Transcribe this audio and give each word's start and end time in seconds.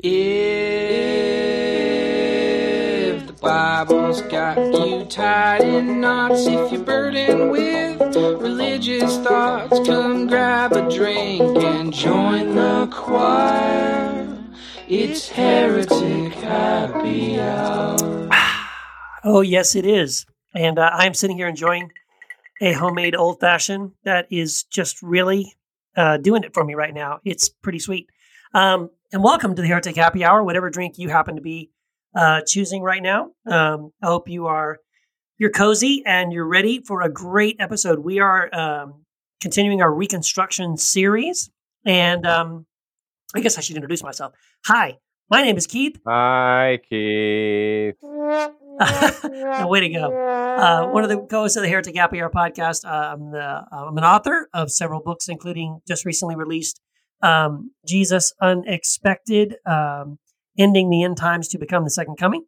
If 0.00 0.14
the 3.26 3.32
Bible's 3.32 4.22
got 4.22 4.56
you 4.56 5.04
tied 5.06 5.62
in 5.62 6.00
knots, 6.00 6.46
if 6.46 6.70
you're 6.70 6.84
burdened 6.84 7.50
with 7.50 8.14
religious 8.14 9.16
thoughts, 9.18 9.80
come 9.88 10.28
grab 10.28 10.74
a 10.74 10.88
drink 10.88 11.42
and 11.42 11.92
join 11.92 12.54
the 12.54 12.88
choir. 12.92 14.38
It's 14.86 15.28
Heretic 15.28 16.32
Happy 16.34 17.40
Hour. 17.40 18.28
Oh, 19.24 19.40
yes, 19.40 19.74
it 19.74 19.84
is. 19.84 20.26
And 20.54 20.78
uh, 20.78 20.92
I'm 20.94 21.12
sitting 21.12 21.38
here 21.38 21.48
enjoying 21.48 21.90
a 22.60 22.72
homemade 22.72 23.16
old 23.16 23.40
fashioned 23.40 23.94
that 24.04 24.28
is 24.30 24.62
just 24.62 25.02
really 25.02 25.56
uh, 25.96 26.18
doing 26.18 26.44
it 26.44 26.54
for 26.54 26.62
me 26.62 26.76
right 26.76 26.94
now. 26.94 27.18
It's 27.24 27.48
pretty 27.48 27.80
sweet. 27.80 28.08
Um, 28.54 28.90
and 29.10 29.22
welcome 29.22 29.54
to 29.54 29.62
the 29.62 29.68
Heretic 29.68 29.96
Happy 29.96 30.22
Hour, 30.22 30.44
whatever 30.44 30.68
drink 30.68 30.98
you 30.98 31.08
happen 31.08 31.36
to 31.36 31.40
be 31.40 31.70
uh, 32.14 32.42
choosing 32.46 32.82
right 32.82 33.02
now. 33.02 33.30
Um, 33.46 33.92
I 34.02 34.06
hope 34.06 34.28
you 34.28 34.46
are 34.46 34.78
you're 35.38 35.50
cozy 35.50 36.02
and 36.04 36.32
you're 36.32 36.46
ready 36.46 36.82
for 36.82 37.00
a 37.02 37.08
great 37.08 37.56
episode. 37.58 38.00
We 38.00 38.18
are 38.18 38.54
um, 38.54 39.04
continuing 39.40 39.80
our 39.80 39.92
reconstruction 39.92 40.76
series, 40.76 41.50
and 41.86 42.26
um, 42.26 42.66
I 43.34 43.40
guess 43.40 43.56
I 43.56 43.62
should 43.62 43.76
introduce 43.76 44.02
myself. 44.02 44.34
Hi, 44.66 44.98
my 45.30 45.42
name 45.42 45.56
is 45.56 45.66
Keith. 45.66 45.98
Hi, 46.06 46.78
Keith. 46.88 47.94
way 49.68 49.80
to 49.80 49.88
go! 49.88 50.12
Uh, 50.12 50.88
one 50.88 51.02
of 51.02 51.08
the 51.08 51.18
co-hosts 51.18 51.56
of 51.56 51.62
the 51.62 51.68
Heretic 51.68 51.96
Happy 51.96 52.20
Hour 52.20 52.30
podcast. 52.30 52.84
Uh, 52.84 53.14
I'm 53.14 53.30
the 53.30 53.40
uh, 53.40 53.64
I'm 53.72 53.96
an 53.96 54.04
author 54.04 54.50
of 54.52 54.70
several 54.70 55.00
books, 55.00 55.28
including 55.28 55.80
just 55.88 56.04
recently 56.04 56.36
released 56.36 56.80
um, 57.22 57.72
Jesus 57.86 58.32
Unexpected, 58.40 59.56
um, 59.66 60.18
Ending 60.58 60.90
the 60.90 61.02
End 61.04 61.16
Times 61.16 61.48
to 61.48 61.58
Become 61.58 61.84
the 61.84 61.90
Second 61.90 62.16
Coming, 62.16 62.44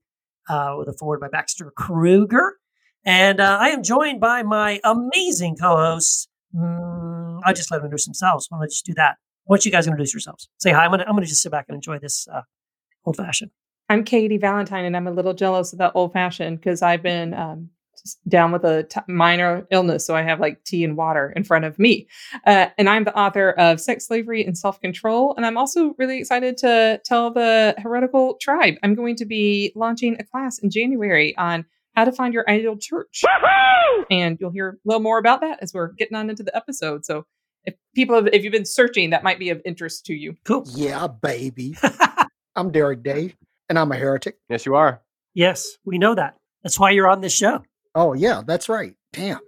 uh, 0.48 0.74
with 0.78 0.88
a 0.88 0.92
forward 0.92 1.20
by 1.20 1.28
Baxter 1.28 1.72
Kruger. 1.76 2.56
And 3.04 3.40
uh, 3.40 3.58
I 3.60 3.68
am 3.68 3.82
joined 3.82 4.20
by 4.20 4.42
my 4.42 4.80
amazing 4.84 5.56
co-hosts. 5.56 6.28
Mm, 6.54 7.40
I'll 7.44 7.54
just 7.54 7.70
let 7.70 7.78
them 7.78 7.86
introduce 7.86 8.04
themselves. 8.04 8.46
Why 8.48 8.58
don't 8.58 8.64
I 8.64 8.66
just 8.66 8.84
do 8.84 8.94
that? 8.94 9.16
Why 9.44 9.56
don't 9.56 9.64
you 9.64 9.72
guys 9.72 9.86
introduce 9.86 10.12
yourselves? 10.12 10.48
Say 10.58 10.70
hi. 10.72 10.84
I'm 10.84 10.90
gonna 10.90 11.04
I'm 11.06 11.14
gonna 11.14 11.26
just 11.26 11.42
sit 11.42 11.50
back 11.50 11.66
and 11.68 11.74
enjoy 11.74 11.98
this 11.98 12.28
uh, 12.28 12.42
old 13.04 13.16
fashioned. 13.16 13.50
I'm 13.88 14.04
Katie 14.04 14.38
Valentine, 14.38 14.84
and 14.84 14.96
I'm 14.96 15.06
a 15.06 15.10
little 15.10 15.34
jealous 15.34 15.72
of 15.72 15.78
that 15.78 15.92
old 15.94 16.12
fashioned 16.12 16.58
because 16.60 16.82
I've 16.82 17.02
been 17.02 17.34
um, 17.34 17.70
down 18.28 18.52
with 18.52 18.64
a 18.64 18.84
t- 18.84 19.00
minor 19.08 19.66
illness, 19.70 20.06
so 20.06 20.14
I 20.14 20.22
have 20.22 20.40
like 20.40 20.64
tea 20.64 20.84
and 20.84 20.96
water 20.96 21.32
in 21.36 21.44
front 21.44 21.64
of 21.64 21.78
me. 21.78 22.08
Uh, 22.46 22.66
and 22.78 22.88
I'm 22.88 23.04
the 23.04 23.16
author 23.16 23.50
of 23.52 23.80
Sex, 23.80 24.06
Slavery, 24.06 24.44
and 24.44 24.56
Self 24.56 24.80
Control. 24.80 25.34
And 25.36 25.46
I'm 25.46 25.56
also 25.56 25.94
really 25.98 26.18
excited 26.18 26.56
to 26.58 27.00
tell 27.04 27.32
the 27.32 27.74
heretical 27.78 28.34
tribe. 28.40 28.74
I'm 28.82 28.94
going 28.94 29.16
to 29.16 29.24
be 29.24 29.72
launching 29.74 30.16
a 30.18 30.24
class 30.24 30.58
in 30.58 30.70
January 30.70 31.36
on 31.36 31.64
how 31.94 32.04
to 32.04 32.12
find 32.12 32.32
your 32.32 32.48
ideal 32.48 32.76
church. 32.76 33.22
Woo-hoo! 33.24 34.04
And 34.10 34.38
you'll 34.40 34.50
hear 34.50 34.70
a 34.70 34.88
little 34.88 35.02
more 35.02 35.18
about 35.18 35.40
that 35.40 35.58
as 35.62 35.74
we're 35.74 35.92
getting 35.92 36.16
on 36.16 36.30
into 36.30 36.42
the 36.42 36.54
episode. 36.56 37.04
So 37.04 37.26
if 37.64 37.74
people 37.94 38.14
have, 38.16 38.28
if 38.28 38.42
you've 38.42 38.52
been 38.52 38.64
searching, 38.64 39.10
that 39.10 39.22
might 39.22 39.38
be 39.38 39.50
of 39.50 39.60
interest 39.64 40.06
to 40.06 40.14
you. 40.14 40.36
Cool. 40.44 40.64
Yeah, 40.68 41.08
baby. 41.08 41.76
I'm 42.56 42.70
Derek 42.70 43.02
Dave, 43.02 43.36
and 43.68 43.78
I'm 43.78 43.92
a 43.92 43.96
heretic. 43.96 44.38
Yes, 44.48 44.66
you 44.66 44.74
are. 44.74 45.02
Yes, 45.34 45.76
we 45.84 45.98
know 45.98 46.14
that. 46.14 46.36
That's 46.62 46.78
why 46.78 46.90
you're 46.90 47.08
on 47.08 47.20
this 47.20 47.32
show. 47.32 47.62
Oh, 47.94 48.12
yeah, 48.12 48.42
that's 48.46 48.68
right. 48.68 48.94
Damn. 49.12 49.40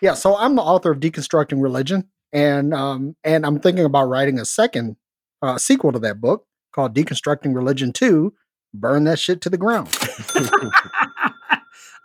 Yeah, 0.00 0.14
so 0.14 0.36
I'm 0.36 0.54
the 0.54 0.62
author 0.62 0.90
of 0.90 1.00
Deconstructing 1.00 1.62
Religion, 1.62 2.08
and 2.32 2.74
um, 2.74 3.16
and 3.24 3.46
I'm 3.46 3.58
thinking 3.60 3.84
about 3.84 4.04
writing 4.04 4.38
a 4.38 4.44
second 4.44 4.96
uh, 5.40 5.56
sequel 5.56 5.92
to 5.92 5.98
that 6.00 6.20
book 6.20 6.46
called 6.74 6.94
Deconstructing 6.94 7.54
Religion 7.54 7.92
Two. 7.92 8.34
Burn 8.74 9.04
that 9.04 9.18
shit 9.18 9.40
to 9.42 9.50
the 9.50 9.56
ground. 9.56 9.96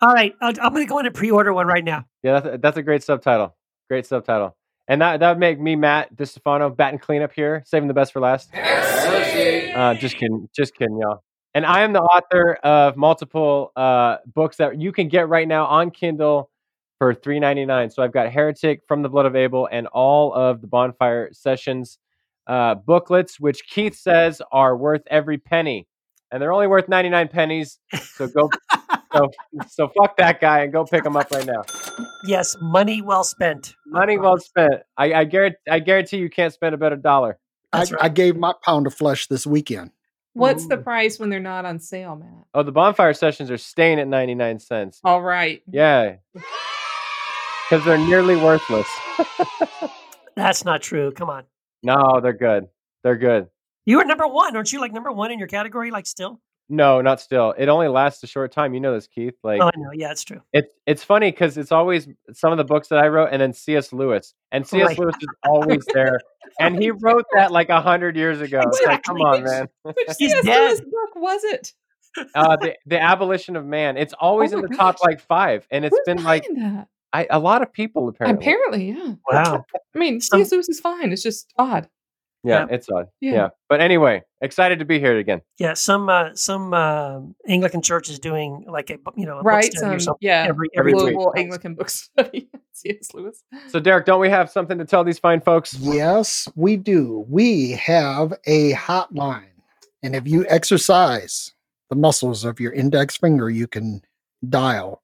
All 0.02 0.14
right, 0.14 0.34
I'm 0.40 0.54
going 0.54 0.86
to 0.86 0.90
go 0.90 1.00
in 1.00 1.08
and 1.08 1.16
pre-order 1.16 1.52
one 1.52 1.68
right 1.68 1.84
now. 1.84 2.06
Yeah, 2.24 2.40
that's 2.40 2.56
a, 2.56 2.58
that's 2.58 2.78
a 2.78 2.84
great 2.84 3.04
subtitle. 3.04 3.58
Great 3.90 4.06
subtitle. 4.06 4.56
And 4.88 5.02
that 5.02 5.20
that 5.20 5.30
would 5.32 5.40
make 5.40 5.60
me 5.60 5.76
Matt 5.76 6.16
DiStefano 6.16 6.76
batting 6.76 7.00
cleanup 7.00 7.34
here, 7.34 7.64
saving 7.66 7.88
the 7.90 7.94
best 7.94 8.14
for 8.14 8.22
last. 8.22 8.50
Uh, 8.56 9.94
just 9.96 10.16
kidding, 10.16 10.48
just 10.56 10.74
kidding, 10.74 11.00
y'all. 11.00 11.22
And 11.56 11.66
I 11.66 11.82
am 11.82 11.94
the 11.94 12.02
author 12.02 12.54
of 12.64 12.96
multiple 12.96 13.72
uh, 13.76 14.18
books 14.28 14.58
that 14.58 14.80
you 14.80 14.92
can 14.92 15.08
get 15.08 15.30
right 15.30 15.48
now 15.48 15.66
on 15.66 15.90
Kindle 15.92 16.50
for 17.00 17.14
three 17.14 17.40
ninety 17.40 17.66
nine. 17.66 17.90
So 17.90 18.04
I've 18.04 18.12
got 18.12 18.32
Heretic 18.32 18.82
from 18.88 19.02
the 19.02 19.10
Blood 19.10 19.26
of 19.26 19.36
Abel 19.36 19.68
and 19.72 19.88
all 19.88 20.34
of 20.34 20.62
the 20.62 20.68
Bonfire 20.68 21.30
Sessions 21.32 21.98
uh, 22.46 22.76
booklets, 22.76 23.40
which 23.40 23.66
Keith 23.68 23.96
says 23.96 24.42
are 24.52 24.78
worth 24.78 25.02
every 25.10 25.38
penny, 25.38 25.88
and 26.32 26.42
they're 26.42 26.54
only 26.54 26.68
worth 26.68 26.88
ninety 26.88 27.10
nine 27.10 27.30
pennies. 27.30 27.80
So 28.16 28.28
go, 28.28 28.50
so 29.14 29.32
so 29.68 29.88
fuck 29.98 30.18
that 30.18 30.40
guy 30.40 30.60
and 30.60 30.72
go 30.72 30.86
pick 30.86 31.04
them 31.04 31.16
up 31.16 31.32
right 31.32 31.46
now. 31.46 31.64
Yes, 32.26 32.56
money 32.62 33.02
well 33.02 33.24
spent. 33.24 33.76
Money 33.88 34.18
well 34.18 34.38
spent. 34.38 34.82
I, 34.98 35.14
I 35.14 35.24
guarantee. 35.24 35.58
I 35.70 35.80
guarantee 35.80 36.18
you 36.18 36.30
can't 36.30 36.54
spend 36.54 36.76
a 36.76 36.78
better 36.78 36.98
dollar. 36.98 37.40
I, 37.72 37.80
right. 37.80 37.94
I 38.02 38.10
gave 38.10 38.36
my 38.36 38.54
pound 38.64 38.88
of 38.88 38.94
flesh 38.94 39.28
this 39.28 39.48
weekend. 39.48 39.92
What's 40.40 40.68
the 40.68 40.78
price 40.78 41.20
when 41.20 41.30
they're 41.30 41.40
not 41.40 41.66
on 41.66 41.80
sale, 41.80 42.16
Matt? 42.16 42.46
Oh, 42.54 42.64
the 42.64 42.72
bonfire 42.72 43.14
sessions 43.14 43.52
are 43.52 43.58
staying 43.58 44.00
at 44.00 44.08
ninety 44.08 44.36
nine 44.36 44.60
cents. 44.60 45.00
All 45.04 45.22
right. 45.22 45.62
Yeah, 45.72 46.16
because 46.34 47.86
they're 47.86 47.98
nearly 47.98 48.36
worthless. 48.36 48.88
That's 50.36 50.64
not 50.64 50.82
true. 50.82 51.12
Come 51.12 51.30
on. 51.30 51.44
No, 51.84 52.20
they're 52.22 52.34
good. 52.34 52.68
They're 53.04 53.18
good. 53.18 53.48
You 53.86 53.98
were 53.98 54.06
number 54.06 54.28
one, 54.28 54.56
aren't 54.56 54.72
you? 54.72 54.80
Like 54.80 54.94
number 54.94 55.12
one 55.12 55.32
in 55.32 55.40
your 55.40 55.48
category, 55.48 55.92
like 55.92 56.06
still? 56.06 56.40
No, 56.72 57.02
not 57.02 57.20
still. 57.20 57.56
It 57.58 57.68
only 57.68 57.88
lasts 57.88 58.24
a 58.24 58.28
short 58.28 58.52
time. 58.52 58.76
You 58.76 58.80
know 58.80 58.94
this, 58.94 59.08
Keith. 59.08 59.34
Like 59.44 59.60
oh, 59.60 59.72
I 59.74 59.78
know. 59.78 59.90
Yeah, 59.92 60.12
it's 60.12 60.24
true. 60.24 60.42
it's 60.54 60.72
it's 60.86 61.04
funny 61.04 61.32
because 61.32 61.58
it's 61.58 61.72
always 61.72 62.08
some 62.32 62.52
of 62.52 62.60
the 62.60 62.64
books 62.64 62.90
that 62.90 63.00
I 63.00 63.08
wrote, 63.08 63.30
and 63.32 63.42
then 63.42 63.54
C.S. 63.54 63.92
Lewis, 63.92 64.36
and 64.52 64.68
C.S. 64.68 64.90
Right. 64.90 65.00
Lewis 65.00 65.16
is 65.20 65.28
always 65.44 65.84
there, 65.94 66.20
and 66.60 66.80
he 66.82 66.92
wrote 66.92 67.26
that 67.34 67.52
like 67.52 67.70
a 67.70 67.82
hundred 67.82 68.16
years 68.16 68.40
ago. 68.40 68.62
It's 68.68 68.82
like, 68.86 69.02
come 69.02 69.18
on, 69.18 69.44
man. 69.44 69.68
Which 69.82 69.96
He's 70.20 70.32
C.S. 70.32 70.46
Lewis 70.46 70.82
book 70.82 71.16
was 71.16 71.44
it? 71.44 71.74
Uh, 72.36 72.56
the 72.58 72.76
the 72.86 73.02
abolition 73.02 73.56
of 73.56 73.66
man. 73.66 73.98
It's 73.98 74.14
always 74.14 74.54
Oh 74.54 74.58
in 74.58 74.62
my 74.62 74.68
the 74.68 74.76
top 74.76 74.98
like 75.04 75.22
five, 75.22 75.66
and 75.72 75.86
it's 75.86 75.96
Who's 75.96 76.16
been 76.16 76.24
like 76.24 76.48
behind 76.48 76.78
that? 76.78 76.88
I, 77.12 77.28
a 77.32 77.40
lot 77.40 77.64
of 77.64 77.74
people 77.74 78.08
apparently. 78.10 78.46
Apparently, 78.46 78.90
yeah. 78.92 79.16
Wow. 79.32 79.66
I 79.74 79.98
mean, 79.98 80.22
C.S. 80.22 80.52
Lewis 80.52 80.70
is 80.70 80.80
fine. 80.80 81.12
It's 81.12 81.24
just 81.24 81.52
odd. 81.58 81.90
Yeah, 82.44 82.60
Yeah. 82.62 82.76
it's 82.76 82.90
odd. 82.90 83.08
Yeah. 83.20 83.32
Yeah. 83.34 83.48
But 83.68 83.82
anyway, 83.82 84.24
excited 84.42 84.80
to 84.80 84.86
be 84.86 84.98
here 85.00 85.18
again. 85.18 85.42
Yeah, 85.58 85.74
some 85.74 86.08
uh, 86.10 86.34
some 86.36 86.74
uh, 86.74 87.20
Anglican 87.48 87.82
church 87.82 88.10
is 88.10 88.18
doing 88.20 88.66
like 88.68 88.90
a 88.90 88.98
you 89.18 89.26
know 89.26 89.34
a 89.40 89.44
book 89.44 89.46
Right? 89.46 89.74
study 89.74 89.96
or 89.96 90.00
Some, 90.00 90.06
something 90.14 90.28
yeah. 90.28 90.46
every 90.48 90.70
every 90.78 90.94
every 90.94 91.04
week. 91.06 91.16
global 91.16 91.34
Anglican 91.38 91.76
book 91.76 91.90
study. 91.90 92.50
C.S. 92.72 93.14
Lewis. 93.14 93.44
So 93.68 93.80
Derek, 93.82 94.06
don't 94.06 94.22
we 94.22 94.30
have 94.30 94.50
something 94.50 94.78
to 94.78 94.86
tell 94.86 95.04
these 95.04 95.20
fine 95.20 95.42
folks? 95.42 95.74
Yes, 95.80 96.48
we 96.56 96.78
do. 96.78 97.26
We 97.28 97.72
have 97.72 98.34
a 98.46 98.72
hotline. 98.74 99.48
And 100.02 100.16
if 100.16 100.26
you 100.26 100.46
exercise 100.48 101.54
the 101.90 101.98
muscles 101.98 102.46
of 102.46 102.62
your 102.62 102.72
index 102.72 103.18
finger, 103.18 103.50
you 103.50 103.68
can 103.68 104.02
dial 104.48 105.02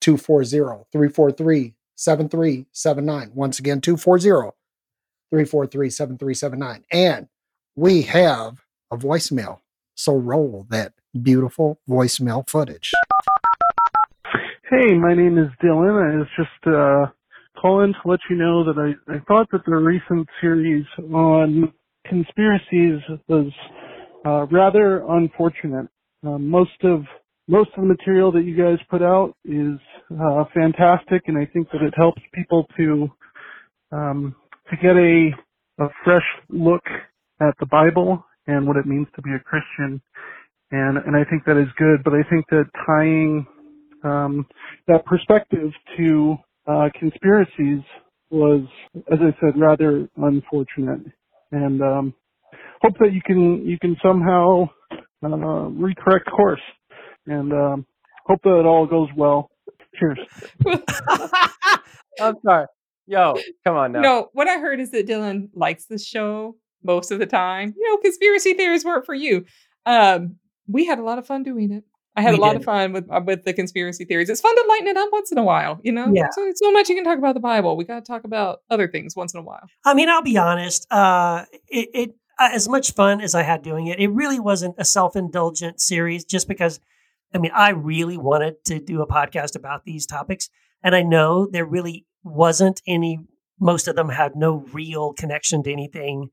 240 0.00 0.84
343 0.90 1.74
7379. 1.96 3.30
Once 3.34 3.58
again, 3.58 3.80
240 3.82 4.56
343 5.32 5.88
7379. 5.88 6.84
And 6.92 7.26
we 7.74 8.02
have 8.02 8.58
a 8.90 8.98
voicemail. 8.98 9.60
So 9.94 10.14
roll 10.14 10.66
that 10.68 10.92
beautiful 11.22 11.78
voicemail 11.88 12.46
footage. 12.46 12.90
Hey, 14.70 14.92
my 14.92 15.14
name 15.14 15.38
is 15.38 15.48
Dylan. 15.62 16.12
I 16.12 16.18
was 16.18 16.28
just 16.36 16.66
uh, 16.66 17.06
calling 17.58 17.94
to 17.94 18.08
let 18.10 18.20
you 18.28 18.36
know 18.36 18.62
that 18.64 18.78
I, 18.78 19.14
I 19.14 19.20
thought 19.26 19.48
that 19.52 19.64
the 19.64 19.76
recent 19.76 20.28
series 20.40 20.84
on 21.12 21.72
conspiracies 22.06 23.00
was 23.28 23.50
uh, 24.26 24.46
rather 24.50 25.02
unfortunate. 25.08 25.88
Uh, 26.26 26.36
most 26.38 26.84
of 26.84 27.04
most 27.48 27.70
of 27.76 27.82
the 27.82 27.88
material 27.88 28.30
that 28.32 28.44
you 28.44 28.56
guys 28.56 28.78
put 28.88 29.02
out 29.02 29.34
is 29.44 29.78
uh, 30.20 30.44
fantastic, 30.54 31.22
and 31.26 31.36
I 31.36 31.46
think 31.46 31.70
that 31.72 31.82
it 31.82 31.92
helps 31.96 32.22
people 32.32 32.66
to 32.76 33.08
um, 33.90 34.36
to 34.72 34.78
get 34.78 34.96
a 34.96 35.30
a 35.84 35.88
fresh 36.04 36.24
look 36.50 36.84
at 37.42 37.54
the 37.60 37.66
Bible 37.66 38.24
and 38.48 38.68
what 38.68 38.78
it 38.78 38.86
means 38.86 39.08
to 39.16 39.22
be 39.22 39.32
a 39.32 39.40
Christian. 39.40 40.02
And 40.72 40.98
and 40.98 41.16
I 41.16 41.24
think 41.30 41.44
that 41.46 41.58
is 41.58 41.68
good, 41.78 42.04
but 42.04 42.14
I 42.14 42.24
think 42.30 42.46
that 42.50 42.66
tying 42.86 43.46
um, 44.04 44.46
that 44.88 45.04
perspective 45.06 45.70
to 45.98 46.36
uh, 46.66 46.88
conspiracies 46.98 47.82
was, 48.30 48.62
as 49.12 49.20
I 49.20 49.36
said, 49.40 49.58
rather 49.60 50.08
unfortunate. 50.16 51.00
And 51.52 51.82
um, 51.82 52.14
hope 52.82 52.94
that 53.00 53.12
you 53.12 53.22
can 53.26 53.66
you 53.66 53.78
can 53.80 53.96
somehow 54.04 54.68
uh, 55.24 55.28
recorrect 55.28 56.30
course, 56.34 56.60
and 57.26 57.52
um, 57.52 57.86
hope 58.26 58.40
that 58.44 58.60
it 58.60 58.66
all 58.66 58.86
goes 58.86 59.08
well. 59.16 59.50
Cheers. 59.98 60.18
I'm 62.20 62.36
sorry. 62.44 62.66
Yo, 63.06 63.34
come 63.64 63.76
on 63.76 63.92
now. 63.92 64.00
No, 64.00 64.28
what 64.32 64.48
I 64.48 64.58
heard 64.58 64.80
is 64.80 64.90
that 64.92 65.06
Dylan 65.06 65.48
likes 65.54 65.86
the 65.86 65.98
show 65.98 66.56
most 66.84 67.10
of 67.10 67.18
the 67.18 67.26
time. 67.26 67.74
You 67.76 67.90
know, 67.90 67.96
conspiracy 67.98 68.54
theories 68.54 68.84
weren't 68.84 69.06
for 69.06 69.14
you. 69.14 69.44
Um, 69.86 70.36
we 70.68 70.84
had 70.84 70.98
a 70.98 71.02
lot 71.02 71.18
of 71.18 71.26
fun 71.26 71.42
doing 71.42 71.72
it. 71.72 71.84
I 72.14 72.20
had 72.20 72.32
We 72.32 72.38
a 72.38 72.40
lot 72.40 72.52
did. 72.52 72.60
of 72.60 72.64
fun 72.64 72.92
with 72.92 73.10
uh, 73.10 73.20
with 73.24 73.44
the 73.44 73.54
conspiracy 73.54 74.04
theories. 74.04 74.28
It's 74.28 74.40
fun 74.40 74.54
to 74.54 74.66
lighten 74.68 74.88
it 74.88 74.96
up 74.98 75.08
once 75.12 75.32
in 75.32 75.38
a 75.38 75.42
while, 75.42 75.80
you 75.82 75.92
know. 75.92 76.12
Yeah. 76.12 76.28
So 76.32 76.50
so 76.54 76.70
much 76.70 76.88
you 76.88 76.94
can 76.94 77.04
talk 77.04 77.18
about 77.18 77.34
the 77.34 77.40
Bible. 77.40 77.76
We 77.76 77.84
got 77.84 78.04
to 78.04 78.12
talk 78.12 78.24
about 78.24 78.60
other 78.70 78.86
things 78.86 79.16
once 79.16 79.32
in 79.32 79.40
a 79.40 79.42
while. 79.42 79.66
I 79.84 79.94
mean, 79.94 80.08
I'll 80.10 80.22
be 80.22 80.36
honest. 80.36 80.86
Uh, 80.90 81.46
it, 81.68 81.88
it 81.94 82.10
uh, 82.38 82.50
as 82.52 82.68
much 82.68 82.92
fun 82.92 83.20
as 83.22 83.34
I 83.34 83.42
had 83.42 83.62
doing 83.62 83.86
it, 83.86 83.98
it 83.98 84.08
really 84.08 84.38
wasn't 84.38 84.74
a 84.78 84.84
self 84.84 85.16
indulgent 85.16 85.80
series. 85.80 86.24
Just 86.24 86.48
because, 86.48 86.80
I 87.34 87.38
mean, 87.38 87.52
I 87.54 87.70
really 87.70 88.18
wanted 88.18 88.62
to 88.66 88.78
do 88.78 89.00
a 89.00 89.06
podcast 89.06 89.56
about 89.56 89.84
these 89.86 90.04
topics, 90.04 90.50
and 90.82 90.94
I 90.94 91.02
know 91.02 91.46
there 91.50 91.64
really 91.64 92.04
wasn't 92.24 92.80
any. 92.86 93.18
Most 93.60 93.86
of 93.88 93.96
them 93.96 94.08
had 94.08 94.34
no 94.34 94.64
real 94.72 95.12
connection 95.12 95.62
to 95.62 95.72
anything 95.72 96.30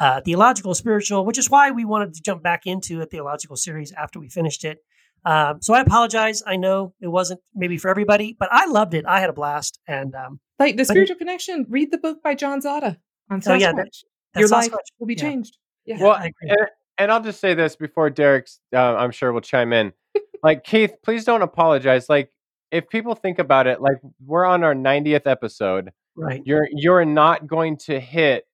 uh, 0.00 0.20
theological, 0.22 0.74
spiritual, 0.74 1.24
which 1.24 1.38
is 1.38 1.48
why 1.50 1.70
we 1.70 1.84
wanted 1.84 2.14
to 2.14 2.22
jump 2.22 2.42
back 2.42 2.62
into 2.66 3.00
a 3.02 3.06
theological 3.06 3.56
series 3.56 3.92
after 3.92 4.18
we 4.18 4.28
finished 4.28 4.64
it. 4.64 4.78
Um, 5.24 5.62
so 5.62 5.74
I 5.74 5.80
apologize. 5.82 6.42
I 6.44 6.56
know 6.56 6.94
it 7.00 7.06
wasn't 7.08 7.40
maybe 7.54 7.76
for 7.78 7.88
everybody, 7.88 8.34
but 8.36 8.48
I 8.50 8.66
loved 8.66 8.94
it. 8.94 9.04
I 9.06 9.20
had 9.20 9.30
a 9.30 9.32
blast, 9.32 9.78
and 9.86 10.14
um, 10.14 10.40
Like 10.58 10.76
the 10.76 10.82
But- 10.82 10.88
spiritual 10.88 11.16
connection. 11.16 11.66
Read 11.68 11.92
the 11.92 11.98
book 11.98 12.22
by 12.24 12.34
John 12.34 12.60
Zada 12.60 12.98
on 13.30 13.40
Sasquatch. 13.40 13.50
Oh, 13.50 13.54
yeah, 13.54 13.72
that- 13.72 13.88
Your 14.40 14.48
life 14.48 14.70
Sasquatch. 14.72 14.78
will 14.98 15.06
be 15.06 15.14
Yeah. 15.14 15.20
changed. 15.20 15.58
Yeah. 15.84 15.96
Yeah, 15.98 16.02
well, 16.04 16.12
I 16.12 16.24
agree. 16.26 16.48
and, 16.50 16.68
and 16.98 17.12
I'll 17.12 17.22
just 17.22 17.40
say 17.40 17.54
this 17.54 17.76
before 17.76 18.10
Derek's, 18.10 18.58
uh, 18.74 18.78
I'm 18.96 19.10
sure 19.12 19.32
will 19.32 19.40
chime 19.40 19.72
in. 19.72 19.92
like 20.42 20.64
Keith, 20.64 20.94
please 21.04 21.24
don't 21.24 21.42
apologize. 21.42 22.08
Like 22.08 22.32
if 22.72 22.88
people 22.88 23.14
think 23.14 23.38
about 23.38 23.66
it, 23.68 23.80
like 23.80 23.98
we're 24.26 24.44
on 24.46 24.64
our 24.64 24.74
90th 24.74 25.26
episode. 25.26 25.92
right. 26.16 26.42
You're 26.44 26.68
you're 26.72 27.04
not 27.04 27.46
going 27.46 27.76
to 27.86 28.00
hit 28.00 28.44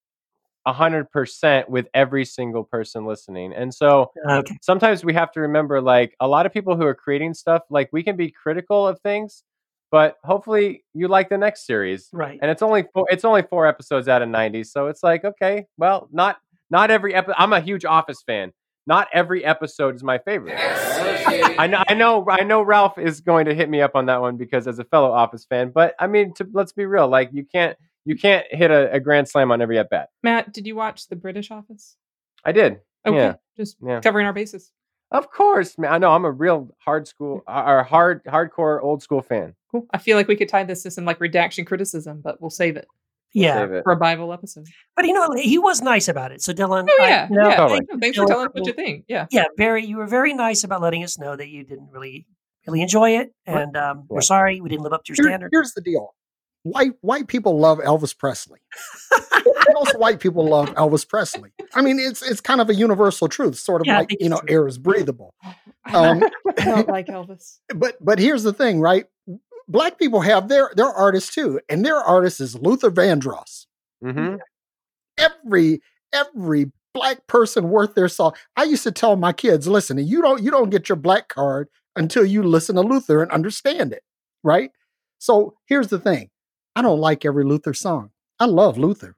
hundred 0.67 1.11
percent 1.11 1.70
with 1.70 1.87
every 1.94 2.26
single 2.26 2.62
person 2.62 3.06
listening, 3.06 3.55
and 3.55 3.73
so 3.73 4.11
uh, 4.29 4.41
Okay. 4.41 4.56
sometimes 4.61 5.03
we 5.03 5.15
have 5.15 5.32
to 5.32 5.41
remember 5.41 5.81
like 5.81 6.15
a 6.20 6.29
lot 6.29 6.44
of 6.44 6.53
people 6.53 6.76
who 6.76 6.85
are 6.85 6.94
creating 6.94 7.32
stuff 7.32 7.62
like 7.70 7.88
we 7.91 8.03
can 8.03 8.17
be 8.17 8.31
critical 8.31 8.87
of 8.87 9.00
things 9.00 9.44
but 9.91 10.17
hopefully 10.25 10.85
you 10.93 11.09
like 11.09 11.31
the 11.31 11.38
next 11.38 11.64
series 11.64 12.11
Right. 12.12 12.38
and 12.43 12.50
it's 12.50 12.61
only 12.61 12.85
four 12.93 13.06
it's 13.09 13.25
only 13.25 13.41
four 13.41 13.67
episodes 13.67 14.09
out 14.09 14.21
of 14.21 14.29
90 14.29 14.62
so 14.64 14.88
it's 14.88 15.03
like 15.03 15.25
okay 15.25 15.64
well 15.79 16.06
not 16.12 16.37
not 16.69 16.91
every 16.91 17.14
episode 17.14 17.37
i'm 17.38 17.55
a 17.55 17.61
huge 17.62 17.87
office 17.87 18.23
fan 18.26 18.53
not 18.88 19.06
every 19.12 19.44
episode 19.44 19.94
is 19.94 20.02
my 20.02 20.19
favorite 20.19 20.56
I 20.58 21.67
know, 21.69 21.85
I 21.88 21.94
know, 21.94 22.26
I 22.29 22.43
know. 22.43 22.62
Ralph 22.62 22.99
is 22.99 23.20
going 23.20 23.44
to 23.46 23.55
hit 23.55 23.69
me 23.69 23.81
up 23.81 23.93
on 23.94 24.06
that 24.06 24.20
one 24.20 24.37
because 24.37 24.67
as 24.67 24.79
a 24.79 24.85
fellow 24.85 25.12
Office 25.12 25.44
fan, 25.44 25.70
but 25.70 25.94
I 26.00 26.06
mean, 26.06 26.32
to, 26.35 26.49
let's 26.52 26.73
be 26.73 26.87
real. 26.87 27.06
Like, 27.08 27.31
you 27.32 27.44
can't, 27.44 27.76
you 28.05 28.17
can't 28.17 28.46
hit 28.50 28.70
a, 28.70 28.90
a 28.93 28.99
grand 29.00 29.29
slam 29.29 29.52
on 29.52 29.61
every 29.61 29.79
at 29.79 29.90
bat. 29.90 30.08
Matt, 30.23 30.52
did 30.52 30.67
you 30.67 30.75
watch 30.75 31.08
the 31.08 31.17
British 31.17 31.50
Office? 31.50 31.96
I 32.44 32.52
did. 32.52 32.81
Okay, 33.06 33.17
Yeah. 33.17 33.35
just 33.56 33.76
Yeah. 33.85 34.00
covering 34.00 34.26
our 34.26 34.32
bases. 34.32 34.73
Of 35.11 35.31
course, 35.31 35.76
man. 35.79 35.93
I 35.93 35.99
know. 35.99 36.11
I'm 36.12 36.25
a 36.25 36.31
real 36.31 36.70
hard 36.79 37.06
school 37.08 37.43
or 37.46 37.82
hard, 37.82 38.25
hardcore 38.25 38.82
old 38.82 39.02
school 39.02 39.23
fan. 39.23 39.55
Cool. 39.70 39.87
I 39.93 39.99
feel 39.99 40.17
like 40.17 40.29
we 40.29 40.37
could 40.37 40.49
tie 40.49 40.64
this 40.64 40.82
to 40.85 40.90
some 40.90 41.05
like 41.05 41.20
redaction 41.20 41.64
criticism, 41.64 42.20
but 42.23 42.40
we'll 42.40 42.50
save 42.50 42.76
it 42.76 42.87
Yeah. 43.34 43.54
Save 43.58 43.72
it. 43.72 43.84
for 43.84 43.92
a 43.92 43.96
Bible 43.96 44.32
episode. 44.32 44.66
But 44.96 45.06
you 45.06 45.12
know, 45.12 45.30
he 45.36 45.58
was 45.58 45.82
nice 45.82 46.08
about 46.08 46.32
it. 46.32 46.42
So 46.42 46.52
Dylan, 46.52 46.86
Oh 46.90 46.96
yeah, 47.00 47.28
you 47.28 47.36
know, 47.36 47.48
yeah. 47.48 47.56
Totally. 47.56 47.80
Thanks, 47.88 48.00
thanks 48.00 48.16
for 48.19 48.26
telling 48.26 48.46
us 48.46 48.52
what 48.54 48.66
you 48.66 48.72
think. 48.72 49.04
Yeah. 49.08 49.26
yeah, 49.30 49.44
very. 49.56 49.84
You 49.84 49.96
were 49.98 50.06
very 50.06 50.32
nice 50.34 50.64
about 50.64 50.80
letting 50.80 51.04
us 51.04 51.19
know 51.19 51.36
that 51.36 51.48
you 51.48 51.62
didn't 51.64 51.90
really, 51.92 52.26
really 52.66 52.80
enjoy 52.82 53.19
it, 53.19 53.32
and 53.46 53.76
um, 53.76 54.04
we're 54.08 54.20
sorry 54.22 54.60
we 54.60 54.69
didn't 54.69 54.82
live 54.82 54.92
up 54.92 55.04
to 55.04 55.12
your 55.12 55.16
Here- 55.26 55.30
standard. 55.30 55.50
here's 55.52 55.72
the 55.75 55.80
deal. 55.82 56.14
White 56.64 56.92
white 57.02 57.28
people 57.28 57.58
love 57.58 57.78
Elvis 57.78 58.16
Presley. 58.19 58.58
Most 59.72 59.98
white 59.98 60.19
people 60.20 60.46
love 60.48 60.70
Elvis 60.75 61.06
Presley. 61.08 61.50
I 61.75 61.82
mean, 61.82 61.98
it's 62.00 62.20
it's 62.28 62.40
kind 62.40 62.60
of 62.60 62.69
a 62.69 62.75
universal 62.75 63.28
truth, 63.28 63.56
sort 63.56 63.80
of 63.80 63.86
Yeah, 63.86 63.98
like 63.98 64.16
you 64.20 64.28
know, 64.28 64.38
true. 64.38 64.48
air 64.48 64.66
is 64.66 64.76
breathable. 64.78 65.34
I 65.84 65.92
Um, 66.08 66.22
don't 66.56 66.88
like 66.88 67.06
Elvis. 67.06 67.58
but 67.75 67.96
but 68.04 68.19
here's 68.19 68.42
the 68.42 68.52
thing, 68.52 68.80
right? 68.80 69.06
Black 69.69 69.99
people 69.99 70.20
have 70.23 70.49
their 70.49 70.70
their 70.75 70.91
artists 70.91 71.35
too, 71.35 71.61
and 71.69 71.85
their 71.85 71.99
artist 71.99 72.41
is 72.41 72.59
Luther 72.59 72.91
Vandross. 72.91 73.67
Mm-hmm. 74.03 74.37
Every 75.19 75.81
every 76.12 76.73
black 76.94 77.26
person 77.26 77.69
worth 77.69 77.94
their 77.94 78.09
salt. 78.09 78.37
I 78.56 78.65
used 78.65 78.82
to 78.85 78.93
tell 78.93 79.17
my 79.17 79.32
kids, 79.32 79.69
listen, 79.69 79.99
you 79.99 80.23
don't 80.23 80.43
you 80.43 80.50
don't 80.50 80.70
get 80.70 80.88
your 80.88 80.97
black 80.97 81.29
card 81.29 81.69
until 81.97 82.25
you 82.25 82.43
listen 82.43 82.76
to 82.76 82.82
Luther 82.82 83.23
and 83.23 83.31
understand 83.31 83.93
it, 83.93 84.03
right? 84.43 84.70
So 85.19 85.55
here's 85.67 85.88
the 85.88 85.99
thing. 85.99 86.31
I 86.75 86.82
don't 86.82 87.00
like 87.00 87.25
every 87.25 87.44
Luther 87.44 87.75
song. 87.75 88.11
I 88.41 88.47
love 88.47 88.79
Luther. 88.79 89.17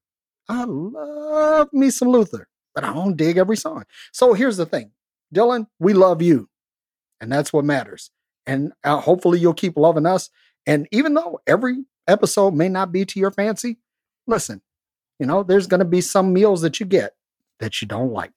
I 0.48 0.64
love 0.64 1.68
me 1.72 1.90
some 1.90 2.08
Luther, 2.08 2.48
but 2.74 2.84
I 2.84 2.92
don't 2.92 3.16
dig 3.16 3.36
every 3.36 3.56
song. 3.56 3.84
So 4.12 4.32
here's 4.32 4.56
the 4.56 4.66
thing. 4.66 4.92
Dylan, 5.34 5.66
we 5.78 5.92
love 5.92 6.22
you. 6.22 6.48
And 7.20 7.30
that's 7.30 7.52
what 7.52 7.64
matters. 7.64 8.10
And 8.46 8.72
uh, 8.84 9.00
hopefully 9.00 9.38
you'll 9.38 9.54
keep 9.54 9.76
loving 9.76 10.06
us. 10.06 10.30
And 10.66 10.88
even 10.92 11.14
though 11.14 11.40
every 11.46 11.84
episode 12.06 12.54
may 12.54 12.68
not 12.68 12.92
be 12.92 13.04
to 13.04 13.20
your 13.20 13.30
fancy, 13.30 13.78
listen, 14.26 14.62
you 15.18 15.26
know, 15.26 15.42
there's 15.42 15.66
going 15.66 15.80
to 15.80 15.84
be 15.84 16.00
some 16.00 16.32
meals 16.32 16.62
that 16.62 16.80
you 16.80 16.86
get 16.86 17.12
that 17.58 17.80
you 17.80 17.88
don't 17.88 18.12
like. 18.12 18.32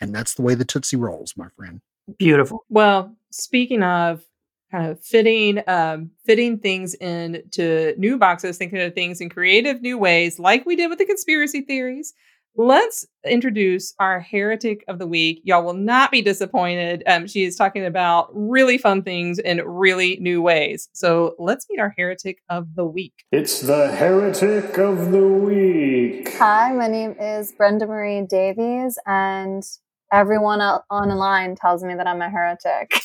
And 0.00 0.14
that's 0.14 0.34
the 0.34 0.42
way 0.42 0.54
the 0.54 0.64
Tootsie 0.64 0.96
rolls, 0.96 1.34
my 1.36 1.48
friend. 1.56 1.80
Beautiful. 2.18 2.64
Well, 2.68 3.14
speaking 3.30 3.82
of 3.82 4.24
kind 4.70 4.90
of 4.90 5.00
fitting 5.00 5.62
um, 5.66 6.10
fitting 6.24 6.58
things 6.58 6.94
into 6.94 7.94
new 7.96 8.18
boxes, 8.18 8.58
thinking 8.58 8.80
of 8.80 8.94
things 8.94 9.20
in 9.20 9.28
creative 9.28 9.80
new 9.80 9.96
ways, 9.96 10.38
like 10.38 10.66
we 10.66 10.76
did 10.76 10.88
with 10.88 10.98
the 10.98 11.06
conspiracy 11.06 11.60
theories. 11.60 12.12
Let's 12.56 13.04
introduce 13.26 13.94
our 13.98 14.20
heretic 14.20 14.84
of 14.86 15.00
the 15.00 15.08
week. 15.08 15.40
Y'all 15.42 15.64
will 15.64 15.74
not 15.74 16.12
be 16.12 16.22
disappointed. 16.22 17.02
Um, 17.04 17.26
she 17.26 17.42
is 17.42 17.56
talking 17.56 17.84
about 17.84 18.28
really 18.32 18.78
fun 18.78 19.02
things 19.02 19.40
in 19.40 19.60
really 19.66 20.18
new 20.20 20.40
ways. 20.40 20.88
So 20.92 21.34
let's 21.40 21.66
meet 21.68 21.80
our 21.80 21.92
heretic 21.98 22.38
of 22.48 22.76
the 22.76 22.84
week. 22.84 23.24
It's 23.32 23.60
the 23.60 23.90
Heretic 23.90 24.78
of 24.78 25.10
the 25.10 25.26
Week. 25.26 26.32
Hi, 26.36 26.72
my 26.72 26.86
name 26.86 27.16
is 27.18 27.50
Brenda 27.50 27.88
Marie 27.88 28.24
Davies, 28.24 29.00
and 29.04 29.64
everyone 30.12 30.60
out 30.60 30.84
on 30.90 31.08
the 31.08 31.16
line 31.16 31.56
tells 31.56 31.82
me 31.82 31.96
that 31.96 32.06
I'm 32.06 32.22
a 32.22 32.30
heretic. 32.30 32.92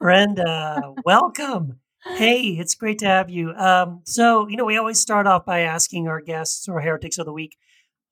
Brenda, 0.00 0.94
welcome. 1.04 1.80
Hey, 2.04 2.42
it's 2.58 2.74
great 2.74 2.98
to 3.00 3.06
have 3.06 3.30
you. 3.30 3.52
Um, 3.52 4.02
so, 4.04 4.48
you 4.48 4.56
know, 4.56 4.64
we 4.64 4.76
always 4.76 5.00
start 5.00 5.26
off 5.26 5.44
by 5.44 5.60
asking 5.60 6.08
our 6.08 6.20
guests 6.20 6.68
or 6.68 6.80
heretics 6.80 7.18
of 7.18 7.26
the 7.26 7.32
week, 7.32 7.56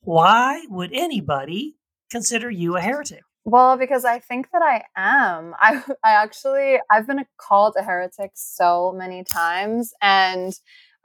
why 0.00 0.64
would 0.68 0.90
anybody 0.92 1.76
consider 2.10 2.50
you 2.50 2.76
a 2.76 2.80
heretic? 2.80 3.22
well, 3.44 3.76
because 3.76 4.04
I 4.04 4.18
think 4.18 4.48
that 4.52 4.62
I 4.62 4.82
am. 4.96 5.54
I, 5.60 5.82
I 6.02 6.12
actually, 6.22 6.78
I've 6.90 7.06
been 7.06 7.24
called 7.36 7.74
a 7.78 7.82
heretic 7.82 8.32
so 8.34 8.92
many 8.96 9.22
times, 9.24 9.92
and 10.02 10.52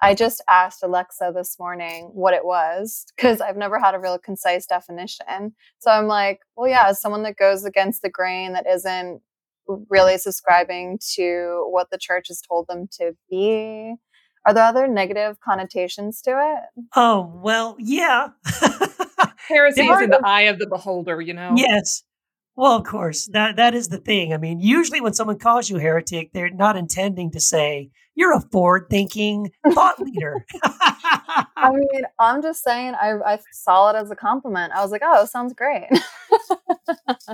I 0.02 0.16
just 0.16 0.42
asked 0.50 0.82
Alexa 0.82 1.34
this 1.36 1.60
morning 1.60 2.12
what 2.14 2.34
it 2.34 2.46
was 2.46 3.06
because 3.16 3.42
I've 3.42 3.58
never 3.58 3.80
had 3.80 3.96
a 3.96 4.00
real 4.00 4.18
concise 4.18 4.66
definition. 4.66 5.54
So 5.80 5.92
I'm 5.92 6.08
like, 6.08 6.40
well, 6.56 6.70
yeah, 6.70 6.88
as 6.88 7.02
someone 7.02 7.24
that 7.24 7.36
goes 7.36 7.66
against 7.66 8.02
the 8.02 8.10
grain 8.10 8.54
that 8.54 8.66
isn't 8.66 9.22
really 9.90 10.18
subscribing 10.18 11.00
to 11.16 11.68
what 11.70 11.90
the 11.92 11.98
church 11.98 12.28
has 12.30 12.42
told 12.42 12.68
them 12.68 12.88
to 13.00 13.14
be. 13.30 13.96
Are 14.46 14.54
there 14.54 14.64
other 14.64 14.88
negative 14.88 15.40
connotations 15.42 16.22
to 16.24 16.32
it? 16.32 16.84
Oh, 16.96 17.32
well, 17.44 17.76
yeah. 17.78 18.30
Heresy 19.48 19.82
is 19.82 20.02
in 20.02 20.10
the 20.10 20.22
eye 20.24 20.44
of 20.44 20.60
the 20.60 20.68
beholder, 20.68 21.20
you 21.20 21.34
know? 21.34 21.54
yes. 21.56 22.04
Well, 22.60 22.76
of 22.76 22.84
course, 22.84 23.28
that 23.28 23.56
that 23.56 23.74
is 23.74 23.88
the 23.88 24.00
thing. 24.00 24.34
I 24.34 24.38
mean, 24.38 24.60
usually 24.60 25.00
when 25.00 25.14
someone 25.14 25.40
calls 25.40 25.70
you 25.70 25.78
heretic, 25.78 26.34
they're 26.34 26.50
not 26.50 26.76
intending 26.76 27.32
to 27.32 27.40
say 27.40 27.90
you're 28.16 28.36
a 28.36 28.42
forward-thinking 28.42 29.52
thought 29.74 29.98
leader. 29.98 30.46
I 30.66 31.70
mean, 31.72 32.04
I'm 32.20 32.42
just 32.42 32.62
saying, 32.62 32.96
I, 33.02 33.14
I 33.26 33.40
saw 33.54 33.92
it 33.92 33.96
as 33.96 34.12
a 34.12 34.16
compliment. 34.18 34.74
I 34.76 34.82
was 34.82 34.92
like, 34.92 35.04
oh, 35.06 35.24
sounds 35.24 35.54
great. 35.54 35.88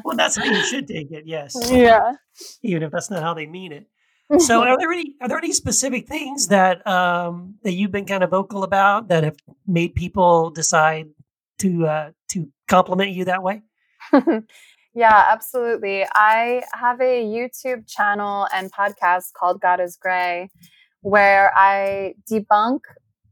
well, 0.03 0.15
that's 0.15 0.35
how 0.35 0.43
you 0.43 0.63
should 0.63 0.87
take 0.87 1.09
it. 1.09 1.23
Yes, 1.25 1.55
yeah. 1.71 2.11
even 2.61 2.83
if 2.83 2.91
that's 2.91 3.09
not 3.09 3.23
how 3.23 3.33
they 3.33 3.47
mean 3.47 3.71
it. 3.71 3.87
So, 4.37 4.61
are 4.67 4.77
there 4.77 4.91
any 4.91 5.15
are 5.21 5.27
there 5.27 5.39
any 5.39 5.53
specific 5.53 6.07
things 6.07 6.49
that 6.49 6.85
um, 6.85 7.55
that 7.63 7.71
you've 7.71 7.91
been 7.91 8.05
kind 8.05 8.23
of 8.23 8.29
vocal 8.29 8.63
about 8.63 9.07
that 9.07 9.23
have 9.23 9.37
made 9.65 9.95
people 9.95 10.51
decide 10.51 11.07
to 11.61 11.87
uh, 11.87 12.11
to 12.33 12.47
compliment 12.67 13.09
you 13.09 13.25
that 13.25 13.41
way? 13.41 13.63
Yeah, 14.95 15.25
absolutely. 15.29 16.05
I 16.13 16.63
have 16.73 17.01
a 17.01 17.23
YouTube 17.25 17.85
channel 17.87 18.47
and 18.53 18.71
podcast 18.71 19.33
called 19.33 19.59
God 19.59 19.81
is 19.81 19.97
Grey, 19.97 20.49
where 21.01 21.51
I 21.55 22.15
debunk 22.31 22.79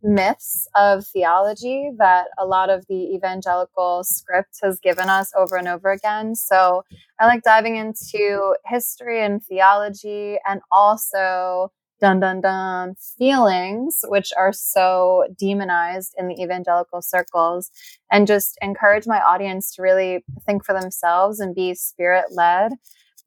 myths 0.05 0.67
of 0.75 1.08
theology 1.08 1.91
that 1.98 2.27
a 2.38 2.46
lot 2.46 2.70
of 2.70 2.86
the 2.89 3.15
evangelical 3.15 4.03
script 4.03 4.60
has 4.62 4.77
given 4.82 5.08
us 5.08 5.32
over 5.38 5.55
and 5.55 5.70
over 5.70 5.91
again. 5.91 6.36
So 6.36 6.84
I 7.22 7.25
like 7.27 7.43
diving 7.43 7.77
into 7.77 8.55
history 8.65 9.24
and 9.24 9.41
theology 9.41 10.38
and 10.46 10.60
also 10.70 11.72
dun 12.04 12.20
dun 12.20 12.42
dun 12.42 12.96
feelings, 13.18 14.00
which 14.10 14.34
are 14.38 14.52
so 14.52 15.24
demonized 15.40 16.14
in 16.18 16.28
the 16.28 16.36
evangelical 16.36 17.02
circles, 17.02 17.72
and 18.12 18.28
just 18.28 18.58
encourage 18.62 19.08
my 19.08 19.22
audience 19.22 19.74
to 19.74 19.82
really 19.82 20.26
think 20.46 20.66
for 20.66 20.78
themselves 20.78 21.40
and 21.40 21.56
be 21.56 21.74
spirit 21.74 22.26
led, 22.32 22.74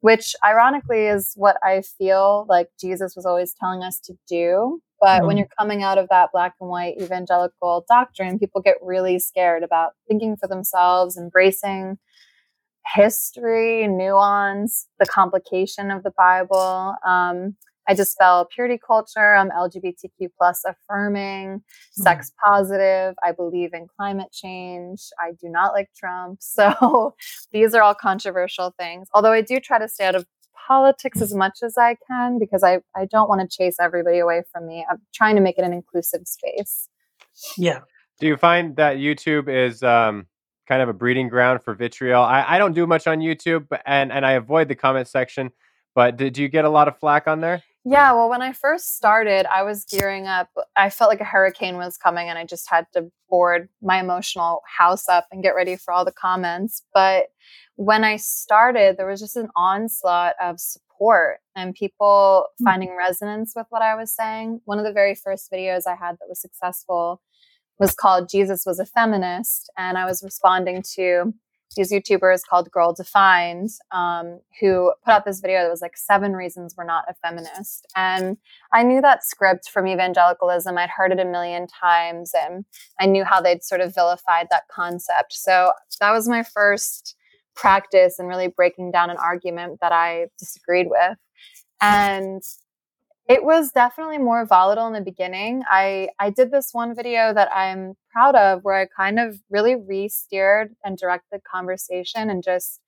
which 0.00 0.35
ironically 0.45 1.06
is 1.06 1.33
what 1.37 1.56
I 1.62 1.80
feel 1.80 2.45
like 2.50 2.68
Jesus 2.78 3.16
was 3.16 3.25
always 3.25 3.54
telling 3.59 3.83
us 3.83 3.99
to 4.00 4.12
do. 4.28 4.83
But 5.00 5.06
mm-hmm. 5.06 5.26
when 5.26 5.37
you're 5.38 5.49
coming 5.59 5.83
out 5.83 5.97
of 5.97 6.09
that 6.11 6.28
black 6.30 6.52
and 6.61 6.68
white 6.68 7.00
evangelical 7.00 7.87
doctrine, 7.88 8.38
people 8.38 8.61
get 8.61 8.76
really 8.83 9.18
scared 9.18 9.62
about 9.62 9.92
thinking 10.06 10.37
for 10.37 10.49
themselves, 10.49 11.16
embracing 11.16 11.97
history, 12.95 13.88
nuance, 13.88 14.87
the 14.99 15.06
complication 15.06 15.90
of 15.90 16.02
the 16.02 16.12
Bible. 16.16 16.95
Um, 17.06 17.56
I 17.88 17.94
dispel 17.94 18.48
purity 18.52 18.78
culture. 18.84 19.34
I'm 19.34 19.50
LGBTQ 19.50 20.28
plus 20.38 20.64
affirming, 20.64 21.58
mm-hmm. 21.58 22.02
sex 22.02 22.32
positive. 22.44 23.14
I 23.24 23.32
believe 23.32 23.72
in 23.72 23.86
climate 23.96 24.32
change. 24.32 25.00
I 25.20 25.32
do 25.40 25.48
not 25.48 25.72
like 25.72 25.88
Trump. 25.96 26.40
So 26.56 27.14
these 27.52 27.74
are 27.74 27.82
all 27.82 27.94
controversial 27.94 28.74
things. 28.78 29.08
Although 29.12 29.32
I 29.32 29.42
do 29.42 29.60
try 29.60 29.78
to 29.78 29.88
stay 29.88 30.06
out 30.06 30.14
of 30.14 30.24
politics 30.66 31.20
as 31.20 31.34
much 31.34 31.58
as 31.62 31.76
I 31.78 31.96
can 32.08 32.38
because 32.38 32.64
I, 32.64 32.78
I 32.94 33.06
don't 33.10 33.28
want 33.28 33.40
to 33.42 33.56
chase 33.56 33.76
everybody 33.80 34.18
away 34.18 34.42
from 34.52 34.66
me. 34.66 34.86
I'm 34.90 34.98
trying 35.14 35.36
to 35.36 35.42
make 35.42 35.58
it 35.58 35.64
an 35.64 35.72
inclusive 35.72 36.22
space. 36.26 36.88
Yeah. 37.56 37.80
Do 38.18 38.26
you 38.26 38.36
find 38.36 38.76
that 38.76 38.96
YouTube 38.96 39.48
is 39.48 39.82
um, 39.82 40.26
kind 40.66 40.82
of 40.82 40.88
a 40.88 40.92
breeding 40.92 41.28
ground 41.28 41.62
for 41.62 41.74
vitriol? 41.74 42.22
I, 42.22 42.44
I 42.48 42.58
don't 42.58 42.72
do 42.72 42.86
much 42.86 43.06
on 43.06 43.18
YouTube 43.18 43.66
and, 43.84 44.10
and 44.10 44.24
I 44.24 44.32
avoid 44.32 44.68
the 44.68 44.74
comment 44.74 45.08
section, 45.08 45.50
but 45.94 46.16
did 46.16 46.38
you 46.38 46.48
get 46.48 46.64
a 46.64 46.70
lot 46.70 46.88
of 46.88 46.98
flack 46.98 47.28
on 47.28 47.40
there? 47.40 47.62
Yeah, 47.88 48.14
well, 48.14 48.28
when 48.28 48.42
I 48.42 48.52
first 48.52 48.96
started, 48.96 49.46
I 49.46 49.62
was 49.62 49.84
gearing 49.84 50.26
up. 50.26 50.48
I 50.74 50.90
felt 50.90 51.08
like 51.08 51.20
a 51.20 51.24
hurricane 51.24 51.76
was 51.76 51.96
coming, 51.96 52.28
and 52.28 52.36
I 52.36 52.44
just 52.44 52.68
had 52.68 52.86
to 52.94 53.12
board 53.30 53.68
my 53.80 54.00
emotional 54.00 54.62
house 54.76 55.08
up 55.08 55.28
and 55.30 55.40
get 55.40 55.54
ready 55.54 55.76
for 55.76 55.94
all 55.94 56.04
the 56.04 56.10
comments. 56.10 56.82
But 56.92 57.26
when 57.76 58.02
I 58.02 58.16
started, 58.16 58.96
there 58.96 59.06
was 59.06 59.20
just 59.20 59.36
an 59.36 59.50
onslaught 59.54 60.34
of 60.42 60.58
support 60.58 61.38
and 61.54 61.76
people 61.76 62.46
mm-hmm. 62.48 62.64
finding 62.64 62.96
resonance 62.96 63.52
with 63.54 63.66
what 63.68 63.82
I 63.82 63.94
was 63.94 64.12
saying. 64.12 64.62
One 64.64 64.80
of 64.80 64.84
the 64.84 64.92
very 64.92 65.14
first 65.14 65.48
videos 65.52 65.86
I 65.86 65.94
had 65.94 66.16
that 66.18 66.28
was 66.28 66.40
successful 66.40 67.22
was 67.78 67.94
called 67.94 68.28
Jesus 68.28 68.64
Was 68.66 68.80
a 68.80 68.86
Feminist, 68.86 69.70
and 69.78 69.96
I 69.96 70.06
was 70.06 70.24
responding 70.24 70.82
to 70.96 71.34
these 71.76 71.92
YouTubers 71.92 72.40
called 72.49 72.71
Girl 72.71 72.92
Defined, 72.92 73.71
um, 73.92 74.40
who 74.61 74.92
put 75.04 75.12
out 75.12 75.25
this 75.25 75.40
video 75.40 75.62
that 75.62 75.71
was 75.71 75.83
like 75.83 75.97
seven 75.97 76.33
reasons 76.33 76.75
we're 76.76 76.85
not 76.85 77.04
a 77.09 77.14
feminist. 77.14 77.87
And 77.95 78.38
I 78.73 78.83
knew 78.83 79.00
that 79.02 79.25
script 79.25 79.71
from 79.71 79.87
evangelicalism. 79.87 80.76
I'd 80.76 80.90
heard 80.90 81.12
it 81.12 81.21
a 81.21 81.25
million 81.25 81.66
times 81.66 82.33
and 82.35 82.64
I 83.00 83.06
knew 83.06 83.25
how 83.25 83.40
they'd 83.40 83.62
sort 83.62 83.80
of 83.80 83.95
vilified 83.95 84.49
that 84.50 84.68
concept. 84.71 85.35
So 85.35 85.73
that 86.00 86.12
was 86.12 86.28
my 86.28 86.42
first 86.42 87.14
practice 87.54 88.18
in 88.18 88.26
really 88.26 88.49
breaking 88.49 88.90
down 88.90 89.11
an 89.11 89.16
argument 89.16 89.78
that 89.80 89.92
I 89.92 90.26
disagreed 90.38 90.87
with. 90.88 91.18
And 91.80 92.42
it 93.28 93.45
was 93.45 93.73
definitely 93.73 94.18
more 94.18 94.47
volatile 94.47 94.87
in 94.87 94.92
the 94.92 95.00
beginning. 95.00 95.62
I 95.68 96.11
I 96.18 96.30
did 96.30 96.50
this 96.50 96.71
one 96.73 96.95
video 96.95 97.35
that 97.35 97.50
I'm 97.52 97.95
proud 98.12 98.37
of 98.37 98.62
where 98.62 98.80
I 98.80 98.87
kind 98.87 99.18
of 99.18 99.40
really 99.50 99.75
re-steered 99.75 100.75
and 100.85 100.97
directed 100.97 101.28
the 101.33 101.40
conversation 101.40 102.30
and 102.30 102.42
just 102.42 102.80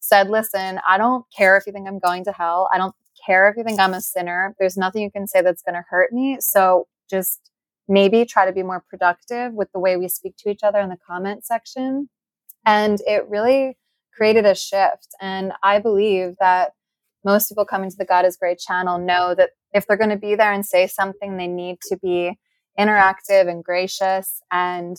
said, 0.00 0.30
"Listen, 0.30 0.80
I 0.88 0.98
don't 0.98 1.24
care 1.36 1.56
if 1.56 1.66
you 1.66 1.72
think 1.72 1.88
I'm 1.88 1.98
going 1.98 2.24
to 2.24 2.32
hell. 2.32 2.68
I 2.72 2.78
don't 2.78 2.94
care 3.26 3.48
if 3.48 3.56
you 3.56 3.64
think 3.64 3.80
I'm 3.80 3.94
a 3.94 4.00
sinner. 4.00 4.54
There's 4.58 4.76
nothing 4.76 5.02
you 5.02 5.10
can 5.10 5.26
say 5.26 5.42
that's 5.42 5.62
going 5.62 5.74
to 5.74 5.84
hurt 5.88 6.12
me. 6.12 6.38
So 6.40 6.86
just 7.10 7.50
maybe 7.88 8.24
try 8.24 8.46
to 8.46 8.52
be 8.52 8.62
more 8.62 8.82
productive 8.88 9.52
with 9.52 9.70
the 9.72 9.80
way 9.80 9.96
we 9.96 10.08
speak 10.08 10.36
to 10.38 10.50
each 10.50 10.62
other 10.62 10.80
in 10.80 10.88
the 10.88 10.98
comment 11.06 11.44
section." 11.44 12.08
And 12.66 13.00
it 13.06 13.28
really 13.28 13.76
created 14.16 14.46
a 14.46 14.54
shift 14.54 15.08
and 15.20 15.52
I 15.62 15.78
believe 15.80 16.36
that 16.38 16.72
most 17.24 17.48
people 17.48 17.64
coming 17.64 17.90
to 17.90 17.96
the 17.96 18.04
God 18.04 18.24
is 18.24 18.36
Grey 18.36 18.56
channel 18.56 18.98
know 18.98 19.34
that 19.34 19.50
if 19.72 19.86
they're 19.86 19.96
going 19.96 20.10
to 20.10 20.16
be 20.16 20.34
there 20.34 20.52
and 20.52 20.64
say 20.64 20.86
something, 20.86 21.36
they 21.36 21.46
need 21.46 21.78
to 21.88 21.96
be 21.96 22.38
interactive 22.78 23.48
and 23.48 23.64
gracious 23.64 24.40
and 24.50 24.96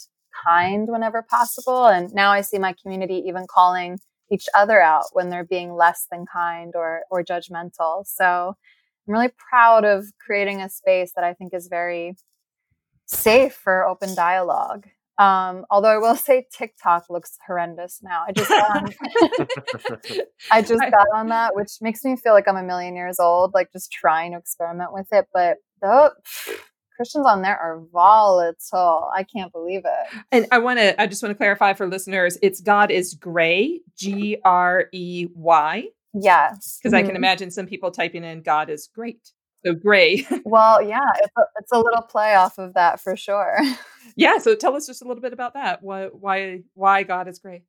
kind 0.48 0.88
whenever 0.88 1.22
possible. 1.22 1.88
And 1.88 2.14
now 2.14 2.32
I 2.32 2.42
see 2.42 2.60
my 2.60 2.74
community 2.82 3.24
even 3.28 3.46
calling 3.48 4.00
each 4.32 4.48
other 4.56 4.82
out 4.82 5.06
when 5.14 5.30
they're 5.30 5.44
being 5.44 5.74
less 5.76 6.08
than 6.12 6.26
kind 6.32 6.74
or 6.76 7.02
or 7.12 7.24
judgmental. 7.24 8.06
So 8.06 8.56
I'm 9.08 9.14
really 9.14 9.32
proud 9.50 9.86
of 9.86 10.06
creating 10.20 10.62
a 10.62 10.70
space 10.70 11.12
that 11.16 11.24
I 11.24 11.34
think 11.34 11.54
is 11.54 11.68
very 11.68 12.16
safe 13.06 13.54
for 13.54 13.86
open 13.86 14.16
dialogue. 14.16 14.88
Um, 15.24 15.66
although 15.70 15.90
I 15.90 15.98
will 15.98 16.16
say 16.16 16.48
TikTok 16.52 17.06
looks 17.10 17.38
horrendous 17.46 18.02
now. 18.04 18.26
I 18.28 18.32
just 18.34 18.52
on, 18.52 18.94
I 20.52 20.62
just 20.62 20.82
got 20.82 21.08
on 21.14 21.30
that, 21.30 21.56
which 21.56 21.72
makes 21.82 22.04
me 22.04 22.16
feel 22.16 22.34
like 22.34 22.48
I'm 22.48 22.58
a 22.58 22.64
million 22.64 22.96
years 22.96 23.20
old, 23.20 23.54
like 23.54 23.72
just 23.72 23.92
trying 23.92 24.34
to 24.34 24.38
experiment 24.38 24.92
with 24.92 25.08
it. 25.14 25.28
But 25.34 25.58
the 25.82 26.12
Christians 26.98 27.26
on 27.26 27.42
there 27.42 27.58
are 27.58 27.82
volatile. 27.94 29.10
I 29.16 29.24
can't 29.24 29.52
believe 29.54 29.84
it. 29.86 30.20
And 30.32 30.46
I 30.52 30.60
want 30.60 30.80
to, 30.80 31.00
I 31.02 31.08
just 31.08 31.24
want 31.24 31.32
to 31.32 31.38
clarify 31.38 31.74
for 31.74 31.88
listeners, 31.88 32.38
it's 32.42 32.60
God 32.60 32.92
is 32.92 33.14
Grey, 33.14 33.80
G 33.98 34.38
R 34.44 34.90
E 34.92 35.28
Y. 35.34 35.86
Yes. 36.14 36.80
Because 36.82 36.94
mm-hmm. 36.94 36.96
I 36.96 37.02
can 37.02 37.10
mm-hmm. 37.10 37.18
imagine 37.18 37.52
some 37.52 37.66
people 37.66 37.92
typing 37.92 38.24
in 38.24 38.42
God 38.42 38.70
is 38.70 38.90
great. 38.94 39.32
So 39.66 39.74
gray. 39.74 40.28
well, 40.46 40.82
yeah, 40.82 41.00
it's 41.18 41.34
a, 41.38 41.42
it's 41.60 41.72
a 41.72 41.80
little 41.80 42.02
play 42.02 42.36
off 42.36 42.58
of 42.58 42.74
that 42.74 43.00
for 43.00 43.16
sure. 43.16 43.58
yeah. 44.16 44.38
So 44.38 44.56
tell 44.56 44.76
us 44.76 44.88
just 44.88 45.02
a 45.02 45.08
little 45.08 45.22
bit 45.22 45.34
about 45.34 45.54
that. 45.54 45.82
Why 45.82 46.08
why 46.08 46.62
why 46.74 47.04
God 47.04 47.28
is 47.28 47.40
gray? 47.40 47.64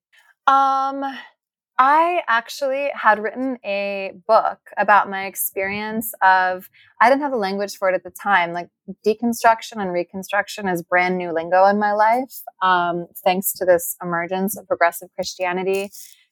Um, 0.47 1.05
I 1.77 2.23
actually 2.29 2.91
had 2.95 3.19
written 3.19 3.59
a 3.65 4.13
book 4.29 4.59
about 4.77 5.11
my 5.11 5.27
experience 5.27 6.13
of 6.23 6.71
I 7.01 7.09
didn't 7.09 7.23
have 7.23 7.33
the 7.33 7.37
language 7.37 7.77
for 7.77 7.89
it 7.89 7.95
at 7.95 8.05
the 8.05 8.11
time. 8.11 8.53
Like 8.53 8.69
deconstruction 9.05 9.79
and 9.79 9.93
reconstruction 9.93 10.69
is 10.69 10.83
brand 10.83 11.19
new 11.19 11.33
lingo 11.33 11.65
in 11.67 11.81
my 11.81 11.93
life, 11.93 12.33
um, 12.63 13.07
thanks 13.25 13.53
to 13.55 13.65
this 13.65 13.97
emergence 14.01 14.57
of 14.57 14.69
progressive 14.69 15.09
Christianity. 15.17 15.91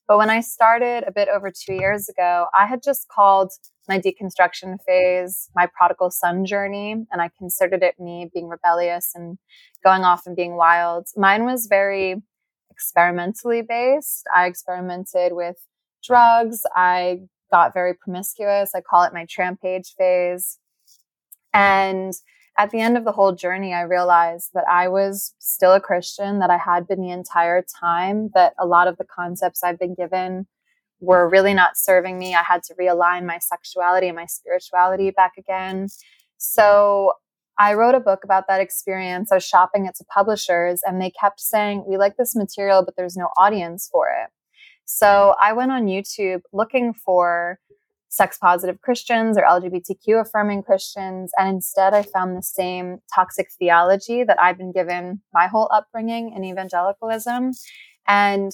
But 0.09 0.19
when 0.19 0.31
I 0.31 0.41
started 0.41 1.05
a 1.07 1.13
bit 1.13 1.29
over 1.29 1.51
two 1.51 1.75
years 1.75 2.09
ago, 2.09 2.47
I 2.55 2.67
had 2.67 2.83
just 2.83 3.09
called 3.09 3.51
my 3.89 3.99
deconstruction 3.99 4.77
phase 4.87 5.49
my 5.55 5.67
prodigal 5.77 6.11
son 6.11 6.45
journey, 6.45 6.93
and 6.93 7.21
I 7.21 7.31
considered 7.37 7.83
it 7.83 7.99
me 7.99 8.31
being 8.33 8.49
rebellious 8.49 9.13
and 9.15 9.39
going 9.83 10.03
off 10.03 10.23
and 10.27 10.37
being 10.37 10.57
wild. 10.57 11.07
Mine 11.17 11.45
was 11.45 11.67
very 11.67 12.23
experimentally 12.71 13.63
based. 13.63 14.25
I 14.35 14.47
experimented 14.47 15.33
with 15.33 15.57
drugs. 16.03 16.63
I 16.75 17.21
got 17.51 17.75
very 17.75 17.95
promiscuous. 17.95 18.73
I 18.75 18.81
call 18.81 19.03
it 19.03 19.13
my 19.13 19.27
trampage 19.27 19.95
phase. 19.97 20.59
And 21.53 22.15
at 22.59 22.71
the 22.71 22.81
end 22.81 22.97
of 22.97 23.05
the 23.05 23.13
whole 23.13 23.33
journey, 23.33 23.73
I 23.73 23.83
realized 23.83 24.51
that 24.55 24.65
I 24.69 24.89
was 24.89 25.35
still 25.39 25.73
a 25.73 25.81
Christian, 25.81 26.39
that 26.41 26.51
I 26.51 26.59
had 26.59 26.87
been 26.87 27.01
the 27.01 27.11
entire 27.11 27.63
time, 27.63 28.31
that 28.35 28.55
a 28.59 28.67
lot 28.67 28.89
of 28.89 28.99
the 28.99 29.05
concepts 29.05 29.63
I've 29.63 29.79
been 29.79 29.95
given 29.95 30.47
were 31.01 31.29
really 31.29 31.55
not 31.55 31.77
serving 31.77 32.19
me. 32.19 32.35
I 32.35 32.43
had 32.43 32.63
to 32.65 32.75
realign 32.75 33.27
my 33.27 33.39
sexuality 33.39 34.07
and 34.07 34.17
my 34.17 34.27
spirituality 34.27 35.11
back 35.11 35.33
again. 35.39 35.89
So 36.37 37.13
I 37.59 37.75
wrote 37.75 37.95
a 37.95 38.01
book 38.01 38.21
about 38.25 38.45
that 38.49 38.61
experience. 38.61 39.33
I 39.33 39.37
was 39.37 39.45
shopping 39.45 39.87
it 39.87 39.95
to 39.97 40.05
publishers 40.05 40.83
and 40.85 41.01
they 41.01 41.11
kept 41.11 41.41
saying, 41.41 41.85
We 41.87 41.97
like 41.97 42.17
this 42.17 42.37
material, 42.37 42.85
but 42.85 42.97
there's 42.97 43.17
no 43.17 43.29
audience 43.37 43.89
for 43.91 44.09
it. 44.09 44.31
So 44.85 45.35
I 45.41 45.53
went 45.53 45.73
on 45.73 45.87
YouTube 45.87 46.43
looking 46.53 46.93
for 46.93 47.59
sex 48.13 48.37
positive 48.37 48.79
Christians 48.83 49.39
or 49.39 49.43
LGBTQ 49.43 50.21
affirming 50.21 50.63
Christians. 50.63 51.33
And 51.39 51.49
instead, 51.49 51.95
I 51.95 52.03
found 52.03 52.37
the 52.37 52.43
same 52.43 52.99
toxic 53.13 53.49
theology 53.59 54.23
that 54.23 54.37
I've 54.39 54.59
been 54.59 54.71
given 54.71 55.23
my 55.33 55.47
whole 55.47 55.71
upbringing 55.73 56.35
in 56.37 56.45
evangelicalism. 56.45 57.53
And 58.07 58.53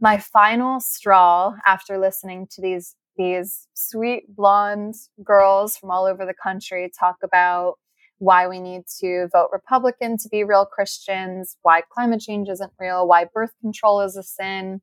my 0.00 0.18
final 0.18 0.78
straw 0.78 1.54
after 1.66 1.98
listening 1.98 2.46
to 2.52 2.62
these 2.62 2.94
these 3.16 3.68
sweet 3.74 4.24
blonde 4.34 4.94
girls 5.24 5.76
from 5.76 5.90
all 5.90 6.04
over 6.04 6.26
the 6.26 6.34
country 6.34 6.90
talk 6.98 7.16
about 7.22 7.74
why 8.18 8.48
we 8.48 8.58
need 8.58 8.82
to 9.00 9.28
vote 9.32 9.50
Republican 9.52 10.16
to 10.18 10.28
be 10.28 10.42
real 10.42 10.66
Christians, 10.66 11.56
why 11.62 11.82
climate 11.92 12.20
change 12.20 12.48
isn't 12.48 12.72
real, 12.80 13.06
why 13.06 13.26
birth 13.32 13.52
control 13.60 14.00
is 14.00 14.16
a 14.16 14.22
sin 14.24 14.80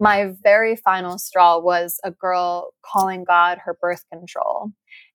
my 0.00 0.32
very 0.42 0.76
final 0.76 1.18
straw 1.18 1.58
was 1.58 2.00
a 2.04 2.10
girl 2.10 2.74
calling 2.84 3.24
God 3.24 3.58
her 3.64 3.76
birth 3.80 4.04
control. 4.12 4.72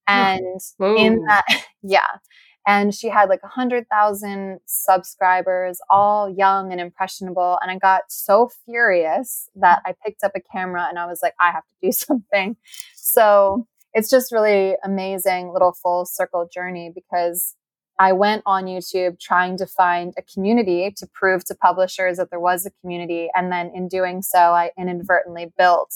And 0.07 0.59
Whoa. 0.77 0.95
in 0.97 1.23
that, 1.27 1.45
yeah. 1.83 2.17
And 2.65 2.93
she 2.95 3.09
had 3.09 3.29
like 3.29 3.41
a 3.43 3.47
hundred 3.47 3.87
thousand 3.89 4.59
subscribers, 4.65 5.79
all 5.89 6.29
young 6.29 6.71
and 6.71 6.79
impressionable. 6.79 7.57
And 7.61 7.69
I 7.69 7.77
got 7.77 8.03
so 8.09 8.49
furious 8.65 9.49
that 9.55 9.81
I 9.85 9.93
picked 10.05 10.23
up 10.23 10.31
a 10.35 10.39
camera 10.39 10.87
and 10.87 10.97
I 10.97 11.05
was 11.05 11.19
like, 11.21 11.33
I 11.41 11.51
have 11.51 11.63
to 11.63 11.87
do 11.87 11.91
something. 11.91 12.55
So 12.95 13.67
it's 13.93 14.09
just 14.09 14.31
really 14.31 14.75
amazing 14.83 15.51
little 15.51 15.73
full 15.73 16.05
circle 16.05 16.47
journey 16.51 16.91
because 16.93 17.55
I 17.99 18.11
went 18.11 18.43
on 18.45 18.65
YouTube 18.65 19.19
trying 19.19 19.57
to 19.57 19.67
find 19.67 20.13
a 20.17 20.21
community 20.21 20.91
to 20.97 21.07
prove 21.13 21.45
to 21.45 21.55
publishers 21.55 22.17
that 22.17 22.29
there 22.29 22.39
was 22.39 22.65
a 22.65 22.71
community. 22.81 23.29
And 23.35 23.51
then 23.51 23.71
in 23.73 23.87
doing 23.87 24.21
so, 24.21 24.39
I 24.39 24.71
inadvertently 24.77 25.53
built 25.57 25.93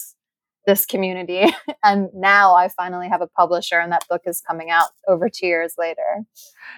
this 0.66 0.84
community. 0.84 1.46
and 1.84 2.08
now 2.14 2.54
I 2.54 2.68
finally 2.68 3.08
have 3.08 3.22
a 3.22 3.26
publisher, 3.26 3.78
and 3.78 3.90
that 3.92 4.06
book 4.08 4.22
is 4.26 4.40
coming 4.40 4.70
out 4.70 4.90
over 5.06 5.28
two 5.28 5.46
years 5.46 5.74
later. 5.78 6.24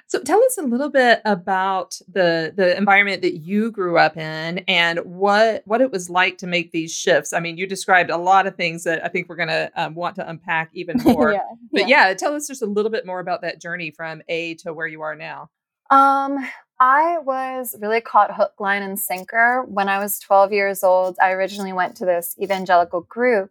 So 0.07 0.23
tell 0.23 0.43
us 0.45 0.59
a 0.59 0.63
little 0.63 0.91
bit 0.91 1.21
about 1.25 1.99
the 2.11 2.53
the 2.57 2.77
environment 2.77 3.23
that 3.23 3.39
you 3.39 3.71
grew 3.71 3.99
up 3.99 4.17
in 4.17 4.59
and 4.69 5.01
what 5.01 5.63
what 5.67 5.81
it 5.81 5.91
was 5.91 6.09
like 6.09 6.39
to 6.39 6.47
make 6.47 6.73
these 6.73 6.95
shifts. 6.95 7.33
I 7.33 7.41
mean, 7.41 7.57
you 7.57 7.67
described 7.67 8.11
a 8.11 8.17
lot 8.17 8.47
of 8.47 8.57
things 8.57 8.85
that 8.85 9.05
I 9.05 9.09
think 9.09 9.29
we're 9.29 9.37
going 9.37 9.49
to 9.49 9.71
um, 9.77 9.95
want 9.95 10.17
to 10.17 10.29
unpack 10.29 10.71
even 10.73 10.99
more. 11.05 11.33
yeah, 11.33 11.41
but 11.73 11.89
yeah. 11.89 12.09
yeah, 12.09 12.15
tell 12.15 12.35
us 12.35 12.47
just 12.47 12.63
a 12.63 12.67
little 12.67 12.91
bit 12.91 13.07
more 13.07 13.21
about 13.21 13.43
that 13.43 13.61
journey 13.61 13.91
from 13.91 14.23
A 14.29 14.55
to 14.57 14.73
where 14.73 14.87
you 14.87 15.03
are 15.03 15.17
now. 15.17 15.51
Um, 15.91 16.39
I 16.79 17.19
was 17.19 17.77
really 17.81 18.01
caught 18.01 18.35
hook, 18.35 18.53
line, 18.59 18.83
and 18.83 18.99
sinker. 18.99 19.65
When 19.69 19.89
I 19.89 19.99
was 19.99 20.19
12 20.21 20.53
years 20.53 20.83
old, 20.83 21.17
I 21.21 21.33
originally 21.33 21.73
went 21.75 21.97
to 21.97 22.07
this 22.07 22.35
evangelical 22.41 23.03
group 23.03 23.51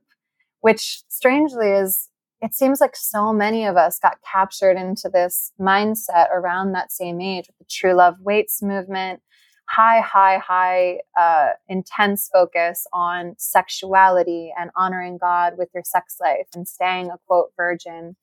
which 0.62 1.04
strangely 1.08 1.70
is 1.70 2.10
it 2.42 2.54
seems 2.54 2.80
like 2.80 2.96
so 2.96 3.34
many 3.34 3.66
of 3.66 3.76
us 3.76 4.00
got 4.00 4.18
captured 4.30 4.78
into 4.78 5.10
this 5.10 5.52
mindset 5.60 6.30
around 6.32 6.72
that 6.72 6.90
same 6.90 7.20
age 7.20 7.48
with 7.48 7.58
the 7.58 7.66
true 7.70 7.94
love 7.94 8.16
waits 8.22 8.62
movement 8.62 9.22
high 9.70 10.02
high 10.02 10.38
high 10.40 10.98
uh, 11.20 11.52
intense 11.68 12.30
focus 12.34 12.88
on 12.92 13.36
sexuality 13.38 14.52
and 14.58 14.72
honoring 14.76 15.18
god 15.18 15.54
with 15.58 15.70
your 15.74 15.84
sex 15.84 16.18
life 16.20 16.48
and 16.56 16.68
staying 16.68 17.10
a 17.10 17.18
quote 17.28 17.52
virgin 17.56 18.16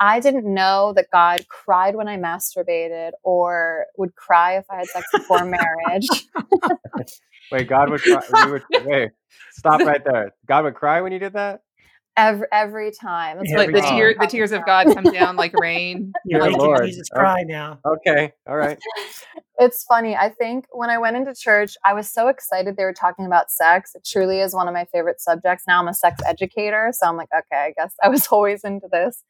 i 0.00 0.18
didn't 0.18 0.52
know 0.52 0.92
that 0.94 1.06
god 1.12 1.46
cried 1.48 1.94
when 1.94 2.08
i 2.08 2.16
masturbated 2.16 3.10
or 3.22 3.86
would 3.96 4.14
cry 4.16 4.56
if 4.56 4.64
i 4.70 4.76
had 4.76 4.86
sex 4.88 5.06
before 5.12 5.44
marriage 5.44 6.08
wait 7.52 7.68
god 7.68 7.90
would 7.90 8.02
cry 8.02 8.22
would, 8.48 8.62
wait 8.84 9.10
Stop 9.52 9.80
right 9.80 10.02
there. 10.04 10.32
God 10.46 10.64
would 10.64 10.74
cry 10.74 11.00
when 11.00 11.12
you 11.12 11.18
did 11.18 11.34
that. 11.34 11.60
Every 12.16 12.46
every 12.52 12.90
time. 12.90 13.38
It's 13.40 13.52
like 13.52 13.72
the 13.72 13.80
tear, 13.80 14.14
the 14.18 14.26
tears 14.26 14.52
of 14.52 14.66
God 14.66 14.86
come 14.92 15.04
down 15.04 15.36
like 15.36 15.52
rain. 15.58 16.12
You're 16.24 16.40
like 16.40 16.56
Lord. 16.56 16.86
Jesus 16.86 17.08
cry 17.08 17.42
now. 17.42 17.78
Okay, 17.86 18.32
all 18.48 18.56
right. 18.56 18.78
it's 19.58 19.84
funny. 19.84 20.16
I 20.16 20.28
think 20.28 20.66
when 20.72 20.90
I 20.90 20.98
went 20.98 21.16
into 21.16 21.34
church, 21.34 21.76
I 21.84 21.94
was 21.94 22.10
so 22.10 22.28
excited 22.28 22.76
they 22.76 22.84
were 22.84 22.92
talking 22.92 23.26
about 23.26 23.50
sex. 23.50 23.94
It 23.94 24.04
truly 24.04 24.40
is 24.40 24.54
one 24.54 24.66
of 24.66 24.74
my 24.74 24.86
favorite 24.86 25.20
subjects. 25.20 25.64
Now 25.68 25.80
I'm 25.80 25.88
a 25.88 25.94
sex 25.94 26.20
educator, 26.26 26.90
so 26.92 27.06
I'm 27.06 27.16
like, 27.16 27.30
okay, 27.36 27.66
I 27.66 27.72
guess 27.76 27.94
I 28.02 28.08
was 28.08 28.26
always 28.30 28.64
into 28.64 28.88
this. 28.90 29.22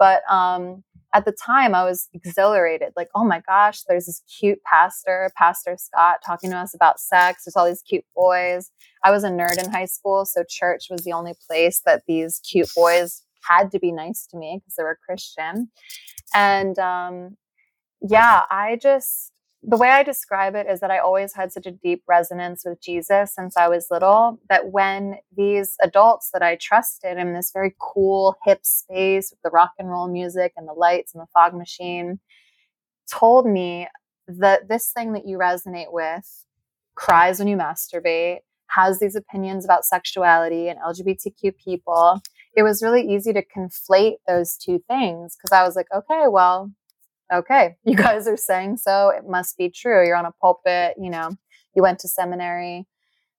But 0.00 0.22
um, 0.28 0.82
at 1.14 1.26
the 1.26 1.32
time 1.32 1.74
I 1.74 1.84
was 1.84 2.08
exhilarated, 2.14 2.94
like, 2.96 3.08
oh 3.14 3.24
my 3.24 3.42
gosh, 3.46 3.82
there's 3.82 4.06
this 4.06 4.22
cute 4.40 4.58
pastor, 4.64 5.30
Pastor 5.36 5.76
Scott, 5.78 6.16
talking 6.26 6.50
to 6.50 6.56
us 6.56 6.74
about 6.74 6.98
sex. 6.98 7.44
There's 7.44 7.54
all 7.54 7.66
these 7.66 7.82
cute 7.82 8.04
boys. 8.16 8.72
I 9.04 9.10
was 9.10 9.22
a 9.24 9.28
nerd 9.28 9.62
in 9.62 9.70
high 9.70 9.84
school, 9.84 10.24
so 10.24 10.42
church 10.48 10.86
was 10.90 11.02
the 11.02 11.12
only 11.12 11.34
place 11.46 11.82
that 11.84 12.02
these 12.08 12.40
cute 12.50 12.70
boys 12.74 13.22
had 13.48 13.70
to 13.72 13.78
be 13.78 13.92
nice 13.92 14.26
to 14.28 14.38
me 14.38 14.58
because 14.58 14.74
they 14.76 14.82
were 14.82 14.98
Christian. 15.06 15.70
And 16.34 16.78
um, 16.78 17.36
yeah, 18.00 18.44
I 18.50 18.78
just 18.80 19.32
the 19.62 19.76
way 19.76 19.90
I 19.90 20.02
describe 20.02 20.54
it 20.54 20.66
is 20.66 20.80
that 20.80 20.90
I 20.90 20.98
always 20.98 21.34
had 21.34 21.52
such 21.52 21.66
a 21.66 21.70
deep 21.70 22.02
resonance 22.08 22.62
with 22.64 22.80
Jesus 22.80 23.34
since 23.34 23.56
I 23.56 23.68
was 23.68 23.88
little 23.90 24.40
that 24.48 24.70
when 24.72 25.16
these 25.36 25.76
adults 25.82 26.30
that 26.32 26.42
I 26.42 26.56
trusted 26.56 27.18
in 27.18 27.34
this 27.34 27.50
very 27.52 27.74
cool, 27.78 28.36
hip 28.44 28.64
space 28.64 29.30
with 29.30 29.40
the 29.42 29.50
rock 29.50 29.72
and 29.78 29.90
roll 29.90 30.08
music 30.08 30.52
and 30.56 30.66
the 30.66 30.72
lights 30.72 31.14
and 31.14 31.20
the 31.20 31.26
fog 31.34 31.54
machine 31.54 32.20
told 33.10 33.46
me 33.46 33.86
that 34.26 34.68
this 34.68 34.92
thing 34.92 35.12
that 35.12 35.26
you 35.26 35.36
resonate 35.36 35.92
with 35.92 36.44
cries 36.94 37.38
when 37.38 37.48
you 37.48 37.56
masturbate, 37.56 38.38
has 38.68 39.00
these 39.00 39.16
opinions 39.16 39.64
about 39.64 39.84
sexuality 39.84 40.68
and 40.68 40.78
LGBTQ 40.78 41.54
people, 41.62 42.22
it 42.56 42.62
was 42.62 42.82
really 42.82 43.02
easy 43.02 43.32
to 43.32 43.44
conflate 43.44 44.16
those 44.26 44.56
two 44.56 44.82
things 44.88 45.36
because 45.36 45.52
I 45.52 45.64
was 45.64 45.76
like, 45.76 45.88
okay, 45.94 46.24
well, 46.28 46.70
okay, 47.32 47.76
you 47.84 47.96
guys 47.96 48.26
are 48.26 48.36
saying 48.36 48.78
so. 48.78 49.10
It 49.10 49.24
must 49.28 49.56
be 49.56 49.70
true. 49.70 50.06
You're 50.06 50.16
on 50.16 50.26
a 50.26 50.32
pulpit, 50.32 50.94
you 51.00 51.10
know, 51.10 51.36
you 51.74 51.82
went 51.82 51.98
to 52.00 52.08
seminary. 52.08 52.86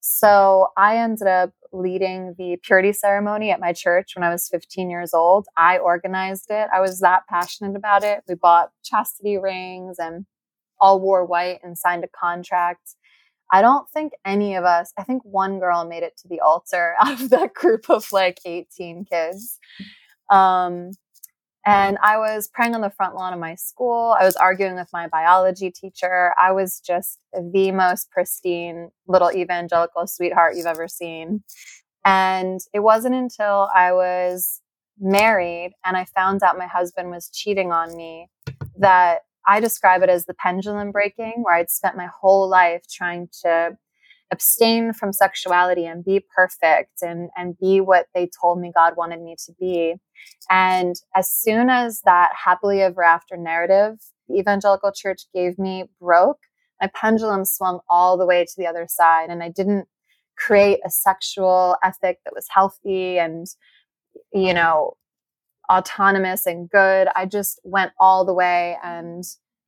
So 0.02 0.70
I 0.78 0.98
ended 0.98 1.28
up 1.28 1.52
leading 1.72 2.36
the 2.38 2.58
purity 2.64 2.92
ceremony 2.92 3.52
at 3.52 3.60
my 3.60 3.72
church 3.72 4.16
when 4.16 4.24
I 4.24 4.30
was 4.30 4.50
15 4.50 4.90
years 4.90 5.14
old. 5.14 5.48
I 5.56 5.78
organized 5.78 6.48
it. 6.50 6.68
I 6.74 6.82
was 6.82 7.00
that 7.00 7.24
passionate 7.30 7.76
about 7.76 8.04
it. 8.04 8.24
We 8.28 8.36
bought 8.36 8.72
chastity 8.84 9.38
rings 9.38 9.98
and 10.00 10.26
all 10.80 11.00
wore 11.00 11.26
white 11.26 11.60
and 11.64 11.78
signed 11.78 12.04
a 12.04 12.08
contract. 12.08 12.96
I 13.52 13.62
don't 13.62 13.90
think 13.92 14.14
any 14.26 14.56
of 14.56 14.64
us, 14.64 14.92
I 14.98 15.04
think 15.04 15.24
one 15.24 15.60
girl 15.60 15.86
made 15.86 16.04
it 16.04 16.18
to 16.22 16.28
the 16.28 16.40
altar 16.40 16.96
out 17.00 17.22
of 17.22 17.30
that 17.30 17.54
group 17.54 17.90
of 17.90 18.12
like 18.12 18.40
18 18.46 19.06
kids. 19.06 19.60
Um, 20.32 20.92
and 21.66 21.98
I 22.02 22.18
was 22.18 22.50
praying 22.52 22.74
on 22.74 22.82
the 22.82 22.90
front 22.90 23.16
lawn 23.16 23.34
of 23.34 23.40
my 23.40 23.56
school. 23.56 24.16
I 24.20 24.26
was 24.26 24.36
arguing 24.36 24.76
with 24.76 24.90
my 24.92 25.08
biology 25.08 25.70
teacher. 25.70 26.34
I 26.40 26.52
was 26.52 26.80
just 26.80 27.20
the 27.34 27.72
most 27.72 28.10
pristine 28.10 28.90
little 29.08 29.32
evangelical 29.32 30.08
sweetheart 30.08 30.56
you've 30.56 30.66
ever 30.66 30.88
seen. 30.88 31.44
And 32.04 32.60
it 32.74 32.80
wasn't 32.80 33.14
until 33.14 33.70
I 33.76 33.92
was 33.92 34.62
married 35.00 35.74
and 35.86 35.96
I 35.96 36.06
found 36.06 36.42
out 36.42 36.58
my 36.58 36.68
husband 36.68 37.12
was 37.12 37.30
cheating 37.30 37.72
on 37.72 37.96
me 37.96 38.30
that 38.78 39.20
I 39.48 39.60
describe 39.60 40.02
it 40.02 40.10
as 40.10 40.26
the 40.26 40.34
pendulum 40.34 40.92
breaking, 40.92 41.44
where 41.44 41.56
I'd 41.56 41.70
spent 41.70 41.98
my 41.98 42.08
whole 42.08 42.48
life 42.48 42.84
trying 42.92 43.30
to 43.44 43.78
abstain 44.32 44.94
from 44.94 45.12
sexuality 45.12 45.86
and 45.86 46.06
be 46.06 46.26
perfect 46.34 47.02
and 47.02 47.30
and 47.36 47.58
be 47.60 47.82
what 47.82 48.08
they 48.16 48.30
told 48.42 48.60
me 48.60 48.72
God 48.74 48.96
wanted 48.96 49.22
me 49.22 49.36
to 49.46 49.54
be. 49.60 49.96
And 50.50 50.96
as 51.16 51.30
soon 51.30 51.70
as 51.70 52.02
that 52.06 52.32
happily 52.46 52.82
ever 52.82 53.04
after 53.04 53.38
narrative 53.38 54.00
the 54.30 54.40
evangelical 54.40 54.92
church 54.94 55.24
gave 55.34 55.60
me 55.60 55.86
broke, 56.00 56.40
my 56.80 56.90
pendulum 56.96 57.44
swung 57.44 57.80
all 57.90 58.18
the 58.18 58.26
way 58.26 58.46
to 58.46 58.54
the 58.58 58.68
other 58.68 58.86
side 58.88 59.30
and 59.30 59.44
I 59.44 59.50
didn't 59.50 59.88
create 60.38 60.80
a 60.86 60.90
sexual 60.90 61.76
ethic 61.84 62.20
that 62.24 62.34
was 62.34 62.48
healthy 62.50 63.20
and 63.20 63.48
you 64.34 64.54
know 64.54 64.94
autonomous 65.72 66.46
and 66.46 66.70
good. 66.70 67.08
I 67.16 67.26
just 67.26 67.60
went 67.64 67.92
all 68.00 68.26
the 68.26 68.34
way 68.34 68.78
and 68.84 69.24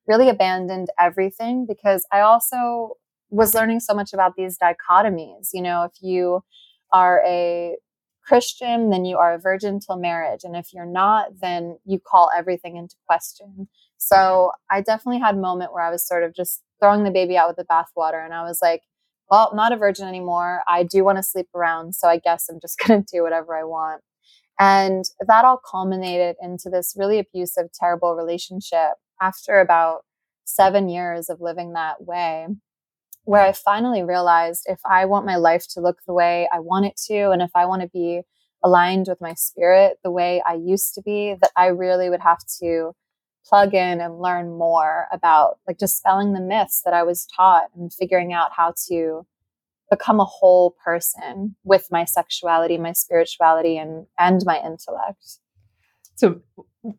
really 0.08 0.30
abandoned 0.30 0.90
everything 1.00 1.66
because 1.66 2.06
I 2.12 2.22
also 2.22 2.98
was 3.34 3.56
learning 3.56 3.80
so 3.80 3.94
much 3.94 4.14
about 4.14 4.36
these 4.36 4.58
dichotomies. 4.58 5.50
You 5.54 5.64
know, 5.64 5.84
if 5.84 5.94
you 6.02 6.44
are 6.92 7.24
a 7.26 7.76
Christian, 8.24 8.90
then 8.92 9.06
you 9.06 9.18
are 9.18 9.34
a 9.34 9.40
virgin 9.40 9.80
till 9.80 9.98
marriage. 9.98 10.42
And 10.44 10.56
if 10.56 10.74
you're 10.74 10.86
not, 10.86 11.40
then 11.42 11.78
you 11.84 12.00
call 12.00 12.30
everything 12.36 12.78
into 12.78 12.96
question. 13.08 13.68
So 13.98 14.52
I 14.70 14.82
definitely 14.82 15.20
had 15.20 15.36
a 15.36 15.40
moment 15.40 15.74
where 15.74 15.84
I 15.84 15.90
was 15.90 16.08
sort 16.08 16.24
of 16.24 16.36
just 16.36 16.62
throwing 16.80 17.04
the 17.04 17.12
baby 17.12 17.36
out 17.36 17.48
with 17.50 17.58
the 17.58 17.66
bathwater. 17.66 18.24
And 18.24 18.34
I 18.34 18.44
was 18.44 18.60
like, 18.62 18.84
well, 19.30 19.50
I'm 19.52 19.58
not 19.58 19.72
a 19.72 19.78
virgin 19.78 20.08
anymore. 20.08 20.62
I 20.68 20.84
do 20.84 21.04
want 21.04 21.18
to 21.18 21.24
sleep 21.24 21.48
around. 21.56 21.96
So 21.96 22.08
I 22.08 22.20
guess 22.20 22.48
I'm 22.50 22.60
just 22.62 22.78
going 22.88 23.04
to 23.04 23.18
do 23.18 23.24
whatever 23.24 23.58
I 23.58 23.64
want. 23.64 24.02
And 24.60 25.06
that 25.26 25.44
all 25.44 25.60
culminated 25.70 26.36
into 26.40 26.70
this 26.70 26.94
really 26.96 27.18
abusive, 27.18 27.72
terrible 27.74 28.16
relationship 28.16 28.92
after 29.20 29.60
about 29.60 30.02
seven 30.46 30.88
years 30.88 31.30
of 31.30 31.42
living 31.42 31.74
that 31.74 32.04
way 32.04 32.48
where 33.26 33.42
I 33.42 33.54
finally 33.54 34.04
realized 34.04 34.64
if 34.66 34.80
I 34.86 35.06
want 35.06 35.26
my 35.26 35.38
life 35.38 35.66
to 35.72 35.82
look 35.82 36.00
the 36.06 36.14
way 36.14 36.48
I 36.52 36.60
want 36.60 36.86
it 36.86 37.00
to, 37.08 37.32
and 37.32 37.42
if 37.42 37.52
I 37.56 37.66
want 37.66 37.82
to 37.82 37.88
be 37.88 38.22
aligned 38.64 39.08
with 39.08 39.22
my 39.22 39.34
spirit 39.34 39.98
the 40.04 40.12
way 40.12 40.42
I 40.48 40.56
used 40.56 40.94
to 40.96 41.02
be, 41.02 41.36
that 41.42 41.52
I 41.56 41.68
really 41.68 42.10
would 42.10 42.22
have 42.22 42.40
to 42.62 42.94
plug 43.46 43.74
in 43.74 44.00
and 44.00 44.22
learn 44.22 44.58
more 44.58 45.08
about 45.12 45.60
like 45.68 45.78
dispelling 45.78 46.34
the 46.34 46.42
myths 46.42 46.82
that 46.86 46.94
I 46.94 47.04
was 47.04 47.28
taught 47.36 47.70
and 47.76 47.92
figuring 47.92 48.32
out 48.32 48.52
how 48.56 48.74
to 48.88 49.26
become 49.90 50.20
a 50.20 50.26
whole 50.26 50.76
person 50.84 51.56
with 51.64 51.88
my 51.92 52.06
sexuality, 52.06 52.78
my 52.78 52.94
spirituality, 52.94 53.78
and 53.78 54.08
and 54.18 54.42
my 54.46 54.58
intellect. 54.58 55.40
So 56.16 56.42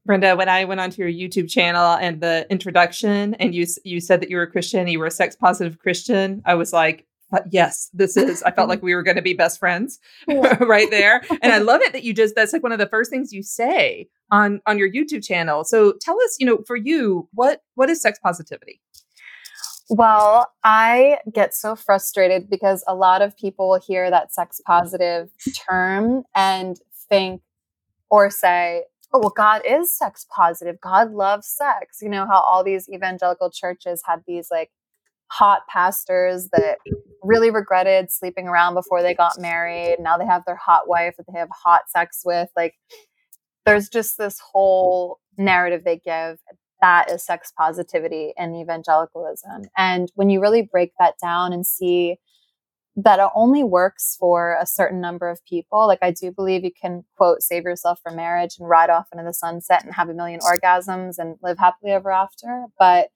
Brenda, 0.06 0.34
when 0.36 0.48
I 0.48 0.64
went 0.64 0.80
onto 0.80 1.02
your 1.02 1.10
YouTube 1.10 1.50
channel 1.50 1.92
and 2.00 2.20
the 2.20 2.46
introduction, 2.50 3.34
and 3.34 3.54
you 3.54 3.66
you 3.84 4.00
said 4.00 4.20
that 4.20 4.30
you 4.30 4.36
were 4.36 4.44
a 4.44 4.50
Christian, 4.50 4.88
you 4.88 4.98
were 4.98 5.06
a 5.06 5.10
sex 5.10 5.36
positive 5.36 5.78
Christian, 5.78 6.42
I 6.46 6.54
was 6.54 6.72
like, 6.72 7.06
yes, 7.50 7.90
this 7.92 8.16
is. 8.16 8.42
I 8.42 8.50
felt 8.50 8.68
like 8.68 8.82
we 8.82 8.94
were 8.94 9.02
going 9.02 9.16
to 9.16 9.22
be 9.22 9.34
best 9.34 9.58
friends 9.58 9.98
right 10.28 10.90
there, 10.90 11.22
and 11.42 11.52
I 11.52 11.58
love 11.70 11.80
it 11.82 11.92
that 11.92 12.04
you 12.04 12.14
just. 12.14 12.34
That's 12.34 12.52
like 12.52 12.62
one 12.62 12.72
of 12.72 12.78
the 12.78 12.86
first 12.86 13.10
things 13.10 13.32
you 13.32 13.42
say 13.42 14.08
on 14.30 14.60
on 14.66 14.78
your 14.78 14.90
YouTube 14.90 15.24
channel. 15.24 15.64
So 15.64 15.94
tell 16.00 16.20
us, 16.22 16.36
you 16.38 16.46
know, 16.46 16.58
for 16.66 16.76
you, 16.76 17.28
what 17.32 17.62
what 17.74 17.90
is 17.90 18.00
sex 18.00 18.18
positivity? 18.22 18.80
Well, 19.90 20.50
I 20.64 21.18
get 21.32 21.54
so 21.54 21.76
frustrated 21.76 22.48
because 22.48 22.82
a 22.88 22.94
lot 22.94 23.20
of 23.20 23.36
people 23.36 23.78
hear 23.86 24.10
that 24.10 24.32
sex 24.32 24.60
positive 24.66 25.30
term 25.68 26.24
and 26.34 26.78
think 27.10 27.42
or 28.08 28.30
say, 28.30 28.84
oh, 29.14 29.20
well, 29.20 29.32
God 29.34 29.62
is 29.66 29.96
sex 29.96 30.26
positive. 30.34 30.80
God 30.80 31.12
loves 31.12 31.46
sex. 31.46 31.98
You 32.02 32.08
know, 32.08 32.26
how 32.26 32.40
all 32.40 32.64
these 32.64 32.88
evangelical 32.88 33.50
churches 33.50 34.02
had 34.04 34.22
these 34.26 34.48
like 34.50 34.70
hot 35.28 35.62
pastors 35.68 36.48
that 36.52 36.78
really 37.22 37.50
regretted 37.50 38.10
sleeping 38.10 38.48
around 38.48 38.74
before 38.74 39.02
they 39.02 39.14
got 39.14 39.40
married. 39.40 39.96
Now 40.00 40.18
they 40.18 40.26
have 40.26 40.42
their 40.44 40.56
hot 40.56 40.88
wife 40.88 41.14
that 41.16 41.26
they 41.32 41.38
have 41.38 41.48
hot 41.50 41.82
sex 41.88 42.22
with. 42.24 42.50
Like, 42.56 42.74
there's 43.64 43.88
just 43.88 44.18
this 44.18 44.38
whole 44.40 45.20
narrative 45.38 45.82
they 45.84 46.00
give 46.04 46.38
that 46.84 47.10
is 47.10 47.24
sex 47.24 47.50
positivity 47.56 48.34
and 48.36 48.54
evangelicalism. 48.54 49.62
And 49.74 50.12
when 50.16 50.28
you 50.28 50.38
really 50.38 50.68
break 50.70 50.92
that 50.98 51.14
down 51.22 51.54
and 51.54 51.66
see 51.66 52.18
that 52.96 53.18
it 53.18 53.28
only 53.34 53.64
works 53.64 54.16
for 54.18 54.56
a 54.60 54.66
certain 54.66 55.00
number 55.00 55.28
of 55.28 55.44
people. 55.44 55.86
Like 55.86 55.98
I 56.02 56.12
do 56.12 56.30
believe 56.30 56.64
you 56.64 56.70
can 56.72 57.04
quote 57.16 57.42
save 57.42 57.64
yourself 57.64 57.98
for 58.02 58.12
marriage 58.12 58.56
and 58.58 58.68
ride 58.68 58.90
off 58.90 59.08
into 59.12 59.24
the 59.24 59.34
sunset 59.34 59.84
and 59.84 59.94
have 59.94 60.08
a 60.08 60.14
million 60.14 60.40
orgasms 60.40 61.18
and 61.18 61.36
live 61.42 61.58
happily 61.58 61.92
ever 61.92 62.12
after. 62.12 62.66
But 62.78 63.08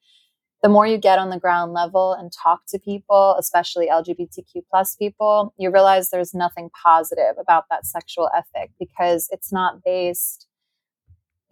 the 0.63 0.69
more 0.69 0.87
you 0.87 0.99
get 0.99 1.21
on 1.21 1.31
the 1.31 1.39
ground 1.39 1.73
level 1.73 2.13
and 2.13 2.33
talk 2.33 2.63
to 2.69 2.81
people, 2.81 3.37
especially 3.39 3.89
LGBTQ 3.89 4.63
plus 4.69 4.97
people, 4.97 5.55
you 5.57 5.71
realize 5.71 6.11
there's 6.11 6.35
nothing 6.35 6.71
positive 6.83 7.37
about 7.41 7.65
that 7.71 7.87
sexual 7.87 8.29
ethic 8.37 8.73
because 8.81 9.29
it's 9.31 9.53
not 9.53 9.85
based 9.85 10.49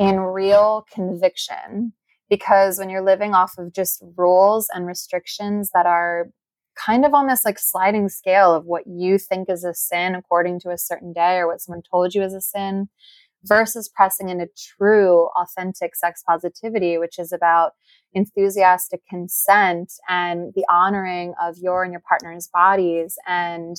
in 0.00 0.18
real 0.18 0.84
conviction. 0.92 1.92
Because 2.28 2.80
when 2.80 2.90
you're 2.90 3.04
living 3.04 3.34
off 3.34 3.56
of 3.56 3.72
just 3.72 4.02
rules 4.16 4.68
and 4.74 4.84
restrictions 4.84 5.70
that 5.72 5.86
are 5.86 6.30
kind 6.76 7.04
of 7.04 7.14
on 7.14 7.26
this 7.26 7.44
like 7.44 7.58
sliding 7.58 8.08
scale 8.08 8.54
of 8.54 8.66
what 8.66 8.86
you 8.86 9.18
think 9.18 9.48
is 9.48 9.64
a 9.64 9.74
sin 9.74 10.14
according 10.14 10.60
to 10.60 10.70
a 10.70 10.78
certain 10.78 11.12
day 11.12 11.36
or 11.36 11.46
what 11.46 11.60
someone 11.60 11.82
told 11.90 12.14
you 12.14 12.22
is 12.22 12.34
a 12.34 12.40
sin 12.40 12.88
versus 13.44 13.88
pressing 13.88 14.28
into 14.28 14.48
true 14.56 15.28
authentic 15.36 15.94
sex 15.94 16.22
positivity 16.26 16.98
which 16.98 17.18
is 17.18 17.32
about 17.32 17.72
enthusiastic 18.12 19.00
consent 19.08 19.92
and 20.08 20.52
the 20.54 20.64
honoring 20.70 21.34
of 21.40 21.56
your 21.58 21.84
and 21.84 21.92
your 21.92 22.02
partner's 22.08 22.48
bodies 22.48 23.16
and 23.26 23.76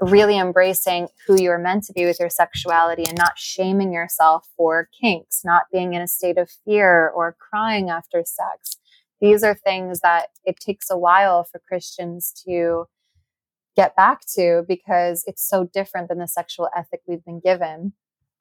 really 0.00 0.38
embracing 0.38 1.08
who 1.26 1.40
you're 1.40 1.58
meant 1.58 1.84
to 1.84 1.92
be 1.92 2.04
with 2.04 2.20
your 2.20 2.28
sexuality 2.28 3.04
and 3.06 3.16
not 3.16 3.38
shaming 3.38 3.92
yourself 3.92 4.46
for 4.56 4.88
kinks, 5.00 5.42
not 5.44 5.64
being 5.72 5.94
in 5.94 6.02
a 6.02 6.08
state 6.08 6.38
of 6.38 6.50
fear 6.64 7.08
or 7.08 7.36
crying 7.38 7.88
after 7.88 8.22
sex, 8.24 8.76
these 9.20 9.42
are 9.42 9.54
things 9.54 10.00
that 10.00 10.28
it 10.44 10.58
takes 10.60 10.90
a 10.90 10.98
while 10.98 11.44
for 11.44 11.60
Christians 11.66 12.32
to 12.46 12.86
get 13.76 13.94
back 13.96 14.20
to 14.34 14.64
because 14.66 15.24
it's 15.26 15.46
so 15.46 15.68
different 15.72 16.08
than 16.08 16.18
the 16.18 16.28
sexual 16.28 16.68
ethic 16.76 17.00
we've 17.06 17.24
been 17.24 17.40
given. 17.40 17.92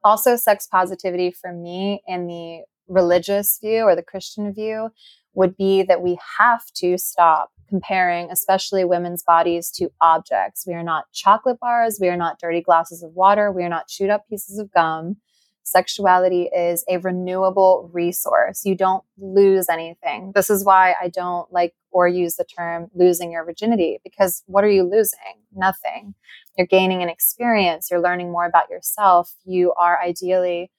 Also, 0.03 0.35
sex 0.35 0.67
positivity 0.67 1.31
for 1.31 1.51
me 1.51 2.01
in 2.07 2.27
the 2.27 2.61
religious 2.87 3.57
view 3.61 3.83
or 3.83 3.95
the 3.95 4.03
Christian 4.03 4.53
view 4.53 4.89
would 5.33 5.57
be 5.57 5.83
that 5.83 6.01
we 6.01 6.17
have 6.37 6.63
to 6.75 6.97
stop 6.97 7.51
comparing, 7.67 8.29
especially 8.29 8.85
women's 8.85 9.23
bodies, 9.23 9.71
to 9.71 9.89
objects. 9.99 10.65
We 10.67 10.73
are 10.73 10.83
not 10.83 11.05
chocolate 11.11 11.59
bars. 11.59 11.97
We 11.99 12.07
are 12.09 12.17
not 12.17 12.39
dirty 12.39 12.61
glasses 12.61 13.03
of 13.03 13.13
water. 13.13 13.51
We 13.51 13.63
are 13.63 13.69
not 13.69 13.87
chewed 13.87 14.09
up 14.09 14.29
pieces 14.29 14.59
of 14.59 14.71
gum 14.71 15.17
sexuality 15.65 16.43
is 16.55 16.85
a 16.87 16.97
renewable 16.97 17.89
resource. 17.91 18.63
You 18.65 18.75
don't 18.75 19.03
lose 19.17 19.67
anything. 19.67 20.31
This 20.33 20.49
is 20.49 20.63
why 20.63 20.95
I 21.01 21.09
don't 21.09 21.51
like 21.51 21.73
or 21.91 22.07
use 22.07 22.35
the 22.35 22.45
term 22.45 22.87
losing 22.93 23.31
your 23.31 23.43
virginity 23.43 23.99
because 24.03 24.43
what 24.45 24.63
are 24.63 24.69
you 24.69 24.83
losing? 24.83 25.41
Nothing. 25.53 26.13
You're 26.57 26.67
gaining 26.67 27.01
an 27.01 27.09
experience. 27.09 27.89
You're 27.89 28.01
learning 28.01 28.31
more 28.31 28.45
about 28.45 28.69
yourself. 28.69 29.33
You 29.43 29.73
are 29.73 29.99
ideally 30.01 30.71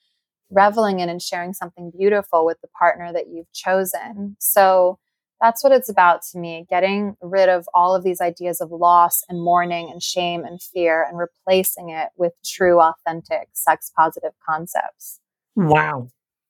reveling 0.50 1.00
in 1.00 1.08
and 1.08 1.20
sharing 1.20 1.52
something 1.52 1.90
beautiful 1.90 2.46
with 2.46 2.60
the 2.60 2.68
partner 2.68 3.12
that 3.12 3.28
you've 3.28 3.52
chosen. 3.52 4.36
So, 4.38 4.98
that's 5.40 5.62
what 5.62 5.72
it's 5.72 5.88
about 5.88 6.22
to 6.32 6.38
me 6.38 6.66
getting 6.70 7.16
rid 7.20 7.48
of 7.48 7.68
all 7.74 7.94
of 7.94 8.02
these 8.02 8.20
ideas 8.20 8.60
of 8.60 8.70
loss 8.70 9.22
and 9.28 9.42
mourning 9.42 9.90
and 9.90 10.02
shame 10.02 10.44
and 10.44 10.62
fear 10.62 11.04
and 11.08 11.18
replacing 11.18 11.90
it 11.90 12.08
with 12.16 12.32
true, 12.44 12.80
authentic, 12.80 13.48
sex 13.52 13.92
positive 13.96 14.32
concepts. 14.48 15.20
Wow. 15.54 16.08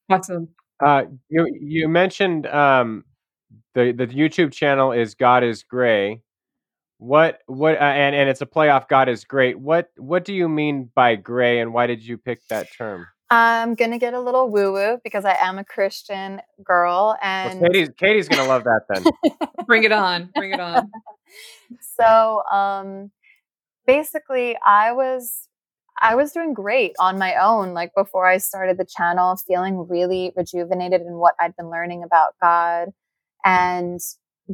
Awesome. 0.09 0.49
Uh, 0.85 1.05
you 1.29 1.49
you 1.59 1.89
mentioned 1.89 2.47
um, 2.47 3.05
the 3.75 3.93
the 3.93 4.07
YouTube 4.07 4.53
channel 4.53 4.93
is 4.93 5.15
God 5.15 5.43
is 5.43 5.63
Grey. 5.63 6.23
What 6.99 7.41
what 7.47 7.77
uh, 7.77 7.81
and 7.81 8.15
and 8.15 8.29
it's 8.29 8.41
a 8.41 8.47
playoff 8.47 8.89
God 8.89 9.09
is 9.09 9.25
great. 9.25 9.59
What 9.59 9.91
what 9.97 10.25
do 10.25 10.33
you 10.33 10.49
mean 10.49 10.91
by 10.95 11.17
gray 11.17 11.61
and 11.61 11.75
why 11.75 11.87
did 11.87 12.03
you 12.03 12.19
pick 12.19 12.41
that 12.49 12.69
term? 12.77 13.07
I'm 13.31 13.75
gonna 13.75 13.99
get 13.99 14.15
a 14.15 14.21
little 14.21 14.51
woo 14.51 14.73
woo 14.73 14.99
because 15.03 15.25
I 15.25 15.37
am 15.41 15.59
a 15.59 15.65
Christian 15.65 16.41
girl, 16.63 17.17
and 17.21 17.61
well, 17.61 17.71
Katie's 17.71 17.91
Katie's 17.99 18.29
gonna 18.29 18.49
love 18.49 18.65
that 18.65 18.83
then. 18.89 19.05
Bring 19.67 19.85
it 19.85 19.93
on! 19.93 20.33
Bring 20.37 20.53
it 20.53 20.61
on! 20.61 20.93
so, 21.81 22.43
um, 22.51 23.11
basically, 23.87 24.57
I 24.65 24.93
was 24.93 25.49
I 26.01 26.15
was 26.15 26.33
doing 26.33 26.55
great 26.55 26.93
on 27.01 27.19
my 27.19 27.35
own. 27.35 27.75
Like 27.75 27.91
before 27.97 28.27
I 28.27 28.39
started 28.39 28.79
the 28.79 28.87
channel, 28.87 29.37
feeling 29.37 29.89
really 29.89 30.33
rejuvenated 30.37 31.01
in 31.01 31.15
what 31.15 31.35
I'd 31.41 31.57
been 31.57 31.71
learning 31.71 32.05
about 32.05 32.35
God, 32.41 32.91
and 33.45 33.99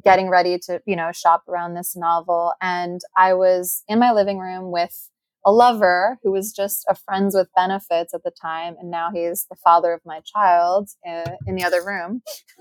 getting 0.03 0.31
ready 0.31 0.59
to 0.67 0.81
you 0.87 0.97
know 0.97 1.13
shop 1.13 1.43
around 1.47 1.75
this 1.75 1.95
novel. 1.95 2.55
And 2.63 3.03
I 3.19 3.35
was 3.35 3.83
in 3.87 3.99
my 3.99 4.13
living 4.13 4.39
room 4.39 4.71
with 4.71 5.11
a 5.45 5.53
lover 5.53 6.19
who 6.23 6.31
was 6.31 6.53
just 6.53 6.85
a 6.89 6.95
friends 6.95 7.35
with 7.35 7.49
benefits 7.55 8.15
at 8.15 8.23
the 8.23 8.31
time, 8.31 8.77
and 8.79 8.91
now 8.91 9.11
he's 9.13 9.47
the 9.51 9.57
father 9.57 9.93
of 9.93 10.01
my 10.05 10.21
child 10.25 10.91
uh, 11.09 11.33
in 11.47 11.57
the 11.57 11.65
other 11.65 11.85
room. 11.85 12.23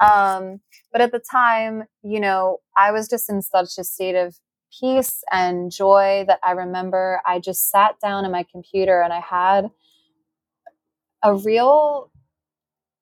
um, 0.00 0.60
but 0.92 1.00
at 1.00 1.12
the 1.12 1.22
time, 1.30 1.84
you 2.02 2.20
know, 2.20 2.58
I 2.76 2.92
was 2.92 3.08
just 3.08 3.28
in 3.28 3.42
such 3.42 3.78
a 3.78 3.84
state 3.84 4.14
of 4.14 4.36
peace 4.78 5.22
and 5.32 5.70
joy 5.70 6.24
that 6.26 6.40
I 6.44 6.52
remember 6.52 7.20
I 7.26 7.40
just 7.40 7.70
sat 7.70 7.96
down 8.00 8.24
in 8.24 8.30
my 8.30 8.44
computer 8.50 9.00
and 9.00 9.12
I 9.12 9.20
had 9.20 9.70
a 11.22 11.34
real 11.34 12.10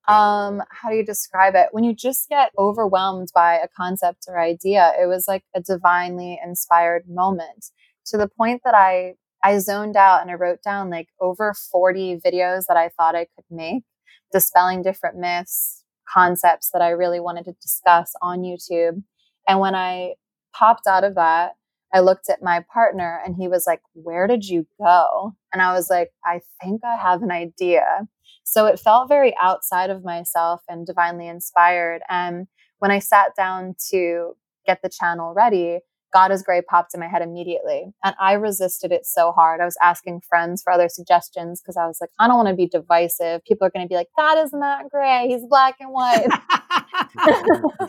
um 0.07 0.63
how 0.71 0.89
do 0.89 0.95
you 0.95 1.05
describe 1.05 1.53
it 1.55 1.67
when 1.71 1.83
you 1.83 1.93
just 1.93 2.29
get 2.29 2.51
overwhelmed 2.57 3.27
by 3.35 3.55
a 3.55 3.67
concept 3.67 4.25
or 4.27 4.39
idea 4.39 4.93
it 4.99 5.05
was 5.05 5.27
like 5.27 5.43
a 5.53 5.61
divinely 5.61 6.39
inspired 6.43 7.03
moment 7.09 7.71
to 8.07 8.17
the 8.17 8.27
point 8.27 8.61
that 8.65 8.73
I 8.73 9.15
I 9.43 9.59
zoned 9.59 9.95
out 9.95 10.21
and 10.21 10.31
I 10.31 10.33
wrote 10.33 10.63
down 10.63 10.89
like 10.89 11.09
over 11.21 11.53
40 11.53 12.19
videos 12.25 12.65
that 12.67 12.77
I 12.77 12.89
thought 12.89 13.15
I 13.15 13.27
could 13.35 13.45
make, 13.51 13.83
dispelling 14.31 14.81
different 14.81 15.17
myths, 15.17 15.83
concepts 16.11 16.71
that 16.73 16.81
I 16.81 16.89
really 16.89 17.19
wanted 17.19 17.45
to 17.45 17.53
discuss 17.61 18.13
on 18.21 18.39
YouTube. 18.41 19.03
And 19.47 19.59
when 19.59 19.75
I 19.75 20.15
popped 20.53 20.87
out 20.87 21.03
of 21.03 21.15
that, 21.15 21.53
I 21.93 21.99
looked 21.99 22.29
at 22.29 22.43
my 22.43 22.65
partner 22.73 23.21
and 23.25 23.35
he 23.35 23.47
was 23.47 23.65
like, 23.65 23.81
Where 23.93 24.27
did 24.27 24.45
you 24.45 24.67
go? 24.79 25.33
And 25.53 25.61
I 25.61 25.73
was 25.73 25.89
like, 25.89 26.09
I 26.25 26.41
think 26.61 26.81
I 26.83 26.95
have 26.95 27.21
an 27.21 27.31
idea. 27.31 28.07
So 28.43 28.65
it 28.65 28.79
felt 28.79 29.07
very 29.07 29.35
outside 29.39 29.89
of 29.89 30.03
myself 30.03 30.61
and 30.67 30.85
divinely 30.85 31.27
inspired. 31.27 32.01
And 32.09 32.47
when 32.79 32.91
I 32.91 32.99
sat 32.99 33.35
down 33.35 33.75
to 33.91 34.33
get 34.65 34.81
the 34.81 34.89
channel 34.89 35.33
ready, 35.33 35.79
God 36.13 36.31
is 36.31 36.43
Grey 36.43 36.61
popped 36.61 36.93
in 36.93 36.99
my 36.99 37.07
head 37.07 37.21
immediately. 37.21 37.93
And 38.03 38.15
I 38.19 38.33
resisted 38.33 38.91
it 38.91 39.05
so 39.05 39.31
hard. 39.31 39.61
I 39.61 39.65
was 39.65 39.77
asking 39.81 40.21
friends 40.27 40.61
for 40.63 40.71
other 40.71 40.89
suggestions 40.89 41.61
because 41.61 41.77
I 41.77 41.85
was 41.85 41.97
like, 41.99 42.09
I 42.19 42.27
don't 42.27 42.37
want 42.37 42.49
to 42.49 42.55
be 42.55 42.67
divisive. 42.67 43.43
People 43.45 43.67
are 43.67 43.71
going 43.71 43.85
to 43.85 43.89
be 43.89 43.95
like, 43.95 44.09
God 44.17 44.43
is 44.43 44.51
not 44.53 44.89
gray. 44.89 45.27
He's 45.27 45.45
black 45.47 45.75
and 45.79 45.91
white. 45.91 46.27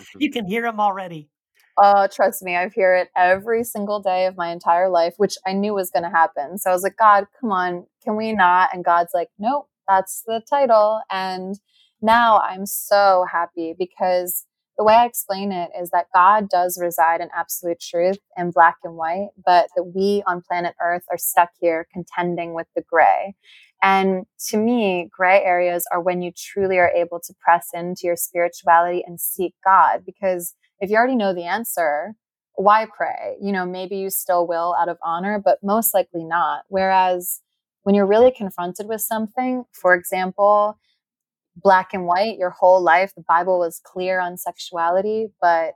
you 0.18 0.30
can 0.30 0.46
hear 0.46 0.66
him 0.66 0.80
already. 0.80 1.28
Oh, 1.80 2.08
trust 2.12 2.42
me, 2.42 2.56
I 2.56 2.68
hear 2.74 2.96
it 2.96 3.08
every 3.16 3.62
single 3.62 4.00
day 4.00 4.26
of 4.26 4.36
my 4.36 4.50
entire 4.50 4.88
life, 4.88 5.14
which 5.16 5.36
I 5.46 5.52
knew 5.52 5.74
was 5.74 5.92
going 5.92 6.02
to 6.02 6.10
happen. 6.10 6.58
So 6.58 6.70
I 6.70 6.72
was 6.72 6.82
like, 6.82 6.96
God, 6.96 7.26
come 7.40 7.52
on, 7.52 7.86
can 8.02 8.16
we 8.16 8.32
not? 8.32 8.70
And 8.72 8.84
God's 8.84 9.12
like, 9.14 9.28
nope, 9.38 9.68
that's 9.86 10.24
the 10.26 10.42
title. 10.50 11.00
And 11.08 11.54
now 12.02 12.40
I'm 12.40 12.66
so 12.66 13.26
happy 13.30 13.76
because 13.78 14.44
the 14.78 14.84
way 14.84 14.94
I 14.94 15.06
explain 15.06 15.50
it 15.50 15.70
is 15.78 15.90
that 15.90 16.06
God 16.14 16.48
does 16.48 16.78
reside 16.80 17.20
in 17.20 17.28
absolute 17.36 17.80
truth 17.80 18.18
in 18.36 18.52
black 18.52 18.76
and 18.84 18.94
white, 18.94 19.30
but 19.44 19.68
that 19.74 19.82
we 19.82 20.22
on 20.24 20.40
planet 20.40 20.76
Earth 20.80 21.02
are 21.10 21.18
stuck 21.18 21.50
here 21.60 21.88
contending 21.92 22.54
with 22.54 22.68
the 22.76 22.82
gray. 22.88 23.34
And 23.82 24.24
to 24.48 24.56
me, 24.56 25.08
gray 25.10 25.42
areas 25.42 25.84
are 25.92 26.00
when 26.00 26.22
you 26.22 26.32
truly 26.32 26.78
are 26.78 26.90
able 26.90 27.18
to 27.20 27.34
press 27.40 27.68
into 27.74 28.02
your 28.04 28.16
spirituality 28.16 29.02
and 29.04 29.20
seek 29.20 29.54
God. 29.64 30.04
Because 30.06 30.54
if 30.80 30.90
you 30.90 30.96
already 30.96 31.16
know 31.16 31.34
the 31.34 31.44
answer, 31.44 32.14
why 32.54 32.86
pray? 32.86 33.36
You 33.40 33.52
know, 33.52 33.66
maybe 33.66 33.96
you 33.96 34.10
still 34.10 34.46
will 34.46 34.76
out 34.78 34.88
of 34.88 34.98
honor, 35.02 35.40
but 35.44 35.58
most 35.62 35.92
likely 35.92 36.24
not. 36.24 36.64
Whereas 36.68 37.40
when 37.82 37.96
you're 37.96 38.06
really 38.06 38.32
confronted 38.32 38.86
with 38.88 39.00
something, 39.00 39.64
for 39.72 39.94
example, 39.94 40.78
black 41.62 41.92
and 41.92 42.06
white 42.06 42.38
your 42.38 42.50
whole 42.50 42.82
life. 42.82 43.12
The 43.16 43.24
Bible 43.26 43.58
was 43.58 43.80
clear 43.84 44.20
on 44.20 44.36
sexuality, 44.36 45.28
but 45.40 45.74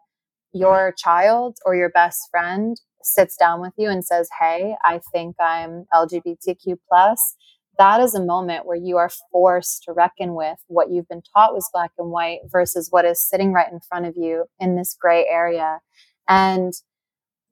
your 0.52 0.94
child 0.96 1.56
or 1.64 1.74
your 1.74 1.90
best 1.90 2.28
friend 2.30 2.80
sits 3.02 3.36
down 3.36 3.60
with 3.60 3.72
you 3.76 3.88
and 3.88 4.04
says, 4.04 4.28
Hey, 4.38 4.76
I 4.84 5.00
think 5.12 5.36
I'm 5.40 5.86
LGBTQ 5.92 6.76
plus. 6.88 7.34
that 7.78 8.00
is 8.00 8.14
a 8.14 8.24
moment 8.24 8.66
where 8.66 8.76
you 8.76 8.96
are 8.98 9.10
forced 9.32 9.82
to 9.84 9.92
reckon 9.92 10.34
with 10.34 10.58
what 10.68 10.90
you've 10.90 11.08
been 11.08 11.22
taught 11.34 11.54
was 11.54 11.68
black 11.72 11.90
and 11.98 12.10
white 12.10 12.40
versus 12.50 12.88
what 12.90 13.04
is 13.04 13.26
sitting 13.26 13.52
right 13.52 13.72
in 13.72 13.80
front 13.80 14.06
of 14.06 14.14
you 14.16 14.44
in 14.60 14.76
this 14.76 14.96
gray 15.00 15.26
area. 15.26 15.80
And 16.28 16.72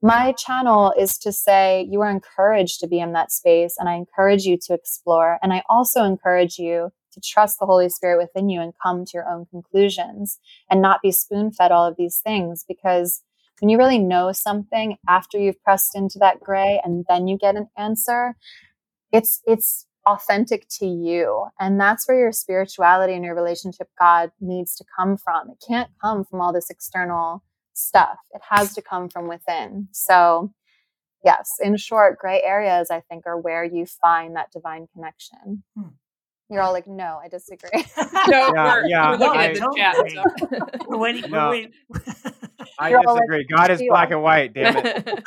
my 0.01 0.33
channel 0.33 0.93
is 0.97 1.17
to 1.19 1.31
say 1.31 1.87
you 1.89 2.01
are 2.01 2.09
encouraged 2.09 2.79
to 2.79 2.87
be 2.87 2.99
in 2.99 3.13
that 3.13 3.31
space 3.31 3.75
and 3.77 3.89
I 3.89 3.95
encourage 3.95 4.43
you 4.43 4.57
to 4.67 4.73
explore. 4.73 5.37
And 5.43 5.53
I 5.53 5.63
also 5.69 6.03
encourage 6.03 6.57
you 6.57 6.91
to 7.13 7.21
trust 7.21 7.59
the 7.59 7.65
Holy 7.65 7.89
Spirit 7.89 8.17
within 8.17 8.49
you 8.49 8.61
and 8.61 8.73
come 8.81 9.05
to 9.05 9.11
your 9.13 9.29
own 9.29 9.45
conclusions 9.45 10.39
and 10.69 10.81
not 10.81 11.01
be 11.01 11.11
spoon 11.11 11.51
fed 11.51 11.71
all 11.71 11.85
of 11.85 11.97
these 11.97 12.19
things 12.19 12.63
because 12.67 13.23
when 13.59 13.69
you 13.69 13.77
really 13.77 13.99
know 13.99 14.31
something 14.31 14.97
after 15.07 15.37
you've 15.37 15.61
pressed 15.63 15.95
into 15.95 16.17
that 16.19 16.39
gray 16.39 16.81
and 16.83 17.05
then 17.07 17.27
you 17.27 17.37
get 17.37 17.55
an 17.55 17.69
answer, 17.77 18.35
it's, 19.11 19.41
it's 19.45 19.85
authentic 20.07 20.67
to 20.79 20.85
you. 20.85 21.45
And 21.59 21.79
that's 21.79 22.07
where 22.07 22.17
your 22.17 22.31
spirituality 22.31 23.13
and 23.13 23.23
your 23.23 23.35
relationship 23.35 23.87
God 23.99 24.31
needs 24.39 24.75
to 24.75 24.85
come 24.97 25.15
from. 25.17 25.51
It 25.51 25.63
can't 25.65 25.91
come 26.01 26.25
from 26.25 26.41
all 26.41 26.51
this 26.51 26.71
external 26.71 27.43
stuff. 27.73 28.17
It 28.31 28.41
has 28.49 28.73
to 28.73 28.81
come 28.81 29.09
from 29.09 29.27
within. 29.27 29.89
So, 29.91 30.51
yes, 31.23 31.51
in 31.61 31.77
short, 31.77 32.17
gray 32.17 32.41
areas, 32.41 32.89
I 32.89 33.01
think, 33.01 33.27
are 33.27 33.39
where 33.39 33.63
you 33.63 33.85
find 33.85 34.35
that 34.35 34.51
divine 34.51 34.87
connection. 34.93 35.63
Hmm. 35.77 35.89
You're 36.51 36.61
all 36.61 36.73
like, 36.73 36.85
no, 36.85 37.17
I 37.23 37.29
disagree. 37.29 37.69
no, 38.27 38.51
yeah, 38.53 38.75
we're, 38.75 38.85
yeah, 38.87 39.11
we're 39.11 39.17
looking 39.17 39.39
I, 39.39 39.45
at 39.45 39.53
the 39.53 39.73
chat. 39.77 40.85
we're 40.87 40.97
waiting. 40.97 41.31
No, 41.31 41.49
we're. 41.49 41.69
I 42.77 42.91
disagree. 42.91 43.37
Like, 43.37 43.47
God 43.47 43.71
is 43.71 43.81
black 43.87 44.11
and 44.11 44.21
white. 44.21 44.53
Damn 44.53 44.75
it. 44.77 45.23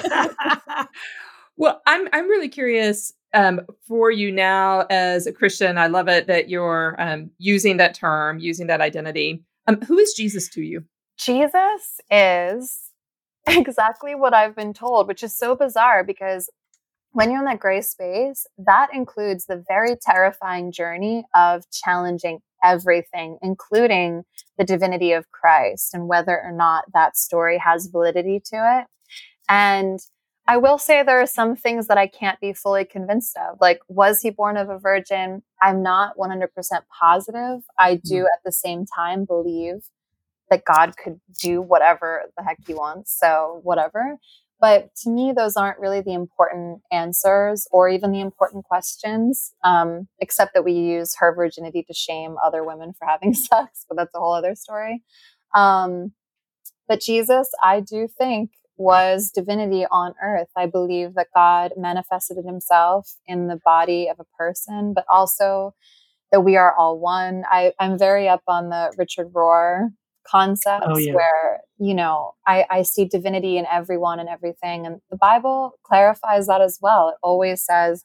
well, 1.57 1.81
I'm 1.87 2.09
I'm 2.13 2.29
really 2.29 2.51
curious 2.51 3.15
um, 3.33 3.63
for 3.89 4.11
you 4.11 4.31
now 4.31 4.85
as 4.91 5.27
a 5.27 5.33
Christian. 5.33 5.79
I 5.79 5.87
love 5.87 6.09
it 6.09 6.27
that 6.27 6.51
you're 6.51 6.95
um, 6.99 7.31
using 7.39 7.79
that 7.79 7.95
term, 7.95 8.39
using 8.39 8.67
that 8.67 8.83
identity. 8.83 9.43
Um, 9.67 9.81
who 9.81 9.97
is 9.99 10.13
Jesus 10.13 10.51
to 10.51 10.63
you? 10.63 10.85
Jesus 11.17 12.01
is 12.11 12.91
exactly 13.47 14.15
what 14.15 14.35
I've 14.35 14.55
been 14.55 14.75
told, 14.75 15.09
which 15.09 15.23
is 15.23 15.35
so 15.35 15.57
bizarre 15.57 16.05
because 16.05 16.51
when 17.15 17.31
you're 17.31 17.39
in 17.39 17.45
that 17.47 17.61
gray 17.61 17.81
space, 17.81 18.45
that 18.59 18.89
includes 18.93 19.47
the 19.47 19.65
very 19.69 19.97
terrifying 20.01 20.73
journey 20.73 21.25
of 21.35 21.63
challenging 21.71 22.41
everything, 22.63 23.39
including 23.41 24.25
the 24.59 24.65
divinity 24.65 25.13
of 25.13 25.31
Christ 25.31 25.95
and 25.95 26.09
whether 26.09 26.41
or 26.43 26.51
not 26.51 26.85
that 26.93 27.17
story 27.17 27.59
has 27.59 27.87
validity 27.87 28.43
to 28.47 28.81
it. 28.81 28.87
And 29.49 30.01
I 30.49 30.57
will 30.57 30.77
say 30.77 31.03
there 31.03 31.21
are 31.21 31.27
some 31.27 31.55
things 31.55 31.87
that 31.87 31.99
I 31.99 32.09
can't 32.09 32.41
be 32.41 32.53
fully 32.53 32.85
convinced 32.85 33.37
of. 33.37 33.59
Like, 33.61 33.81
was 33.89 34.21
he 34.21 34.31
born 34.31 34.57
of 34.57 34.69
a 34.69 34.79
virgin? 34.79 35.43
I'm 35.63 35.85
not 35.85 36.17
100% 36.19 36.49
positive. 37.01 37.61
I 37.79 37.95
do 37.95 38.25
mm. 38.25 38.27
at 38.27 38.41
the 38.45 38.53
same 38.53 38.87
time 38.87 39.25
believe 39.25 39.89
that 40.51 40.65
God 40.65 40.97
could 40.97 41.21
do 41.41 41.63
whatever 41.63 42.25
the 42.37 42.43
heck 42.43 42.59
he 42.67 42.75
wants. 42.75 43.17
So, 43.17 43.61
whatever. 43.63 44.19
But 44.61 44.95
to 45.03 45.11
me, 45.11 45.33
those 45.37 45.57
aren't 45.57 45.79
really 45.79 46.01
the 46.01 46.15
important 46.15 46.81
answers 46.91 47.67
or 47.71 47.89
even 47.89 48.13
the 48.13 48.21
important 48.21 48.65
questions, 48.65 49.53
um, 49.63 50.09
except 50.21 50.55
that 50.55 50.65
we 50.65 50.73
use 50.73 51.17
her 51.19 51.35
virginity 51.35 51.83
to 51.83 51.93
shame 51.93 52.37
other 52.45 52.65
women 52.65 52.93
for 52.93 53.07
having 53.07 53.35
sex, 53.35 53.85
but 53.89 53.97
that's 53.97 54.15
a 54.15 54.19
whole 54.19 54.35
other 54.35 54.55
story. 54.55 55.03
Um, 55.55 56.13
but 56.89 57.01
Jesus, 57.01 57.51
I 57.63 57.81
do 57.81 58.09
think, 58.09 58.51
was 58.77 59.31
divinity 59.31 59.87
on 59.91 60.15
earth. 60.23 60.49
I 60.57 60.67
believe 60.67 61.15
that 61.15 61.29
God 61.35 61.73
manifested 61.77 62.39
himself 62.45 63.17
in 63.27 63.47
the 63.47 63.61
body 63.65 64.09
of 64.09 64.19
a 64.19 64.25
person, 64.37 64.93
but 64.95 65.05
also 65.09 65.75
that 66.33 66.41
we 66.41 66.57
are 66.57 66.75
all 66.75 66.99
one. 66.99 67.45
I, 67.49 67.73
I'm 67.79 67.97
very 67.97 68.29
up 68.29 68.43
on 68.49 68.71
the 68.71 68.93
Richard 68.99 69.33
Rohr 69.33 69.91
concepts 70.27 70.87
oh, 70.89 70.99
yeah. 70.99 71.15
where 71.15 71.61
you 71.79 71.95
know 71.95 72.33
I, 72.47 72.65
I 72.71 72.83
see 72.83 73.05
divinity 73.05 73.59
in 73.59 73.67
everyone 73.67 74.21
and 74.21 74.29
everything. 74.29 74.87
And 74.87 75.01
the 75.11 75.17
bible 75.17 75.73
clarifies 75.85 76.47
that 76.47 76.61
as 76.61 76.79
well. 76.81 77.11
It 77.11 77.17
always 77.23 77.65
says 77.65 78.05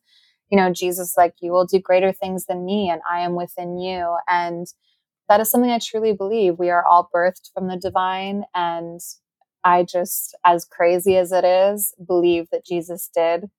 you 0.50 0.58
know 0.58 0.72
jesus 0.74 1.16
like 1.18 1.36
you 1.42 1.52
will 1.52 1.66
do 1.66 1.80
greater 1.80 2.12
things 2.12 2.46
than 2.46 2.66
me 2.66 2.90
and 2.90 3.02
i 3.10 3.20
am 3.22 3.36
within 3.36 3.78
you. 3.78 4.16
And 4.28 4.68
that 5.28 5.40
is 5.40 5.50
something 5.52 5.72
i 5.72 5.80
truly 5.80 6.14
believe. 6.14 6.58
We 6.60 6.70
are 6.70 6.86
all 6.86 7.10
birthed 7.14 7.52
from 7.54 7.68
the 7.68 7.78
divine 7.78 8.44
and 8.56 9.00
i 9.64 9.84
just 9.84 10.36
as 10.46 10.66
crazy 10.66 11.18
as 11.18 11.32
it 11.32 11.46
is 11.46 11.94
believe 12.08 12.48
that 12.52 12.66
jesus 12.66 13.10
did 13.14 13.50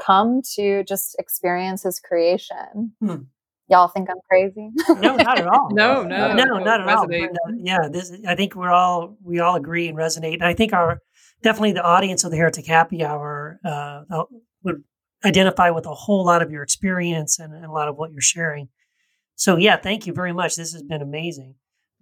come 0.00 0.42
to 0.54 0.82
just 0.84 1.16
experience 1.18 1.82
his 1.84 2.00
creation. 2.00 2.92
Hmm 3.00 3.22
y'all 3.72 3.88
think 3.88 4.08
I'm 4.08 4.18
crazy? 4.28 4.70
no, 5.00 5.16
not 5.16 5.38
at 5.40 5.48
all. 5.48 5.68
no, 5.72 6.04
no, 6.04 6.34
no, 6.34 6.58
not 6.58 6.80
at 6.82 6.88
all. 6.88 7.08
But, 7.08 7.22
uh, 7.22 7.52
yeah, 7.58 7.88
this. 7.90 8.12
I 8.28 8.36
think 8.36 8.54
we're 8.54 8.70
all 8.70 9.16
we 9.24 9.40
all 9.40 9.56
agree 9.56 9.88
and 9.88 9.98
resonate. 9.98 10.34
And 10.34 10.44
I 10.44 10.54
think 10.54 10.72
our 10.72 11.00
definitely 11.42 11.72
the 11.72 11.82
audience 11.82 12.22
of 12.22 12.30
the 12.30 12.36
Heretic 12.36 12.66
Happy 12.66 13.04
Hour 13.04 13.58
uh, 13.64 14.02
uh, 14.10 14.24
would 14.62 14.84
identify 15.24 15.70
with 15.70 15.86
a 15.86 15.94
whole 15.94 16.24
lot 16.24 16.42
of 16.42 16.50
your 16.50 16.62
experience 16.62 17.38
and, 17.38 17.52
and, 17.54 17.64
a 17.64 17.70
lot 17.70 17.88
of 17.88 17.96
what 17.96 18.12
you're 18.12 18.20
sharing. 18.20 18.68
So 19.34 19.56
yeah, 19.56 19.76
thank 19.76 20.06
you 20.06 20.12
very 20.12 20.32
much. 20.32 20.56
This 20.56 20.72
has 20.72 20.82
been 20.82 21.02
amazing. 21.02 21.54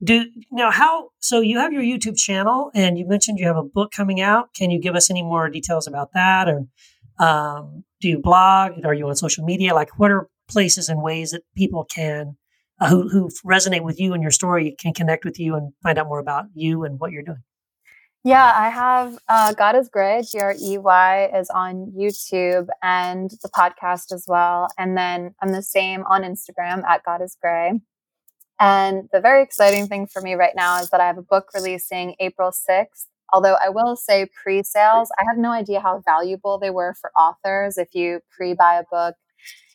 Do 0.02 0.26
now 0.50 0.70
how? 0.70 1.11
So 1.18 1.40
you 1.40 1.59
have 1.59 1.72
your 1.72 1.83
YouTube 1.83 2.16
channel, 2.16 2.70
and 2.74 2.98
you 2.98 3.06
mentioned 3.06 3.38
you 3.38 3.46
have 3.46 3.56
a 3.56 3.62
book 3.62 3.92
coming 3.92 4.20
out. 4.20 4.54
Can 4.54 4.70
you 4.70 4.80
give 4.80 4.96
us 4.96 5.11
any 5.11 5.22
more 5.22 5.48
details 5.50 5.87
about 5.87 6.12
that? 6.14 6.48
Or 6.48 6.66
um, 7.24 7.85
do 8.00 8.09
you 8.09 8.18
blog? 8.18 8.85
Are 8.85 8.94
you 8.94 9.06
on 9.09 9.14
social 9.14 9.44
media? 9.44 9.74
Like, 9.74 9.98
what 9.98 10.11
are 10.11 10.28
places 10.50 10.88
and 10.88 11.02
ways 11.02 11.30
that 11.30 11.42
people 11.56 11.84
can 11.84 12.36
uh, 12.80 12.88
who 12.88 13.08
who 13.08 13.30
resonate 13.44 13.82
with 13.82 14.00
you 14.00 14.12
and 14.12 14.22
your 14.22 14.30
story 14.30 14.74
can 14.78 14.92
connect 14.92 15.24
with 15.24 15.38
you 15.38 15.54
and 15.54 15.72
find 15.82 15.98
out 15.98 16.08
more 16.08 16.18
about 16.18 16.46
you 16.54 16.84
and 16.84 16.98
what 16.98 17.12
you're 17.12 17.22
doing. 17.22 17.42
Yeah, 18.22 18.52
I 18.54 18.68
have 18.68 19.18
uh, 19.28 19.54
God 19.54 19.76
is 19.76 19.88
Grey, 19.88 20.22
G 20.22 20.38
R 20.40 20.54
E 20.60 20.76
Y, 20.76 21.30
is 21.34 21.48
on 21.48 21.92
YouTube 21.98 22.68
and 22.82 23.30
the 23.42 23.48
podcast 23.48 24.12
as 24.12 24.26
well. 24.28 24.68
And 24.76 24.96
then 24.96 25.34
I'm 25.40 25.52
the 25.52 25.62
same 25.62 26.04
on 26.04 26.22
Instagram 26.22 26.84
at 26.84 27.02
God 27.04 27.22
is 27.22 27.36
Grey. 27.40 27.80
And 28.60 29.08
the 29.10 29.22
very 29.22 29.42
exciting 29.42 29.86
thing 29.86 30.06
for 30.06 30.20
me 30.20 30.34
right 30.34 30.52
now 30.54 30.80
is 30.82 30.90
that 30.90 31.00
I 31.00 31.06
have 31.06 31.16
a 31.16 31.22
book 31.22 31.48
releasing 31.54 32.14
April 32.20 32.50
6th. 32.50 33.06
Although 33.32 33.56
I 33.62 33.70
will 33.70 33.96
say 33.96 34.26
pre 34.42 34.62
sales, 34.62 35.10
I 35.18 35.24
have 35.26 35.38
no 35.38 35.50
idea 35.50 35.80
how 35.80 36.02
valuable 36.04 36.58
they 36.58 36.70
were 36.70 36.94
for 37.00 37.10
authors. 37.16 37.78
If 37.78 37.94
you 37.94 38.20
pre 38.30 38.52
buy 38.52 38.74
a 38.74 38.84
book, 38.90 39.14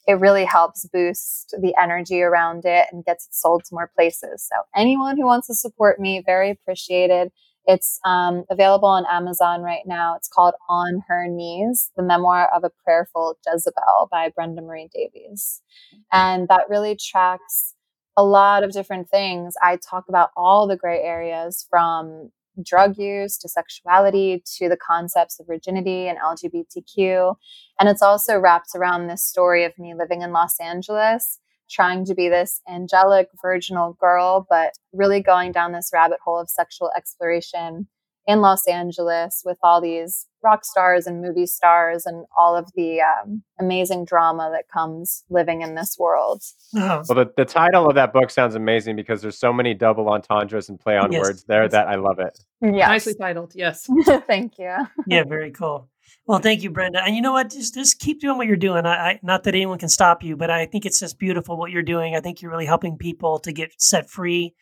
it 0.07 0.19
really 0.19 0.45
helps 0.45 0.85
boost 0.93 1.55
the 1.59 1.73
energy 1.81 2.21
around 2.21 2.63
it 2.65 2.87
and 2.91 3.05
gets 3.05 3.25
it 3.27 3.33
sold 3.33 3.63
to 3.65 3.73
more 3.73 3.91
places. 3.95 4.47
So 4.47 4.61
anyone 4.75 5.17
who 5.17 5.25
wants 5.25 5.47
to 5.47 5.55
support 5.55 5.99
me, 5.99 6.21
very 6.25 6.51
appreciated. 6.51 7.31
It's 7.67 7.99
um, 8.05 8.43
available 8.51 8.87
on 8.87 9.05
Amazon 9.09 9.61
right 9.61 9.81
now. 9.87 10.15
It's 10.15 10.27
called 10.27 10.53
On 10.69 11.03
Her 11.07 11.27
Knees, 11.27 11.89
the 11.97 12.03
memoir 12.03 12.47
of 12.55 12.63
a 12.63 12.69
prayerful 12.83 13.39
Jezebel 13.45 14.09
by 14.11 14.29
Brenda 14.29 14.61
Marie 14.61 14.89
Davies. 14.93 15.63
And 16.11 16.47
that 16.49 16.69
really 16.69 16.95
tracks 16.95 17.73
a 18.15 18.23
lot 18.23 18.63
of 18.63 18.71
different 18.71 19.09
things. 19.09 19.55
I 19.63 19.77
talk 19.77 20.05
about 20.07 20.29
all 20.37 20.67
the 20.67 20.77
gray 20.77 21.01
areas 21.01 21.65
from 21.67 22.31
drug 22.63 22.97
use 22.97 23.37
to 23.39 23.49
sexuality 23.49 24.43
to 24.57 24.69
the 24.69 24.77
concepts 24.77 25.39
of 25.39 25.47
virginity 25.47 26.07
and 26.07 26.17
LGBTQ. 26.19 27.35
And 27.79 27.89
it's 27.89 28.01
also 28.01 28.37
wrapped 28.37 28.75
around 28.75 29.07
this 29.07 29.23
story 29.23 29.65
of 29.65 29.77
me 29.77 29.93
living 29.93 30.21
in 30.21 30.31
Los 30.31 30.59
Angeles, 30.59 31.39
trying 31.69 32.05
to 32.05 32.15
be 32.15 32.29
this 32.29 32.61
angelic, 32.69 33.29
virginal 33.41 33.93
girl, 33.99 34.45
but 34.49 34.73
really 34.93 35.21
going 35.21 35.51
down 35.51 35.71
this 35.71 35.91
rabbit 35.93 36.19
hole 36.23 36.39
of 36.39 36.49
sexual 36.49 36.91
exploration 36.95 37.87
in 38.27 38.41
Los 38.41 38.67
Angeles 38.67 39.43
with 39.45 39.57
all 39.61 39.81
these 39.81 40.27
rock 40.43 40.65
stars 40.65 41.07
and 41.07 41.21
movie 41.21 41.45
stars 41.45 42.05
and 42.05 42.25
all 42.37 42.55
of 42.55 42.71
the 42.75 43.01
um, 43.01 43.43
amazing 43.59 44.05
drama 44.05 44.49
that 44.51 44.65
comes 44.71 45.23
living 45.29 45.61
in 45.61 45.75
this 45.75 45.95
world. 45.99 46.41
Oh. 46.75 47.03
Well, 47.07 47.25
the, 47.25 47.31
the 47.37 47.45
title 47.45 47.87
of 47.87 47.95
that 47.95 48.13
book 48.13 48.29
sounds 48.29 48.55
amazing 48.55 48.95
because 48.95 49.21
there's 49.21 49.37
so 49.37 49.53
many 49.53 49.73
double 49.73 50.07
entendres 50.09 50.69
and 50.69 50.79
play 50.79 50.97
on 50.97 51.11
yes. 51.11 51.21
words 51.21 51.43
there 51.45 51.63
yes. 51.63 51.71
that 51.71 51.87
I 51.87 51.95
love 51.95 52.19
it. 52.19 52.39
Yes. 52.61 52.89
Nicely 52.89 53.15
titled. 53.15 53.53
Yes. 53.55 53.87
thank 54.27 54.57
you. 54.57 54.75
yeah, 55.07 55.23
very 55.23 55.51
cool. 55.51 55.89
Well, 56.27 56.39
thank 56.39 56.63
you, 56.63 56.71
Brenda. 56.71 57.03
And 57.03 57.15
you 57.15 57.21
know 57.21 57.33
what? 57.33 57.51
Just 57.51 57.75
just 57.75 57.99
keep 57.99 58.19
doing 58.19 58.37
what 58.37 58.47
you're 58.47 58.55
doing. 58.55 58.85
I, 58.85 58.95
I, 58.95 59.19
not 59.21 59.43
that 59.43 59.53
anyone 59.53 59.77
can 59.77 59.89
stop 59.89 60.23
you, 60.23 60.35
but 60.35 60.49
I 60.49 60.65
think 60.65 60.85
it's 60.85 60.99
just 60.99 61.19
beautiful 61.19 61.57
what 61.57 61.71
you're 61.71 61.83
doing. 61.83 62.15
I 62.15 62.19
think 62.19 62.41
you're 62.41 62.51
really 62.51 62.65
helping 62.65 62.97
people 62.97 63.39
to 63.39 63.51
get 63.51 63.79
set 63.79 64.09
free 64.09 64.55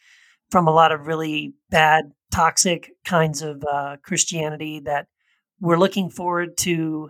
from 0.53 0.67
a 0.67 0.71
lot 0.71 0.91
of 0.91 1.07
really 1.07 1.55
bad, 1.71 2.11
toxic 2.31 2.91
kinds 3.03 3.41
of 3.41 3.63
uh, 3.63 3.97
Christianity 4.03 4.79
that 4.85 5.07
we're 5.59 5.79
looking 5.79 6.11
forward 6.11 6.55
to 6.57 7.09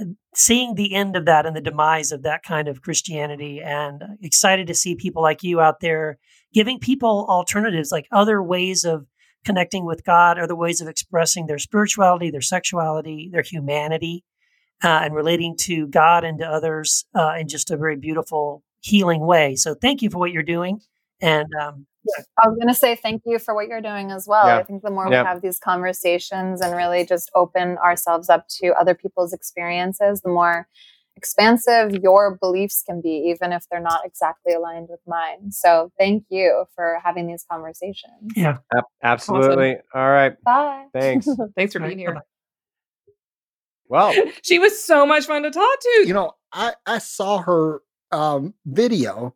uh, 0.00 0.06
seeing 0.34 0.74
the 0.74 0.92
end 0.94 1.14
of 1.14 1.24
that 1.24 1.46
and 1.46 1.54
the 1.54 1.60
demise 1.60 2.10
of 2.10 2.24
that 2.24 2.42
kind 2.42 2.66
of 2.66 2.82
Christianity 2.82 3.60
and 3.64 4.02
excited 4.20 4.66
to 4.66 4.74
see 4.74 4.96
people 4.96 5.22
like 5.22 5.44
you 5.44 5.60
out 5.60 5.78
there 5.80 6.18
giving 6.52 6.80
people 6.80 7.26
alternatives 7.28 7.92
like 7.92 8.08
other 8.10 8.42
ways 8.42 8.84
of 8.84 9.06
connecting 9.44 9.86
with 9.86 10.04
God, 10.04 10.36
other 10.36 10.56
ways 10.56 10.80
of 10.80 10.88
expressing 10.88 11.46
their 11.46 11.60
spirituality, 11.60 12.30
their 12.32 12.40
sexuality, 12.40 13.30
their 13.32 13.44
humanity. 13.44 14.24
uh, 14.82 15.00
and 15.04 15.14
relating 15.14 15.56
to 15.56 15.86
God 15.88 16.24
and 16.24 16.38
to 16.38 16.46
others 16.46 17.04
uh, 17.14 17.34
in 17.38 17.48
just 17.48 17.70
a 17.70 17.76
very 17.76 17.96
beautiful, 17.96 18.62
healing 18.80 19.20
way. 19.20 19.56
So 19.56 19.74
thank 19.74 20.02
you 20.02 20.10
for 20.10 20.18
what 20.18 20.32
you're 20.32 20.42
doing. 20.42 20.80
And 21.20 21.48
um, 21.60 21.86
yeah. 22.04 22.24
I 22.38 22.48
was 22.48 22.56
going 22.56 22.68
to 22.68 22.74
say 22.74 22.96
thank 22.96 23.22
you 23.26 23.38
for 23.38 23.54
what 23.54 23.68
you're 23.68 23.80
doing 23.82 24.10
as 24.10 24.26
well. 24.26 24.46
Yeah. 24.46 24.58
I 24.58 24.62
think 24.62 24.82
the 24.82 24.90
more 24.90 25.10
Yeah. 25.10 25.22
we 25.22 25.26
have 25.28 25.42
these 25.42 25.58
conversations 25.58 26.60
and 26.60 26.76
really 26.76 27.04
just 27.04 27.30
open 27.34 27.76
ourselves 27.78 28.28
up 28.30 28.46
to 28.60 28.68
other 28.80 28.94
people's 28.94 29.32
experiences, 29.32 30.20
the 30.22 30.30
more 30.30 30.66
expansive 31.16 31.92
your 32.02 32.38
beliefs 32.40 32.82
can 32.88 33.00
be, 33.02 33.10
even 33.34 33.52
if 33.52 33.64
they're 33.70 33.80
not 33.80 34.00
exactly 34.06 34.54
aligned 34.54 34.88
with 34.88 35.00
mine. 35.06 35.52
So 35.52 35.90
thank 35.98 36.24
you 36.30 36.64
for 36.74 36.98
having 37.04 37.26
these 37.26 37.44
conversations. 37.50 38.32
yeah, 38.34 38.56
Ab- 38.74 38.84
absolutely. 39.02 39.76
All 39.94 40.08
right. 40.08 40.42
Bye. 40.42 40.86
Thanks. 40.94 41.28
Thanks 41.56 41.74
for 41.74 41.80
being 41.80 41.98
here. 41.98 42.14
bye-bye. 42.14 42.24
Well, 43.88 44.14
She 44.42 44.58
was 44.58 44.82
so 44.82 45.04
much 45.04 45.26
fun 45.26 45.42
to 45.42 45.50
talk 45.50 45.80
to. 45.80 46.04
You 46.06 46.14
know, 46.14 46.32
I 46.52 46.74
I 46.86 46.98
saw 46.98 47.38
her 47.38 47.82
um, 48.12 48.54
video 48.64 49.34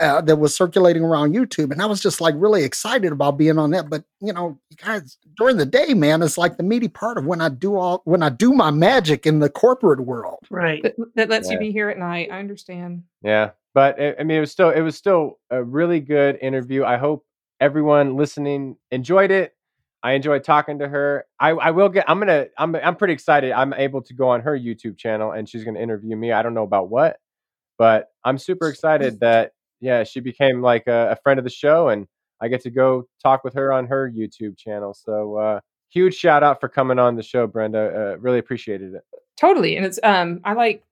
uh, 0.00 0.20
that 0.22 0.36
was 0.36 0.54
circulating 0.54 1.04
around 1.04 1.34
YouTube, 1.34 1.70
and 1.70 1.80
I 1.80 1.86
was 1.86 2.00
just 2.00 2.20
like 2.20 2.34
really 2.36 2.64
excited 2.64 3.12
about 3.12 3.38
being 3.38 3.58
on 3.58 3.70
that. 3.70 3.88
But 3.88 4.04
you 4.20 4.32
know, 4.32 4.58
guys, 4.84 5.18
during 5.36 5.56
the 5.58 5.66
day, 5.66 5.94
man, 5.94 6.22
it's 6.22 6.36
like 6.38 6.56
the 6.56 6.62
meaty 6.62 6.88
part 6.88 7.18
of 7.18 7.24
when 7.26 7.40
I 7.40 7.48
do 7.48 7.76
all 7.76 8.02
when 8.04 8.22
I 8.22 8.28
do 8.30 8.52
my 8.52 8.70
magic 8.70 9.26
in 9.26 9.38
the 9.38 9.48
corporate 9.50 10.00
world. 10.00 10.38
right. 10.50 10.82
that, 10.82 10.94
that 11.14 11.28
lets 11.28 11.48
Yeah. 11.48 11.54
you 11.54 11.58
be 11.60 11.72
here 11.72 11.88
at 11.88 11.98
night. 11.98 12.30
I 12.32 12.38
understand. 12.40 13.04
yeah, 13.22 13.50
but 13.74 13.98
it, 13.98 14.16
I 14.18 14.24
mean, 14.24 14.38
it 14.38 14.40
was 14.40 14.50
still 14.50 14.70
it 14.70 14.80
was 14.80 14.96
still 14.96 15.38
a 15.50 15.62
really 15.62 16.00
good 16.00 16.38
interview. 16.42 16.84
I 16.84 16.96
hope 16.96 17.24
everyone 17.60 18.16
listening 18.16 18.76
enjoyed 18.90 19.30
it. 19.30 19.54
I 20.04 20.14
enjoyed 20.14 20.42
talking 20.42 20.80
to 20.80 20.88
her. 20.88 21.26
I, 21.38 21.50
I 21.50 21.70
will 21.70 21.88
get. 21.88 22.06
I'm 22.10 22.18
gonna. 22.18 22.46
I'm. 22.58 22.74
I'm 22.74 22.96
pretty 22.96 23.14
excited. 23.14 23.52
I'm 23.52 23.72
able 23.72 24.02
to 24.02 24.14
go 24.14 24.30
on 24.30 24.40
her 24.40 24.58
YouTube 24.58 24.98
channel 24.98 25.30
and 25.30 25.48
she's 25.48 25.62
gonna 25.62 25.78
interview 25.78 26.16
me. 26.16 26.32
I 26.32 26.42
don't 26.42 26.54
know 26.54 26.64
about 26.64 26.88
what, 26.90 27.18
but 27.78 28.08
I'm 28.24 28.36
super 28.36 28.66
excited 28.68 29.20
that 29.20 29.52
yeah 29.82 30.02
she 30.04 30.20
became 30.20 30.62
like 30.62 30.86
a, 30.86 31.10
a 31.10 31.16
friend 31.22 31.38
of 31.38 31.44
the 31.44 31.50
show 31.50 31.90
and 31.90 32.06
I 32.42 32.48
get 32.48 32.60
to 32.62 32.70
go 32.70 33.06
talk 33.22 33.44
with 33.44 33.54
her 33.54 33.72
on 33.72 33.86
her 33.86 34.10
YouTube 34.10 34.58
channel. 34.58 34.94
So 34.94 35.36
uh, 35.36 35.60
huge 35.90 36.14
shout 36.14 36.42
out 36.42 36.60
for 36.60 36.68
coming 36.68 36.98
on 36.98 37.14
the 37.14 37.22
show, 37.22 37.46
Brenda. 37.46 38.14
Uh, 38.14 38.18
really 38.18 38.40
appreciated 38.40 38.94
it. 38.94 39.02
Totally. 39.38 39.76
And 39.76 39.86
it's 39.86 40.00
um 40.02 40.40
I 40.44 40.54
like 40.54 40.82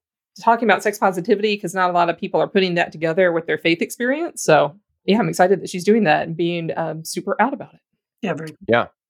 talking 0.40 0.68
about 0.68 0.82
sex 0.82 0.96
positivity 0.96 1.56
because 1.56 1.74
not 1.74 1.90
a 1.90 1.92
lot 1.92 2.08
of 2.08 2.16
people 2.16 2.40
are 2.40 2.46
putting 2.46 2.74
that 2.76 2.92
together 2.92 3.32
with 3.32 3.46
their 3.46 3.58
faith 3.58 3.82
experience. 3.82 4.42
So 4.42 4.76
yeah, 5.04 5.18
I'm 5.18 5.28
excited 5.28 5.60
that 5.60 5.68
she's 5.68 5.84
doing 5.84 6.04
that 6.04 6.26
and 6.26 6.36
being 6.36 6.70
um, 6.76 7.04
super 7.04 7.40
out 7.40 7.52
about 7.52 7.74
it. 7.74 7.80
Yeah, 8.22 8.34
very 8.34 8.54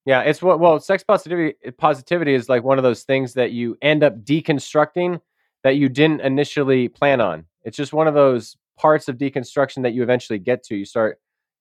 Yeah, 0.07 0.23
it's 0.23 0.41
what 0.41 0.61
well, 0.61 0.81
sex 0.81 1.05
positivity 1.05 1.55
positivity 1.77 2.35
is 2.35 2.49
like 2.49 2.65
one 2.65 2.79
of 2.79 2.85
those 2.85 3.03
things 3.03 3.35
that 3.35 3.53
you 3.53 3.77
end 3.83 4.03
up 4.03 4.25
deconstructing 4.25 5.21
that 5.63 5.77
you 5.77 5.91
didn't 5.91 6.23
initially 6.23 6.89
plan 6.89 7.21
on. 7.21 7.45
It's 7.65 7.77
just 7.77 7.93
one 7.93 8.09
of 8.09 8.15
those 8.15 8.57
parts 8.81 9.09
of 9.09 9.19
deconstruction 9.19 9.83
that 9.83 9.93
you 9.93 10.03
eventually 10.03 10.39
get 10.39 10.63
to. 10.65 10.77
You 10.77 10.85
start 10.85 11.19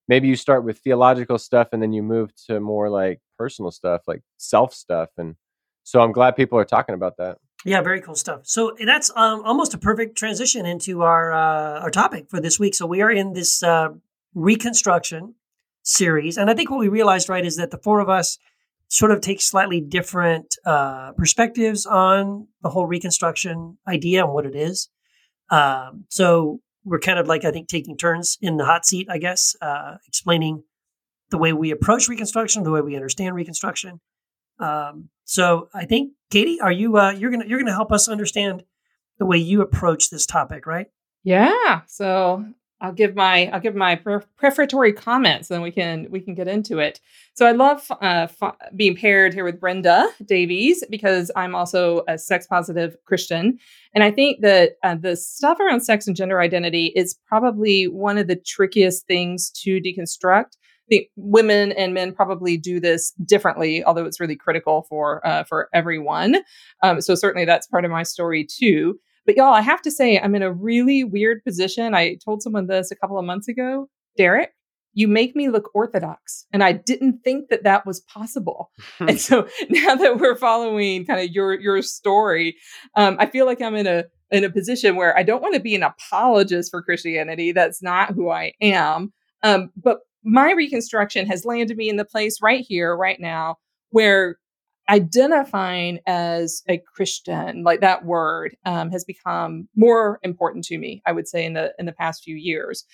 maybe 0.07 0.27
you 0.27 0.35
start 0.35 0.63
with 0.63 0.79
theological 0.79 1.37
stuff 1.37 1.69
and 1.71 1.81
then 1.83 1.93
you 1.93 2.01
move 2.01 2.33
to 2.47 2.59
more 2.59 2.89
like 2.89 3.19
personal 3.37 3.71
stuff, 3.71 4.01
like 4.07 4.21
self 4.37 4.73
stuff 4.73 5.09
and 5.17 5.35
so 5.83 6.01
I'm 6.01 6.11
glad 6.11 6.35
people 6.35 6.59
are 6.59 6.65
talking 6.65 6.93
about 6.93 7.17
that. 7.17 7.39
Yeah, 7.65 7.81
very 7.81 7.99
cool 7.99 8.15
stuff. 8.15 8.41
So 8.43 8.75
that's 8.85 9.11
um, 9.15 9.41
almost 9.43 9.73
a 9.73 9.79
perfect 9.79 10.17
transition 10.17 10.65
into 10.65 11.01
our 11.01 11.33
uh, 11.33 11.79
our 11.81 11.89
topic 11.89 12.29
for 12.29 12.39
this 12.39 12.59
week. 12.59 12.75
So 12.75 12.85
we 12.85 13.01
are 13.01 13.11
in 13.11 13.33
this 13.33 13.63
uh, 13.63 13.89
reconstruction 14.35 15.35
series, 15.81 16.37
and 16.37 16.49
I 16.49 16.53
think 16.53 16.69
what 16.69 16.79
we 16.79 16.87
realized, 16.87 17.27
right, 17.27 17.43
is 17.43 17.57
that 17.57 17.71
the 17.71 17.79
four 17.79 17.99
of 17.99 18.07
us 18.07 18.37
sort 18.87 19.11
of 19.11 19.21
take 19.21 19.41
slightly 19.41 19.81
different 19.81 20.55
uh, 20.65 21.11
perspectives 21.13 21.85
on 21.85 22.47
the 22.61 22.69
whole 22.69 22.85
reconstruction 22.85 23.77
idea 23.87 24.23
and 24.23 24.33
what 24.33 24.45
it 24.45 24.55
is. 24.55 24.89
Um, 25.49 26.05
so 26.09 26.61
we're 26.89 26.99
kind 26.99 27.19
of 27.19 27.27
like 27.27 27.45
I 27.45 27.51
think 27.51 27.67
taking 27.67 27.95
turns 27.95 28.37
in 28.41 28.57
the 28.57 28.65
hot 28.65 28.85
seat, 28.85 29.07
I 29.09 29.19
guess, 29.19 29.55
uh, 29.61 29.97
explaining 30.07 30.63
the 31.29 31.37
way 31.37 31.53
we 31.53 31.71
approach 31.71 32.07
reconstruction, 32.07 32.63
the 32.63 32.71
way 32.71 32.81
we 32.81 32.95
understand 32.95 33.35
reconstruction. 33.35 34.01
Um, 34.59 35.09
so 35.23 35.69
I 35.73 35.85
think 35.85 36.13
Katie, 36.31 36.59
are 36.59 36.71
you 36.71 36.97
uh, 36.97 37.11
you're 37.11 37.31
gonna 37.31 37.45
you're 37.45 37.59
gonna 37.59 37.71
help 37.71 37.91
us 37.91 38.09
understand 38.09 38.63
the 39.19 39.25
way 39.25 39.37
you 39.37 39.61
approach 39.61 40.09
this 40.09 40.25
topic, 40.25 40.65
right? 40.65 40.87
Yeah. 41.23 41.81
So 41.87 42.45
I'll 42.81 42.93
give 42.93 43.15
my 43.15 43.47
I'll 43.47 43.59
give 43.59 43.75
my 43.75 43.95
pre- 43.95 44.19
prefatory 44.37 44.93
comments, 44.93 45.49
and 45.49 45.55
then 45.55 45.61
we 45.61 45.71
can 45.71 46.07
we 46.09 46.21
can 46.21 46.33
get 46.33 46.47
into 46.47 46.79
it. 46.79 46.99
So 47.33 47.45
I 47.45 47.51
love 47.51 47.89
uh, 47.91 48.27
f- 48.41 48.55
being 48.75 48.95
paired 48.95 49.33
here 49.33 49.43
with 49.43 49.59
Brenda 49.59 50.09
Davies 50.25 50.83
because 50.89 51.31
I'm 51.35 51.55
also 51.55 52.03
a 52.07 52.17
sex 52.17 52.47
positive 52.47 52.95
Christian, 53.05 53.57
and 53.93 54.03
I 54.03 54.11
think 54.11 54.41
that 54.41 54.73
uh, 54.83 54.95
the 54.95 55.15
stuff 55.15 55.59
around 55.59 55.81
sex 55.81 56.07
and 56.07 56.15
gender 56.15 56.39
identity 56.39 56.93
is 56.95 57.17
probably 57.27 57.87
one 57.87 58.17
of 58.17 58.27
the 58.27 58.35
trickiest 58.37 59.05
things 59.07 59.49
to 59.63 59.81
deconstruct. 59.81 60.55
I 60.55 60.89
think 60.89 61.07
women 61.17 61.71
and 61.73 61.93
men 61.93 62.13
probably 62.13 62.57
do 62.57 62.79
this 62.79 63.11
differently, 63.25 63.83
although 63.83 64.05
it's 64.05 64.19
really 64.19 64.35
critical 64.35 64.85
for 64.89 65.25
uh, 65.27 65.43
for 65.43 65.69
everyone. 65.73 66.37
Um, 66.81 67.01
so 67.01 67.13
certainly 67.13 67.45
that's 67.45 67.67
part 67.67 67.85
of 67.85 67.91
my 67.91 68.03
story 68.03 68.45
too. 68.45 68.99
But 69.29 69.37
y'all, 69.37 69.53
I 69.53 69.61
have 69.61 69.83
to 69.83 69.91
say, 69.91 70.17
I'm 70.17 70.33
in 70.33 70.41
a 70.41 70.51
really 70.51 71.03
weird 71.03 71.43
position. 71.43 71.93
I 71.93 72.15
told 72.15 72.41
someone 72.41 72.65
this 72.65 72.89
a 72.89 72.95
couple 72.95 73.19
of 73.19 73.25
months 73.25 73.47
ago. 73.47 73.87
Derek, 74.17 74.55
you 74.93 75.07
make 75.07 75.35
me 75.35 75.49
look 75.49 75.69
orthodox. 75.75 76.47
And 76.51 76.63
I 76.63 76.71
didn't 76.71 77.19
think 77.23 77.49
that 77.49 77.61
that 77.61 77.85
was 77.85 77.99
possible. 77.99 78.71
and 78.99 79.21
so 79.21 79.47
now 79.69 79.93
that 79.93 80.17
we're 80.17 80.35
following 80.35 81.05
kind 81.05 81.19
of 81.19 81.29
your 81.29 81.59
your 81.59 81.79
story, 81.83 82.55
um, 82.95 83.17
I 83.19 83.27
feel 83.27 83.45
like 83.45 83.61
I'm 83.61 83.75
in 83.75 83.85
a 83.85 84.05
in 84.31 84.43
a 84.43 84.49
position 84.49 84.95
where 84.95 85.15
I 85.15 85.21
don't 85.21 85.43
want 85.43 85.53
to 85.53 85.61
be 85.61 85.75
an 85.75 85.83
apologist 85.83 86.71
for 86.71 86.81
Christianity. 86.81 87.51
That's 87.51 87.83
not 87.83 88.15
who 88.15 88.31
I 88.31 88.53
am. 88.63 89.13
Um, 89.43 89.69
but 89.77 89.99
my 90.23 90.53
reconstruction 90.53 91.27
has 91.27 91.45
landed 91.45 91.77
me 91.77 91.87
in 91.87 91.97
the 91.97 92.03
place 92.03 92.39
right 92.41 92.65
here, 92.67 92.97
right 92.97 93.19
now, 93.19 93.57
where 93.91 94.37
identifying 94.89 95.99
as 96.07 96.63
a 96.67 96.77
Christian, 96.77 97.63
like 97.63 97.81
that 97.81 98.05
word, 98.05 98.57
um, 98.65 98.91
has 98.91 99.05
become 99.05 99.67
more 99.75 100.19
important 100.23 100.65
to 100.65 100.77
me. 100.77 101.01
I 101.05 101.11
would 101.11 101.27
say 101.27 101.45
in 101.45 101.53
the 101.53 101.73
in 101.79 101.85
the 101.85 101.93
past 101.93 102.23
few 102.23 102.35
years, 102.35 102.85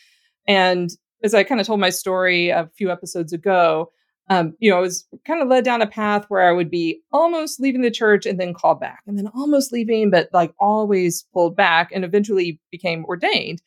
and 0.47 0.89
as 1.23 1.33
I 1.33 1.43
kind 1.43 1.61
of 1.61 1.67
told 1.67 1.79
my 1.79 1.89
story 1.89 2.49
a 2.49 2.69
few 2.77 2.91
episodes 2.91 3.33
ago, 3.33 3.91
um, 4.29 4.53
you 4.59 4.69
know, 4.69 4.77
I 4.77 4.81
was 4.81 5.07
kind 5.25 5.41
of 5.41 5.47
led 5.47 5.63
down 5.63 5.81
a 5.81 5.87
path 5.87 6.25
where 6.27 6.47
I 6.47 6.51
would 6.51 6.69
be 6.69 7.01
almost 7.11 7.59
leaving 7.59 7.81
the 7.81 7.91
church 7.91 8.25
and 8.25 8.39
then 8.39 8.53
called 8.53 8.79
back, 8.79 9.01
and 9.07 9.17
then 9.17 9.29
almost 9.35 9.71
leaving, 9.71 10.09
but 10.09 10.29
like 10.33 10.53
always 10.59 11.25
pulled 11.33 11.55
back, 11.55 11.91
and 11.93 12.03
eventually 12.03 12.59
became 12.71 13.05
ordained 13.05 13.61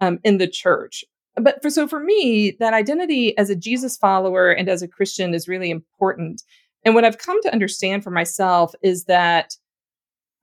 um, 0.00 0.18
in 0.24 0.38
the 0.38 0.48
church. 0.48 1.04
But 1.36 1.62
for 1.62 1.70
so 1.70 1.86
for 1.86 2.00
me, 2.00 2.56
that 2.58 2.74
identity 2.74 3.36
as 3.38 3.50
a 3.50 3.56
Jesus 3.56 3.96
follower 3.96 4.50
and 4.50 4.68
as 4.68 4.82
a 4.82 4.88
Christian 4.88 5.34
is 5.34 5.46
really 5.46 5.70
important. 5.70 6.42
And 6.84 6.94
what 6.94 7.04
I've 7.04 7.18
come 7.18 7.40
to 7.42 7.52
understand 7.52 8.04
for 8.04 8.10
myself 8.10 8.74
is 8.82 9.04
that 9.04 9.54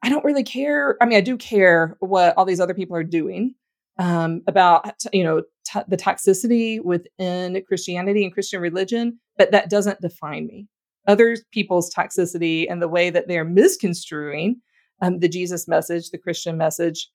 I 0.04 0.10
don't 0.10 0.24
really 0.24 0.43
care. 0.43 0.98
I 1.02 1.06
mean, 1.06 1.17
I 1.17 1.21
do 1.21 1.38
care 1.38 1.95
what 2.00 2.38
all 2.38 2.45
these 2.45 2.60
other 2.60 2.74
people 2.74 2.95
are 2.95 3.04
doing 3.04 3.56
um, 3.98 4.41
about, 4.48 4.93
you 5.13 5.24
know, 5.24 5.41
t- 5.65 5.80
the 5.88 5.98
toxicity 5.98 6.84
within 6.84 7.63
Christianity 7.67 8.24
and 8.24 8.34
Christian 8.34 8.62
religion, 8.62 9.19
but 9.38 9.52
that 9.52 9.69
doesn't 9.69 10.02
define 10.02 10.48
me. 10.48 10.67
Other 11.08 11.38
people's 11.52 11.93
toxicity 11.93 12.65
and 12.69 12.82
the 12.82 12.88
way 12.88 13.10
that 13.10 13.28
they're 13.28 13.45
misconstruing 13.45 14.62
um, 15.02 15.19
the 15.19 15.30
Jesus 15.30 15.67
message, 15.67 16.10
the 16.10 16.17
Christian 16.17 16.58
message, 16.58 17.10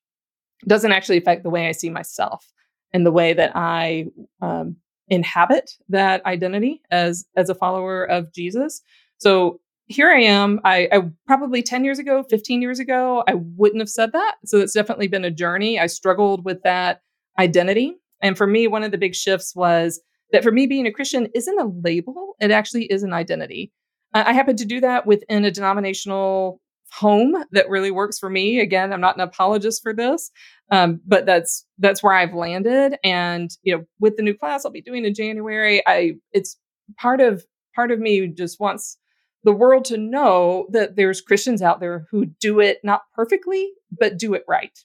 doesn't 0.66 0.92
actually 0.92 1.18
affect 1.18 1.42
the 1.42 1.50
way 1.50 1.68
I 1.68 1.72
see 1.72 1.90
myself 1.90 2.46
and 2.92 3.06
the 3.06 3.12
way 3.12 3.32
that 3.32 3.52
I 3.54 4.06
um, 4.42 4.76
inhabit 5.08 5.70
that 5.88 6.24
identity 6.26 6.82
as 6.90 7.26
as 7.36 7.48
a 7.48 7.54
follower 7.54 8.04
of 8.04 8.32
Jesus. 8.32 8.82
So 9.20 9.60
here 9.86 10.08
I 10.08 10.20
am. 10.22 10.60
I, 10.64 10.88
I, 10.92 11.02
probably 11.26 11.62
10 11.62 11.84
years 11.84 11.98
ago, 11.98 12.24
15 12.30 12.62
years 12.62 12.78
ago, 12.78 13.24
I 13.28 13.34
wouldn't 13.34 13.80
have 13.80 13.88
said 13.88 14.12
that. 14.12 14.36
So 14.44 14.58
it's 14.58 14.72
definitely 14.72 15.08
been 15.08 15.24
a 15.24 15.30
journey. 15.30 15.78
I 15.78 15.86
struggled 15.86 16.44
with 16.44 16.62
that 16.62 17.02
identity. 17.38 17.96
And 18.22 18.36
for 18.36 18.46
me, 18.46 18.66
one 18.66 18.82
of 18.82 18.92
the 18.92 18.98
big 18.98 19.14
shifts 19.14 19.54
was 19.54 20.00
that 20.32 20.44
for 20.44 20.52
me, 20.52 20.66
being 20.66 20.86
a 20.86 20.92
Christian 20.92 21.28
isn't 21.34 21.60
a 21.60 21.72
label, 21.82 22.36
it 22.40 22.50
actually 22.50 22.84
is 22.84 23.02
an 23.02 23.12
identity. 23.12 23.72
I, 24.14 24.30
I 24.30 24.32
happen 24.32 24.56
to 24.56 24.64
do 24.64 24.80
that 24.80 25.06
within 25.06 25.44
a 25.44 25.50
denominational 25.50 26.60
home 26.92 27.36
that 27.52 27.68
really 27.68 27.90
works 27.90 28.18
for 28.18 28.30
me. 28.30 28.60
Again, 28.60 28.92
I'm 28.92 29.00
not 29.00 29.16
an 29.16 29.22
apologist 29.22 29.82
for 29.82 29.92
this, 29.92 30.30
um, 30.70 31.00
but 31.06 31.26
that's 31.26 31.66
that's 31.78 32.02
where 32.02 32.14
I've 32.14 32.34
landed. 32.34 32.96
And 33.04 33.50
you 33.62 33.76
know, 33.76 33.84
with 34.00 34.16
the 34.16 34.22
new 34.22 34.34
class 34.34 34.64
I'll 34.64 34.72
be 34.72 34.82
doing 34.82 35.04
in 35.04 35.14
January, 35.14 35.82
I 35.86 36.14
it's 36.32 36.56
part 36.98 37.20
of 37.20 37.44
part 37.74 37.90
of 37.90 38.00
me 38.00 38.26
just 38.26 38.58
wants 38.60 38.98
the 39.44 39.52
world 39.52 39.84
to 39.86 39.96
know 39.96 40.66
that 40.70 40.96
there's 40.96 41.20
Christians 41.20 41.62
out 41.62 41.80
there 41.80 42.06
who 42.10 42.26
do 42.26 42.60
it 42.60 42.80
not 42.84 43.02
perfectly, 43.14 43.72
but 43.90 44.18
do 44.18 44.34
it 44.34 44.44
right. 44.48 44.78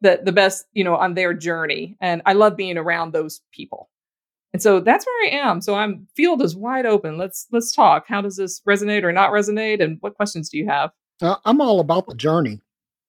The 0.00 0.20
the 0.22 0.32
best, 0.32 0.66
you 0.72 0.84
know, 0.84 0.96
on 0.96 1.14
their 1.14 1.34
journey. 1.34 1.96
And 2.00 2.22
I 2.26 2.32
love 2.34 2.56
being 2.56 2.78
around 2.78 3.12
those 3.12 3.40
people. 3.52 3.88
And 4.52 4.62
so 4.62 4.80
that's 4.80 5.04
where 5.06 5.26
I 5.26 5.48
am. 5.48 5.60
So 5.60 5.74
I'm 5.74 6.08
field 6.16 6.42
is 6.42 6.56
wide 6.56 6.86
open. 6.86 7.18
Let's 7.18 7.46
let's 7.52 7.72
talk. 7.72 8.06
How 8.08 8.20
does 8.22 8.36
this 8.36 8.60
resonate 8.68 9.04
or 9.04 9.12
not 9.12 9.30
resonate? 9.30 9.82
And 9.82 9.98
what 10.00 10.14
questions 10.14 10.48
do 10.48 10.58
you 10.58 10.66
have? 10.68 10.90
Uh, 11.20 11.36
I'm 11.44 11.60
all 11.60 11.80
about 11.80 12.06
the 12.06 12.14
journey. 12.14 12.60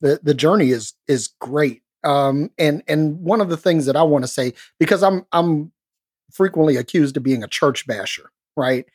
the 0.01 0.19
the 0.21 0.34
journey 0.34 0.69
is 0.69 0.93
is 1.07 1.30
great. 1.39 1.82
Um, 2.03 2.51
and 2.57 2.84
and 2.88 3.19
one 3.19 3.41
of 3.41 3.49
the 3.49 3.57
things 3.57 3.86
that 3.86 3.95
I 3.95 4.03
want 4.03 4.23
to 4.23 4.28
say 4.28 4.53
because 4.80 5.03
I'm 5.03 5.25
I'm 5.32 5.71
frequently 6.32 6.75
accused 6.75 7.17
of 7.17 7.23
being 7.23 7.43
a 7.43 7.47
church 7.47 7.88
basher, 7.88 8.32
right? 8.55 8.86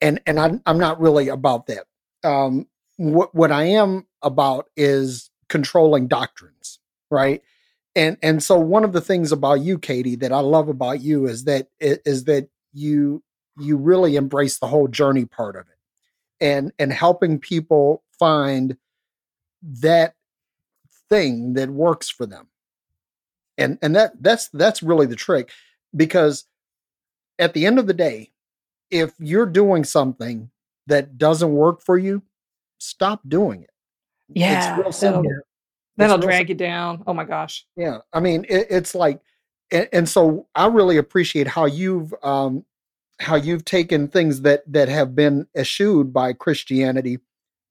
And 0.00 0.20
and 0.26 0.38
I'm 0.38 0.62
I'm 0.66 0.78
not 0.78 1.00
really 1.00 1.28
about 1.28 1.66
that. 1.66 1.84
Um, 2.24 2.66
what 2.96 3.34
what 3.34 3.52
I 3.52 3.64
am 3.64 4.06
about 4.22 4.66
is 4.76 5.30
controlling 5.48 6.08
doctrines, 6.08 6.78
right? 7.10 7.42
And 7.94 8.18
and 8.22 8.42
so 8.42 8.58
one 8.58 8.84
of 8.84 8.92
the 8.92 9.00
things 9.00 9.32
about 9.32 9.60
you, 9.60 9.78
Katie, 9.78 10.16
that 10.16 10.32
I 10.32 10.40
love 10.40 10.68
about 10.68 11.00
you 11.00 11.26
is 11.26 11.44
that 11.44 11.68
is 11.80 12.24
that 12.24 12.48
you 12.72 13.22
you 13.58 13.76
really 13.76 14.16
embrace 14.16 14.58
the 14.58 14.66
whole 14.66 14.88
journey 14.88 15.24
part 15.24 15.56
of 15.56 15.62
it, 15.62 16.44
and 16.44 16.72
and 16.78 16.92
helping 16.92 17.38
people 17.38 18.02
find 18.18 18.76
that 19.62 20.14
thing 21.08 21.54
that 21.54 21.70
works 21.70 22.10
for 22.10 22.26
them 22.26 22.48
and 23.58 23.78
and 23.82 23.94
that 23.96 24.12
that's 24.20 24.48
that's 24.48 24.82
really 24.82 25.06
the 25.06 25.16
trick 25.16 25.50
because 25.94 26.44
at 27.38 27.54
the 27.54 27.66
end 27.66 27.78
of 27.78 27.86
the 27.86 27.94
day 27.94 28.30
if 28.90 29.12
you're 29.18 29.46
doing 29.46 29.84
something 29.84 30.50
that 30.86 31.18
doesn't 31.18 31.52
work 31.52 31.82
for 31.82 31.98
you 31.98 32.22
stop 32.78 33.20
doing 33.28 33.62
it 33.62 33.70
Yeah, 34.28 34.78
it's 34.78 35.02
real 35.02 35.12
that'll, 35.12 35.24
that'll 35.96 36.18
drag 36.18 36.48
you 36.48 36.54
down. 36.54 37.02
Oh 37.06 37.14
my 37.14 37.24
gosh. 37.24 37.66
yeah, 37.76 37.98
I 38.12 38.20
mean, 38.20 38.44
it, 38.48 38.66
it's 38.70 38.94
like, 38.94 39.20
and, 39.70 39.88
and 39.92 40.08
so 40.08 40.46
I 40.54 40.66
really 40.66 40.96
appreciate 40.96 41.46
how 41.46 41.64
you've 41.66 42.14
um, 42.22 42.64
how 43.18 43.36
you've 43.36 43.64
taken 43.64 44.08
things 44.08 44.42
that 44.42 44.62
that 44.72 44.88
have 44.88 45.14
been 45.14 45.46
eschewed 45.56 46.12
by 46.12 46.32
Christianity, 46.32 47.18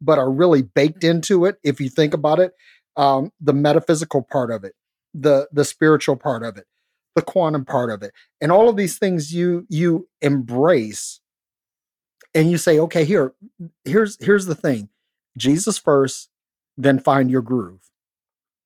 but 0.02 0.18
are 0.18 0.32
really 0.32 0.62
baked 0.62 1.04
into 1.04 1.46
it. 1.46 1.58
If 1.64 1.80
you 1.80 1.90
think 1.90 2.14
about 2.14 2.40
it, 2.40 2.54
um, 2.98 3.32
the 3.40 3.54
metaphysical 3.54 4.24
part 4.24 4.52
of 4.52 4.64
it, 4.64 4.74
the 5.14 5.48
the 5.52 5.66
spiritual 5.66 6.16
part 6.16 6.44
of 6.44 6.58
it, 6.58 6.66
the 7.16 7.22
quantum 7.22 7.66
part 7.66 7.90
of 7.90 8.04
it, 8.04 8.14
and 8.42 8.52
all 8.52 8.70
of 8.70 8.76
these 8.76 8.98
things 8.98 9.34
you 9.34 9.66
you 9.70 10.08
embrace, 10.22 11.22
and 12.34 12.52
you 12.52 12.58
say, 12.58 12.80
okay, 12.80 13.06
here, 13.06 13.34
here's 13.84 14.24
here's 14.24 14.46
the 14.46 14.56
thing, 14.56 14.90
Jesus 15.38 15.78
first, 15.78 16.30
then 16.78 17.00
find 17.00 17.32
your 17.32 17.42
groove 17.42 17.86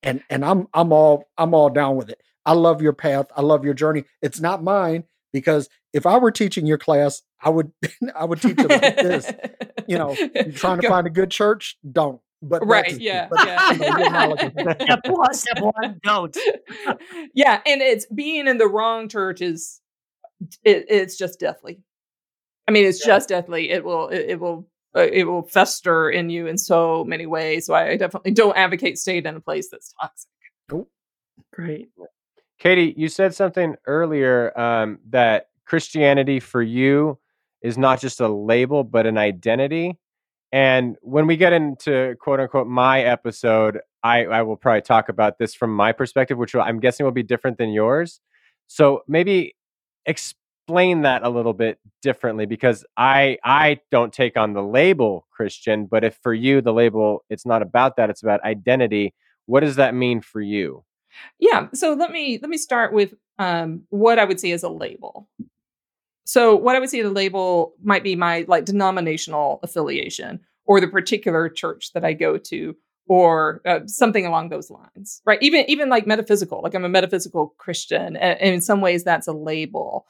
and 0.04 0.22
and 0.30 0.46
I'm 0.46 0.68
I'm 0.74 0.92
all 0.92 1.30
I'm 1.38 1.54
all 1.54 1.70
down 1.70 1.96
with 1.96 2.10
it. 2.10 2.22
I 2.46 2.54
love 2.54 2.82
your 2.82 2.94
path. 2.94 3.28
I 3.36 3.42
love 3.42 3.64
your 3.64 3.74
journey. 3.74 4.06
It's 4.22 4.40
not 4.40 4.64
mine 4.64 5.04
because 5.34 5.70
if 5.94 6.06
I 6.06 6.18
were 6.18 6.32
teaching 6.32 6.66
your 6.66 6.78
class, 6.78 7.22
I 7.42 7.50
would 7.50 7.72
I 8.16 8.26
would 8.26 8.42
teach 8.42 8.58
it 8.58 8.70
like 8.70 8.96
this. 8.98 9.32
You 9.88 9.98
know, 9.98 10.16
you're 10.36 10.52
trying 10.52 10.82
to 10.82 10.88
find 10.88 11.08
a 11.08 11.12
good 11.12 11.32
church, 11.32 11.78
don't. 11.90 12.22
But 12.42 12.66
Right, 12.66 12.84
that's- 12.86 13.00
yeah, 13.00 13.28
but, 13.30 13.46
yeah. 13.46 13.72
you 13.72 13.80
know, 13.80 13.98
your 13.98 14.12
knowledge 14.12 14.42
is- 14.44 14.52
Step 14.82 15.00
one, 15.08 15.34
step 15.34 15.62
one, 15.62 16.00
don't. 16.04 16.38
yeah, 17.34 17.62
and 17.66 17.82
it's 17.82 18.06
being 18.08 18.48
in 18.48 18.58
the 18.58 18.68
wrong 18.68 19.10
church 19.10 19.42
is 19.42 19.82
it, 20.64 20.86
it's 20.88 21.18
just 21.18 21.40
deathly. 21.40 21.82
I 22.68 22.72
mean, 22.72 22.86
it's 22.86 23.04
just 23.04 23.30
deathly. 23.30 23.72
It 23.72 23.84
will 23.84 24.08
it, 24.10 24.26
it 24.30 24.40
will 24.40 24.68
uh, 24.96 25.02
it 25.12 25.26
will 25.26 25.42
fester 25.44 26.10
in 26.10 26.30
you 26.30 26.48
in 26.48 26.58
so 26.58 27.04
many 27.04 27.26
ways. 27.26 27.66
So 27.66 27.74
I 27.74 27.98
definitely 27.98 28.32
don't 28.32 28.56
advocate 28.56 28.98
staying 28.98 29.26
in 29.26 29.36
a 29.36 29.42
place 29.42 29.70
that's 29.70 29.94
toxic. 30.00 30.30
Great. 31.52 31.90
Katie, 32.60 32.94
you 32.96 33.10
said 33.10 33.34
something 33.34 33.76
earlier 33.86 34.58
um, 34.58 35.00
that 35.10 35.48
Christianity 35.66 36.40
for 36.40 36.62
you 36.62 37.18
is 37.62 37.78
not 37.78 38.00
just 38.00 38.22
a 38.22 38.28
label, 38.28 38.84
but 38.84 39.06
an 39.06 39.18
identity. 39.18 39.98
And 40.52 40.98
when 41.02 41.28
we 41.28 41.38
get 41.38 41.54
into 41.54 42.16
quote 42.20 42.40
unquote 42.40 42.68
my 42.68 43.02
episode, 43.02 43.80
I, 44.04 44.26
I 44.26 44.42
will 44.42 44.56
probably 44.56 44.82
talk 44.82 45.10
about 45.10 45.38
this 45.38 45.54
from 45.54 45.76
my 45.76 45.92
perspective, 45.92 46.38
which 46.38 46.56
I'm 46.56 46.80
guessing 46.80 47.06
will 47.06 47.12
be 47.12 47.24
different 47.24 47.58
than 47.58 47.70
yours. 47.70 48.20
So 48.68 49.02
maybe 49.08 49.56
explain 50.06 51.02
that 51.02 51.24
a 51.24 51.30
little 51.30 51.54
bit 51.54 51.80
differently 52.02 52.46
because 52.46 52.86
I 52.98 53.38
I 53.44 53.80
don't 53.92 54.14
take 54.14 54.38
on 54.38 54.54
the 54.54 54.64
label 54.64 55.28
Christian, 55.32 55.86
but 55.86 56.04
if 56.04 56.18
for 56.22 56.34
you 56.34 56.62
the 56.62 56.74
label 56.74 57.24
it's 57.30 57.46
not 57.46 57.62
about 57.62 57.98
that, 57.98 58.10
it's 58.10 58.24
about 58.24 58.44
identity. 58.44 59.14
What 59.46 59.62
does 59.62 59.76
that 59.76 59.94
mean 59.94 60.22
for 60.22 60.42
you? 60.42 60.84
Yeah. 61.40 61.68
So 61.74 61.94
let 61.94 62.12
me 62.12 62.40
let 62.42 62.50
me 62.50 62.58
start 62.58 62.94
with 62.94 63.14
um, 63.38 63.84
what 63.90 64.20
I 64.20 64.26
would 64.26 64.40
see 64.40 64.52
as 64.52 64.64
a 64.64 64.70
label. 64.70 65.28
So 66.30 66.56
what 66.56 66.76
I 66.76 66.80
would 66.80 66.92
see 66.92 67.00
a 67.00 67.10
label 67.10 67.74
might 67.82 68.04
be 68.04 68.16
my 68.16 68.46
like 68.48 68.66
denominational 68.66 69.60
affiliation 69.64 70.40
or 70.66 70.80
the 70.80 70.88
particular 70.88 71.50
church 71.50 71.92
that 71.94 72.06
I 72.06 72.14
go 72.14 72.38
to 72.38 72.76
or 73.08 73.62
uh, 73.66 73.80
something 73.88 74.28
along 74.28 74.50
those 74.50 74.70
lines, 74.70 75.24
right? 75.26 75.42
Even 75.42 75.66
even 75.68 75.90
like 75.90 76.06
metaphysical, 76.06 76.62
like 76.62 76.76
I'm 76.76 76.86
a 76.86 76.90
metaphysical 76.90 77.56
Christian, 77.58 78.16
and, 78.16 78.40
and 78.40 78.54
in 78.54 78.62
some 78.62 78.80
ways 78.80 79.04
that's 79.04 79.28
a 79.28 79.34
label. 79.34 80.06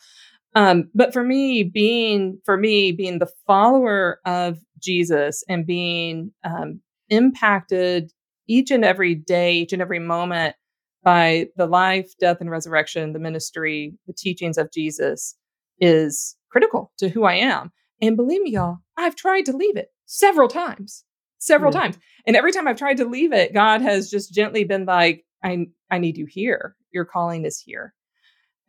Um, 0.56 0.90
but 0.94 1.14
for 1.14 1.24
me, 1.24 1.64
being 1.64 2.42
for 2.44 2.58
me 2.58 2.92
being 2.92 3.20
the 3.20 3.32
follower 3.48 4.20
of 4.26 4.58
Jesus 4.78 5.42
and 5.48 5.66
being 5.66 6.34
um, 6.44 6.82
impacted 7.08 8.12
each 8.46 8.72
and 8.72 8.84
every 8.84 9.16
day, 9.16 9.54
each 9.54 9.72
and 9.72 9.82
every 9.82 10.00
moment 10.00 10.58
by 11.02 11.48
the 11.56 11.66
life, 11.66 12.12
death, 12.20 12.42
and 12.42 12.52
resurrection, 12.52 13.14
the 13.14 13.20
ministry, 13.20 13.94
the 14.06 14.12
teachings 14.12 14.58
of 14.58 14.70
Jesus 14.74 15.38
is 15.80 16.36
critical 16.50 16.92
to 16.98 17.10
who 17.10 17.24
I 17.24 17.36
am. 17.36 17.72
And 18.02 18.16
believe 18.18 18.42
me, 18.42 18.52
y'all, 18.52 18.80
I've 18.98 19.16
tried 19.16 19.46
to 19.46 19.56
leave 19.56 19.78
it 19.78 19.92
several 20.06 20.48
times, 20.48 21.04
several 21.38 21.72
Yeah. 21.74 21.82
times. 21.82 21.98
And 22.26 22.36
every 22.36 22.52
time 22.52 22.68
I've 22.68 22.78
tried 22.78 22.98
to 22.98 23.06
leave 23.06 23.34
it, 23.34 23.54
God 23.54 23.82
has 23.82 24.10
just 24.10 24.34
gently 24.34 24.64
been 24.64 24.86
like, 24.86 25.26
I, 25.44 25.68
I 25.92 25.98
need 25.98 26.18
you 26.18 26.26
here. 26.26 26.76
Your 26.92 27.06
calling 27.06 27.46
is 27.46 27.60
here. 27.60 27.94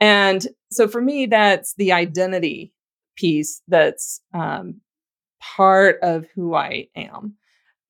And 0.01 0.47
so 0.71 0.89
for 0.89 1.01
me, 1.01 1.27
that's 1.27 1.75
the 1.75 1.93
identity 1.93 2.73
piece 3.17 3.63
that's 3.69 4.21
um, 4.33 4.81
part 5.41 5.99
of 6.03 6.27
who 6.35 6.55
I 6.55 6.89
am. 6.97 7.37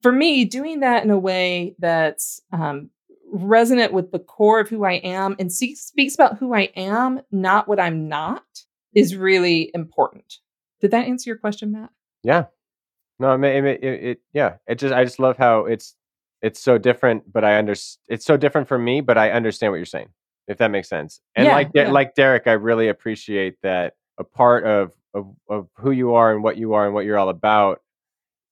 For 0.02 0.12
me, 0.12 0.44
doing 0.44 0.80
that 0.80 1.04
in 1.04 1.10
a 1.10 1.18
way 1.18 1.74
that's 1.78 2.40
um, 2.52 2.90
resonant 3.32 3.92
with 3.92 4.10
the 4.12 4.18
core 4.18 4.60
of 4.60 4.68
who 4.68 4.84
I 4.84 4.94
am 4.94 5.36
and 5.38 5.52
see, 5.52 5.74
speaks 5.74 6.14
about 6.14 6.38
who 6.38 6.54
I 6.54 6.70
am, 6.74 7.20
not 7.30 7.68
what 7.68 7.78
I'm 7.78 8.08
not, 8.08 8.44
is 8.94 9.16
really 9.16 9.70
important. 9.74 10.38
Did 10.80 10.90
that 10.92 11.06
answer 11.06 11.30
your 11.30 11.36
question, 11.36 11.72
Matt? 11.72 11.90
Yeah. 12.22 12.46
No, 13.18 13.34
it, 13.34 13.44
it, 13.44 13.84
it, 13.84 14.04
it 14.04 14.20
yeah. 14.32 14.56
It 14.66 14.76
just 14.76 14.94
I 14.94 15.04
just 15.04 15.18
love 15.18 15.36
how 15.36 15.66
it's 15.66 15.94
it's 16.42 16.58
so 16.58 16.78
different, 16.78 17.30
but 17.30 17.44
I 17.44 17.58
understand 17.58 18.00
it's 18.08 18.24
so 18.24 18.36
different 18.36 18.66
for 18.66 18.78
me, 18.78 19.00
but 19.00 19.18
I 19.18 19.30
understand 19.30 19.72
what 19.72 19.76
you're 19.76 19.86
saying. 19.86 20.08
If 20.48 20.58
that 20.58 20.70
makes 20.70 20.88
sense. 20.88 21.20
And 21.36 21.46
Yeah, 21.46 21.52
like 21.52 21.70
yeah. 21.74 21.90
like 21.90 22.14
Derek, 22.14 22.46
I 22.46 22.52
really 22.52 22.88
appreciate 22.88 23.56
that 23.62 23.94
a 24.18 24.24
part 24.24 24.64
of, 24.64 24.92
of 25.14 25.34
of 25.48 25.68
who 25.76 25.90
you 25.90 26.14
are 26.14 26.32
and 26.32 26.42
what 26.42 26.56
you 26.56 26.72
are 26.72 26.86
and 26.86 26.94
what 26.94 27.04
you're 27.04 27.18
all 27.18 27.28
about 27.28 27.82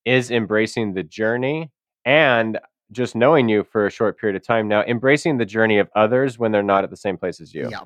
is 0.05 0.31
embracing 0.31 0.95
the 0.95 1.03
journey 1.03 1.71
and 2.05 2.59
just 2.93 3.15
knowing 3.15 3.49
you 3.49 3.65
for 3.65 3.87
a 3.87 3.91
short 3.91 4.19
period 4.19 4.37
of 4.37 4.43
time 4.43 4.69
now, 4.69 4.83
embracing 4.83 5.39
the 5.39 5.45
journey 5.45 5.79
of 5.79 5.89
others 5.95 6.39
when 6.39 6.53
they're 6.53 6.63
not 6.63 6.85
at 6.85 6.91
the 6.91 6.97
same 6.97 7.17
place 7.17 7.41
as 7.41 7.53
you. 7.55 7.69
Yeah. 7.71 7.81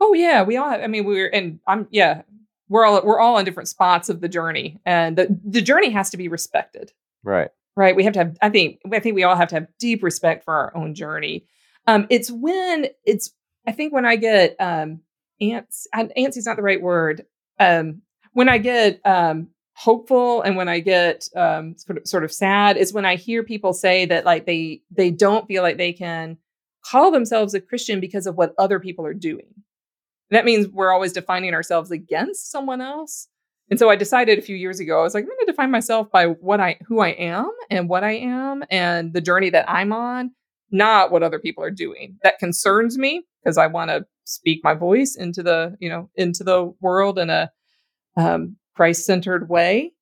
Oh 0.00 0.14
yeah, 0.14 0.42
we 0.42 0.56
all. 0.56 0.70
Have, 0.70 0.80
I 0.82 0.86
mean, 0.86 1.04
we're 1.04 1.28
and 1.28 1.60
I'm 1.66 1.88
yeah. 1.90 2.22
We're 2.68 2.84
all 2.84 3.00
we're 3.02 3.18
all 3.18 3.36
on 3.36 3.44
different 3.44 3.68
spots 3.68 4.08
of 4.10 4.20
the 4.20 4.28
journey, 4.28 4.78
and 4.84 5.16
the 5.16 5.40
the 5.44 5.62
journey 5.62 5.90
has 5.90 6.10
to 6.10 6.16
be 6.16 6.28
respected. 6.28 6.92
Right. 7.24 7.50
right 7.76 7.96
we 7.96 8.04
have 8.04 8.12
to 8.14 8.20
have 8.20 8.38
i 8.40 8.48
think 8.48 8.80
i 8.92 9.00
think 9.00 9.14
we 9.14 9.24
all 9.24 9.36
have 9.36 9.48
to 9.48 9.56
have 9.56 9.66
deep 9.78 10.02
respect 10.02 10.44
for 10.44 10.54
our 10.54 10.74
own 10.76 10.94
journey 10.94 11.46
um 11.86 12.06
it's 12.10 12.30
when 12.30 12.86
it's 13.04 13.30
i 13.66 13.72
think 13.72 13.92
when 13.92 14.06
i 14.06 14.16
get 14.16 14.56
um 14.60 15.00
ants 15.40 15.86
and 15.92 16.12
antsy's 16.16 16.46
not 16.46 16.56
the 16.56 16.62
right 16.62 16.80
word 16.80 17.26
um 17.58 18.00
when 18.32 18.48
i 18.48 18.56
get 18.56 19.00
um 19.04 19.48
hopeful 19.74 20.40
and 20.42 20.56
when 20.56 20.68
i 20.68 20.78
get 20.80 21.28
um 21.36 21.76
sort 21.76 21.98
of, 21.98 22.06
sort 22.06 22.24
of 22.24 22.32
sad 22.32 22.76
is 22.76 22.92
when 22.92 23.04
i 23.04 23.16
hear 23.16 23.42
people 23.42 23.72
say 23.72 24.06
that 24.06 24.24
like 24.24 24.46
they 24.46 24.80
they 24.90 25.10
don't 25.10 25.46
feel 25.46 25.62
like 25.62 25.76
they 25.76 25.92
can 25.92 26.38
call 26.84 27.10
themselves 27.10 27.52
a 27.52 27.60
christian 27.60 28.00
because 28.00 28.26
of 28.26 28.36
what 28.36 28.54
other 28.58 28.80
people 28.80 29.04
are 29.04 29.12
doing 29.14 29.52
that 30.30 30.44
means 30.44 30.68
we're 30.68 30.92
always 30.92 31.12
defining 31.12 31.54
ourselves 31.54 31.90
against 31.90 32.50
someone 32.50 32.80
else 32.80 33.28
and 33.70 33.78
so 33.78 33.90
I 33.90 33.96
decided 33.96 34.38
a 34.38 34.42
few 34.42 34.56
years 34.56 34.80
ago, 34.80 35.00
I 35.00 35.02
was 35.02 35.14
like, 35.14 35.24
I'm 35.24 35.28
going 35.28 35.38
to 35.40 35.52
define 35.52 35.70
myself 35.70 36.10
by 36.10 36.26
what 36.26 36.60
I, 36.60 36.78
who 36.86 37.00
I 37.00 37.08
am 37.08 37.50
and 37.70 37.88
what 37.88 38.02
I 38.02 38.12
am 38.12 38.64
and 38.70 39.12
the 39.12 39.20
journey 39.20 39.50
that 39.50 39.68
I'm 39.68 39.92
on, 39.92 40.30
not 40.70 41.10
what 41.10 41.22
other 41.22 41.38
people 41.38 41.62
are 41.64 41.70
doing. 41.70 42.16
That 42.22 42.38
concerns 42.38 42.96
me 42.96 43.24
because 43.42 43.58
I 43.58 43.66
want 43.66 43.90
to 43.90 44.06
speak 44.24 44.60
my 44.64 44.74
voice 44.74 45.16
into 45.16 45.42
the, 45.42 45.76
you 45.80 45.88
know, 45.88 46.08
into 46.14 46.44
the 46.44 46.72
world 46.80 47.18
in 47.18 47.28
a 47.28 47.50
um, 48.16 48.56
Christ-centered 48.74 49.48
way, 49.48 49.92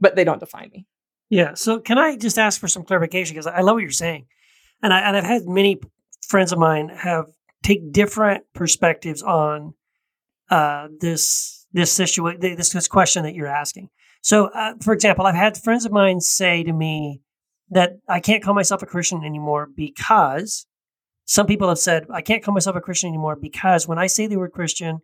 but 0.00 0.16
they 0.16 0.24
don't 0.24 0.40
define 0.40 0.70
me. 0.70 0.86
Yeah. 1.30 1.54
So 1.54 1.80
can 1.80 1.98
I 1.98 2.16
just 2.16 2.38
ask 2.38 2.60
for 2.60 2.68
some 2.68 2.84
clarification 2.84 3.34
because 3.34 3.46
I 3.46 3.62
love 3.62 3.74
what 3.74 3.82
you're 3.82 3.90
saying, 3.90 4.26
and 4.82 4.92
I 4.92 5.00
and 5.00 5.16
I've 5.16 5.24
had 5.24 5.46
many 5.46 5.80
friends 6.28 6.52
of 6.52 6.58
mine 6.58 6.90
have 6.90 7.26
take 7.64 7.92
different 7.92 8.44
perspectives 8.54 9.22
on 9.22 9.74
uh, 10.50 10.86
this 11.00 11.66
this 11.72 11.92
situation 11.92 12.40
this 12.40 12.70
this 12.70 12.86
question 12.86 13.24
that 13.24 13.34
you're 13.34 13.48
asking. 13.48 13.88
So, 14.22 14.46
uh, 14.46 14.74
for 14.80 14.94
example, 14.94 15.26
I've 15.26 15.34
had 15.34 15.58
friends 15.58 15.84
of 15.84 15.92
mine 15.92 16.20
say 16.20 16.62
to 16.62 16.72
me, 16.72 17.20
that 17.70 17.98
I 18.08 18.20
can't 18.20 18.42
call 18.42 18.54
myself 18.54 18.82
a 18.82 18.86
Christian 18.86 19.24
anymore 19.24 19.68
because 19.74 20.66
some 21.24 21.46
people 21.46 21.68
have 21.68 21.78
said 21.78 22.06
I 22.12 22.22
can't 22.22 22.42
call 22.42 22.54
myself 22.54 22.76
a 22.76 22.80
Christian 22.80 23.08
anymore 23.08 23.36
because 23.36 23.88
when 23.88 23.98
I 23.98 24.06
say 24.06 24.26
the 24.26 24.36
word 24.36 24.52
Christian, 24.52 25.00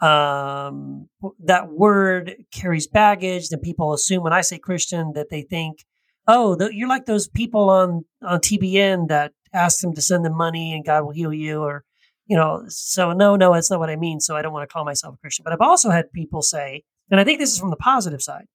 um, 0.00 1.08
that 1.44 1.70
word 1.70 2.34
carries 2.52 2.88
baggage. 2.88 3.48
Then 3.48 3.60
people 3.60 3.92
assume 3.92 4.22
when 4.22 4.32
I 4.32 4.40
say 4.40 4.58
Christian 4.58 5.12
that 5.14 5.30
they 5.30 5.42
think, 5.42 5.84
oh, 6.26 6.56
you're 6.72 6.88
like 6.88 7.06
those 7.06 7.28
people 7.28 7.70
on 7.70 8.04
on 8.22 8.40
TBN 8.40 9.08
that 9.08 9.32
ask 9.52 9.80
them 9.80 9.94
to 9.94 10.02
send 10.02 10.24
them 10.24 10.36
money 10.36 10.74
and 10.74 10.84
God 10.84 11.04
will 11.04 11.12
heal 11.12 11.32
you, 11.32 11.62
or 11.62 11.84
you 12.32 12.38
know. 12.38 12.64
So 12.68 13.12
no, 13.12 13.36
no, 13.36 13.52
that's 13.52 13.70
not 13.70 13.78
what 13.78 13.90
I 13.90 13.96
mean. 13.96 14.18
So 14.18 14.34
I 14.34 14.40
don't 14.40 14.54
want 14.54 14.66
to 14.66 14.72
call 14.72 14.86
myself 14.86 15.16
a 15.16 15.18
Christian. 15.18 15.42
But 15.44 15.52
I've 15.52 15.60
also 15.60 15.90
had 15.90 16.10
people 16.14 16.40
say, 16.40 16.82
and 17.10 17.20
I 17.20 17.24
think 17.24 17.38
this 17.38 17.52
is 17.52 17.58
from 17.58 17.68
the 17.68 17.76
positive 17.76 18.22
side. 18.22 18.46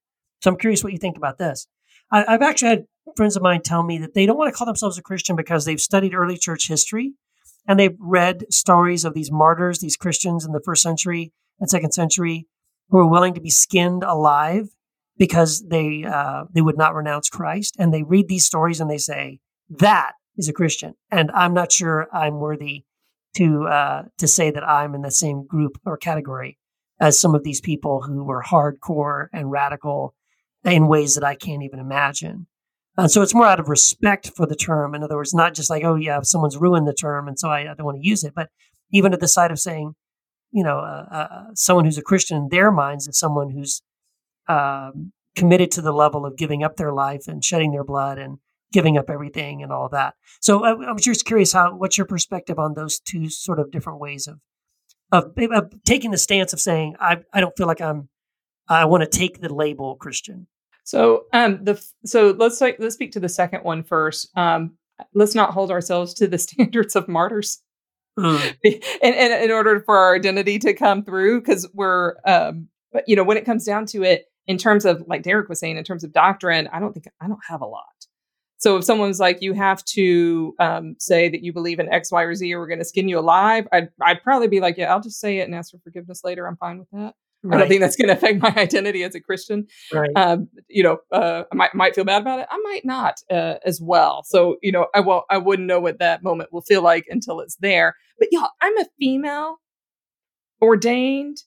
So 0.42 0.50
I'm 0.50 0.58
curious 0.58 0.84
what 0.84 0.94
you 0.94 0.98
think 0.98 1.16
about 1.16 1.38
this. 1.38 1.68
I, 2.12 2.26
I've 2.28 2.42
actually 2.42 2.70
had 2.70 2.86
friends 3.16 3.36
of 3.36 3.44
mine 3.44 3.62
tell 3.62 3.84
me 3.84 4.00
that 4.00 4.16
they 4.16 4.26
don't 4.26 4.36
want 4.36 4.52
to 4.52 4.58
call 4.58 4.66
themselves 4.66 4.98
a 4.98 5.04
Christian 5.04 5.36
because 5.36 5.66
they've 5.66 5.80
studied 5.80 6.16
early 6.16 6.40
church 6.40 6.68
history 6.68 7.14
and 7.68 7.80
they've 7.80 7.96
read 8.00 8.52
stories 8.52 9.06
of 9.06 9.14
these 9.14 9.32
martyrs, 9.32 9.78
these 9.78 9.96
Christians 9.96 10.44
in 10.44 10.54
the 10.54 10.62
first 10.66 10.82
century 10.82 11.32
and 11.60 11.70
second 11.70 11.92
century 11.92 12.48
who 12.90 12.98
were 12.98 13.08
willing 13.08 13.36
to 13.36 13.42
be 13.42 13.52
skinned 13.52 14.04
alive 14.04 14.70
because 15.20 15.68
they 15.70 16.04
uh, 16.04 16.46
they 16.52 16.62
would 16.62 16.80
not 16.80 16.96
renounce 16.96 17.30
Christ. 17.30 17.76
And 17.78 17.94
they 17.94 18.02
read 18.02 18.28
these 18.28 18.48
stories 18.48 18.80
and 18.80 18.90
they 18.90 18.98
say 18.98 19.38
that 19.70 20.14
is 20.36 20.50
a 20.50 20.54
Christian. 20.54 20.96
And 21.12 21.30
I'm 21.36 21.54
not 21.54 21.72
sure 21.72 22.08
I'm 22.12 22.40
worthy 22.40 22.86
to 23.38 23.68
uh, 23.68 24.04
to 24.18 24.28
say 24.28 24.52
that 24.52 24.68
I'm 24.68 24.96
in 24.96 25.02
the 25.02 25.12
same 25.12 25.46
group 25.46 25.80
or 25.86 25.98
category 25.98 26.58
as 27.00 27.20
some 27.20 27.36
of 27.36 27.44
these 27.44 27.62
people 27.62 28.02
who 28.02 28.24
were 28.24 28.44
hardcore 28.44 29.28
and 29.32 29.52
radical 29.52 30.16
in 30.64 30.88
ways 30.88 31.16
that 31.16 31.24
I 31.24 31.36
can't 31.36 31.64
even 31.64 31.80
imagine. 31.80 32.48
And 32.98 33.12
so 33.12 33.22
it's 33.22 33.36
more 33.36 33.46
out 33.46 33.60
of 33.60 33.70
respect 33.70 34.32
for 34.36 34.48
the 34.48 34.56
term. 34.56 34.96
In 34.96 35.04
other 35.04 35.16
words, 35.16 35.34
not 35.34 35.54
just 35.54 35.70
like, 35.70 35.84
oh, 35.84 35.96
yeah, 35.96 36.20
someone's 36.24 36.58
ruined 36.58 36.88
the 36.88 36.94
term, 36.94 37.28
and 37.28 37.38
so 37.38 37.50
I, 37.50 37.60
I 37.60 37.76
don't 37.76 37.86
want 37.86 38.02
to 38.02 38.08
use 38.08 38.24
it, 38.24 38.34
but 38.36 38.50
even 38.92 39.14
at 39.14 39.20
the 39.20 39.28
side 39.28 39.52
of 39.52 39.60
saying, 39.60 39.94
you 40.52 40.64
know, 40.64 40.80
uh, 40.80 41.06
uh, 41.12 41.44
someone 41.54 41.86
who's 41.86 41.98
a 41.98 42.04
Christian 42.04 42.38
in 42.38 42.48
their 42.50 42.72
minds 42.72 43.08
is 43.08 43.20
someone 43.20 43.52
who's 43.52 43.84
um, 44.48 45.12
committed 45.36 45.70
to 45.72 45.82
the 45.82 45.92
level 45.92 46.26
of 46.26 46.38
giving 46.38 46.64
up 46.64 46.78
their 46.78 46.94
life 46.94 47.28
and 47.28 47.44
shedding 47.44 47.72
their 47.72 47.84
blood 47.84 48.18
and 48.18 48.40
giving 48.72 48.98
up 48.98 49.10
everything 49.10 49.64
and 49.64 49.72
all 49.72 49.90
that. 49.90 50.16
So 50.42 50.64
I, 50.64 50.90
I'm 50.90 50.98
just 50.98 51.26
curious, 51.26 51.54
how 51.54 51.76
what's 51.76 51.98
your 51.98 52.08
perspective 52.08 52.60
on 52.60 52.74
those 52.74 53.00
two 53.00 53.30
sort 53.30 53.60
of 53.60 53.72
different 53.72 54.00
ways 54.00 54.28
of 54.28 54.40
of, 55.12 55.32
of 55.52 55.72
taking 55.86 56.12
the 56.12 56.18
stance 56.18 56.54
of 56.54 56.60
saying 56.60 56.96
I 57.00 57.18
I 57.34 57.40
don't 57.40 57.56
feel 57.58 57.68
like 57.68 57.82
I'm 57.82 58.10
I 58.68 58.86
want 58.86 59.04
to 59.04 59.10
take 59.10 59.40
the 59.40 59.54
label 59.54 59.96
Christian. 59.96 60.48
So 60.84 61.26
um 61.34 61.64
the 61.64 61.82
so 62.06 62.36
let's 62.38 62.62
like 62.62 62.78
let's 62.80 62.96
speak 62.96 63.14
to 63.14 63.20
the 63.20 63.30
second 63.30 63.64
one 63.64 63.84
first. 63.84 64.30
Um 64.36 64.78
let's 65.14 65.36
not 65.36 65.52
hold 65.52 65.72
ourselves 65.72 66.14
to 66.16 66.28
the 66.28 66.38
standards 66.38 66.96
of 66.96 67.08
martyrs. 67.08 67.62
Mm. 68.20 68.58
in, 68.64 68.74
in, 69.14 69.44
in 69.44 69.52
order 69.52 69.80
for 69.86 69.96
our 69.96 70.16
identity 70.16 70.58
to 70.60 70.74
come 70.74 71.04
through 71.04 71.42
because 71.42 71.70
we're 71.74 72.16
um 72.26 72.68
but 72.92 73.04
you 73.08 73.16
know 73.16 73.24
when 73.24 73.38
it 73.38 73.46
comes 73.46 73.64
down 73.64 73.86
to 73.86 74.04
it 74.04 74.26
in 74.48 74.58
terms 74.58 74.86
of 74.86 75.04
like 75.08 75.24
Derek 75.24 75.50
was 75.50 75.60
saying 75.60 75.78
in 75.78 75.84
terms 75.84 76.04
of 76.04 76.12
doctrine 76.12 76.68
I 76.74 76.80
don't 76.80 76.94
think 76.94 77.06
I 77.22 77.28
don't 77.28 77.40
have 77.48 77.62
a 77.62 77.66
lot 77.66 77.84
so 78.58 78.78
if 78.78 78.84
someone's 78.84 79.20
like 79.20 79.42
you 79.42 79.54
have 79.54 79.84
to 79.86 80.54
um, 80.60 80.96
say 81.00 81.30
that 81.30 81.44
you 81.44 81.54
believe 81.54 81.80
in 81.80 81.92
X 81.92 82.12
Y 82.12 82.22
or 82.24 82.36
Z 82.36 82.54
or 82.54 82.60
we're 82.60 82.68
going 82.68 82.80
to 82.80 82.86
skin 82.86 83.10
you 83.10 83.20
alive 83.20 83.68
I'd 83.72 83.90
I'd 84.02 84.24
probably 84.24 84.48
be 84.48 84.60
like 84.60 84.78
yeah 84.78 84.94
I'll 84.94 85.02
just 85.02 85.20
say 85.20 85.40
it 85.40 85.44
and 85.44 85.56
ask 85.56 85.72
for 85.72 85.80
forgiveness 85.80 86.22
later 86.24 86.48
I'm 86.48 86.58
fine 86.58 86.80
with 86.80 86.90
that 86.92 87.16
Right. 87.44 87.56
I 87.56 87.60
don't 87.60 87.68
think 87.70 87.82
that's 87.82 87.96
going 87.96 88.08
to 88.08 88.14
affect 88.14 88.42
my 88.42 88.54
identity 88.62 89.04
as 89.04 89.16
a 89.16 89.20
Christian. 89.20 89.68
Right. 89.94 90.10
Um, 90.16 90.50
you 90.68 90.84
know, 90.84 90.98
uh, 91.12 91.44
I 91.52 91.56
might 91.56 91.74
might 91.76 91.96
feel 91.96 92.04
bad 92.04 92.22
about 92.22 92.40
it. 92.40 92.48
I 92.50 92.58
might 92.64 92.84
not 92.84 93.22
uh, 93.30 93.56
as 93.64 93.80
well. 93.80 94.24
So 94.24 94.58
you 94.62 94.72
know, 94.72 94.88
I 94.94 95.02
will. 95.02 95.24
I 95.30 95.38
wouldn't 95.38 95.68
know 95.68 95.80
what 95.80 96.00
that 96.00 96.24
moment 96.24 96.52
will 96.52 96.62
feel 96.62 96.82
like 96.82 97.06
until 97.10 97.40
it's 97.40 97.56
there. 97.58 97.96
But 98.18 98.30
y'all, 98.32 98.50
I'm 98.60 98.78
a 98.78 98.86
female, 99.00 99.58
ordained 100.62 101.38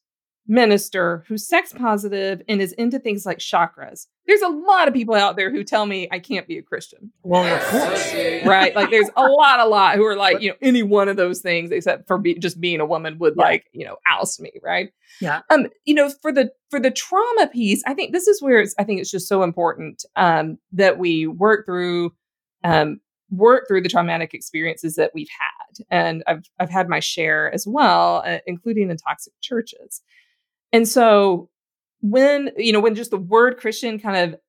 minister 0.46 1.24
who's 1.28 1.46
sex 1.46 1.72
positive 1.72 2.42
and 2.48 2.60
is 2.60 2.72
into 2.72 2.98
things 2.98 3.24
like 3.24 3.38
chakras. 3.38 4.06
There's 4.26 4.42
a 4.42 4.48
lot 4.48 4.88
of 4.88 4.94
people 4.94 5.14
out 5.14 5.36
there 5.36 5.50
who 5.50 5.62
tell 5.62 5.86
me 5.86 6.08
I 6.10 6.18
can't 6.18 6.46
be 6.46 6.58
a 6.58 6.62
Christian. 6.62 7.12
Well, 7.22 7.44
of 7.44 7.62
course. 7.66 8.14
right? 8.44 8.74
Like 8.74 8.90
there's 8.90 9.10
a 9.16 9.22
lot, 9.22 9.60
a 9.60 9.66
lot 9.66 9.96
who 9.96 10.04
are 10.04 10.16
like, 10.16 10.40
you 10.40 10.50
know, 10.50 10.56
any 10.60 10.82
one 10.82 11.08
of 11.08 11.16
those 11.16 11.40
things 11.40 11.70
except 11.70 12.08
for 12.08 12.18
be, 12.18 12.34
just 12.34 12.60
being 12.60 12.80
a 12.80 12.86
woman 12.86 13.18
would 13.18 13.34
yeah. 13.36 13.42
like, 13.42 13.66
you 13.72 13.84
know, 13.84 13.96
oust 14.08 14.40
me, 14.40 14.52
right? 14.62 14.90
Yeah. 15.20 15.42
Um, 15.50 15.68
you 15.84 15.94
know, 15.94 16.10
for 16.20 16.32
the 16.32 16.50
for 16.68 16.80
the 16.80 16.90
trauma 16.90 17.48
piece, 17.52 17.82
I 17.86 17.94
think 17.94 18.12
this 18.12 18.26
is 18.26 18.42
where 18.42 18.60
it's 18.60 18.74
I 18.78 18.84
think 18.84 19.00
it's 19.00 19.10
just 19.10 19.28
so 19.28 19.42
important 19.42 20.04
um 20.16 20.58
that 20.72 20.98
we 20.98 21.26
work 21.26 21.66
through 21.66 22.12
um 22.64 23.00
work 23.30 23.68
through 23.68 23.82
the 23.82 23.88
traumatic 23.88 24.34
experiences 24.34 24.96
that 24.96 25.12
we've 25.14 25.28
had. 25.38 25.84
And 25.90 26.22
I've 26.26 26.44
I've 26.58 26.70
had 26.70 26.88
my 26.88 27.00
share 27.00 27.52
as 27.52 27.66
well, 27.66 28.22
uh, 28.26 28.38
including 28.46 28.90
in 28.90 28.96
toxic 28.96 29.32
churches. 29.40 30.02
And 30.72 30.86
so 30.86 31.48
when, 32.00 32.50
you 32.56 32.72
know, 32.72 32.80
when 32.80 32.94
just 32.94 33.10
the 33.10 33.18
word 33.18 33.58
Christian 33.58 33.98
kind 33.98 34.34
of 34.34 34.40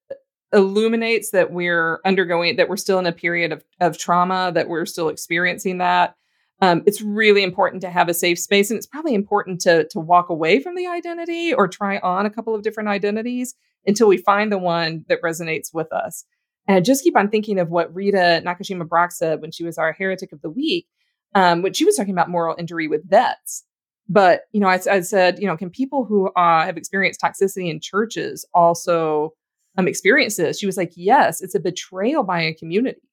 illuminates 0.53 1.31
that 1.31 1.51
we're 1.51 1.99
undergoing, 2.05 2.57
that 2.57 2.69
we're 2.69 2.77
still 2.77 2.99
in 2.99 3.05
a 3.05 3.11
period 3.11 3.51
of, 3.51 3.63
of 3.79 3.97
trauma, 3.97 4.51
that 4.53 4.67
we're 4.67 4.85
still 4.85 5.09
experiencing 5.09 5.77
that, 5.79 6.15
um, 6.61 6.83
it's 6.85 7.01
really 7.01 7.43
important 7.43 7.81
to 7.81 7.89
have 7.89 8.07
a 8.07 8.13
safe 8.13 8.37
space. 8.37 8.69
And 8.69 8.77
it's 8.77 8.85
probably 8.85 9.15
important 9.15 9.61
to, 9.61 9.87
to 9.89 9.99
walk 9.99 10.29
away 10.29 10.61
from 10.61 10.75
the 10.75 10.87
identity 10.87 11.53
or 11.53 11.67
try 11.67 11.97
on 11.99 12.25
a 12.25 12.29
couple 12.29 12.53
of 12.53 12.61
different 12.61 12.89
identities 12.89 13.55
until 13.87 14.07
we 14.07 14.17
find 14.17 14.51
the 14.51 14.59
one 14.59 15.03
that 15.09 15.21
resonates 15.23 15.73
with 15.73 15.91
us. 15.91 16.23
And 16.67 16.77
I 16.77 16.79
just 16.81 17.03
keep 17.03 17.17
on 17.17 17.29
thinking 17.29 17.57
of 17.57 17.69
what 17.69 17.93
Rita 17.93 18.43
Nakashima 18.45 18.87
Brock 18.87 19.11
said 19.11 19.41
when 19.41 19.51
she 19.51 19.63
was 19.63 19.79
our 19.79 19.93
heretic 19.93 20.31
of 20.31 20.41
the 20.41 20.49
week, 20.51 20.85
um, 21.33 21.63
when 21.63 21.73
she 21.73 21.85
was 21.85 21.95
talking 21.95 22.13
about 22.13 22.29
moral 22.29 22.55
injury 22.59 22.87
with 22.87 23.09
vets. 23.09 23.63
But 24.11 24.41
you 24.51 24.59
know, 24.59 24.67
I, 24.67 24.77
I 24.91 24.99
said, 24.99 25.39
you 25.39 25.47
know, 25.47 25.55
can 25.55 25.69
people 25.69 26.03
who 26.03 26.27
uh, 26.33 26.65
have 26.65 26.75
experienced 26.75 27.21
toxicity 27.21 27.71
in 27.71 27.79
churches 27.79 28.45
also 28.53 29.33
um, 29.77 29.87
experience 29.87 30.35
this? 30.35 30.59
She 30.59 30.65
was 30.65 30.75
like, 30.75 30.91
yes, 30.97 31.41
it's 31.41 31.55
a 31.55 31.61
betrayal 31.61 32.23
by 32.23 32.41
a 32.41 32.53
community, 32.53 33.09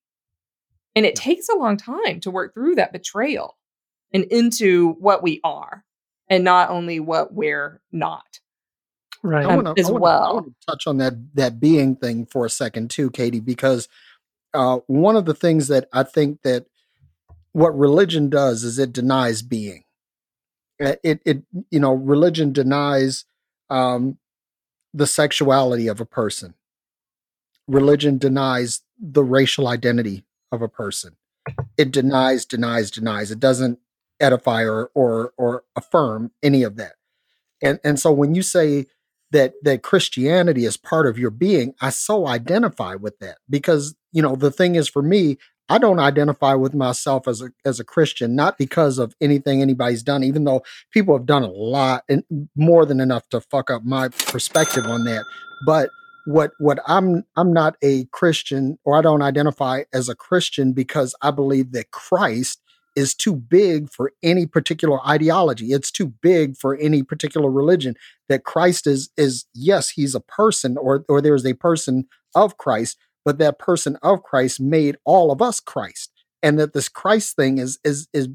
and 0.96 1.06
it 1.06 1.14
takes 1.14 1.48
a 1.48 1.56
long 1.56 1.76
time 1.76 2.18
to 2.20 2.32
work 2.32 2.52
through 2.52 2.74
that 2.74 2.92
betrayal 2.92 3.56
and 4.12 4.24
into 4.24 4.94
what 4.94 5.22
we 5.22 5.40
are, 5.44 5.84
and 6.28 6.42
not 6.42 6.68
only 6.68 6.98
what 6.98 7.32
we're 7.32 7.80
not. 7.92 8.40
Right. 9.22 9.46
I 9.46 9.54
wanna, 9.54 9.74
as 9.78 9.88
I 9.88 9.92
wanna, 9.92 10.02
well. 10.02 10.24
I 10.24 10.32
wanna 10.32 10.46
touch 10.68 10.88
on 10.88 10.96
that 10.96 11.14
that 11.34 11.60
being 11.60 11.94
thing 11.94 12.26
for 12.26 12.44
a 12.44 12.50
second 12.50 12.90
too, 12.90 13.12
Katie, 13.12 13.38
because 13.38 13.88
uh, 14.52 14.78
one 14.88 15.14
of 15.14 15.26
the 15.26 15.34
things 15.34 15.68
that 15.68 15.88
I 15.92 16.02
think 16.02 16.42
that 16.42 16.66
what 17.52 17.78
religion 17.78 18.30
does 18.30 18.64
is 18.64 18.80
it 18.80 18.92
denies 18.92 19.42
being 19.42 19.84
it 20.78 21.20
it 21.24 21.42
you 21.70 21.80
know 21.80 21.92
religion 21.92 22.52
denies 22.52 23.24
um, 23.70 24.18
the 24.94 25.06
sexuality 25.06 25.88
of 25.88 26.00
a 26.00 26.06
person. 26.06 26.54
Religion 27.66 28.18
denies 28.18 28.82
the 28.98 29.22
racial 29.22 29.68
identity 29.68 30.24
of 30.50 30.62
a 30.62 30.68
person. 30.68 31.16
It 31.76 31.90
denies, 31.90 32.44
denies, 32.44 32.90
denies. 32.90 33.30
It 33.30 33.40
doesn't 33.40 33.78
edify 34.20 34.62
or 34.64 34.90
or 34.94 35.32
or 35.36 35.64
affirm 35.76 36.32
any 36.42 36.62
of 36.62 36.76
that. 36.76 36.94
And 37.62 37.78
and 37.84 37.98
so 37.98 38.12
when 38.12 38.34
you 38.34 38.42
say 38.42 38.86
that 39.30 39.54
that 39.62 39.82
Christianity 39.82 40.64
is 40.64 40.76
part 40.76 41.06
of 41.06 41.18
your 41.18 41.30
being, 41.30 41.74
I 41.80 41.90
so 41.90 42.26
identify 42.26 42.94
with 42.94 43.18
that 43.18 43.38
because 43.48 43.94
you 44.12 44.22
know 44.22 44.36
the 44.36 44.50
thing 44.50 44.74
is 44.74 44.88
for 44.88 45.02
me, 45.02 45.38
I 45.68 45.78
don't 45.78 45.98
identify 45.98 46.54
with 46.54 46.74
myself 46.74 47.28
as 47.28 47.42
a 47.42 47.50
as 47.64 47.78
a 47.78 47.84
Christian, 47.84 48.34
not 48.34 48.58
because 48.58 48.98
of 48.98 49.14
anything 49.20 49.60
anybody's 49.60 50.02
done, 50.02 50.24
even 50.24 50.44
though 50.44 50.62
people 50.92 51.16
have 51.16 51.26
done 51.26 51.42
a 51.42 51.50
lot 51.50 52.04
and 52.08 52.24
more 52.56 52.86
than 52.86 53.00
enough 53.00 53.28
to 53.30 53.40
fuck 53.40 53.70
up 53.70 53.84
my 53.84 54.08
perspective 54.08 54.86
on 54.86 55.04
that. 55.04 55.24
But 55.66 55.90
what 56.26 56.52
what 56.58 56.78
I'm 56.86 57.24
I'm 57.36 57.52
not 57.52 57.76
a 57.82 58.04
Christian 58.06 58.78
or 58.84 58.96
I 58.96 59.02
don't 59.02 59.22
identify 59.22 59.84
as 59.92 60.08
a 60.08 60.14
Christian 60.14 60.72
because 60.72 61.14
I 61.22 61.30
believe 61.30 61.72
that 61.72 61.90
Christ 61.90 62.60
is 62.96 63.14
too 63.14 63.34
big 63.34 63.90
for 63.90 64.12
any 64.22 64.44
particular 64.44 64.98
ideology. 65.06 65.66
It's 65.72 65.90
too 65.90 66.12
big 66.20 66.56
for 66.56 66.76
any 66.76 67.02
particular 67.02 67.50
religion. 67.50 67.94
That 68.28 68.44
Christ 68.44 68.86
is 68.86 69.10
is 69.16 69.46
yes, 69.54 69.90
he's 69.90 70.14
a 70.14 70.20
person 70.20 70.76
or 70.76 71.04
or 71.08 71.20
there's 71.20 71.46
a 71.46 71.54
person 71.54 72.06
of 72.34 72.58
Christ, 72.58 72.98
but 73.28 73.36
that 73.36 73.58
person 73.58 73.98
of 74.00 74.22
Christ 74.22 74.58
made 74.58 74.96
all 75.04 75.30
of 75.30 75.42
us 75.42 75.60
Christ. 75.60 76.10
And 76.42 76.58
that 76.58 76.72
this 76.72 76.88
Christ 76.88 77.36
thing 77.36 77.58
is 77.58 77.78
is 77.84 78.08
is 78.14 78.30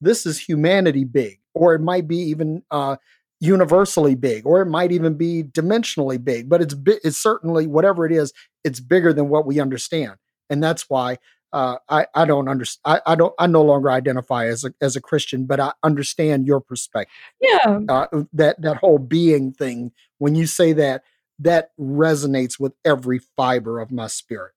this 0.00 0.26
is 0.26 0.40
humanity 0.40 1.04
big, 1.04 1.38
or 1.54 1.76
it 1.76 1.80
might 1.80 2.08
be 2.08 2.16
even 2.16 2.64
uh, 2.72 2.96
universally 3.38 4.16
big, 4.16 4.44
or 4.44 4.62
it 4.62 4.66
might 4.66 4.90
even 4.90 5.14
be 5.14 5.44
dimensionally 5.44 6.22
big. 6.22 6.48
But 6.48 6.60
it's 6.60 6.74
bi- 6.74 6.98
it's 7.04 7.16
certainly 7.18 7.68
whatever 7.68 8.04
it 8.04 8.10
is, 8.10 8.32
it's 8.64 8.80
bigger 8.80 9.12
than 9.12 9.28
what 9.28 9.46
we 9.46 9.60
understand, 9.60 10.16
and 10.50 10.60
that's 10.60 10.90
why 10.90 11.18
uh, 11.52 11.76
I 11.88 12.08
I 12.12 12.24
don't 12.24 12.48
understand. 12.48 13.00
I, 13.06 13.12
I 13.12 13.14
don't 13.14 13.34
I 13.38 13.46
no 13.46 13.62
longer 13.62 13.92
identify 13.92 14.48
as 14.48 14.64
a 14.64 14.72
as 14.80 14.96
a 14.96 15.00
Christian, 15.00 15.46
but 15.46 15.60
I 15.60 15.72
understand 15.84 16.48
your 16.48 16.58
perspective. 16.58 17.14
Yeah, 17.40 17.78
uh, 17.88 18.06
that 18.32 18.60
that 18.60 18.78
whole 18.78 18.98
being 18.98 19.52
thing. 19.52 19.92
When 20.18 20.34
you 20.34 20.46
say 20.46 20.72
that, 20.72 21.04
that 21.38 21.70
resonates 21.78 22.58
with 22.58 22.74
every 22.84 23.20
fiber 23.36 23.80
of 23.80 23.90
my 23.90 24.06
spirit. 24.06 24.52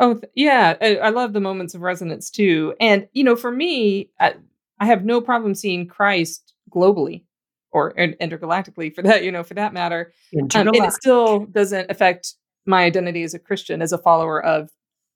Oh, 0.00 0.14
th- 0.14 0.30
yeah. 0.34 0.76
I, 0.80 0.96
I 0.96 1.08
love 1.10 1.32
the 1.32 1.40
moments 1.40 1.74
of 1.74 1.80
resonance 1.80 2.30
too. 2.30 2.74
And, 2.80 3.08
you 3.12 3.24
know, 3.24 3.36
for 3.36 3.50
me, 3.50 4.10
I, 4.20 4.34
I 4.78 4.86
have 4.86 5.04
no 5.04 5.20
problem 5.20 5.54
seeing 5.54 5.86
Christ 5.86 6.54
globally 6.70 7.24
or 7.72 7.90
in- 7.90 8.14
intergalactically 8.20 8.94
for 8.94 9.02
that, 9.02 9.24
you 9.24 9.32
know, 9.32 9.42
for 9.42 9.54
that 9.54 9.72
matter. 9.72 10.12
Um, 10.54 10.68
and 10.68 10.76
it 10.76 10.92
still 10.92 11.46
doesn't 11.46 11.90
affect 11.90 12.34
my 12.66 12.84
identity 12.84 13.22
as 13.22 13.34
a 13.34 13.38
Christian, 13.38 13.82
as 13.82 13.92
a 13.92 13.98
follower 13.98 14.42
of 14.44 14.70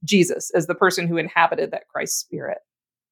Jesus, 0.04 0.50
as 0.54 0.66
the 0.66 0.74
person 0.74 1.06
who 1.06 1.16
inhabited 1.16 1.70
that 1.70 1.88
Christ 1.88 2.18
spirit. 2.18 2.58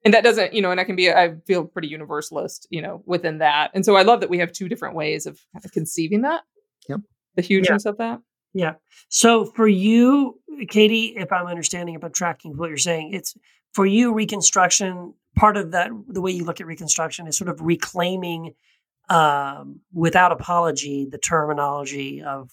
And 0.05 0.15
that 0.15 0.25
doesn't, 0.25 0.55
you 0.55 0.63
know, 0.63 0.71
and 0.71 0.81
I 0.81 0.85
can 0.85 0.97
be, 0.97 1.11
I 1.11 1.35
feel 1.47 1.65
pretty 1.65 1.89
universalist, 1.89 2.67
you 2.71 2.81
know, 2.81 3.03
within 3.07 3.39
that. 3.39 3.71
And 3.75 3.85
so 3.85 3.97
I 3.97 4.03
love 4.03 4.21
that 4.21 4.31
we 4.31 4.39
have 4.39 4.51
two 4.51 4.69
different 4.69 4.97
ways 4.97 5.27
of 5.27 5.39
kind 5.53 5.65
of 5.65 5.73
conceiving 5.73 6.23
that. 6.23 6.43
Yep. 6.89 7.01
The 7.37 7.43
hugeness 7.43 7.85
of 7.87 7.99
that. 7.99 8.21
Yeah. 8.53 8.75
So 9.09 9.45
for 9.45 9.69
you, 9.69 10.41
Katie, 10.69 11.15
if 11.17 11.33
I'm 11.33 11.47
understanding, 11.47 11.95
if 11.95 12.05
I'm 12.05 12.13
tracking 12.13 12.57
what 12.57 12.69
you're 12.69 12.79
saying, 12.79 13.15
it's 13.15 13.35
for 13.75 13.87
you, 13.87 14.13
Reconstruction, 14.13 15.15
part 15.37 15.57
of 15.57 15.71
that, 15.71 15.91
the 16.09 16.21
way 16.21 16.33
you 16.33 16.45
look 16.45 16.61
at 16.61 16.67
Reconstruction 16.67 17.27
is 17.29 17.37
sort 17.39 17.49
of 17.49 17.61
reclaiming 17.61 18.55
um, 19.09 19.81
without 19.93 20.33
apology 20.33 21.07
the 21.11 21.19
terminology 21.19 22.23
of, 22.23 22.51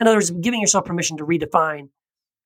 in 0.00 0.06
other 0.06 0.16
words, 0.16 0.30
giving 0.30 0.60
yourself 0.60 0.84
permission 0.84 1.16
to 1.18 1.26
redefine 1.26 1.88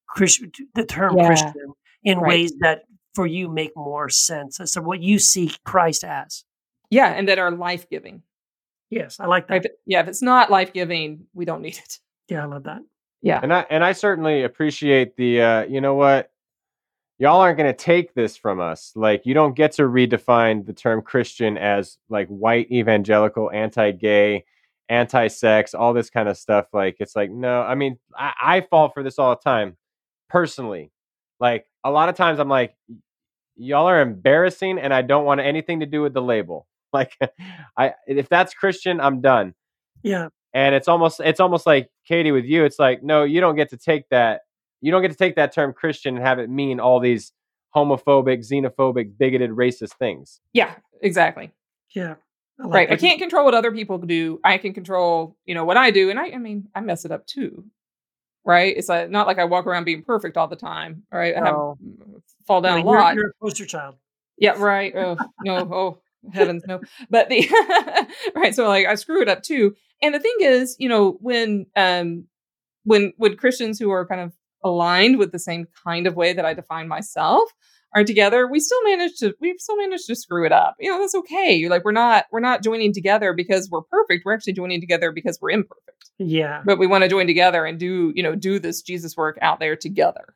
Christ, 0.07 0.43
the 0.75 0.85
term 0.85 1.17
Yeah. 1.17 1.27
Christian 1.27 1.73
in 2.03 2.19
Right. 2.19 2.29
ways 2.29 2.53
that 2.61 2.83
for 3.15 3.27
you 3.27 3.49
make 3.49 3.73
more 3.77 4.09
sense 4.09 4.61
as 4.61 4.73
to 4.73 4.83
what 4.83 5.03
you 5.03 5.19
see 5.19 5.53
Christ 5.65 6.05
as. 6.05 6.45
Yeah. 6.91 7.09
And 7.09 7.29
that 7.29 7.39
are 7.39 7.51
life 7.51 7.89
giving. 7.89 8.23
Yes, 8.91 9.19
I 9.21 9.27
like 9.27 9.49
that. 9.49 9.57
If 9.59 9.65
it- 9.67 9.79
yeah. 9.87 10.01
If 10.01 10.09
it's 10.09 10.23
not 10.23 10.51
life 10.51 10.73
giving, 10.73 11.27
we 11.35 11.45
don't 11.45 11.63
need 11.63 11.77
it. 11.79 11.99
Yeah, 12.29 12.43
I 12.43 12.47
love 12.47 12.65
that. 12.65 12.81
Yeah. 13.23 13.41
And 13.43 13.53
I 13.53 13.67
and 13.71 13.83
I 13.85 13.93
certainly 13.93 14.43
appreciate 14.43 15.17
the 15.17 15.41
uh, 15.41 15.63
you 15.65 15.81
know 15.81 15.95
what? 15.95 16.31
Y'all 17.19 17.41
aren't 17.41 17.57
going 17.59 17.71
to 17.73 17.77
take 17.77 18.13
this 18.15 18.37
from 18.37 18.61
us. 18.61 18.93
Like 18.97 19.25
you 19.25 19.35
don't 19.35 19.55
get 19.55 19.73
to 19.73 19.83
redefine 19.83 20.67
the 20.67 20.73
term 20.73 21.01
Christian 21.01 21.57
as 21.57 21.97
like 22.09 22.27
white 22.29 22.71
evangelical, 22.73 23.51
anti-gay, 23.53 24.45
anti-sex, 24.89 25.75
all 25.75 25.93
this 25.95 26.11
kind 26.11 26.29
of 26.29 26.37
stuff. 26.37 26.67
Like 26.73 26.97
it's 26.99 27.15
like 27.17 27.31
no, 27.31 27.63
I 27.63 27.75
mean, 27.75 27.99
I, 28.17 28.33
I 28.41 28.61
fall 28.63 28.89
for 28.91 29.03
this 29.03 29.19
all 29.19 29.31
the 29.37 29.41
time, 29.43 29.77
personally. 30.29 30.91
Like 31.41 31.67
a 31.85 31.91
lot 31.91 32.09
of 32.09 32.17
times 32.17 32.39
I'm 32.41 32.49
like, 32.49 32.75
y'all 33.57 33.87
are 33.87 34.01
embarrassing, 34.01 34.79
and 34.79 34.93
I 34.93 35.03
don't 35.03 35.25
want 35.25 35.41
anything 35.41 35.81
to 35.81 35.87
do 35.87 36.03
with 36.03 36.15
the 36.15 36.23
label. 36.23 36.67
Like, 36.99 37.17
I 37.77 37.95
if 38.07 38.29
that's 38.29 38.55
Christian, 38.55 39.01
I'm 39.01 39.21
done 39.21 39.55
Yeah. 40.03 40.29
and 40.55 40.75
it's 40.75 40.87
almost 40.89 41.21
it's 41.21 41.41
almost 41.41 41.67
like 41.67 41.91
Katie 42.07 42.31
with 42.33 42.45
you. 42.45 42.65
It's 42.65 42.79
like 42.79 43.03
no, 43.03 43.25
you 43.25 43.41
don't 43.41 43.57
get 43.57 43.71
to 43.71 43.77
take 43.77 44.09
that. 44.11 44.43
You 44.81 44.93
don't 44.93 45.03
get 45.03 45.11
to 45.11 45.17
take 45.17 45.37
that 45.37 45.53
term 45.53 45.73
Christian 45.73 46.17
and 46.17 46.25
have 46.25 46.39
it 46.39 46.49
mean 46.51 46.79
all 46.79 47.01
these 47.01 47.33
homophobic, 47.75 48.49
xenophobic, 48.49 49.19
bigoted, 49.19 49.51
racist 49.51 49.95
things. 49.99 50.41
Yeah. 50.53 50.75
Exactly. 51.01 51.51
Yeah. 51.95 52.15
I 52.61 52.67
like 52.67 52.73
right. 52.75 52.93
I 52.93 52.97
can't 52.97 53.19
control 53.19 53.45
what 53.45 53.55
other 53.55 53.73
people 53.73 53.99
do. 53.99 54.39
I 54.45 54.59
can 54.59 54.73
control, 54.75 55.37
you 55.45 55.55
know, 55.57 55.65
what 55.65 55.77
I 55.77 55.91
do. 55.91 56.09
And 56.11 56.19
I, 56.21 56.27
I 56.31 56.39
mean, 56.39 56.69
I 56.75 56.81
mess 56.81 57.05
it 57.05 57.11
up 57.11 57.27
too. 57.27 57.65
Right. 58.45 58.77
It's 58.77 58.89
like, 58.89 59.11
not 59.11 59.27
like 59.27 59.39
I 59.39 59.45
walk 59.47 59.67
around 59.67 59.85
being 59.85 60.03
perfect 60.05 60.37
all 60.37 60.47
the 60.49 60.55
time. 60.55 61.03
Right. 61.11 61.35
I 61.35 61.45
have 61.45 61.55
fall 62.47 62.61
down 62.61 62.77
Like, 62.77 62.85
a 62.85 62.89
you're- 62.89 63.01
lot. 63.03 63.15
You're 63.17 63.29
a 63.31 63.33
poster 63.43 63.67
child. 63.67 63.97
Yeah, 64.37 64.59
right. 64.61 64.93
Oh 64.97 65.17
no, 65.45 65.57
oh 65.57 65.99
heavens, 66.33 66.65
no. 66.67 66.81
But 67.11 67.29
the 67.29 67.49
right, 68.35 68.55
so 68.55 68.69
like 68.69 68.87
I 68.87 68.95
screw 68.95 69.23
it 69.23 69.29
up 69.29 69.43
too. 69.43 69.75
And 70.03 70.15
the 70.15 70.21
thing 70.21 70.37
is, 70.41 70.77
you 70.79 70.89
know, 70.89 71.19
when 71.21 71.67
um 71.77 72.27
when 72.85 73.13
when 73.17 73.37
Christians 73.37 73.79
who 73.79 73.91
are 73.91 74.07
kind 74.07 74.21
of 74.21 74.33
aligned 74.63 75.19
with 75.19 75.33
the 75.33 75.39
same 75.39 75.67
kind 75.85 76.07
of 76.07 76.17
way 76.17 76.33
that 76.33 76.45
I 76.45 76.55
define 76.55 76.89
myself 76.89 77.51
are 77.95 78.05
together, 78.05 78.49
we 78.49 78.61
still 78.61 78.83
manage 78.85 79.17
to 79.19 79.35
we've 79.41 79.61
still 79.61 79.77
managed 79.77 80.07
to 80.07 80.17
screw 80.17 80.45
it 80.45 80.53
up. 80.53 80.77
You 80.79 80.91
know, 80.91 81.01
that's 81.01 81.15
okay. 81.15 81.55
You're 81.55 81.71
like 81.71 81.85
we're 81.85 81.93
not 81.93 82.27
we're 82.33 82.41
not 82.41 82.63
joining 82.63 82.93
together 82.93 83.33
because 83.33 83.69
we're 83.71 83.83
perfect. 83.83 84.25
We're 84.25 84.35
actually 84.35 84.55
joining 84.55 84.81
together 84.81 85.13
because 85.13 85.39
we're 85.41 85.51
imperfect. 85.51 86.11
Yeah. 86.19 86.63
But 86.65 86.79
we 86.79 86.87
want 86.87 87.03
to 87.03 87.09
join 87.09 87.27
together 87.27 87.65
and 87.65 87.79
do, 87.79 88.13
you 88.15 88.23
know, 88.23 88.35
do 88.35 88.59
this 88.59 88.83
Jesus 88.83 89.17
work 89.17 89.39
out 89.43 89.61
there 89.61 89.77
together. 89.77 90.35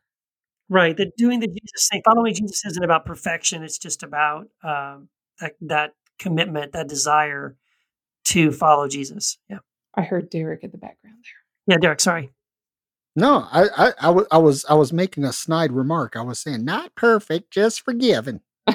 Right. 0.68 0.96
That 0.96 1.16
doing 1.16 1.40
the 1.40 1.46
Jesus 1.46 1.88
thing, 1.90 2.02
following 2.04 2.34
Jesus 2.34 2.64
isn't 2.66 2.84
about 2.84 3.06
perfection. 3.06 3.62
It's 3.62 3.78
just 3.78 4.02
about 4.02 4.48
um, 4.62 5.08
that 5.40 5.52
that 5.62 5.92
commitment, 6.18 6.72
that 6.72 6.88
desire 6.88 7.56
to 8.26 8.52
follow 8.52 8.88
Jesus. 8.88 9.38
Yeah. 9.48 9.58
I 9.94 10.02
heard 10.02 10.30
Derek 10.30 10.62
in 10.64 10.70
the 10.70 10.78
background 10.78 11.16
there. 11.66 11.74
Yeah, 11.74 11.80
Derek. 11.80 12.00
Sorry. 12.00 12.30
No, 13.16 13.46
I, 13.50 13.68
I, 13.76 13.92
I, 14.00 14.10
wa- 14.10 14.26
I 14.30 14.38
was, 14.38 14.64
I 14.66 14.74
was 14.74 14.92
making 14.92 15.24
a 15.24 15.32
snide 15.32 15.72
remark. 15.72 16.14
I 16.14 16.20
was 16.22 16.38
saying, 16.38 16.64
not 16.64 16.94
perfect, 16.94 17.50
just 17.50 17.80
forgiven. 17.80 18.42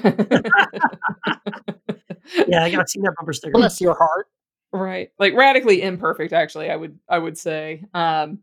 Yeah, 2.47 2.63
I 2.63 2.71
got 2.71 2.89
seen 2.89 3.03
that 3.03 3.13
bumper 3.17 3.33
sticker. 3.33 3.51
Bless 3.51 3.79
your 3.81 3.95
heart. 3.95 4.27
right. 4.71 5.09
Like 5.19 5.33
radically 5.35 5.81
imperfect, 5.81 6.33
actually, 6.33 6.69
I 6.69 6.75
would 6.75 6.97
I 7.07 7.19
would 7.19 7.37
say. 7.37 7.83
Um 7.93 8.39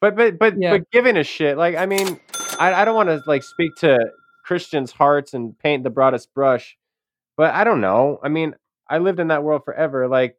But 0.00 0.16
but 0.16 0.38
but 0.38 0.54
Yeah. 0.58 0.78
but 0.78 0.90
giving 0.90 1.16
a 1.16 1.24
shit. 1.24 1.56
Like 1.56 1.76
I 1.76 1.86
mean, 1.86 2.18
I 2.58 2.72
I 2.72 2.84
don't 2.84 2.96
want 2.96 3.10
to 3.10 3.22
like 3.26 3.42
speak 3.42 3.76
to 3.76 3.98
Christians' 4.44 4.92
hearts 4.92 5.34
and 5.34 5.56
paint 5.58 5.84
the 5.84 5.90
broadest 5.90 6.32
brush, 6.34 6.76
but 7.36 7.54
I 7.54 7.64
don't 7.64 7.80
know. 7.80 8.18
I 8.22 8.28
mean, 8.28 8.54
I 8.88 8.98
lived 8.98 9.20
in 9.20 9.28
that 9.28 9.42
world 9.42 9.62
forever. 9.64 10.08
Like 10.08 10.36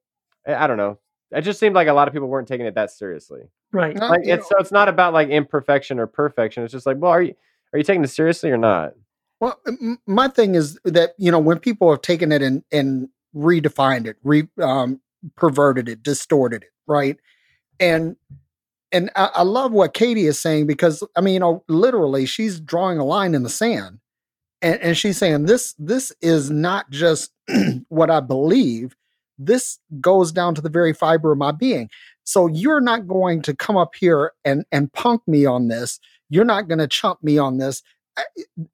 I 0.47 0.55
I 0.55 0.67
don't 0.67 0.77
know. 0.77 0.99
It 1.31 1.41
just 1.41 1.59
seemed 1.59 1.75
like 1.75 1.87
a 1.87 1.93
lot 1.93 2.07
of 2.07 2.13
people 2.13 2.27
weren't 2.27 2.47
taking 2.47 2.65
it 2.67 2.75
that 2.75 2.91
seriously. 2.91 3.41
Right. 3.71 3.95
No, 3.95 4.07
Like 4.07 4.25
you 4.25 4.33
it's 4.33 4.47
so 4.47 4.55
it's 4.59 4.71
not 4.71 4.87
about 4.87 5.13
like 5.13 5.29
imperfection 5.29 5.99
or 5.99 6.07
perfection. 6.07 6.63
It's 6.63 6.71
just 6.73 6.85
like, 6.85 6.97
well, 6.99 7.11
are 7.11 7.21
you 7.21 7.33
are 7.73 7.77
you 7.77 7.83
taking 7.83 8.01
this 8.03 8.13
seriously 8.13 8.51
or 8.51 8.57
not? 8.57 8.93
Well, 9.39 9.59
m- 9.67 9.99
my 10.05 10.27
thing 10.27 10.55
is 10.55 10.79
that 10.85 11.13
you 11.17 11.31
know 11.31 11.39
when 11.39 11.59
people 11.59 11.89
have 11.89 12.01
taken 12.01 12.31
it 12.31 12.41
and 12.41 12.63
and 12.71 13.09
redefined 13.35 14.05
it, 14.05 14.17
re 14.23 14.47
um, 14.61 15.01
perverted 15.35 15.89
it, 15.89 16.03
distorted 16.03 16.63
it, 16.63 16.69
right? 16.87 17.17
And 17.79 18.15
and 18.91 19.09
I, 19.15 19.29
I 19.35 19.41
love 19.41 19.71
what 19.71 19.95
Katie 19.95 20.27
is 20.27 20.39
saying 20.39 20.67
because 20.67 21.03
I 21.15 21.21
mean, 21.21 21.33
you 21.33 21.39
know, 21.39 21.63
literally, 21.67 22.25
she's 22.27 22.59
drawing 22.59 22.99
a 22.99 23.03
line 23.03 23.33
in 23.33 23.41
the 23.43 23.49
sand, 23.49 23.99
and 24.63 24.79
and 24.81 24.97
she's 24.97 25.17
saying 25.17 25.45
this 25.45 25.75
this 25.77 26.11
is 26.21 26.49
not 26.49 26.89
just 26.89 27.31
what 27.89 28.09
I 28.09 28.19
believe. 28.19 28.95
This 29.37 29.79
goes 29.99 30.31
down 30.31 30.55
to 30.55 30.61
the 30.61 30.69
very 30.69 30.93
fiber 30.93 31.31
of 31.31 31.37
my 31.37 31.51
being. 31.51 31.89
So 32.23 32.47
you're 32.47 32.81
not 32.81 33.07
going 33.07 33.41
to 33.43 33.55
come 33.55 33.77
up 33.77 33.93
here 33.95 34.31
and 34.45 34.65
and 34.71 34.91
punk 34.93 35.21
me 35.27 35.45
on 35.45 35.67
this. 35.67 35.99
You're 36.29 36.45
not 36.45 36.67
going 36.67 36.79
to 36.79 36.87
chump 36.87 37.21
me 37.23 37.37
on 37.37 37.57
this. 37.57 37.83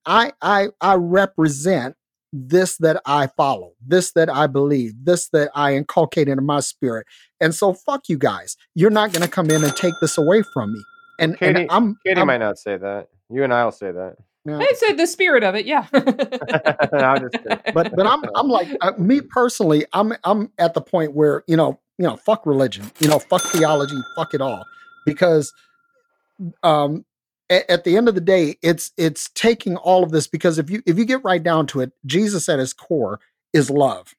I 0.05 0.31
I 0.41 0.67
I 0.81 0.95
represent 0.95 1.95
this 2.31 2.77
that 2.77 3.01
I 3.05 3.27
follow, 3.27 3.73
this 3.85 4.11
that 4.11 4.29
I 4.29 4.45
believe, 4.47 4.93
this 5.03 5.29
that 5.29 5.49
I 5.55 5.75
inculcate 5.75 6.27
into 6.27 6.43
my 6.43 6.59
spirit. 6.59 7.07
And 7.41 7.55
so 7.55 7.73
fuck 7.73 8.07
you 8.07 8.17
guys. 8.19 8.55
You're 8.75 8.91
not 8.91 9.11
going 9.11 9.23
to 9.23 9.31
come 9.31 9.49
in 9.49 9.63
and 9.63 9.75
take 9.75 9.95
this 10.01 10.15
away 10.17 10.43
from 10.53 10.73
me. 10.73 10.83
And, 11.17 11.31
and 11.41 11.55
Katie- 11.57 11.67
I'm, 11.71 11.97
Katie 12.05 12.17
I'm- 12.19 12.27
might 12.27 12.37
not 12.37 12.59
say 12.59 12.77
that. 12.77 13.07
You 13.31 13.43
and 13.43 13.53
I'll 13.53 13.71
say 13.71 13.91
that. 13.91 14.17
Yeah. 14.45 14.57
I 14.59 14.71
said 14.75 14.97
the 14.97 15.07
spirit 15.07 15.43
of 15.43 15.55
it, 15.55 15.65
yeah. 15.65 15.87
I'm 15.93 17.21
just 17.21 17.43
kidding. 17.43 17.59
but 17.73 17.95
but 17.95 18.07
I'm 18.07 18.23
I'm 18.35 18.47
like 18.47 18.69
uh, 18.81 18.93
me 18.97 19.21
personally. 19.21 19.85
I'm 19.93 20.13
I'm 20.23 20.51
at 20.57 20.73
the 20.73 20.81
point 20.81 21.13
where 21.13 21.43
you 21.47 21.57
know 21.57 21.79
you 21.97 22.05
know 22.05 22.15
fuck 22.17 22.45
religion. 22.45 22.91
You 22.99 23.09
know 23.09 23.19
fuck 23.19 23.43
theology. 23.43 23.97
Fuck 24.15 24.33
it 24.33 24.41
all 24.41 24.65
because 25.05 25.53
um 26.63 27.05
at, 27.49 27.69
at 27.69 27.83
the 27.83 27.97
end 27.97 28.07
of 28.07 28.15
the 28.15 28.21
day 28.21 28.55
it's 28.61 28.91
it's 28.97 29.29
taking 29.33 29.75
all 29.77 30.03
of 30.03 30.11
this 30.11 30.27
because 30.27 30.57
if 30.57 30.69
you 30.69 30.81
if 30.85 30.97
you 30.97 31.05
get 31.05 31.23
right 31.23 31.43
down 31.43 31.67
to 31.67 31.81
it 31.81 31.91
jesus 32.05 32.47
at 32.47 32.59
his 32.59 32.73
core 32.73 33.19
is 33.53 33.69
love 33.69 34.13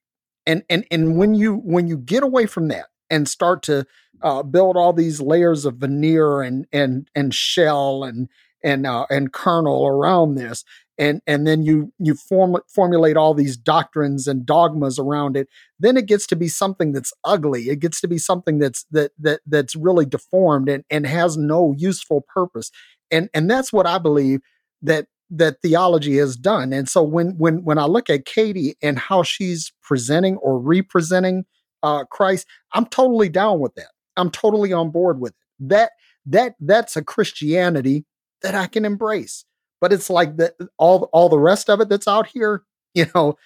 and 0.47 0.63
and 0.69 0.85
and 0.91 1.17
when 1.17 1.35
you 1.35 1.57
when 1.57 1.87
you 1.87 1.97
get 1.97 2.23
away 2.23 2.47
from 2.47 2.69
that 2.69 2.87
and 3.09 3.29
start 3.29 3.63
to 3.63 3.87
uh, 4.23 4.43
build 4.43 4.77
all 4.77 4.93
these 4.93 5.21
layers 5.21 5.65
of 5.65 5.77
veneer 5.77 6.43
and 6.43 6.67
and 6.73 7.09
and 7.15 7.35
shell 7.35 8.05
and 8.05 8.29
and 8.63 8.87
uh, 8.87 9.07
and 9.11 9.33
kernel 9.33 9.87
around 9.87 10.35
this 10.35 10.65
and 11.01 11.23
and 11.27 11.47
then 11.47 11.63
you 11.63 11.93
you 11.99 12.15
form 12.15 12.57
formulate 12.69 13.17
all 13.17 13.35
these 13.35 13.57
doctrines 13.57 14.29
and 14.29 14.45
dogmas 14.45 14.99
around 14.99 15.37
it 15.37 15.49
then 15.81 15.97
it 15.97 16.07
gets 16.07 16.27
to 16.27 16.37
be 16.37 16.47
something 16.47 16.93
that's 16.93 17.13
ugly. 17.25 17.71
It 17.71 17.81
gets 17.81 18.01
to 18.03 18.09
be 18.09 18.19
something 18.19 18.59
that's 18.59 18.85
that 18.93 19.13
that 19.19 19.41
that's 19.47 19.75
really 19.75 20.05
deformed 20.05 20.69
and 20.69 20.85
and 20.91 21.07
has 21.07 21.37
no 21.37 21.75
useful 21.77 22.25
purpose. 22.33 22.71
And 23.11 23.29
and 23.35 23.51
that's 23.51 23.73
what 23.73 23.87
i 23.87 23.99
believe 23.99 24.41
that 24.83 25.07
that 25.31 25.63
theology 25.63 26.19
has 26.19 26.37
done. 26.37 26.73
And 26.73 26.89
so 26.89 27.03
when 27.03 27.39
when 27.39 27.65
when 27.65 27.79
i 27.79 27.87
look 27.87 28.11
at 28.11 28.27
katie 28.27 28.77
and 28.83 28.99
how 28.99 29.23
she's 29.23 29.73
presenting 29.83 30.37
or 30.37 30.59
representing 30.61 31.47
uh 31.83 32.05
christ 32.05 32.47
i'm 32.75 32.87
totally 32.87 33.31
down 33.31 33.59
with 33.59 33.75
that. 33.75 33.91
I'm 34.17 34.31
totally 34.31 34.73
on 34.73 34.91
board 34.91 35.19
with 35.19 35.33
it. 35.33 35.69
That 35.69 35.93
that 36.27 36.55
that's 36.61 36.95
a 36.97 37.03
christianity 37.03 38.05
that 38.43 38.55
i 38.55 38.67
can 38.67 38.85
embrace 38.85 39.45
but 39.81 39.93
it's 39.93 40.11
like 40.11 40.37
that 40.37 40.55
all 40.79 41.09
all 41.13 41.29
the 41.29 41.39
rest 41.39 41.71
of 41.71 41.81
it 41.81 41.89
that's 41.89 42.09
out 42.09 42.27
here 42.27 42.63
you 42.95 43.07
know 43.15 43.37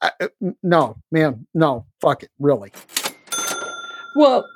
I, 0.00 0.12
uh, 0.20 0.28
no 0.62 0.96
man 1.10 1.46
no 1.54 1.86
fuck 2.00 2.22
it 2.22 2.30
really 2.38 2.72
well, 4.18 4.48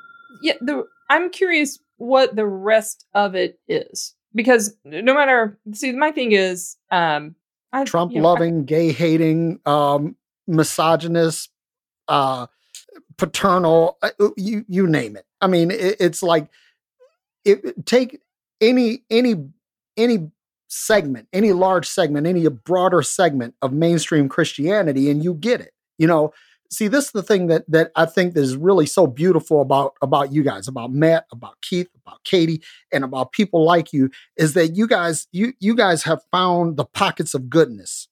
yeah, 0.43 0.55
the 0.61 0.85
I'm 1.09 1.31
curious 1.31 1.79
what 1.97 2.35
the 2.35 2.47
rest 2.47 3.07
of 3.15 3.37
it 3.37 3.61
is 3.69 4.15
because 4.35 4.77
no 4.85 5.15
matter 5.15 5.57
see 5.73 5.93
my 5.93 6.11
thing 6.11 6.33
is 6.33 6.77
um 6.91 7.37
I, 7.73 7.85
Trump 7.85 8.13
you 8.13 8.21
know, 8.21 8.29
loving, 8.29 8.65
gay 8.65 8.93
hating, 8.93 9.61
um, 9.65 10.17
misogynist, 10.49 11.51
uh, 12.09 12.49
paternal, 13.17 13.99
uh, 14.03 14.11
uh, 14.19 14.31
you 14.37 14.65
you 14.69 14.89
name 14.89 15.17
it. 15.17 15.27
I 15.41 15.47
mean, 15.47 15.71
it, 15.71 15.97
it's 16.01 16.25
like 16.25 16.49
it, 17.45 17.87
take 17.87 18.21
any 18.61 19.05
any 19.11 19.49
any 19.97 20.31
segment, 20.69 21.29
any 21.33 21.53
large 21.53 21.87
segment, 21.87 22.27
any 22.27 22.49
broader 22.49 23.03
segment 23.03 23.55
of 23.63 23.73
mainstream 23.73 24.29
Christianity, 24.29 25.11
and 25.11 25.23
you 25.23 25.35
get 25.35 25.61
it. 25.61 25.73
You 25.99 26.07
know, 26.07 26.33
see, 26.73 26.89
this 26.89 27.07
is 27.07 27.11
the 27.13 27.23
thing 27.23 27.47
that 27.49 27.65
that 27.69 27.93
I 27.95 28.07
think 28.07 28.37
is 28.37 28.57
really 28.57 28.87
so 28.87 29.07
beautiful 29.07 29.61
about 29.61 29.95
about 30.03 30.33
you 30.33 30.43
guys, 30.43 30.67
about 30.67 30.93
Matt, 30.93 31.27
about 31.31 31.61
Keith, 31.61 31.89
about 32.05 32.25
Katie, 32.25 32.63
and 32.91 33.05
about 33.05 33.33
people 33.33 33.65
like 33.65 33.93
you, 33.93 34.11
is 34.37 34.55
that 34.55 34.69
you 34.69 34.89
guys 34.89 35.29
you 35.31 35.53
you 35.61 35.77
guys 35.77 36.03
have 36.05 36.21
found 36.33 36.77
the 36.77 36.87
pockets 36.87 37.35
of 37.35 37.51
goodness, 37.51 38.09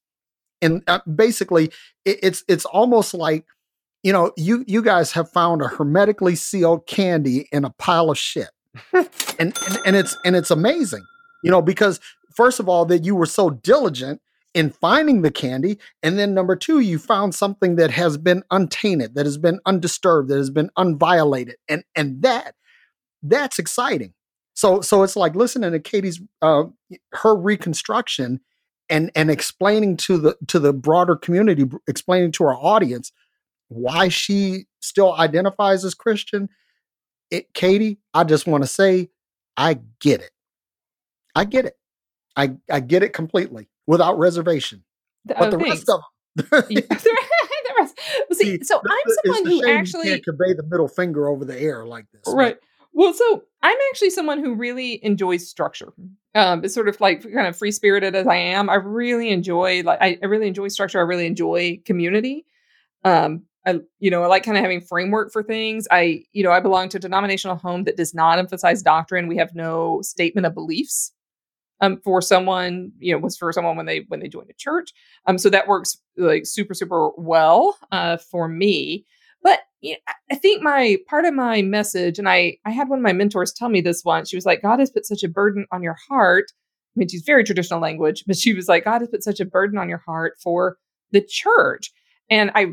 and 0.62 0.83
uh, 0.87 1.01
basically, 1.12 1.66
it, 2.05 2.18
it's 2.22 2.45
it's 2.47 2.66
almost 2.66 3.14
like 3.14 3.47
you 4.03 4.12
know 4.12 4.33
you 4.37 4.64
you 4.68 4.83
guys 4.83 5.12
have 5.12 5.31
found 5.31 5.62
a 5.62 5.68
hermetically 5.68 6.37
sealed 6.37 6.87
candy 6.87 7.49
in 7.53 7.64
a 7.64 7.70
pile 7.70 8.11
of 8.11 8.18
shit, 8.18 8.51
and, 8.93 9.09
and 9.39 9.78
and 9.87 9.97
it's 9.97 10.16
and 10.24 10.37
it's 10.37 10.51
amazing, 10.51 11.05
you 11.43 11.51
know, 11.51 11.62
because 11.62 12.01
first 12.34 12.61
of 12.61 12.68
all 12.68 12.84
that 12.86 13.05
you 13.05 13.14
were 13.14 13.26
so 13.26 13.51
diligent 13.51 14.20
in 14.55 14.70
finding 14.70 15.22
the 15.22 15.30
candy 15.30 15.78
and 16.03 16.18
then 16.18 16.34
number 16.34 16.57
two 16.57 16.80
you 16.80 16.99
found 16.99 17.34
something 17.34 17.76
that 17.76 17.91
has 17.91 18.18
been 18.18 18.43
untainted 18.51 19.14
that 19.14 19.24
has 19.24 19.38
been 19.38 19.61
undisturbed 19.64 20.28
that 20.28 20.38
has 20.38 20.51
been 20.51 20.68
unviolated 20.76 21.55
and 21.68 21.84
and 21.95 22.22
that 22.22 22.55
that's 23.22 23.59
exciting. 23.59 24.12
So 24.55 24.80
so 24.80 25.03
it's 25.03 25.16
like 25.16 25.34
listening 25.36 25.72
to 25.72 25.80
katie's 25.80 26.20
uh 26.43 26.64
her 27.12 27.36
reconstruction 27.36 28.41
and 28.88 29.11
and 29.14 29.30
explaining 29.30 29.97
to 29.99 30.18
the 30.18 30.36
to 30.49 30.59
the 30.59 30.72
broader 30.72 31.16
community 31.16 31.64
explaining 31.86 32.32
to 32.32 32.45
our 32.45 32.57
audience 32.57 33.12
why 33.68 34.09
she 34.09 34.64
still 34.80 35.14
identifies 35.14 35.84
as 35.84 35.95
christian. 35.95 36.49
It 37.30 37.55
katie 37.55 37.99
i 38.14 38.24
just 38.24 38.47
want 38.47 38.64
to 38.64 38.68
say 38.68 39.11
i 39.57 39.78
get 40.01 40.20
it 40.20 40.32
i 41.41 41.45
get 41.45 41.64
it 41.64 41.76
i 42.36 42.53
i 42.70 42.80
get 42.80 43.03
it 43.03 43.12
completely 43.12 43.68
without 43.86 44.18
reservation 44.18 44.84
the, 45.24 45.34
but 45.34 45.49
oh, 45.49 45.51
the 45.57 45.59
thanks. 45.59 45.68
rest 45.76 45.88
of 45.88 45.97
them 45.97 46.03
the 46.36 47.74
rest- 47.78 47.99
well, 48.28 48.38
see, 48.38 48.62
so 48.62 48.80
I'm 48.84 49.14
someone 49.24 49.47
who 49.47 49.68
actually 49.68 50.09
can't 50.09 50.24
convey 50.24 50.55
the 50.55 50.62
middle 50.62 50.88
finger 50.88 51.28
over 51.28 51.45
the 51.45 51.59
air 51.61 51.84
like 51.86 52.07
this. 52.12 52.22
but- 52.24 52.34
Right. 52.34 52.57
Well, 52.93 53.12
so 53.12 53.45
I'm 53.62 53.78
actually 53.91 54.11
someone 54.11 54.43
who 54.43 54.55
really 54.55 55.05
enjoys 55.05 55.49
structure. 55.49 55.93
Um, 56.34 56.64
it's 56.64 56.74
sort 56.74 56.88
of 56.88 57.01
like 57.01 57.22
kind 57.22 57.47
of 57.47 57.57
free 57.57 57.70
spirited 57.70 58.16
as 58.16 58.26
I 58.26 58.36
am. 58.36 58.68
I 58.68 58.74
really 58.74 59.30
enjoy 59.30 59.82
like 59.82 60.01
I, 60.01 60.18
I 60.22 60.26
really 60.26 60.49
enjoy 60.49 60.68
structure. 60.68 60.99
I 60.99 61.03
really 61.03 61.26
enjoy 61.26 61.80
community. 61.84 62.47
Um, 63.05 63.45
I 63.64 63.80
you 64.01 64.11
know 64.11 64.22
I 64.24 64.26
like 64.26 64.43
kind 64.43 64.57
of 64.57 64.62
having 64.62 64.80
framework 64.80 65.32
for 65.32 65.43
things. 65.43 65.86
I 65.91 66.24
you 66.32 66.43
know 66.43 66.51
I 66.51 66.61
belong 66.61 66.88
to 66.91 66.97
a 66.97 67.01
denominational 67.01 67.57
home 67.57 67.84
that 67.84 67.97
does 67.97 68.12
not 68.12 68.38
emphasize 68.38 68.82
doctrine. 68.82 69.28
We 69.28 69.36
have 69.36 69.55
no 69.55 70.01
statement 70.03 70.47
of 70.47 70.55
beliefs. 70.55 71.12
Um, 71.83 71.99
for 72.05 72.20
someone, 72.20 72.93
you 72.99 73.12
know, 73.12 73.18
was 73.18 73.37
for 73.39 73.53
someone 73.53 73.76
when 73.76 73.87
they 73.87 74.05
when 74.09 74.20
they 74.20 74.28
joined 74.28 74.51
a 74.51 74.55
church. 74.59 74.91
Um, 75.26 75.39
so 75.39 75.49
that 75.51 75.66
works 75.68 75.97
like 76.16 76.45
super 76.45 76.74
super 76.74 77.11
well 77.16 77.78
uh, 77.93 78.18
for 78.18 78.49
me. 78.49 79.07
But 79.43 79.61
you 79.81 79.93
know, 79.93 79.99
I- 80.31 80.35
think 80.37 80.62
my 80.62 80.99
part 81.09 81.24
of 81.24 81.35
my 81.35 81.62
message, 81.62 82.18
and 82.18 82.28
I 82.28 82.57
I 82.66 82.70
had 82.70 82.89
one 82.89 82.99
of 82.99 83.03
my 83.03 83.12
mentors 83.14 83.53
tell 83.53 83.68
me 83.70 83.81
this 83.81 84.05
once. 84.05 84.28
She 84.28 84.37
was 84.37 84.47
like, 84.47 84.62
God 84.62 84.78
has 84.78 84.91
put 84.91 85.07
such 85.07 85.22
a 85.22 85.28
burden 85.28 85.66
on 85.72 85.83
your 85.83 85.97
heart. 86.09 86.47
I 86.51 86.99
mean, 86.99 87.09
she's 87.09 87.22
very 87.22 87.45
traditional 87.45 87.81
language, 87.81 88.24
but 88.26 88.37
she 88.37 88.53
was 88.53 88.68
like, 88.68 88.85
God 88.85 89.01
has 89.01 89.09
put 89.09 89.22
such 89.22 89.41
a 89.41 89.45
burden 89.45 89.78
on 89.78 89.89
your 89.89 90.03
heart 90.05 90.35
for 90.43 90.76
the 91.12 91.22
church. 91.22 91.91
And 92.28 92.51
I 92.55 92.66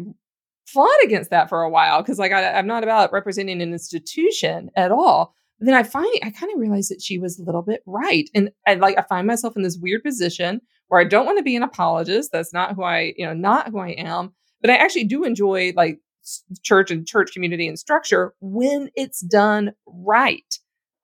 fought 0.65 0.89
against 1.03 1.29
that 1.29 1.49
for 1.49 1.61
a 1.61 1.69
while 1.69 2.01
because 2.01 2.19
like 2.19 2.31
I, 2.33 2.53
I'm 2.53 2.67
not 2.67 2.83
about 2.83 3.13
representing 3.13 3.61
an 3.61 3.71
institution 3.71 4.69
at 4.75 4.91
all. 4.91 5.33
Then 5.59 5.73
I 5.73 5.83
finally 5.83 6.23
I 6.23 6.29
kind 6.29 6.51
of 6.53 6.59
realized 6.59 6.91
that 6.91 7.01
she 7.01 7.17
was 7.17 7.39
a 7.39 7.43
little 7.43 7.63
bit 7.63 7.81
right. 7.85 8.29
And 8.33 8.51
I 8.65 8.75
like 8.75 8.97
I 8.97 9.03
find 9.03 9.27
myself 9.27 9.55
in 9.55 9.63
this 9.63 9.77
weird 9.81 10.03
position 10.03 10.61
where 10.87 11.01
I 11.01 11.05
don't 11.05 11.25
want 11.25 11.37
to 11.37 11.43
be 11.43 11.55
an 11.55 11.63
apologist. 11.63 12.31
That's 12.31 12.53
not 12.53 12.75
who 12.75 12.83
I, 12.83 13.13
you 13.17 13.25
know, 13.25 13.33
not 13.33 13.69
who 13.69 13.79
I 13.79 13.89
am. 13.89 14.33
But 14.61 14.71
I 14.71 14.75
actually 14.75 15.03
do 15.05 15.23
enjoy 15.23 15.73
like 15.75 15.99
church 16.63 16.91
and 16.91 17.07
church 17.07 17.31
community 17.33 17.67
and 17.67 17.79
structure 17.79 18.33
when 18.39 18.89
it's 18.95 19.21
done 19.21 19.73
right, 19.85 20.59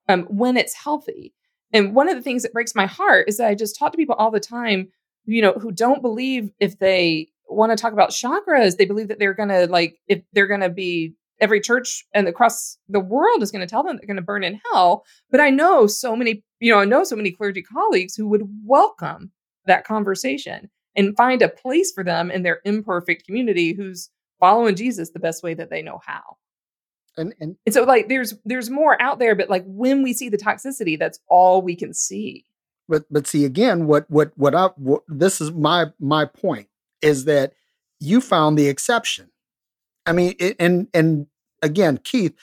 um, 0.08 0.24
when 0.24 0.56
it's 0.56 0.74
healthy. 0.74 1.34
And 1.72 1.94
one 1.94 2.08
of 2.08 2.16
the 2.16 2.22
things 2.22 2.42
that 2.42 2.52
breaks 2.52 2.74
my 2.74 2.86
heart 2.86 3.28
is 3.28 3.38
that 3.38 3.48
I 3.48 3.54
just 3.54 3.78
talk 3.78 3.92
to 3.92 3.96
people 3.96 4.14
all 4.14 4.30
the 4.30 4.40
time, 4.40 4.88
you 5.24 5.42
know, 5.42 5.52
who 5.52 5.72
don't 5.72 6.02
believe 6.02 6.50
if 6.60 6.78
they 6.78 7.28
want 7.48 7.70
to 7.72 7.76
talk 7.76 7.92
about 7.92 8.10
chakras, 8.10 8.76
they 8.76 8.84
believe 8.84 9.08
that 9.08 9.18
they're 9.18 9.34
to 9.34 9.66
like, 9.66 9.98
if 10.06 10.22
they're 10.32 10.46
to 10.60 10.70
be, 10.70 11.14
every 11.40 11.60
church 11.60 12.04
and 12.14 12.28
across 12.28 12.78
the 12.88 13.00
world 13.00 13.42
is 13.42 13.50
going 13.50 13.60
to 13.60 13.70
tell 13.70 13.82
them 13.82 13.96
they're 13.96 14.06
going 14.06 14.16
to 14.16 14.22
burn 14.22 14.44
in 14.44 14.60
hell. 14.72 15.04
But 15.30 15.40
I 15.40 15.50
know 15.50 15.86
so 15.86 16.14
many, 16.16 16.42
you 16.60 16.72
know, 16.72 16.78
I 16.78 16.84
know 16.84 17.04
so 17.04 17.16
many 17.16 17.30
clergy 17.32 17.62
colleagues 17.62 18.14
who 18.14 18.28
would 18.28 18.42
welcome 18.64 19.32
that 19.66 19.84
conversation 19.84 20.70
and 20.96 21.16
find 21.16 21.42
a 21.42 21.48
place 21.48 21.92
for 21.92 22.04
them 22.04 22.30
in 22.30 22.42
their 22.42 22.60
imperfect 22.64 23.26
community 23.26 23.72
who's 23.72 24.10
following 24.38 24.76
Jesus 24.76 25.10
the 25.10 25.18
best 25.18 25.42
way 25.42 25.54
that 25.54 25.70
they 25.70 25.82
know 25.82 26.00
how. 26.04 26.36
and 27.16 27.34
and 27.40 27.56
And 27.66 27.74
so 27.74 27.84
like 27.84 28.08
there's 28.08 28.34
there's 28.44 28.70
more 28.70 29.00
out 29.00 29.18
there, 29.18 29.34
but 29.34 29.50
like 29.50 29.64
when 29.66 30.02
we 30.02 30.12
see 30.12 30.28
the 30.28 30.38
toxicity, 30.38 30.98
that's 30.98 31.18
all 31.28 31.62
we 31.62 31.76
can 31.76 31.94
see. 31.94 32.44
but 32.88 33.04
but 33.10 33.26
see 33.26 33.44
again 33.44 33.86
what 33.86 34.08
what 34.10 34.32
what 34.36 34.54
I 34.54 34.66
what, 34.76 35.02
this 35.08 35.40
is 35.40 35.52
my 35.52 35.86
my 35.98 36.24
point 36.26 36.68
is 37.02 37.24
that 37.24 37.52
you 38.00 38.20
found 38.20 38.58
the 38.58 38.68
exception. 38.68 39.30
I 40.06 40.12
mean, 40.12 40.34
it, 40.38 40.56
and 40.58 40.88
and 40.94 41.26
again, 41.62 41.98
Keith, 42.02 42.34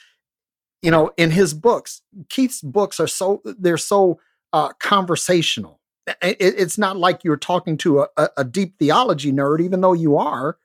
you 0.82 0.91
know, 0.91 1.12
in 1.18 1.32
his 1.32 1.53
books, 1.53 2.01
Keith's 2.30 2.62
books 2.62 2.99
are 2.99 3.07
so 3.07 3.41
they're 3.45 3.78
so 3.78 4.20
uh, 4.53 4.70
conversational. 4.80 5.80
It, 6.07 6.38
it- 6.39 6.55
it's 6.59 6.78
not 6.78 6.97
like 6.97 7.24
you're 7.24 7.38
talking 7.38 7.78
to 7.78 8.01
a, 8.18 8.30
a, 8.38 8.43
deep 8.43 8.78
theology 8.80 9.32
nerd, 9.32 9.62
even 9.62 9.82
though 9.82 9.93
you 9.93 10.18
are. 10.18 10.57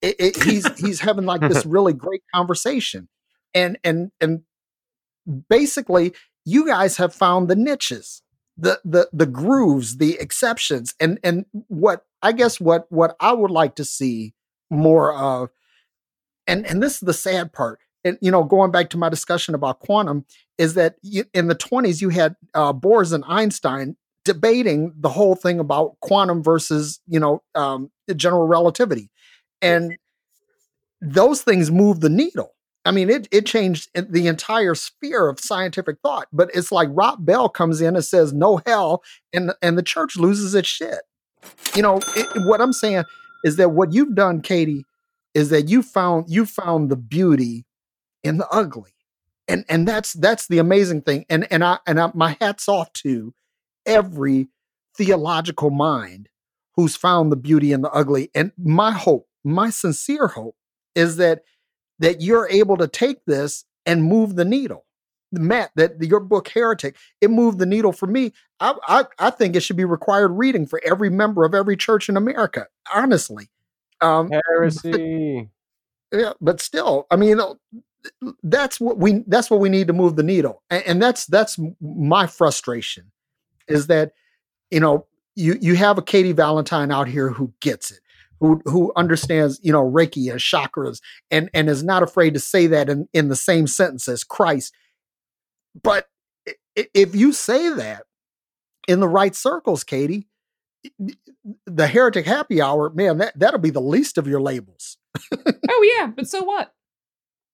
It, 0.00 0.42
he's 0.42 0.66
he's 0.80 1.00
having 1.00 1.24
like 1.26 1.40
this 1.40 1.66
really 1.66 1.92
great 1.92 2.22
conversation, 2.34 3.08
and 3.54 3.78
and 3.84 4.12
and 4.20 4.42
basically, 5.48 6.12
you 6.44 6.66
guys 6.66 6.96
have 6.98 7.14
found 7.14 7.48
the 7.48 7.56
niches 7.56 8.22
the 8.56 8.80
the 8.84 9.08
the 9.12 9.26
grooves 9.26 9.96
the 9.96 10.16
exceptions 10.20 10.94
and 11.00 11.18
and 11.24 11.44
what 11.66 12.04
i 12.22 12.30
guess 12.30 12.60
what 12.60 12.86
what 12.88 13.16
i 13.18 13.32
would 13.32 13.50
like 13.50 13.74
to 13.74 13.84
see 13.84 14.32
more 14.70 15.12
of 15.12 15.48
and 16.46 16.66
and 16.66 16.82
this 16.82 16.94
is 16.94 17.00
the 17.00 17.12
sad 17.12 17.52
part 17.52 17.78
and 18.04 18.18
you 18.20 18.30
know 18.30 18.44
going 18.44 18.70
back 18.70 18.90
to 18.90 18.98
my 18.98 19.08
discussion 19.08 19.54
about 19.54 19.80
quantum 19.80 20.24
is 20.58 20.74
that 20.74 20.96
you, 21.02 21.24
in 21.34 21.48
the 21.48 21.54
20s 21.54 22.00
you 22.00 22.08
had 22.08 22.36
uh, 22.54 22.72
and 22.82 23.24
einstein 23.26 23.96
debating 24.24 24.92
the 24.96 25.08
whole 25.08 25.34
thing 25.34 25.58
about 25.58 25.98
quantum 26.00 26.42
versus 26.42 27.00
you 27.06 27.20
know 27.20 27.42
um, 27.54 27.90
general 28.16 28.46
relativity 28.46 29.10
and 29.60 29.96
those 31.00 31.42
things 31.42 31.70
move 31.70 32.00
the 32.00 32.08
needle 32.08 32.54
I 32.84 32.90
mean, 32.90 33.08
it 33.08 33.28
it 33.30 33.46
changed 33.46 33.88
the 33.94 34.26
entire 34.26 34.74
sphere 34.74 35.28
of 35.28 35.40
scientific 35.40 35.96
thought. 36.02 36.28
But 36.32 36.50
it's 36.54 36.70
like 36.70 36.88
Rob 36.92 37.24
Bell 37.24 37.48
comes 37.48 37.80
in 37.80 37.96
and 37.96 38.04
says 38.04 38.32
no 38.32 38.60
hell, 38.66 39.02
and 39.32 39.52
and 39.62 39.78
the 39.78 39.82
church 39.82 40.16
loses 40.16 40.54
its 40.54 40.68
shit. 40.68 41.00
You 41.74 41.82
know, 41.82 42.00
it, 42.14 42.46
what 42.46 42.60
I'm 42.60 42.72
saying 42.72 43.04
is 43.42 43.56
that 43.56 43.70
what 43.70 43.92
you've 43.92 44.14
done, 44.14 44.42
Katie, 44.42 44.84
is 45.34 45.50
that 45.50 45.68
you 45.68 45.82
found 45.82 46.26
you 46.28 46.46
found 46.46 46.90
the 46.90 46.96
beauty 46.96 47.66
in 48.22 48.38
the 48.38 48.48
ugly, 48.48 48.94
and 49.48 49.64
and 49.68 49.86
that's 49.86 50.12
that's 50.14 50.46
the 50.46 50.58
amazing 50.58 51.02
thing. 51.02 51.26
And 51.28 51.50
and 51.52 51.64
I 51.64 51.78
and 51.86 52.00
I, 52.00 52.10
my 52.14 52.36
hats 52.40 52.68
off 52.68 52.92
to 53.04 53.34
every 53.84 54.48
theological 54.96 55.70
mind 55.70 56.28
who's 56.76 56.96
found 56.96 57.30
the 57.30 57.36
beauty 57.36 57.72
in 57.72 57.82
the 57.82 57.90
ugly. 57.90 58.30
And 58.34 58.52
my 58.58 58.90
hope, 58.92 59.28
my 59.44 59.70
sincere 59.70 60.28
hope, 60.28 60.56
is 60.94 61.16
that 61.16 61.42
that 61.98 62.20
you're 62.20 62.48
able 62.48 62.76
to 62.76 62.88
take 62.88 63.24
this 63.24 63.64
and 63.86 64.04
move 64.04 64.36
the 64.36 64.44
needle. 64.44 64.84
Matt, 65.32 65.70
that 65.74 66.00
your 66.00 66.20
book 66.20 66.48
Heretic, 66.48 66.96
it 67.20 67.30
moved 67.30 67.58
the 67.58 67.66
needle 67.66 67.92
for 67.92 68.06
me. 68.06 68.32
I, 68.60 68.74
I 68.86 69.04
I 69.18 69.30
think 69.30 69.56
it 69.56 69.60
should 69.60 69.76
be 69.76 69.84
required 69.84 70.28
reading 70.28 70.66
for 70.66 70.80
every 70.84 71.10
member 71.10 71.44
of 71.44 71.54
every 71.54 71.76
church 71.76 72.08
in 72.08 72.16
America. 72.16 72.68
Honestly, 72.94 73.48
um, 74.04 74.30
Heresy. 74.30 75.48
yeah, 76.12 76.32
but 76.40 76.60
still, 76.60 77.06
I 77.10 77.16
mean, 77.16 77.40
uh, 77.40 77.54
that's 78.42 78.80
what 78.80 78.98
we 78.98 79.24
that's 79.26 79.50
what 79.50 79.60
we 79.60 79.68
need 79.68 79.86
to 79.86 79.92
move 79.92 80.16
the 80.16 80.22
needle, 80.22 80.62
and, 80.70 80.84
and 80.86 81.02
that's 81.02 81.26
that's 81.26 81.58
my 81.80 82.26
frustration, 82.26 83.10
is 83.68 83.86
that 83.86 84.12
you 84.70 84.80
know 84.80 85.06
you 85.34 85.56
you 85.60 85.74
have 85.76 85.98
a 85.98 86.02
Katie 86.02 86.32
Valentine 86.32 86.90
out 86.90 87.08
here 87.08 87.30
who 87.30 87.52
gets 87.60 87.90
it, 87.90 88.00
who 88.40 88.60
who 88.66 88.92
understands 88.96 89.58
you 89.62 89.72
know 89.72 89.90
Reiki 89.90 90.30
and 90.30 90.40
chakras, 90.40 91.00
and 91.30 91.48
and 91.54 91.68
is 91.68 91.82
not 91.82 92.02
afraid 92.02 92.34
to 92.34 92.40
say 92.40 92.66
that 92.66 92.88
in 92.88 93.08
in 93.12 93.28
the 93.28 93.36
same 93.36 93.66
sentence 93.66 94.08
as 94.08 94.24
Christ. 94.24 94.74
But 95.82 96.06
if 96.76 97.14
you 97.14 97.32
say 97.32 97.70
that, 97.70 98.04
in 98.86 99.00
the 99.00 99.08
right 99.08 99.34
circles, 99.34 99.84
Katie, 99.84 100.28
the 101.66 101.86
heretic 101.86 102.26
happy 102.26 102.60
hour, 102.60 102.90
man, 102.90 103.18
that, 103.18 103.38
that'll 103.38 103.60
be 103.60 103.70
the 103.70 103.80
least 103.80 104.18
of 104.18 104.26
your 104.26 104.40
labels. 104.40 104.96
oh 105.34 105.96
yeah, 105.98 106.06
but 106.08 106.28
so 106.28 106.42
what? 106.44 106.72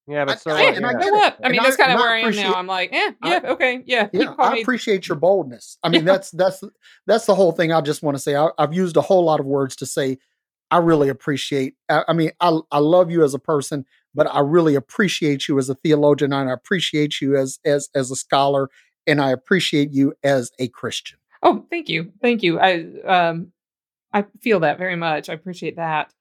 Yeah, 0.06 0.24
but 0.24 0.40
so 0.40 0.50
I- 0.50 0.64
what? 0.64 0.76
and 0.76 0.86
I 0.86 0.92
Yeah. 0.92 0.98
get 0.98 1.04
So 1.08 1.12
what? 1.12 1.38
I 1.44 1.48
mean, 1.48 1.58
And 1.58 1.66
that's 1.66 1.80
I- 1.80 1.84
kind 1.84 1.92
of 1.92 1.94
and 1.96 2.00
where 2.00 2.10
I 2.10 2.18
am 2.20 2.34
now. 2.36 2.54
I'm 2.54 2.66
like, 2.66 2.90
eh, 2.92 3.12
I- 3.22 3.28
yeah, 3.28 3.40
okay, 3.52 3.82
yeah. 3.86 4.08
Yeah, 4.12 4.34
I 4.38 4.54
me- 4.54 4.62
appreciate 4.62 5.08
your 5.08 5.16
boldness. 5.18 5.78
I 5.82 5.88
mean, 5.88 6.04
that's 6.04 6.30
that's 6.32 6.62
that's 7.06 7.26
the 7.26 7.34
whole 7.34 7.52
thing. 7.52 7.72
I 7.72 7.80
just 7.80 8.02
want 8.02 8.16
to 8.16 8.22
say 8.22 8.34
I, 8.34 8.48
I've 8.58 8.74
used 8.74 8.96
a 8.96 9.02
whole 9.02 9.24
lot 9.24 9.40
of 9.40 9.46
words 9.46 9.76
to 9.76 9.86
say 9.86 10.18
I 10.72 10.78
really 10.78 11.08
appreciate. 11.08 11.74
I, 11.88 12.04
I 12.08 12.12
mean, 12.12 12.30
I 12.40 12.58
I 12.72 12.78
love 12.78 13.10
you 13.10 13.22
as 13.22 13.34
a 13.34 13.38
person, 13.38 13.84
but 14.14 14.26
I 14.34 14.40
really 14.40 14.74
appreciate 14.74 15.46
you 15.48 15.58
as 15.58 15.68
a 15.68 15.74
theologian, 15.76 16.32
and 16.32 16.48
I 16.50 16.52
appreciate 16.52 17.20
you 17.20 17.36
as 17.36 17.60
as 17.64 17.88
as 17.94 18.10
a 18.10 18.16
scholar, 18.16 18.68
and 19.06 19.20
I 19.20 19.30
appreciate 19.30 19.92
you 19.92 20.14
as 20.24 20.50
a 20.58 20.66
Christian. 20.68 21.18
Oh, 21.42 21.66
thank 21.70 21.88
you, 21.88 22.12
thank 22.20 22.42
you. 22.42 22.60
I 22.60 22.84
um, 23.06 23.52
I 24.12 24.24
feel 24.40 24.60
that 24.60 24.78
very 24.78 24.96
much. 24.96 25.28
I 25.28 25.34
appreciate 25.34 25.76
that. 25.76 26.12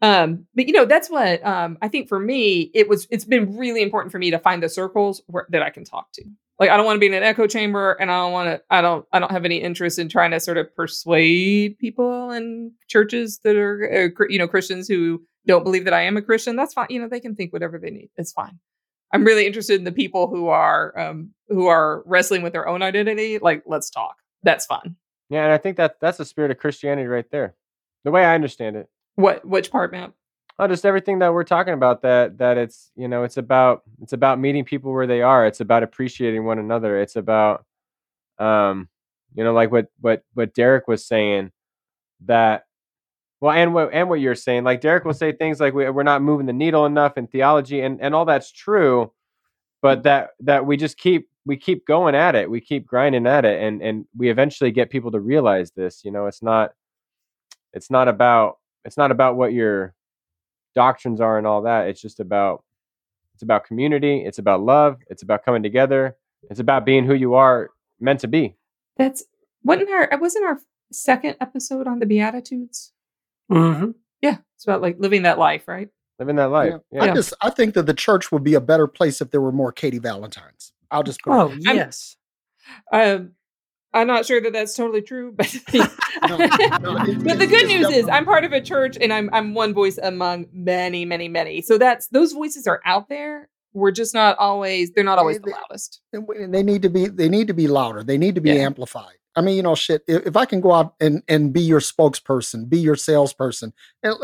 Um, 0.00 0.46
but 0.54 0.66
you 0.66 0.72
know, 0.72 0.84
that's 0.84 1.08
what 1.08 1.44
um, 1.46 1.78
I 1.80 1.88
think 1.88 2.08
for 2.08 2.18
me, 2.18 2.70
it 2.74 2.88
was. 2.88 3.06
It's 3.10 3.24
been 3.24 3.56
really 3.56 3.82
important 3.82 4.12
for 4.12 4.18
me 4.18 4.30
to 4.32 4.38
find 4.38 4.62
the 4.62 4.68
circles 4.68 5.22
where 5.26 5.46
that 5.50 5.62
I 5.62 5.70
can 5.70 5.84
talk 5.84 6.12
to. 6.14 6.24
Like, 6.58 6.70
I 6.70 6.76
don't 6.76 6.86
want 6.86 6.96
to 6.96 7.00
be 7.00 7.06
in 7.06 7.14
an 7.14 7.22
echo 7.22 7.46
chamber, 7.46 7.92
and 7.92 8.10
I 8.10 8.18
don't 8.18 8.32
want 8.32 8.48
to. 8.48 8.62
I 8.70 8.80
don't. 8.80 9.06
I 9.12 9.18
don't 9.20 9.30
have 9.30 9.44
any 9.44 9.58
interest 9.58 9.98
in 9.98 10.08
trying 10.08 10.32
to 10.32 10.40
sort 10.40 10.58
of 10.58 10.74
persuade 10.74 11.78
people 11.78 12.30
in 12.30 12.72
churches 12.88 13.38
that 13.44 13.56
are, 13.56 14.10
uh, 14.20 14.24
you 14.28 14.38
know, 14.38 14.48
Christians 14.48 14.88
who 14.88 15.22
don't 15.46 15.64
believe 15.64 15.84
that 15.84 15.94
I 15.94 16.02
am 16.02 16.16
a 16.16 16.22
Christian. 16.22 16.56
That's 16.56 16.74
fine. 16.74 16.86
You 16.90 17.00
know, 17.00 17.08
they 17.08 17.20
can 17.20 17.34
think 17.34 17.52
whatever 17.52 17.78
they 17.78 17.90
need. 17.90 18.10
It's 18.16 18.32
fine. 18.32 18.58
I'm 19.12 19.24
really 19.24 19.46
interested 19.46 19.78
in 19.78 19.84
the 19.84 19.92
people 19.92 20.28
who 20.28 20.48
are 20.48 20.98
um, 20.98 21.30
who 21.48 21.66
are 21.66 22.02
wrestling 22.06 22.42
with 22.42 22.52
their 22.52 22.66
own 22.68 22.82
identity. 22.82 23.38
Like, 23.38 23.62
let's 23.66 23.90
talk. 23.90 24.16
That's 24.42 24.66
fun. 24.66 24.96
Yeah, 25.28 25.44
and 25.44 25.52
I 25.52 25.58
think 25.58 25.76
that 25.78 26.00
that's 26.00 26.18
the 26.18 26.24
spirit 26.24 26.50
of 26.50 26.58
Christianity 26.58 27.06
right 27.08 27.30
there. 27.30 27.54
The 28.04 28.10
way 28.10 28.24
I 28.24 28.34
understand 28.34 28.76
it. 28.76 28.88
What 29.14 29.46
which 29.46 29.70
part, 29.70 29.92
Matt? 29.92 30.12
Oh, 30.58 30.68
just 30.68 30.84
everything 30.84 31.20
that 31.20 31.32
we're 31.32 31.44
talking 31.44 31.74
about. 31.74 32.02
That 32.02 32.38
that 32.38 32.58
it's 32.58 32.90
you 32.96 33.08
know 33.08 33.24
it's 33.24 33.36
about 33.36 33.82
it's 34.02 34.12
about 34.12 34.38
meeting 34.38 34.64
people 34.64 34.92
where 34.92 35.06
they 35.06 35.22
are. 35.22 35.46
It's 35.46 35.60
about 35.60 35.82
appreciating 35.82 36.44
one 36.44 36.58
another. 36.58 37.00
It's 37.00 37.16
about 37.16 37.64
um 38.38 38.88
you 39.34 39.44
know 39.44 39.52
like 39.52 39.70
what 39.70 39.86
what 40.00 40.22
what 40.34 40.54
Derek 40.54 40.88
was 40.88 41.06
saying 41.06 41.50
that 42.26 42.66
well 43.40 43.52
and 43.52 43.74
what 43.74 43.90
and 43.92 44.08
what 44.08 44.20
you're 44.20 44.34
saying 44.34 44.64
like 44.64 44.80
Derek 44.80 45.04
will 45.04 45.14
say 45.14 45.32
things 45.32 45.60
like 45.60 45.74
we, 45.74 45.88
we're 45.90 46.02
not 46.02 46.22
moving 46.22 46.46
the 46.46 46.52
needle 46.52 46.86
enough 46.86 47.16
in 47.16 47.26
theology 47.26 47.80
and 47.80 48.00
and 48.00 48.14
all 48.14 48.24
that's 48.24 48.52
true, 48.52 49.12
but 49.82 50.04
that 50.04 50.30
that 50.40 50.64
we 50.64 50.76
just 50.76 50.96
keep 50.96 51.28
we 51.44 51.56
keep 51.56 51.86
going 51.86 52.14
at 52.14 52.34
it. 52.34 52.48
We 52.48 52.60
keep 52.60 52.86
grinding 52.86 53.26
at 53.26 53.44
it 53.44 53.60
and 53.60 53.82
and 53.82 54.06
we 54.16 54.30
eventually 54.30 54.70
get 54.70 54.90
people 54.90 55.10
to 55.10 55.20
realize 55.20 55.72
this. 55.72 56.04
You 56.04 56.10
know, 56.12 56.26
it's 56.26 56.42
not 56.42 56.72
it's 57.72 57.90
not 57.90 58.08
about 58.08 58.58
it's 58.84 58.96
not 58.96 59.10
about 59.10 59.36
what 59.36 59.52
your 59.52 59.94
doctrines 60.74 61.20
are 61.20 61.36
and 61.36 61.46
all 61.46 61.62
that. 61.62 61.88
It's 61.88 62.00
just 62.00 62.20
about 62.20 62.64
it's 63.34 63.42
about 63.42 63.64
community, 63.64 64.24
it's 64.24 64.38
about 64.38 64.62
love, 64.62 64.98
it's 65.08 65.22
about 65.22 65.44
coming 65.44 65.62
together, 65.62 66.16
it's 66.48 66.60
about 66.60 66.86
being 66.86 67.04
who 67.04 67.14
you 67.14 67.34
are 67.34 67.70
meant 68.00 68.20
to 68.20 68.28
be. 68.28 68.56
That's 68.96 69.24
wasn't 69.64 69.90
our 69.90 70.08
wasn't 70.18 70.46
our 70.46 70.58
second 70.92 71.36
episode 71.40 71.86
on 71.88 71.98
the 71.98 72.06
Beatitudes. 72.06 72.92
hmm 73.50 73.90
Yeah, 74.20 74.38
it's 74.54 74.64
about 74.64 74.82
like 74.82 74.96
living 74.98 75.22
that 75.22 75.38
life, 75.38 75.66
right? 75.66 75.88
Living 76.18 76.36
that 76.36 76.50
life. 76.50 76.74
Yeah. 76.90 77.04
Yeah. 77.04 77.10
I 77.12 77.14
just 77.14 77.34
I 77.40 77.50
think 77.50 77.74
that 77.74 77.86
the 77.86 77.94
church 77.94 78.30
would 78.32 78.44
be 78.44 78.54
a 78.54 78.60
better 78.60 78.86
place 78.86 79.20
if 79.20 79.30
there 79.30 79.40
were 79.40 79.52
more 79.52 79.72
Katie 79.72 79.98
Valentines. 79.98 80.72
I'll 80.90 81.02
just 81.02 81.20
put 81.22 81.32
it 81.32 81.34
Oh 81.34 81.72
yes. 81.74 82.16
Um, 82.92 83.32
I'm 83.94 84.06
not 84.06 84.24
sure 84.24 84.40
that 84.40 84.52
that's 84.52 84.74
totally 84.74 85.02
true, 85.02 85.32
but 85.32 85.54
No, 85.74 86.36
no, 86.36 86.96
it- 87.04 87.24
but 87.24 87.38
the 87.38 87.46
good 87.46 87.64
it's 87.64 87.68
news 87.68 87.90
is 87.90 88.08
I'm 88.08 88.24
part 88.24 88.44
of 88.44 88.52
a 88.52 88.60
church 88.60 88.96
and 89.00 89.12
I'm 89.12 89.28
I'm 89.32 89.54
one 89.54 89.74
voice 89.74 89.98
among 90.02 90.46
many, 90.52 91.04
many, 91.04 91.28
many. 91.28 91.60
So 91.62 91.78
that's 91.78 92.06
those 92.08 92.32
voices 92.32 92.66
are 92.66 92.80
out 92.84 93.08
there. 93.08 93.48
We're 93.74 93.90
just 93.90 94.12
not 94.14 94.36
always 94.38 94.92
they're 94.92 95.02
not 95.04 95.18
always 95.18 95.38
the 95.40 95.50
loudest. 95.50 96.02
and 96.12 96.54
they 96.54 96.62
need 96.62 96.82
to 96.82 96.90
be 96.90 97.08
they 97.08 97.28
need 97.28 97.46
to 97.48 97.54
be 97.54 97.66
louder 97.68 98.02
they 98.04 98.18
need 98.18 98.34
to 98.34 98.40
be 98.42 98.50
Yeah. 98.50 98.66
amplified 98.66 99.14
i 99.34 99.40
mean 99.40 99.56
you 99.56 99.62
know 99.62 99.74
shit 99.74 100.02
if, 100.06 100.26
if 100.26 100.36
i 100.36 100.44
can 100.44 100.60
go 100.60 100.72
out 100.72 100.92
and 101.00 101.22
and 101.26 101.54
be 101.54 101.62
your 101.62 101.80
spokesperson 101.80 102.68
be 102.68 102.78
your 102.78 102.96
salesperson 102.96 103.72
and 104.02 104.14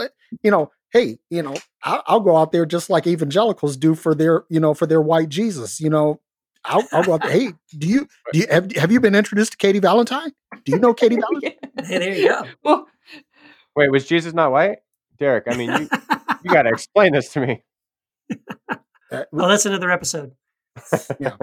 you 0.42 0.50
know 0.50 0.70
hey 0.92 1.18
you 1.30 1.42
know 1.42 1.54
I'll, 1.82 2.02
I'll 2.06 2.20
go 2.20 2.36
out 2.36 2.52
there 2.52 2.66
just 2.66 2.90
like 2.90 3.06
evangelicals 3.06 3.76
do 3.76 3.94
for 3.94 4.14
their 4.14 4.44
you 4.48 4.60
know 4.60 4.74
for 4.74 4.86
their 4.86 5.00
white 5.00 5.28
jesus 5.28 5.80
you 5.80 5.90
know 5.90 6.20
I'll, 6.64 6.86
I'll 6.92 7.04
go 7.04 7.14
out 7.14 7.22
there 7.22 7.30
hey 7.32 7.52
do 7.76 7.88
you 7.88 8.08
do 8.32 8.40
you 8.40 8.46
have, 8.50 8.72
have 8.72 8.92
you 8.92 9.00
been 9.00 9.14
introduced 9.14 9.52
to 9.52 9.58
katie 9.58 9.80
valentine 9.80 10.32
do 10.64 10.72
you 10.72 10.78
know 10.78 10.94
katie 10.94 11.16
valentine 11.20 11.54
Hey, 11.84 11.98
there 11.98 12.14
you 12.14 12.28
go. 12.28 12.42
Well, 12.64 12.86
Wait, 13.76 13.92
was 13.92 14.04
Jesus 14.04 14.34
not 14.34 14.50
white? 14.50 14.78
Derek, 15.18 15.44
I 15.48 15.56
mean 15.56 15.70
you 15.70 15.88
you 16.42 16.50
gotta 16.50 16.70
explain 16.70 17.12
this 17.12 17.32
to 17.32 17.40
me. 17.40 17.62
Uh, 19.10 19.24
well, 19.32 19.48
that's 19.48 19.66
another 19.66 19.90
episode. 19.90 20.32
Yeah. 21.18 21.36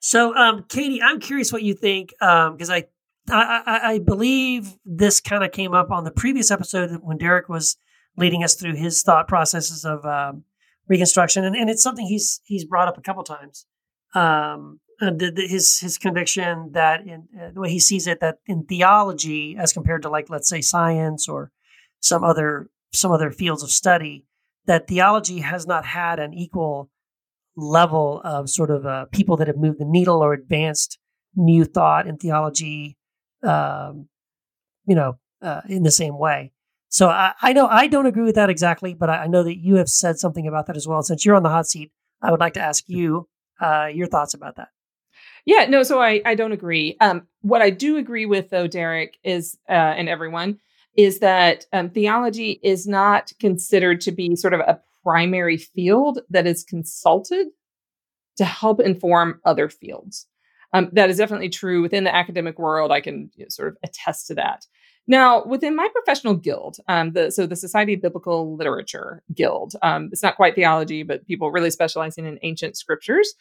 So, 0.00 0.34
um, 0.34 0.64
Katie, 0.68 1.02
I'm 1.02 1.20
curious 1.20 1.52
what 1.52 1.62
you 1.62 1.74
think 1.74 2.10
because 2.20 2.70
I, 2.70 2.84
I, 3.28 3.62
I, 3.66 3.80
I 3.92 3.98
believe 3.98 4.76
this 4.84 5.20
kind 5.20 5.44
of 5.44 5.52
came 5.52 5.74
up 5.74 5.90
on 5.90 6.04
the 6.04 6.10
previous 6.10 6.50
episode 6.50 6.90
when 7.02 7.18
Derek 7.18 7.48
was 7.48 7.76
leading 8.18 8.44
us 8.44 8.54
through 8.54 8.74
his 8.74 9.02
thought 9.02 9.28
processes 9.28 9.84
of 9.84 10.04
um, 10.04 10.44
reconstruction, 10.88 11.44
and, 11.44 11.56
and 11.56 11.70
it's 11.70 11.82
something 11.82 12.06
he's 12.06 12.40
he's 12.44 12.64
brought 12.64 12.88
up 12.88 12.98
a 12.98 13.02
couple 13.02 13.22
times. 13.22 13.66
Um, 14.14 14.80
and 15.00 15.20
the, 15.20 15.30
the, 15.30 15.46
his 15.46 15.78
his 15.78 15.96
conviction 15.96 16.72
that 16.72 17.06
in 17.06 17.28
uh, 17.40 17.50
the 17.54 17.60
way 17.60 17.70
he 17.70 17.78
sees 17.78 18.06
it 18.06 18.20
that 18.20 18.38
in 18.46 18.64
theology, 18.64 19.56
as 19.56 19.72
compared 19.72 20.02
to 20.02 20.10
like 20.10 20.28
let's 20.28 20.48
say 20.48 20.60
science 20.60 21.28
or 21.28 21.52
some 22.00 22.24
other 22.24 22.68
some 22.92 23.12
other 23.12 23.30
fields 23.30 23.62
of 23.62 23.70
study, 23.70 24.24
that 24.66 24.88
theology 24.88 25.40
has 25.40 25.66
not 25.66 25.84
had 25.84 26.18
an 26.18 26.34
equal 26.34 26.90
level 27.56 28.20
of 28.24 28.48
sort 28.48 28.70
of 28.70 28.86
uh, 28.86 29.06
people 29.12 29.36
that 29.36 29.46
have 29.46 29.56
moved 29.56 29.78
the 29.78 29.84
needle 29.84 30.22
or 30.22 30.32
advanced 30.32 30.98
new 31.34 31.64
thought 31.64 32.06
in 32.06 32.16
theology, 32.16 32.96
um, 33.42 34.08
you 34.86 34.94
know, 34.94 35.18
uh, 35.42 35.60
in 35.68 35.82
the 35.82 35.90
same 35.90 36.18
way. 36.18 36.52
So 36.88 37.08
I, 37.08 37.34
I 37.42 37.52
know 37.52 37.66
I 37.66 37.86
don't 37.86 38.06
agree 38.06 38.24
with 38.24 38.34
that 38.36 38.50
exactly, 38.50 38.94
but 38.94 39.10
I, 39.10 39.24
I 39.24 39.26
know 39.26 39.42
that 39.42 39.58
you 39.58 39.76
have 39.76 39.88
said 39.88 40.18
something 40.18 40.46
about 40.46 40.66
that 40.66 40.76
as 40.76 40.88
well. 40.88 41.02
Since 41.02 41.24
you're 41.24 41.36
on 41.36 41.42
the 41.42 41.50
hot 41.50 41.66
seat, 41.66 41.92
I 42.22 42.30
would 42.30 42.40
like 42.40 42.54
to 42.54 42.60
ask 42.60 42.84
you 42.88 43.28
uh, 43.60 43.86
your 43.92 44.06
thoughts 44.06 44.34
about 44.34 44.56
that. 44.56 44.68
Yeah, 45.44 45.66
no, 45.66 45.82
so 45.82 46.00
I, 46.00 46.20
I 46.24 46.34
don't 46.34 46.52
agree. 46.52 46.96
Um, 47.00 47.26
what 47.40 47.62
I 47.62 47.70
do 47.70 47.96
agree 47.96 48.26
with, 48.26 48.50
though, 48.50 48.66
Derek, 48.66 49.16
is, 49.24 49.56
uh, 49.68 49.72
and 49.72 50.08
everyone, 50.08 50.58
is 50.96 51.20
that 51.20 51.64
um, 51.72 51.90
theology 51.90 52.60
is 52.62 52.86
not 52.86 53.32
considered 53.40 54.00
to 54.02 54.12
be 54.12 54.36
sort 54.36 54.52
of 54.52 54.60
a 54.60 54.80
primary 55.02 55.56
field 55.56 56.20
that 56.28 56.46
is 56.46 56.64
consulted 56.64 57.46
to 58.36 58.44
help 58.44 58.80
inform 58.80 59.40
other 59.44 59.68
fields. 59.68 60.26
Um, 60.72 60.90
that 60.92 61.08
is 61.08 61.16
definitely 61.16 61.48
true 61.48 61.80
within 61.82 62.04
the 62.04 62.14
academic 62.14 62.58
world. 62.58 62.92
I 62.92 63.00
can 63.00 63.30
you 63.36 63.44
know, 63.44 63.48
sort 63.48 63.68
of 63.68 63.76
attest 63.82 64.26
to 64.26 64.34
that. 64.34 64.66
Now, 65.08 65.44
within 65.44 65.74
my 65.74 65.88
professional 65.92 66.34
guild, 66.34 66.76
um, 66.86 67.12
the 67.12 67.30
so 67.30 67.46
the 67.46 67.56
Society 67.56 67.94
of 67.94 68.02
Biblical 68.02 68.56
Literature 68.56 69.22
Guild, 69.34 69.74
um, 69.82 70.10
it's 70.12 70.22
not 70.22 70.36
quite 70.36 70.54
theology, 70.54 71.02
but 71.02 71.26
people 71.26 71.50
really 71.50 71.70
specializing 71.70 72.26
in 72.26 72.38
ancient 72.42 72.76
scriptures 72.76 73.34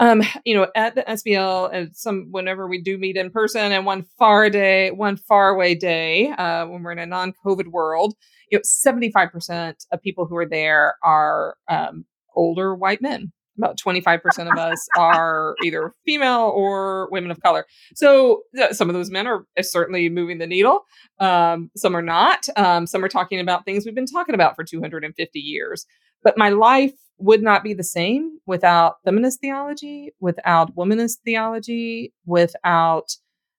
um, 0.00 0.22
you 0.44 0.54
know, 0.54 0.68
at 0.76 0.94
the 0.94 1.02
SBL, 1.02 1.70
and 1.72 1.94
some 1.96 2.28
whenever 2.30 2.68
we 2.68 2.80
do 2.80 2.98
meet 2.98 3.16
in 3.16 3.30
person, 3.30 3.72
and 3.72 3.84
one 3.84 4.02
far 4.18 4.48
day, 4.48 4.90
one 4.92 5.16
far 5.16 5.50
away 5.50 5.74
day, 5.74 6.30
uh, 6.30 6.66
when 6.66 6.82
we're 6.82 6.92
in 6.92 6.98
a 7.00 7.06
non-COVID 7.06 7.68
world, 7.68 8.14
you 8.50 8.58
know, 8.58 8.62
seventy-five 8.64 9.32
percent 9.32 9.84
of 9.92 10.00
people 10.00 10.26
who 10.26 10.36
are 10.36 10.46
there 10.48 10.94
are 11.02 11.56
um, 11.68 12.04
older 12.36 12.74
white 12.74 13.02
men. 13.02 13.32
About 13.58 13.76
twenty-five 13.76 14.22
percent 14.22 14.48
of 14.48 14.56
us 14.56 14.86
are 14.96 15.56
either 15.64 15.92
female 16.06 16.52
or 16.54 17.08
women 17.10 17.30
of 17.30 17.40
color. 17.42 17.66
So 17.94 18.42
some 18.70 18.88
of 18.88 18.94
those 18.94 19.10
men 19.10 19.26
are 19.26 19.44
certainly 19.60 20.08
moving 20.08 20.38
the 20.38 20.46
needle. 20.46 20.84
Um, 21.18 21.70
some 21.76 21.96
are 21.96 22.02
not. 22.02 22.46
Um, 22.56 22.86
some 22.86 23.04
are 23.04 23.08
talking 23.08 23.40
about 23.40 23.64
things 23.64 23.84
we've 23.84 23.94
been 23.94 24.06
talking 24.06 24.34
about 24.34 24.54
for 24.54 24.64
two 24.64 24.80
hundred 24.80 25.04
and 25.04 25.14
fifty 25.16 25.40
years. 25.40 25.84
But 26.22 26.38
my 26.38 26.50
life 26.50 26.94
would 27.18 27.42
not 27.42 27.64
be 27.64 27.74
the 27.74 27.82
same 27.82 28.38
without 28.46 28.96
feminist 29.04 29.40
theology, 29.40 30.12
without 30.20 30.74
womanist 30.76 31.18
theology, 31.24 32.12
without 32.26 33.16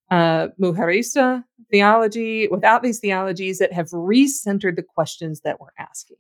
uh, 0.09 0.47
mujerista 0.61 1.43
theology, 1.69 2.47
without 2.47 2.83
these 2.83 2.99
theologies 2.99 3.59
that 3.59 3.73
have 3.73 3.89
recentered 3.89 4.77
the 4.77 4.83
questions 4.83 5.41
that 5.41 5.59
we're 5.59 5.67
asking. 5.77 6.17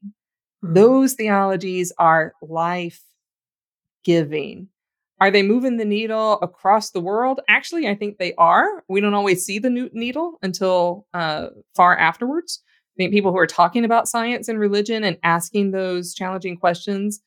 Those 0.61 1.13
theologies 1.13 1.93
are 1.97 2.33
life 2.41 3.01
giving. 4.09 4.67
Are 5.21 5.31
they 5.31 5.43
moving 5.43 5.77
the 5.77 5.85
needle 5.85 6.39
across 6.41 6.91
the 6.91 7.01
world? 7.01 7.41
Actually, 7.47 7.87
I 7.87 7.95
think 7.95 8.17
they 8.17 8.33
are. 8.37 8.83
We 8.87 9.01
don't 9.01 9.13
always 9.13 9.45
see 9.45 9.59
the 9.59 9.69
new 9.69 9.89
needle 9.93 10.39
until 10.41 11.05
uh, 11.13 11.47
far 11.75 11.97
afterwards. 11.97 12.61
I 12.63 12.95
think 12.97 13.13
people 13.13 13.31
who 13.31 13.37
are 13.37 13.47
talking 13.61 13.83
about 13.85 14.07
science 14.07 14.47
and 14.49 14.59
religion 14.59 15.03
and 15.03 15.17
asking 15.23 15.71
those 15.71 16.13
challenging 16.13 16.57
questions 16.57 17.21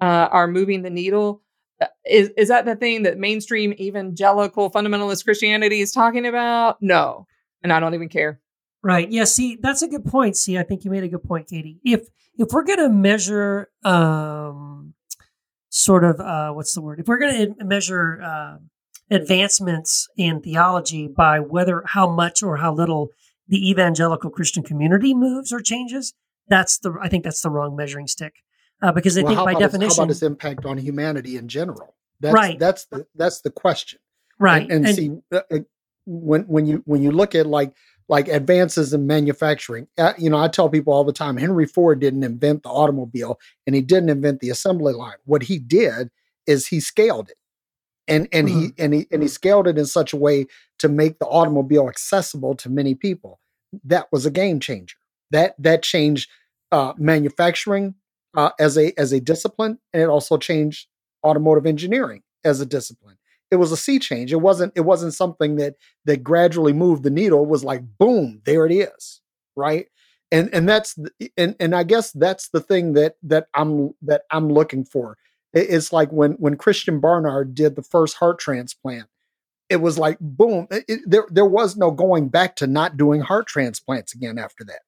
uh, 0.00 0.28
are 0.38 0.48
moving 0.48 0.82
the 0.82 0.90
needle. 0.90 1.42
uh, 1.80 1.86
is 2.04 2.30
is 2.36 2.48
that 2.48 2.64
the 2.64 2.76
thing 2.76 3.04
that 3.04 3.18
mainstream 3.18 3.72
evangelical 3.74 4.70
fundamentalist 4.70 5.24
Christianity 5.24 5.80
is 5.80 5.92
talking 5.92 6.26
about? 6.26 6.76
No, 6.80 7.26
and 7.62 7.72
I 7.72 7.80
don't 7.80 7.94
even 7.94 8.08
care. 8.08 8.40
Right. 8.82 9.10
Yeah. 9.10 9.24
See, 9.24 9.58
that's 9.60 9.82
a 9.82 9.88
good 9.88 10.04
point. 10.04 10.36
See, 10.36 10.58
I 10.58 10.62
think 10.62 10.84
you 10.84 10.90
made 10.90 11.04
a 11.04 11.08
good 11.08 11.24
point, 11.24 11.48
Katie. 11.48 11.78
If 11.84 12.08
if 12.38 12.48
we're 12.52 12.64
going 12.64 12.78
to 12.78 12.88
measure, 12.90 13.70
um, 13.84 14.94
sort 15.76 16.04
of, 16.04 16.20
uh, 16.20 16.50
what's 16.52 16.74
the 16.74 16.80
word? 16.80 16.98
If 17.00 17.06
we're 17.06 17.18
going 17.18 17.54
to 17.58 17.64
measure 17.64 18.22
uh, 18.22 18.56
advancements 19.10 20.08
in 20.16 20.40
theology 20.40 21.06
by 21.06 21.38
whether 21.40 21.82
how 21.86 22.10
much 22.10 22.42
or 22.42 22.56
how 22.58 22.72
little 22.74 23.08
the 23.48 23.70
evangelical 23.70 24.30
Christian 24.30 24.62
community 24.62 25.14
moves 25.14 25.52
or 25.52 25.60
changes, 25.60 26.14
that's 26.48 26.78
the 26.78 26.96
I 27.00 27.08
think 27.08 27.24
that's 27.24 27.42
the 27.42 27.50
wrong 27.50 27.76
measuring 27.76 28.06
stick. 28.06 28.32
Uh, 28.82 28.92
because 28.92 29.16
I 29.18 29.22
Well, 29.22 29.34
think 29.34 29.44
by 29.44 29.52
about 29.52 29.62
its- 29.62 29.72
definition, 29.72 29.96
how 29.96 30.02
about 30.04 30.10
its 30.10 30.22
impact 30.22 30.64
on 30.64 30.78
humanity 30.78 31.36
in 31.36 31.48
general? 31.48 31.94
That's, 32.20 32.34
Right. 32.34 32.58
That's 32.58 32.86
the 32.86 33.06
that's 33.14 33.40
the 33.42 33.50
question. 33.50 33.98
right? 34.38 34.68
And, 34.70 34.86
and, 34.86 34.96
see 34.96 35.10
uh, 35.32 35.40
uh, 35.50 35.58
when 36.06 36.42
when 36.42 36.64
you 36.66 36.82
when 36.86 37.02
you 37.02 37.10
look 37.10 37.34
at 37.34 37.46
like 37.46 37.72
like 38.08 38.28
advances 38.28 38.92
in 38.92 39.06
manufacturing, 39.06 39.88
uh, 39.98 40.12
you 40.16 40.30
know, 40.30 40.38
I 40.38 40.48
tell 40.48 40.68
people 40.68 40.92
all 40.92 41.04
the 41.04 41.12
time, 41.12 41.36
Henry 41.36 41.66
Ford 41.66 42.00
didn't 42.00 42.22
invent 42.22 42.62
the 42.62 42.68
automobile, 42.68 43.38
and 43.66 43.74
he 43.74 43.82
didn't 43.82 44.10
invent 44.10 44.40
the 44.40 44.50
assembly 44.50 44.92
line. 44.92 45.16
What 45.24 45.44
he 45.44 45.58
did 45.58 46.10
is 46.46 46.68
he 46.68 46.80
scaled 46.80 47.28
it, 47.30 47.36
and 48.06 48.28
and 48.32 48.48
he 48.48 48.72
and 48.78 48.94
he 48.94 49.06
and 49.10 49.22
he 49.22 49.28
scaled 49.28 49.66
it 49.66 49.78
in 49.78 49.86
such 49.86 50.12
a 50.12 50.16
way 50.16 50.46
to 50.78 50.88
make 50.88 51.18
the 51.18 51.26
automobile 51.26 51.88
accessible 51.88 52.54
to 52.56 52.70
many 52.70 52.94
people. 52.94 53.40
That 53.84 54.06
was 54.12 54.24
a 54.24 54.30
game 54.30 54.60
changer. 54.60 54.96
That 55.32 55.54
that 55.58 55.82
changed 55.82 56.30
uh, 56.70 56.92
manufacturing 56.96 57.96
uh, 58.36 58.50
as 58.60 58.78
a 58.78 58.98
as 58.98 59.12
a 59.12 59.20
discipline, 59.20 59.78
and 59.92 60.02
it 60.02 60.08
also 60.08 60.36
changed 60.36 60.86
automotive 61.24 61.66
engineering 61.66 62.22
as 62.44 62.60
a 62.60 62.66
discipline. 62.66 63.16
It 63.50 63.56
was 63.56 63.72
a 63.72 63.76
sea 63.76 63.98
change. 63.98 64.32
It 64.32 64.40
wasn't 64.40 64.72
it 64.76 64.80
wasn't 64.82 65.14
something 65.14 65.56
that 65.56 65.76
that 66.04 66.22
gradually 66.24 66.72
moved 66.72 67.02
the 67.04 67.10
needle. 67.10 67.42
It 67.42 67.48
was 67.48 67.64
like 67.64 67.82
boom, 67.98 68.42
there 68.44 68.66
it 68.66 68.72
is, 68.72 69.20
right? 69.56 69.86
And 70.32 70.50
and 70.52 70.68
that's 70.68 70.98
and 71.36 71.54
and 71.60 71.74
I 71.74 71.84
guess 71.84 72.10
that's 72.12 72.48
the 72.48 72.60
thing 72.60 72.94
that 72.94 73.14
that 73.22 73.46
I'm 73.54 73.92
that 74.02 74.22
I'm 74.30 74.48
looking 74.52 74.84
for. 74.84 75.16
It's 75.52 75.92
like 75.92 76.10
when 76.10 76.32
when 76.32 76.56
Christiaan 76.56 77.00
Barnard 77.00 77.54
did 77.54 77.76
the 77.76 77.82
first 77.82 78.16
heart 78.16 78.38
transplant. 78.38 79.06
It 79.68 79.76
was 79.80 79.98
like 79.98 80.18
boom. 80.20 80.68
It- 80.70 80.84
it- 80.88 81.00
there 81.06 81.26
there 81.30 81.46
was 81.46 81.76
no 81.76 81.90
going 81.90 82.28
back 82.28 82.56
to 82.56 82.66
not 82.66 82.96
doing 82.96 83.20
heart 83.20 83.46
transplants 83.46 84.14
again 84.14 84.38
after 84.38 84.64
that. 84.64 84.80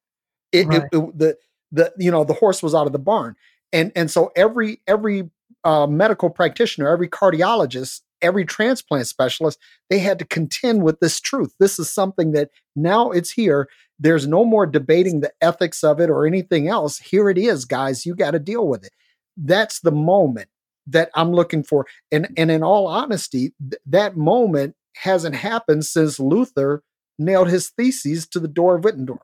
It, 0.51 0.67
Right. 0.67 0.83
it- 0.91 1.17
the 1.17 1.37
the 1.71 1.93
you 1.97 2.11
know 2.11 2.23
the 2.23 2.33
horse 2.33 2.61
was 2.63 2.73
out 2.75 2.87
of 2.87 2.93
the 2.93 2.99
barn 2.99 3.35
and 3.71 3.91
and 3.95 4.09
so 4.09 4.31
every 4.35 4.81
every 4.87 5.29
uh, 5.63 5.85
medical 5.85 6.29
practitioner 6.29 6.89
every 6.89 7.07
cardiologist 7.07 8.01
every 8.21 8.45
transplant 8.45 9.07
specialist 9.07 9.59
they 9.89 9.99
had 9.99 10.19
to 10.19 10.25
contend 10.25 10.83
with 10.83 10.99
this 10.99 11.19
truth. 11.19 11.53
This 11.59 11.79
is 11.79 11.91
something 11.91 12.31
that 12.33 12.49
now 12.75 13.11
it's 13.11 13.31
here. 13.31 13.69
There's 13.99 14.27
no 14.27 14.45
more 14.45 14.65
debating 14.65 15.19
the 15.19 15.33
ethics 15.41 15.83
of 15.83 15.99
it 15.99 16.09
or 16.09 16.25
anything 16.25 16.67
else. 16.67 16.97
Here 16.97 17.29
it 17.29 17.37
is 17.37 17.65
guys. 17.65 18.05
You 18.05 18.15
got 18.15 18.31
to 18.31 18.39
deal 18.39 18.67
with 18.67 18.85
it. 18.85 18.93
That's 19.37 19.79
the 19.79 19.91
moment 19.91 20.49
that 20.87 21.09
i'm 21.13 21.31
looking 21.31 21.63
for. 21.63 21.85
And 22.11 22.29
and 22.35 22.49
in 22.49 22.63
all 22.63 22.87
honesty 22.87 23.53
th- 23.61 23.81
that 23.85 24.17
moment 24.17 24.75
hasn't 24.95 25.35
happened 25.35 25.85
since 25.85 26.19
luther 26.19 26.83
nailed 27.19 27.49
his 27.49 27.69
theses 27.69 28.27
to 28.29 28.39
the 28.39 28.47
door 28.47 28.77
of 28.77 28.83
Wittenberg. 28.83 29.19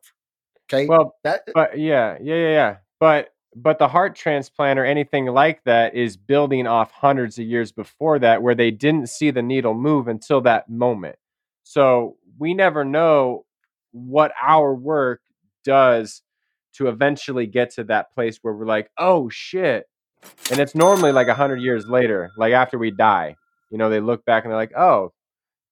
okay? 0.70 0.86
Well, 0.86 1.16
that 1.24 1.42
but 1.54 1.80
yeah, 1.80 2.18
yeah, 2.22 2.36
yeah, 2.36 2.50
yeah. 2.50 2.76
But 3.00 3.30
but 3.56 3.80
the 3.80 3.88
heart 3.88 4.16
transplant 4.16 4.78
or 4.78 4.86
anything 4.86 5.28
like 5.28 5.64
that 5.64 5.96
is 5.96 6.18
building 6.18 6.68
off 6.68 6.92
hundreds 6.92 7.40
of 7.40 7.46
years 7.46 7.72
before 7.72 8.20
that, 8.20 8.42
where 8.42 8.56
they 8.56 8.70
didn't 8.70 9.10
see 9.10 9.32
the 9.32 9.42
needle 9.42 9.74
move 9.74 10.08
until 10.08 10.42
that 10.42 10.70
moment. 10.70 11.16
So 11.64 12.18
we 12.38 12.54
never 12.54 12.84
know 12.84 13.46
what 13.92 14.34
our 14.42 14.76
work 14.76 15.22
does 15.64 16.22
to 16.74 16.88
eventually 16.88 17.48
get 17.48 17.72
to 17.72 17.86
that 17.86 18.14
place 18.14 18.40
where 18.42 18.54
we're 18.54 18.66
like, 18.66 18.90
oh 18.98 19.30
shit. 19.30 19.86
And 20.52 20.60
it's 20.60 20.76
normally 20.76 21.14
like 21.14 21.28
a 21.28 21.36
hundred 21.36 21.62
years 21.62 21.88
later, 21.88 22.32
like 22.38 22.54
after 22.54 22.78
we 22.78 22.92
die. 22.92 23.36
You 23.72 23.78
know, 23.78 23.90
they 23.90 24.00
look 24.00 24.26
back 24.26 24.44
and 24.44 24.52
they're 24.52 24.60
like, 24.60 24.76
oh, 24.78 25.14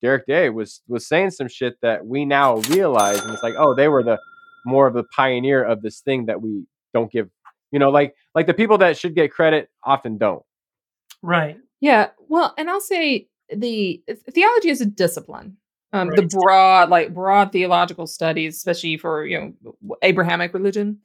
Derek 0.01 0.25
Day 0.25 0.49
was 0.49 0.81
was 0.87 1.07
saying 1.07 1.31
some 1.31 1.47
shit 1.47 1.75
that 1.81 2.05
we 2.05 2.25
now 2.25 2.57
realize, 2.69 3.19
and 3.21 3.31
it's 3.31 3.43
like, 3.43 3.55
oh, 3.57 3.73
they 3.73 3.87
were 3.87 4.03
the 4.03 4.19
more 4.65 4.87
of 4.87 4.93
the 4.93 5.03
pioneer 5.03 5.63
of 5.63 5.81
this 5.81 6.01
thing 6.01 6.25
that 6.27 6.41
we 6.41 6.65
don't 6.93 7.11
give. 7.11 7.29
You 7.73 7.79
know, 7.79 7.89
like 7.89 8.15
like 8.35 8.47
the 8.47 8.53
people 8.53 8.77
that 8.77 8.97
should 8.97 9.15
get 9.15 9.31
credit 9.33 9.69
often 9.83 10.17
don't. 10.17 10.43
right. 11.21 11.57
Yeah. 11.81 12.11
Well, 12.29 12.53
and 12.57 12.69
I'll 12.69 12.79
say 12.79 13.27
the 13.53 14.01
theology 14.31 14.69
is 14.69 14.79
a 14.79 14.85
discipline. 14.85 15.57
Um, 15.91 16.09
The 16.15 16.21
broad, 16.23 16.89
like 16.89 17.13
broad 17.13 17.51
theological 17.51 18.07
studies, 18.07 18.55
especially 18.55 18.97
for 18.97 19.25
you 19.25 19.53
know 19.63 19.75
Abrahamic 20.01 20.53
religion, 20.53 20.99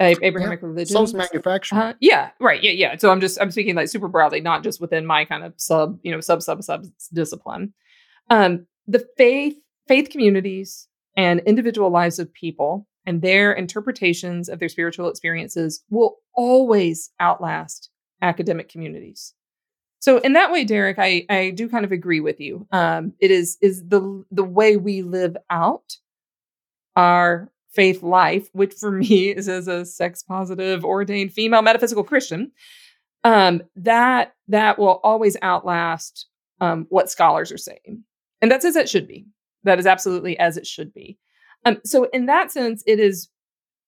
A- 0.00 0.16
Abrahamic 0.22 0.62
religion. 0.62 0.94
so's 0.96 1.12
manufacturing 1.14 1.80
Uh, 1.82 1.92
yeah, 2.00 2.30
right. 2.40 2.62
Yeah, 2.62 2.70
yeah. 2.72 2.96
So 2.96 3.10
I'm 3.10 3.20
just 3.20 3.40
I'm 3.40 3.50
speaking 3.50 3.74
like 3.76 3.88
super 3.88 4.08
broadly, 4.08 4.40
not 4.40 4.64
just 4.64 4.80
within 4.80 5.04
my 5.06 5.24
kind 5.26 5.44
of 5.44 5.52
sub, 5.58 5.98
you 6.02 6.10
know, 6.12 6.20
sub 6.20 6.40
sub 6.42 6.62
sub 6.64 6.86
discipline. 7.12 7.74
Um, 8.30 8.66
the 8.88 9.06
faith 9.16 9.56
faith 9.86 10.08
communities 10.10 10.88
and 11.16 11.40
individual 11.40 11.90
lives 11.90 12.18
of 12.18 12.32
people 12.32 12.86
and 13.06 13.22
their 13.22 13.52
interpretations 13.52 14.48
of 14.48 14.58
their 14.58 14.68
spiritual 14.68 15.08
experiences 15.08 15.82
will 15.90 16.18
always 16.34 17.10
outlast 17.20 17.90
academic 18.20 18.68
communities. 18.68 19.34
So 20.02 20.18
in 20.18 20.32
that 20.32 20.50
way, 20.50 20.64
Derek, 20.64 20.98
I 20.98 21.24
I 21.28 21.50
do 21.50 21.68
kind 21.68 21.84
of 21.84 21.92
agree 21.92 22.20
with 22.20 22.40
you. 22.40 22.66
Um, 22.72 23.14
it 23.20 23.30
is 23.30 23.56
is 23.60 23.86
the 23.86 24.24
the 24.30 24.44
way 24.44 24.76
we 24.76 25.02
live 25.02 25.36
out 25.48 25.96
our 26.96 27.50
faith 27.70 28.02
life, 28.02 28.48
which 28.52 28.74
for 28.74 28.90
me 28.90 29.28
is 29.28 29.48
as 29.48 29.68
a 29.68 29.84
sex 29.84 30.22
positive, 30.22 30.84
ordained 30.84 31.32
female 31.32 31.62
metaphysical 31.62 32.04
Christian, 32.04 32.50
um, 33.24 33.62
that 33.76 34.34
that 34.48 34.78
will 34.78 35.00
always 35.04 35.36
outlast 35.40 36.26
um, 36.60 36.86
what 36.88 37.10
scholars 37.10 37.52
are 37.52 37.58
saying, 37.58 38.02
and 38.40 38.50
that's 38.50 38.64
as 38.64 38.76
it 38.76 38.88
should 38.88 39.06
be. 39.06 39.26
That 39.64 39.78
is 39.78 39.86
absolutely 39.86 40.36
as 40.36 40.56
it 40.56 40.66
should 40.66 40.92
be. 40.92 41.16
Um, 41.64 41.80
so 41.84 42.04
in 42.12 42.26
that 42.26 42.50
sense, 42.50 42.82
it 42.86 42.98
is 42.98 43.28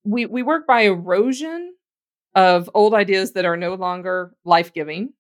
we 0.05 0.27
we 0.27 0.43
work 0.43 0.67
by 0.67 0.83
erosion 0.83 1.75
of 2.35 2.69
old 2.75 2.95
ideas 2.95 3.33
that 3.33 3.45
are 3.45 3.57
no 3.57 3.75
longer 3.75 4.35
life 4.45 4.73
giving; 4.73 5.13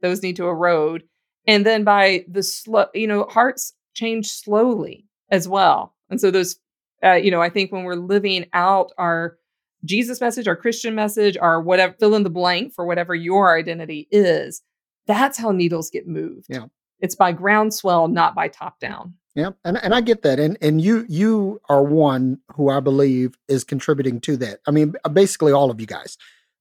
those 0.00 0.22
need 0.22 0.36
to 0.36 0.48
erode, 0.48 1.04
and 1.46 1.64
then 1.66 1.84
by 1.84 2.24
the 2.28 2.42
slow, 2.42 2.86
you 2.94 3.06
know, 3.06 3.24
hearts 3.24 3.74
change 3.94 4.30
slowly 4.30 5.06
as 5.30 5.48
well, 5.48 5.94
and 6.08 6.20
so 6.20 6.30
those 6.30 6.58
uh, 7.04 7.14
you 7.14 7.30
know, 7.30 7.40
I 7.40 7.50
think 7.50 7.72
when 7.72 7.84
we're 7.84 7.94
living 7.94 8.46
out 8.52 8.92
our 8.98 9.36
Jesus 9.84 10.20
message, 10.20 10.48
our 10.48 10.56
Christian 10.56 10.94
message, 10.94 11.36
our 11.36 11.60
whatever, 11.60 11.94
fill 11.98 12.14
in 12.14 12.24
the 12.24 12.30
blank 12.30 12.74
for 12.74 12.84
whatever 12.84 13.14
your 13.14 13.56
identity 13.56 14.08
is, 14.10 14.62
that's 15.06 15.38
how 15.38 15.52
needles 15.52 15.90
get 15.90 16.08
moved. 16.08 16.46
Yeah. 16.48 16.66
It's 17.00 17.14
by 17.14 17.32
groundswell, 17.32 18.08
not 18.08 18.34
by 18.34 18.48
top 18.48 18.80
down. 18.80 19.14
Yeah, 19.38 19.50
and 19.64 19.78
and 19.82 19.94
I 19.94 20.00
get 20.00 20.22
that, 20.22 20.40
and 20.40 20.58
and 20.60 20.80
you 20.80 21.06
you 21.08 21.60
are 21.68 21.82
one 21.84 22.40
who 22.56 22.70
I 22.70 22.80
believe 22.80 23.36
is 23.46 23.62
contributing 23.62 24.20
to 24.22 24.36
that. 24.38 24.58
I 24.66 24.72
mean, 24.72 24.94
basically 25.12 25.52
all 25.52 25.70
of 25.70 25.80
you 25.80 25.86
guys. 25.86 26.18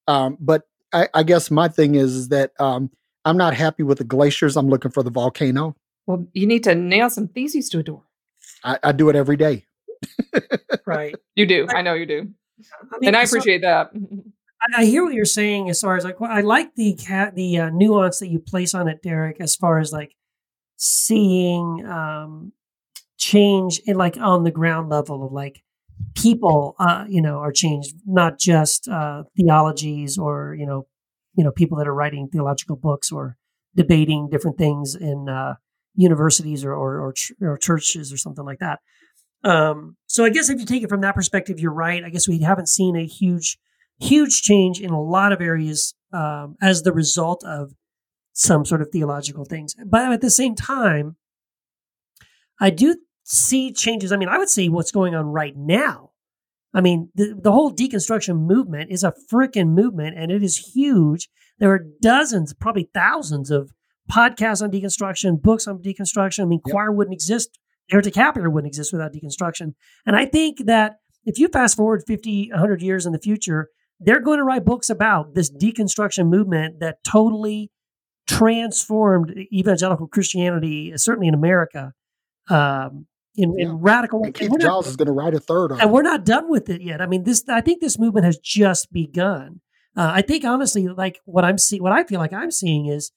Um, 0.07 0.38
but 0.39 0.67
I, 0.93 1.09
I 1.13 1.23
guess 1.23 1.49
my 1.49 1.69
thing 1.69 1.95
is, 1.95 2.13
is 2.13 2.28
that 2.30 2.51
um, 2.59 2.91
I'm 3.25 3.36
not 3.36 3.55
happy 3.55 3.82
with 3.82 3.97
the 3.97 4.03
glaciers. 4.03 4.55
I'm 4.55 4.69
looking 4.69 4.91
for 4.91 5.01
the 5.01 5.09
volcano. 5.09 5.75
Well, 6.05 6.28
you 6.34 6.45
need 6.45 6.63
to 6.65 6.75
nail 6.75 7.09
some 7.09 7.28
theses 7.30 7.67
to 7.69 7.80
a 7.80 7.84
door. 7.84 8.03
I, 8.63 8.78
I 8.84 8.91
do 8.91 9.09
it 9.09 9.15
every 9.15 9.38
day. 9.38 9.65
Right. 10.86 11.15
You 11.36 11.45
do. 11.47 11.67
I 11.69 11.82
know 11.82 11.93
you 11.95 12.05
do. 12.05 12.19
I 12.91 12.97
mean, 12.99 13.07
And 13.09 13.15
I 13.17 13.25
so- 13.25 13.38
appreciate 13.38 13.61
that. 13.61 13.91
I 14.75 14.82
I 14.82 14.86
hear 14.86 15.03
what 15.03 15.13
you're 15.13 15.25
saying 15.25 15.69
as 15.69 15.82
far 15.82 15.97
as 15.97 16.03
like 16.03 16.19
well, 16.19 16.32
I 16.32 16.41
like 16.41 16.73
the 16.75 16.93
cat 16.93 17.36
the 17.36 17.57
uh, 17.59 17.69
nuance 17.69 18.19
that 18.19 18.28
you 18.30 18.39
place 18.39 18.73
on 18.73 18.88
it, 18.88 19.01
Derek, 19.03 19.39
as 19.39 19.55
far 19.55 19.78
as 19.80 19.91
like 19.91 20.15
seeing 20.78 21.86
um, 21.86 22.53
change 23.18 23.82
in 23.86 23.97
like 23.97 24.18
on 24.18 24.43
the 24.43 24.51
ground 24.51 24.89
level 24.89 25.26
of 25.26 25.32
like 25.32 25.63
people, 26.15 26.76
uh, 26.80 27.05
you 27.07 27.22
know, 27.22 27.38
are 27.38 27.51
changed, 27.51 27.95
not 28.05 28.39
just 28.39 28.88
uh, 28.88 29.24
theologies 29.36 30.18
or 30.18 30.55
you 30.57 30.65
know, 30.65 30.88
you 31.36 31.43
know, 31.43 31.51
people 31.51 31.78
that 31.78 31.88
are 31.88 31.93
writing 31.93 32.30
theological 32.32 32.76
books 32.76 33.11
or 33.11 33.38
debating 33.76 34.30
different 34.30 34.57
things 34.57 34.95
in 34.95 35.28
uh, 35.30 35.55
universities 35.95 36.63
or 36.63 36.74
or, 36.74 37.07
or 37.07 37.13
ch- 37.13 37.34
or 37.41 37.57
churches 37.57 38.13
or 38.13 38.18
something 38.18 38.45
like 38.45 38.59
that. 38.59 38.80
Um, 39.43 39.97
so 40.07 40.26
I 40.26 40.30
guess 40.30 40.49
if 40.49 40.59
you 40.59 40.65
take 40.65 40.84
it 40.84 40.89
from 40.89 41.01
that 41.01 41.15
perspective, 41.15 41.59
you're 41.59 41.74
right. 41.74 42.03
I 42.03 42.09
guess 42.09 42.28
we 42.28 42.41
haven't 42.41 42.70
seen 42.70 42.95
a 42.95 43.05
huge 43.05 43.57
huge 43.99 44.41
change 44.41 44.80
in 44.80 44.91
a 44.91 45.01
lot 45.01 45.32
of 45.32 45.41
areas 45.41 45.95
um, 46.13 46.55
as 46.61 46.84
the 46.84 46.93
result 46.93 47.43
of 47.43 47.74
some 48.34 48.63
sort 48.65 48.82
of 48.82 48.89
theological 48.91 49.45
things. 49.45 49.76
But 49.86 50.11
at 50.11 50.22
the 50.22 50.30
same 50.30 50.53
time, 50.53 51.15
I 52.59 52.70
do 52.70 52.97
see 53.30 53.73
changes. 53.73 54.11
I 54.13 54.17
mean, 54.17 54.30
I 54.30 54.38
would 54.38 54.49
see 54.49 54.69
what's 54.69 54.91
going 54.91 55.13
on 55.13 55.25
right 55.25 55.53
now. 55.55 56.11
I 56.73 56.80
mean, 56.80 57.09
the, 57.13 57.38
the 57.41 57.51
whole 57.51 57.73
deconstruction 57.73 58.39
movement 58.39 58.89
is 58.89 59.03
a 59.03 59.13
freaking 59.32 59.69
movement 59.69 60.17
and 60.17 60.32
it 60.32 60.41
is 60.43 60.71
huge. 60.73 61.28
There 61.59 61.71
are 61.71 61.86
dozens, 62.01 62.53
probably 62.53 62.89
thousands 62.93 63.51
of 63.51 63.71
podcasts 64.09 64.61
on 64.61 64.71
deconstruction, 64.71 65.41
books 65.41 65.67
on 65.67 65.80
deconstruction. 65.80 66.43
I 66.43 66.45
mean, 66.45 66.61
Yep. 66.65 66.73
choir 66.73 66.91
wouldn't 66.91 67.13
exist. 67.13 67.59
Heretic 67.89 68.15
Happy 68.15 68.39
Hour 68.39 68.49
wouldn't 68.49 68.69
exist 68.69 68.93
without 68.93 69.11
deconstruction. 69.13 69.73
And 70.05 70.15
I 70.15 70.25
think 70.25 70.65
that 70.65 70.97
if 71.25 71.38
you 71.38 71.49
fast 71.49 71.75
forward 71.75 72.03
50, 72.07 72.51
100 72.51 72.82
years 72.82 73.05
in 73.05 73.11
the 73.11 73.19
future, 73.19 73.67
they're 73.99 74.21
going 74.21 74.38
to 74.38 74.43
write 74.43 74.63
books 74.63 74.89
about 74.89 75.36
this 75.36 75.51
deconstruction 75.51 76.30
movement 76.30 76.80
that 76.80 77.03
totally 77.03 77.71
transformed 78.28 79.34
evangelical 79.51 80.07
Christianity, 80.07 80.93
certainly 80.95 81.28
in 81.28 81.34
America, 81.34 81.93
um, 82.49 83.07
in, 83.38 83.53
Yeah. 83.57 83.65
in 83.67 83.75
radical 83.77 84.17
And 84.19 84.27
ways. 84.27 84.33
Keith 84.39 84.49
we're 84.49 84.57
not- 84.65 84.85
is 84.88 84.95
going 84.95 85.05
to 85.07 85.13
write 85.13 85.33
a 85.35 85.39
third 85.39 85.71
on 85.71 85.79
and 85.79 85.89
it. 85.89 85.93
we're 85.93 86.01
not 86.01 86.25
done 86.25 86.49
with 86.49 86.69
it 86.69 86.81
yet. 86.81 87.01
I 87.01 87.05
mean, 87.05 87.23
this 87.23 87.43
I 87.47 87.61
think 87.61 87.79
this 87.81 87.97
movement 87.99 88.25
has 88.25 88.38
just 88.38 88.91
begun. 88.91 89.61
Uh, 89.95 90.11
I 90.13 90.21
think 90.21 90.43
honestly, 90.43 90.88
like 90.88 91.19
what 91.25 91.43
I'm 91.45 91.57
seeing, 91.57 91.81
what 91.81 91.91
I 91.91 92.03
feel 92.03 92.19
like 92.19 92.33
I'm 92.33 92.51
seeing 92.51 92.85
is 92.88 93.11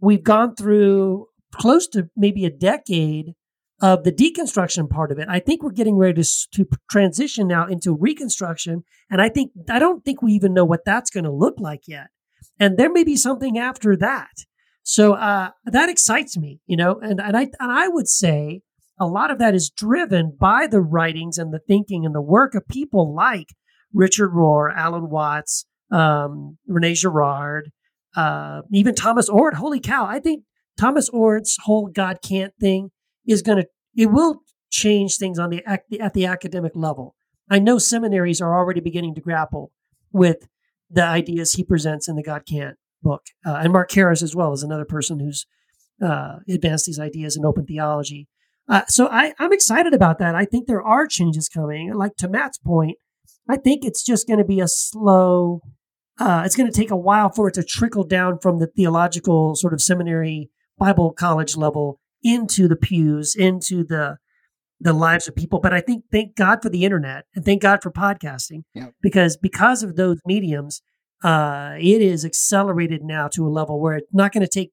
we've 0.00 0.22
gone 0.22 0.54
through 0.54 1.26
close 1.52 1.88
to 1.88 2.08
maybe 2.16 2.44
a 2.44 2.50
decade 2.50 3.34
of 3.82 4.04
the 4.04 4.12
deconstruction 4.12 4.88
part 4.90 5.10
of 5.10 5.18
it. 5.18 5.26
I 5.28 5.40
think 5.40 5.62
we're 5.62 5.70
getting 5.72 5.96
ready 5.96 6.22
to 6.22 6.28
to 6.52 6.68
transition 6.90 7.48
now 7.48 7.66
into 7.66 7.94
reconstruction, 7.96 8.84
and 9.10 9.22
I 9.22 9.28
think 9.30 9.52
I 9.70 9.78
don't 9.78 10.04
think 10.04 10.20
we 10.22 10.32
even 10.34 10.52
know 10.54 10.64
what 10.66 10.84
that's 10.84 11.10
going 11.10 11.24
to 11.24 11.32
look 11.32 11.54
like 11.58 11.88
yet. 11.88 12.08
And 12.58 12.76
there 12.76 12.90
may 12.92 13.04
be 13.04 13.16
something 13.16 13.58
after 13.58 13.96
that. 13.96 14.30
So 14.82 15.14
uh, 15.14 15.50
that 15.66 15.88
excites 15.88 16.36
me, 16.36 16.60
you 16.66 16.76
know, 16.76 17.00
and 17.02 17.20
and 17.20 17.36
I 17.36 17.42
and 17.58 17.72
I 17.72 17.88
would 17.88 18.08
say 18.08 18.62
a 19.00 19.06
lot 19.06 19.30
of 19.30 19.38
that 19.38 19.54
is 19.54 19.70
driven 19.70 20.36
by 20.38 20.66
the 20.66 20.80
writings 20.80 21.38
and 21.38 21.52
the 21.52 21.58
thinking 21.58 22.04
and 22.04 22.14
the 22.14 22.20
work 22.20 22.54
of 22.54 22.68
people 22.68 23.14
like 23.14 23.48
Richard 23.92 24.30
Rohr, 24.30 24.72
Alan 24.72 25.08
Watts, 25.08 25.64
um, 25.90 26.58
Rene 26.68 26.94
Girard, 26.94 27.70
uh, 28.14 28.60
even 28.72 28.94
Thomas 28.94 29.28
Oord. 29.28 29.54
Holy 29.54 29.80
cow! 29.80 30.06
I 30.06 30.20
think 30.20 30.44
Thomas 30.78 31.08
Oord's 31.08 31.56
whole 31.64 31.88
God 31.88 32.18
can't 32.22 32.52
thing 32.60 32.90
is 33.26 33.42
going 33.42 33.58
to 33.58 33.66
it 33.96 34.06
will 34.06 34.42
change 34.70 35.16
things 35.16 35.38
on 35.38 35.50
the 35.50 35.64
at 35.66 36.14
the 36.14 36.26
academic 36.26 36.72
level. 36.74 37.16
I 37.48 37.58
know 37.58 37.78
seminaries 37.78 38.40
are 38.40 38.56
already 38.56 38.80
beginning 38.80 39.14
to 39.16 39.20
grapple 39.20 39.72
with 40.12 40.48
the 40.88 41.04
ideas 41.04 41.52
he 41.52 41.64
presents 41.64 42.08
in 42.08 42.16
the 42.16 42.22
God 42.22 42.42
can't 42.48 42.76
book, 43.02 43.22
uh, 43.46 43.60
and 43.62 43.72
Mark 43.72 43.90
Karris 43.90 44.22
as 44.22 44.36
well 44.36 44.52
is 44.52 44.62
another 44.62 44.84
person 44.84 45.20
who's 45.20 45.46
uh, 46.04 46.36
advanced 46.48 46.86
these 46.86 47.00
ideas 47.00 47.36
in 47.36 47.44
open 47.44 47.64
theology. 47.66 48.28
Uh, 48.70 48.82
so 48.86 49.08
I, 49.08 49.34
I'm 49.40 49.52
excited 49.52 49.92
about 49.92 50.18
that. 50.20 50.34
I 50.36 50.44
think 50.44 50.66
there 50.68 50.82
are 50.82 51.06
changes 51.06 51.48
coming. 51.48 51.92
Like 51.92 52.14
to 52.18 52.28
Matt's 52.28 52.58
point, 52.58 52.96
I 53.48 53.56
think 53.56 53.84
it's 53.84 54.04
just 54.04 54.28
going 54.28 54.38
to 54.38 54.44
be 54.44 54.60
a 54.60 54.68
slow. 54.68 55.60
Uh, 56.18 56.42
it's 56.46 56.54
going 56.54 56.70
to 56.70 56.78
take 56.78 56.90
a 56.92 56.96
while 56.96 57.30
for 57.30 57.48
it 57.48 57.54
to 57.54 57.64
trickle 57.64 58.04
down 58.04 58.38
from 58.38 58.60
the 58.60 58.68
theological 58.68 59.56
sort 59.56 59.72
of 59.72 59.82
seminary 59.82 60.50
Bible 60.78 61.12
college 61.12 61.56
level 61.56 61.98
into 62.22 62.68
the 62.68 62.76
pews, 62.76 63.34
into 63.34 63.84
the 63.84 64.18
the 64.82 64.92
lives 64.94 65.28
of 65.28 65.36
people. 65.36 65.60
But 65.60 65.74
I 65.74 65.80
think 65.80 66.04
thank 66.10 66.36
God 66.36 66.62
for 66.62 66.70
the 66.70 66.84
internet 66.84 67.24
and 67.34 67.44
thank 67.44 67.60
God 67.60 67.82
for 67.82 67.90
podcasting 67.90 68.62
Yeah. 68.74 68.90
because 69.02 69.36
because 69.36 69.82
of 69.82 69.96
those 69.96 70.18
mediums, 70.24 70.80
uh, 71.22 71.74
it 71.78 72.00
is 72.00 72.24
accelerated 72.24 73.02
now 73.02 73.28
to 73.28 73.46
a 73.46 73.50
level 73.50 73.80
where 73.80 73.96
it's 73.96 74.08
not 74.12 74.32
going 74.32 74.46
to 74.46 74.48
take 74.48 74.70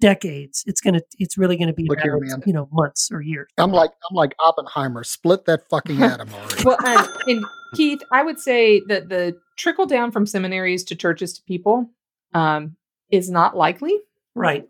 decades. 0.00 0.64
It's 0.66 0.80
gonna 0.80 1.00
it's 1.18 1.38
really 1.38 1.56
going 1.56 1.68
to 1.68 1.74
be 1.74 1.86
a 1.86 1.88
Look 1.88 2.00
here, 2.00 2.18
man. 2.18 2.42
you 2.46 2.52
know 2.52 2.68
months 2.72 3.10
or 3.12 3.20
years. 3.20 3.48
I'm 3.58 3.72
like 3.72 3.90
I'm 4.10 4.14
like 4.14 4.34
Oppenheimer. 4.38 5.04
Split 5.04 5.44
that 5.46 5.68
fucking 5.68 6.02
atom 6.02 6.32
already. 6.32 6.64
Well, 6.64 6.78
um, 6.86 7.08
and 7.26 7.44
Keith, 7.74 8.02
I 8.12 8.22
would 8.22 8.40
say 8.40 8.82
that 8.88 9.08
the 9.08 9.36
trickle 9.56 9.86
down 9.86 10.10
from 10.10 10.26
seminaries 10.26 10.84
to 10.84 10.96
churches 10.96 11.34
to 11.34 11.42
people 11.42 11.90
um, 12.34 12.76
is 13.10 13.30
not 13.30 13.56
likely. 13.56 13.96
Right. 14.34 14.68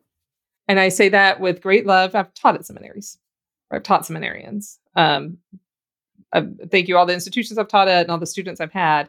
And 0.67 0.79
I 0.79 0.91
say 0.91 1.09
that 1.11 1.41
with 1.41 1.63
great 1.63 1.87
love. 1.87 2.15
I've 2.15 2.33
taught 2.35 2.55
at 2.55 2.67
seminaries. 2.67 3.19
I've 3.71 3.83
taught 3.83 4.03
seminarians. 4.03 4.77
Um, 4.95 5.39
I 6.33 6.47
thank 6.71 6.89
you 6.89 6.97
all 6.97 7.07
the 7.07 7.15
institutions 7.15 7.59
I've 7.59 7.69
taught 7.69 7.89
at 7.89 8.03
and 8.03 8.11
all 8.11 8.19
the 8.19 8.27
students 8.27 8.61
I've 8.61 8.73
had. 8.73 9.09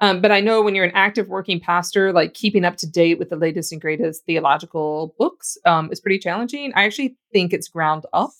Um, 0.00 0.20
but 0.20 0.30
I 0.30 0.40
know 0.40 0.62
when 0.62 0.74
you're 0.74 0.84
an 0.84 0.92
active 0.94 1.28
working 1.28 1.58
pastor, 1.60 2.12
like 2.12 2.34
keeping 2.34 2.64
up 2.64 2.76
to 2.76 2.86
date 2.86 3.18
with 3.18 3.30
the 3.30 3.36
latest 3.36 3.72
and 3.72 3.80
greatest 3.80 4.24
theological 4.26 5.14
books 5.18 5.58
um, 5.64 5.90
is 5.90 6.00
pretty 6.00 6.18
challenging. 6.18 6.72
I 6.76 6.84
actually 6.84 7.16
think 7.32 7.52
it's 7.52 7.68
ground 7.68 8.06
up 8.12 8.30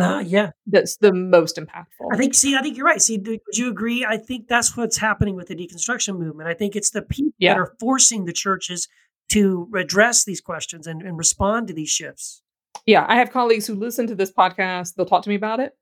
Uh, 0.00 0.24
yeah. 0.26 0.50
that's 0.66 0.96
the 0.96 1.12
most 1.12 1.56
impactful. 1.56 2.08
I 2.12 2.16
think. 2.16 2.34
See, 2.34 2.56
I 2.56 2.62
think 2.62 2.76
you're 2.76 2.86
right. 2.86 3.02
See, 3.02 3.18
do, 3.18 3.32
would 3.32 3.56
you 3.58 3.68
agree? 3.68 4.04
I 4.08 4.16
think 4.16 4.48
that's 4.48 4.76
what's 4.76 4.96
happening 4.96 5.36
with 5.36 5.48
the 5.48 5.54
deconstruction 5.54 6.18
movement. 6.18 6.48
I 6.48 6.54
think 6.54 6.74
it's 6.74 6.90
the 6.90 7.02
people 7.02 7.32
Yeah. 7.38 7.52
that 7.54 7.60
are 7.60 7.74
forcing 7.78 8.24
the 8.24 8.32
churches 8.32 8.88
to 9.32 9.68
address 9.76 10.24
these 10.24 10.40
questions 10.40 10.86
and, 10.86 11.00
and 11.02 11.16
respond 11.18 11.68
to 11.68 11.74
these 11.74 11.90
shifts. 11.90 12.42
yeah, 12.86 13.04
I 13.08 13.16
have 13.16 13.30
colleagues 13.30 13.66
who 13.66 13.74
listen 13.74 14.06
to 14.08 14.14
this 14.14 14.32
podcast. 14.32 14.94
They'll 14.94 15.06
talk 15.06 15.22
to 15.24 15.28
me 15.30 15.36
about 15.36 15.60
it. 15.60 15.72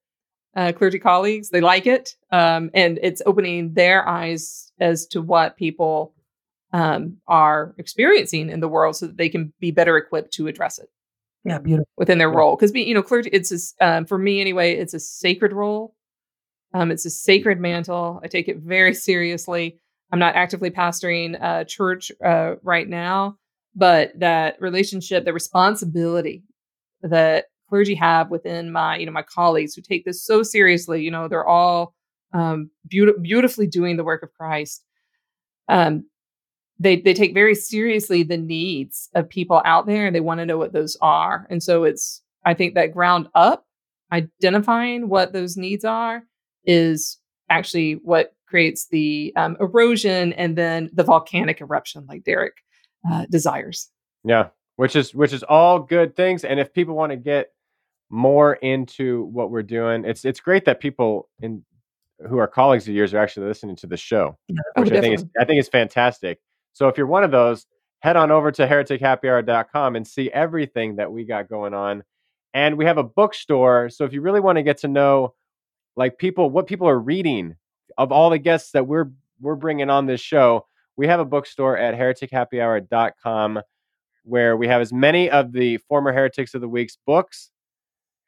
Uh, 0.55 0.71
clergy 0.71 0.99
colleagues, 0.99 1.49
they 1.49 1.63
like 1.63 1.87
it, 1.87 2.15
um, 2.31 2.71
and 2.75 2.99
it's 3.03 3.23
opening 3.25 3.73
their 3.73 4.07
eyes 4.07 4.71
as 4.81 5.07
to 5.07 5.23
what 5.23 5.57
people 5.57 6.15
um, 6.75 7.17
are 7.27 7.75
experiencing 7.79 8.51
in 8.51 8.61
the 8.61 8.69
world, 8.69 8.95
so 8.97 9.07
that 9.07 9.17
they 9.17 9.31
can 9.31 9.53
be 9.61 9.71
better 9.71 9.97
equipped 9.97 10.33
to 10.35 10.49
address 10.49 10.79
it 10.79 10.91
Yeah, 11.45 11.59
beautiful. 11.59 11.89
within 11.97 12.19
their 12.19 12.31
Yeah. 12.31 12.37
role. 12.37 12.55
Because 12.55 12.75
you 12.75 12.93
know, 12.93 13.03
clergy, 13.03 13.31
it's 13.33 13.51
a 13.81 13.87
um, 13.87 14.05
for 14.05 14.19
me 14.19 14.43
anyway, 14.43 14.75
it's 14.75 14.93
a 14.93 15.01
sacred 15.01 15.55
role. 15.55 15.95
Um, 16.75 16.91
it's 16.91 17.07
a 17.07 17.11
sacred 17.11 17.59
mantle. 17.59 18.21
I 18.23 18.29
take 18.29 18.49
it 18.49 18.59
very 18.59 18.95
seriously. 18.95 19.79
I'm 20.11 20.19
not 20.19 20.37
actively 20.37 20.71
pastoring 20.71 21.39
a 21.41 21.65
church 21.65 22.13
uh, 22.23 22.57
right 22.63 22.89
now, 22.89 23.39
but 23.75 24.13
that 24.19 24.61
relationship, 24.61 25.25
the 25.25 25.33
responsibility 25.33 26.45
that 27.03 27.47
clergy 27.73 27.95
have 27.95 28.31
within 28.31 28.71
my, 28.71 28.99
you 28.99 29.07
know, 29.07 29.13
my 29.13 29.23
colleagues 29.23 29.75
who 29.75 29.81
take 29.81 30.05
this 30.05 30.23
so 30.23 30.43
seriously. 30.43 31.03
You 31.03 31.11
know, 31.11 31.27
they're 31.27 31.47
all 31.47 31.95
um, 32.35 32.69
beauti- 32.87 33.21
beautifully 33.23 33.67
doing 33.67 33.97
the 33.97 34.05
work 34.05 34.23
of 34.23 34.31
Christ. 34.35 34.85
Um, 35.71 36.05
they 36.79 37.01
they 37.01 37.15
take 37.15 37.33
very 37.33 37.55
seriously 37.55 38.25
the 38.25 38.37
needs 38.37 39.09
of 39.15 39.27
people 39.27 39.63
out 39.65 39.87
there, 39.87 40.05
and 40.05 40.15
they 40.15 40.21
want 40.21 40.41
to 40.41 40.47
know 40.47 40.59
what 40.59 40.75
those 40.75 40.99
are. 41.01 41.47
And 41.49 41.63
so 41.63 41.85
it's, 41.85 42.21
I 42.45 42.53
think 42.53 42.75
that 42.75 42.93
ground 42.93 43.29
up, 43.35 43.65
identifying 44.13 45.09
what 45.09 45.33
those 45.33 45.57
needs 45.57 45.87
are, 45.87 46.25
is 46.67 47.19
actually 47.49 47.95
what 48.05 48.35
creates 48.47 48.89
the 48.89 49.33
um, 49.37 49.57
erosion 49.61 50.35
and 50.35 50.59
then 50.59 50.91
the 50.93 51.05
volcanic 51.05 51.63
eruption, 51.63 52.05
like 52.07 52.25
Derek 52.25 52.57
uh, 53.11 53.25
desires. 53.31 53.89
Yeah, 54.25 54.49
which 54.77 54.95
is 54.95 55.15
which 55.15 55.33
is 55.33 55.43
all 55.43 55.79
good 55.79 56.15
things. 56.17 56.45
And 56.45 56.61
if 56.61 56.75
people 56.75 56.95
want 56.95 57.13
to 57.13 57.17
get 57.17 57.53
more 58.13 58.55
into 58.55 59.25
what 59.25 59.51
we're 59.51 59.63
doing, 59.63 60.05
it's 60.05 60.25
it's 60.25 60.39
great 60.39 60.67
that 60.67 60.79
people 60.81 61.29
in 61.41 61.65
who 62.29 62.39
are 62.39 62.47
colleagues 62.47 62.87
of 62.87 62.95
yours 62.95 63.13
are 63.15 63.19
actually 63.19 63.47
listening 63.47 63.75
to 63.75 63.87
the 63.87 63.97
show, 63.97 64.39
Oh, 64.77 64.83
which 64.83 64.93
I 64.93 65.01
think 65.01 65.15
is 65.15 65.25
I 65.41 65.45
think 65.45 65.59
is 65.59 65.69
fantastic. 65.69 66.39
So 66.75 66.89
if 66.89 66.97
you're 66.97 67.07
one 67.07 67.25
of 67.25 67.31
those, 67.31 67.67
head 68.01 68.17
on 68.17 68.31
over 68.31 68.53
to 68.53 68.67
heretichappyhour.com 68.69 69.97
and 69.97 70.07
see 70.07 70.31
everything 70.31 70.97
that 70.97 71.11
we 71.11 71.25
got 71.25 71.49
going 71.49 71.75
on. 71.75 72.05
And 72.55 72.77
we 72.77 72.85
have 72.85 72.99
a 72.99 73.03
bookstore. 73.03 73.89
So 73.89 74.05
if 74.05 74.13
you 74.13 74.21
really 74.21 74.41
want 74.41 74.57
to 74.57 74.63
get 74.63 74.79
to 74.79 74.89
know 74.89 75.35
like 75.97 76.19
people 76.19 76.51
what 76.51 76.67
people 76.67 76.89
are 76.89 76.99
reading 76.99 77.57
of 77.97 78.13
all 78.13 78.29
the 78.31 78.39
guests 78.39 78.73
that 78.73 78.87
we're 78.87 79.11
we're 79.41 79.57
bringing 79.57 79.89
on 79.89 80.05
this 80.05 80.21
show, 80.21 80.67
we 80.97 81.07
have 81.07 81.19
a 81.19 81.25
bookstore 81.25 81.79
at 81.79 81.95
heretichappyhour.com 81.95 83.61
where 84.25 84.57
we 84.57 84.69
have 84.69 84.83
as 84.83 84.93
many 84.93 85.31
of 85.31 85.53
the 85.53 85.79
former 85.79 86.13
heretics 86.13 86.55
of 86.55 86.61
the 86.61 86.69
week's 86.69 86.99
books 87.07 87.51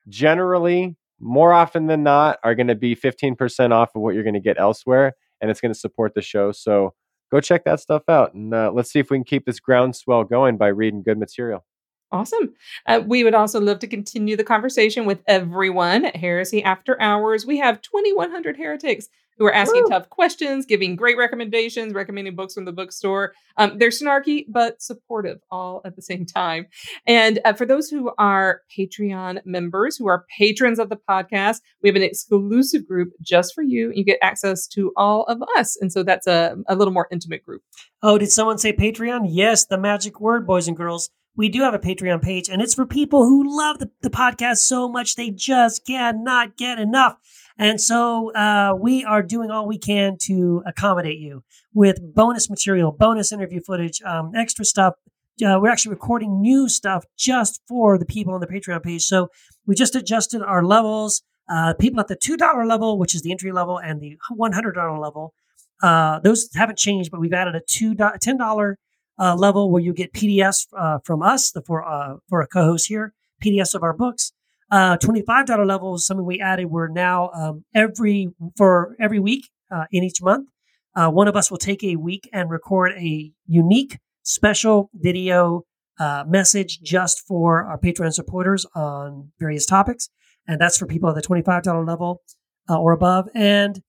generally 0.09 0.97
more 1.20 1.52
often 1.52 1.86
than 1.86 2.02
not 2.02 2.39
are 2.44 2.55
going 2.55 2.66
to 2.66 2.74
be 2.74 2.94
15% 2.94 3.72
off 3.72 3.90
of 3.94 4.02
what 4.02 4.14
you're 4.14 4.24
going 4.24 4.35
to 4.35 4.40
get 4.40 4.59
elsewhere 4.59 5.14
and 5.40 5.51
it's 5.51 5.60
going 5.60 5.72
to 5.72 5.78
support 5.78 6.14
the 6.14 6.22
show 6.22 6.52
so 6.52 6.94
go 7.31 7.40
check 7.40 7.64
that 7.64 7.81
stuff 7.81 8.02
out 8.09 8.35
and 8.35 8.52
uh, 8.52 8.70
let's 8.72 8.90
see 8.90 8.98
if 8.98 9.10
we 9.10 9.16
can 9.16 9.24
keep 9.24 9.47
this 9.47 9.60
groundswell 9.60 10.24
going 10.24 10.56
by 10.56 10.68
reading 10.68 11.02
good 11.02 11.18
material 11.18 11.64
Awesome. 12.12 12.55
Uh, 12.86 13.02
we 13.05 13.24
would 13.24 13.35
also 13.35 13.60
love 13.60 13.81
to 13.81 13.89
continue 13.89 14.36
the 14.36 14.44
conversation 14.44 15.05
with 15.05 15.20
everyone 15.26 16.05
at 16.05 16.14
Heresy 16.14 16.62
After 16.62 17.01
Hours. 17.01 17.44
We 17.44 17.59
have 17.59 17.82
2,100 17.82 18.56
heretics 18.56 19.09
who 19.39 19.47
are 19.47 19.55
asking 19.55 19.82
Woo. 19.82 19.90
tough 19.90 20.09
questions, 20.11 20.66
giving 20.66 20.97
great 20.97 21.16
recommendations, 21.16 21.93
recommending 21.93 22.35
books 22.35 22.55
from 22.55 22.65
the 22.65 22.73
bookstore. 22.73 23.32
Um, 23.56 23.78
they're 23.78 23.90
snarky, 23.90 24.44
but 24.48 24.81
supportive 24.81 25.39
all 25.51 25.81
at 25.85 25.97
the 25.97 26.02
same 26.02 26.27
time. 26.27 26.66
And 27.06 27.40
uh, 27.44 27.52
for 27.52 27.66
those 27.66 27.89
who 27.89 28.12
are 28.19 28.61
Patreon 28.77 29.40
members, 29.44 29.97
who 29.97 30.09
are 30.09 30.24
patrons 30.39 30.78
of 30.78 30.89
the 30.89 30.98
podcast, 31.09 31.59
we 31.82 31.89
have 31.89 31.97
an 31.97 32.02
exclusive 32.02 32.86
group 32.86 33.12
just 33.20 33.55
for 33.55 33.62
you. 33.62 33.93
You 33.94 34.05
get 34.05 34.19
access 34.23 34.66
to 34.69 34.93
all 34.97 35.24
of 35.24 35.43
us. 35.56 35.77
And 35.81 35.93
so 35.93 36.02
that's 36.02 36.27
a, 36.27 36.56
a 36.69 36.77
little 36.77 36.93
more 36.94 37.09
intimate 37.11 37.44
group. 37.44 37.62
Oh, 38.02 38.19
did 38.19 38.31
someone 38.31 38.59
say 38.59 38.73
Patreon? 38.73 39.27
Yes, 39.28 39.66
the 39.66 39.78
magic 39.78 40.20
word, 40.20 40.47
boys 40.47 40.69
and 40.69 40.77
girls. 40.77 41.11
We 41.36 41.48
do 41.48 41.62
have 41.62 41.74
a 41.74 41.81
Patreon 41.81 42.23
page, 42.23 42.48
and 42.48 42.62
it's 42.62 42.74
for 42.74 42.86
people 42.86 43.24
who 43.24 43.56
love 43.56 43.81
the, 43.81 43.90
the 44.02 44.11
podcast 44.11 44.59
so 44.59 44.89
much 44.89 45.16
they 45.16 45.31
just 45.31 45.85
cannot 45.85 46.56
get 46.56 46.78
enough. 46.78 47.16
And 47.56 47.81
so 47.81 48.32
uh, 48.35 48.74
we 48.78 49.05
are 49.05 49.22
doing 49.22 49.51
all 49.51 49.68
we 49.68 49.78
can 49.78 50.16
to 50.22 50.62
accommodate 50.66 51.18
you 51.18 51.44
with 51.72 51.98
bonus 52.14 52.51
material, 52.51 52.90
bonus 52.90 53.31
interview 53.31 53.60
footage, 53.60 54.02
um, 54.02 54.32
extra 54.35 54.64
stuff 54.64 54.94
uh, 55.43 55.59
we're 55.60 55.70
actually 55.70 55.90
recording 55.90 56.40
new 56.40 56.68
stuff 56.68 57.05
just 57.16 57.60
for 57.66 57.98
the 57.98 58.06
people 58.06 58.35
on 58.35 58.40
the 58.40 58.47
Patreon 58.47 58.82
page. 58.82 59.02
So 59.02 59.28
we 59.66 59.74
just 59.74 59.97
adjusted 59.97 60.43
our 60.43 60.62
levels. 60.62 61.22
Uh, 61.48 61.74
people 61.74 62.01
at 62.01 62.09
the 62.09 62.16
two 62.16 62.36
dollar 62.36 62.64
level, 62.64 62.98
which 62.98 63.14
is 63.14 63.22
the 63.22 63.31
entry 63.31 63.52
level, 63.52 63.78
and 63.78 64.01
the 64.01 64.16
one 64.31 64.52
hundred 64.52 64.72
dollar 64.72 64.98
level, 64.98 65.35
uh, 65.82 66.20
those 66.20 66.48
haven't 66.55 66.78
changed, 66.78 67.10
but 67.10 67.20
we've 67.20 67.32
added 67.32 67.55
a 67.55 67.60
two 67.66 67.94
ten 68.20 68.39
dollar 68.39 68.78
uh, 69.18 69.35
level 69.35 69.70
where 69.70 69.82
you 69.82 69.93
get 69.93 70.12
PDFs 70.12 70.68
uh, 70.78 70.98
from 71.05 71.22
us, 71.22 71.51
the 71.51 71.60
for 71.62 71.86
uh, 71.86 72.16
for 72.28 72.40
a 72.40 72.47
co-host 72.47 72.86
here, 72.86 73.12
PDFs 73.43 73.74
of 73.74 73.82
our 73.82 73.93
books. 73.93 74.32
Uh, 74.75 74.97
Twenty 74.97 75.23
five 75.23 75.47
dollar 75.47 75.65
level 75.65 75.95
is 75.95 76.05
something 76.05 76.27
we 76.27 76.41
added. 76.41 76.67
We're 76.67 76.89
now 76.89 77.31
um, 77.31 77.65
every 77.77 78.31
for 78.57 78.97
every 78.99 79.21
week 79.21 79.49
uh, 79.71 79.85
in 79.93 80.03
each 80.03 80.21
month, 80.21 80.49
uh, 80.97 81.09
one 81.11 81.29
of 81.29 81.37
us 81.37 81.49
will 81.49 81.59
take 81.59 81.85
a 81.85 81.95
week 81.95 82.29
and 82.33 82.51
record 82.51 82.91
a 83.11 83.31
unique 83.47 84.01
special 84.25 84.91
video 84.93 85.63
uh, 86.01 86.25
message 86.27 86.81
just 86.83 87.23
for 87.29 87.65
our 87.67 87.79
Patreon 87.79 88.13
supporters 88.13 88.67
on 88.75 89.31
various 89.39 89.65
topics, 89.65 90.09
and 90.49 90.61
that's 90.61 90.77
for 90.77 90.87
people 90.87 91.09
at 91.09 91.15
the 91.15 91.23
twenty 91.23 91.43
five 91.43 91.63
dollar 91.63 91.85
level 91.85 92.23
uh, 92.69 92.77
or 92.77 92.91
above. 92.91 93.29
And 93.33 93.81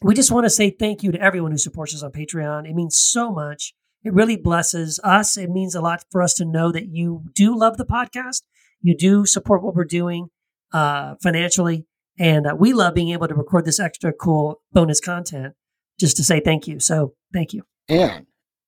we 0.00 0.14
just 0.14 0.30
want 0.30 0.44
to 0.44 0.50
say 0.50 0.70
thank 0.70 1.02
you 1.02 1.10
to 1.10 1.20
everyone 1.20 1.50
who 1.50 1.58
supports 1.58 1.92
us 1.92 2.04
on 2.04 2.12
Patreon. 2.12 2.70
It 2.70 2.74
means 2.76 2.96
so 2.96 3.32
much. 3.32 3.74
It 4.04 4.14
really 4.14 4.36
blesses 4.36 5.00
us. 5.02 5.36
It 5.36 5.50
means 5.50 5.74
a 5.74 5.80
lot 5.80 6.04
for 6.12 6.22
us 6.22 6.34
to 6.34 6.44
know 6.44 6.70
that 6.70 6.86
you 6.86 7.24
do 7.34 7.58
love 7.58 7.78
the 7.78 7.84
podcast. 7.84 8.42
You 8.82 8.96
do 8.96 9.24
support 9.26 9.62
what 9.62 9.74
we're 9.74 9.84
doing 9.84 10.28
uh, 10.72 11.14
financially. 11.22 11.86
And 12.18 12.46
uh, 12.46 12.56
we 12.58 12.72
love 12.72 12.94
being 12.94 13.10
able 13.10 13.28
to 13.28 13.34
record 13.34 13.64
this 13.64 13.80
extra 13.80 14.12
cool 14.12 14.60
bonus 14.72 15.00
content 15.00 15.54
just 15.98 16.16
to 16.16 16.24
say 16.24 16.40
thank 16.40 16.66
you. 16.66 16.80
So 16.80 17.14
thank 17.32 17.52
you. 17.52 17.64
And 17.88 18.26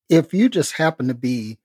if 0.09 0.33
you 0.33 0.49
just 0.49 0.75
happen 0.75 1.09
to 1.09 1.15
be 1.15 1.59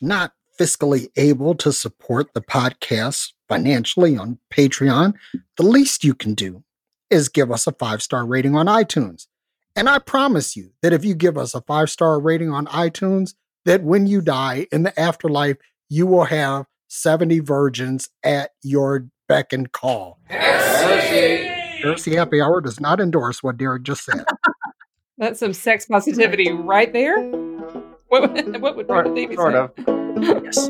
not 0.00 0.32
fiscally 0.58 1.08
able 1.16 1.54
to 1.56 1.72
support 1.72 2.34
the 2.34 2.40
podcast 2.40 3.32
financially 3.48 4.16
on 4.16 4.38
Patreon, 4.52 5.14
the 5.56 5.62
least 5.62 6.04
you 6.04 6.14
can 6.14 6.34
do 6.34 6.64
is 7.10 7.28
give 7.28 7.50
us 7.50 7.66
a 7.66 7.72
five 7.72 8.02
star 8.02 8.26
rating 8.26 8.56
on 8.56 8.66
iTunes. 8.66 9.26
And 9.74 9.88
I 9.88 9.98
promise 9.98 10.56
you 10.56 10.72
that 10.82 10.92
if 10.92 11.04
you 11.04 11.14
give 11.14 11.38
us 11.38 11.54
a 11.54 11.62
five 11.62 11.90
star 11.90 12.20
rating 12.20 12.50
on 12.50 12.66
iTunes, 12.66 13.34
that 13.64 13.82
when 13.82 14.06
you 14.06 14.20
die 14.20 14.66
in 14.72 14.82
the 14.82 14.98
afterlife, 14.98 15.56
you 15.88 16.06
will 16.06 16.24
have 16.24 16.66
70 16.92 17.40
virgins 17.40 18.10
at 18.22 18.50
your 18.62 19.06
beck 19.26 19.54
and 19.54 19.72
call. 19.72 20.18
Heresy 20.28 22.14
Happy 22.14 22.40
Hour 22.42 22.60
does 22.60 22.78
not 22.80 23.00
endorse 23.00 23.42
what 23.42 23.56
Derek 23.56 23.82
just 23.82 24.04
said. 24.04 24.24
That's 25.18 25.40
some 25.40 25.54
sex 25.54 25.86
positivity 25.86 26.52
right 26.52 26.92
there. 26.92 27.18
What, 28.08 28.60
what 28.60 28.76
would 28.76 28.88
Sort, 28.88 29.14
David 29.14 29.36
sort 29.36 29.54
say? 29.54 29.84
of. 29.86 29.98
Yes. 30.22 30.68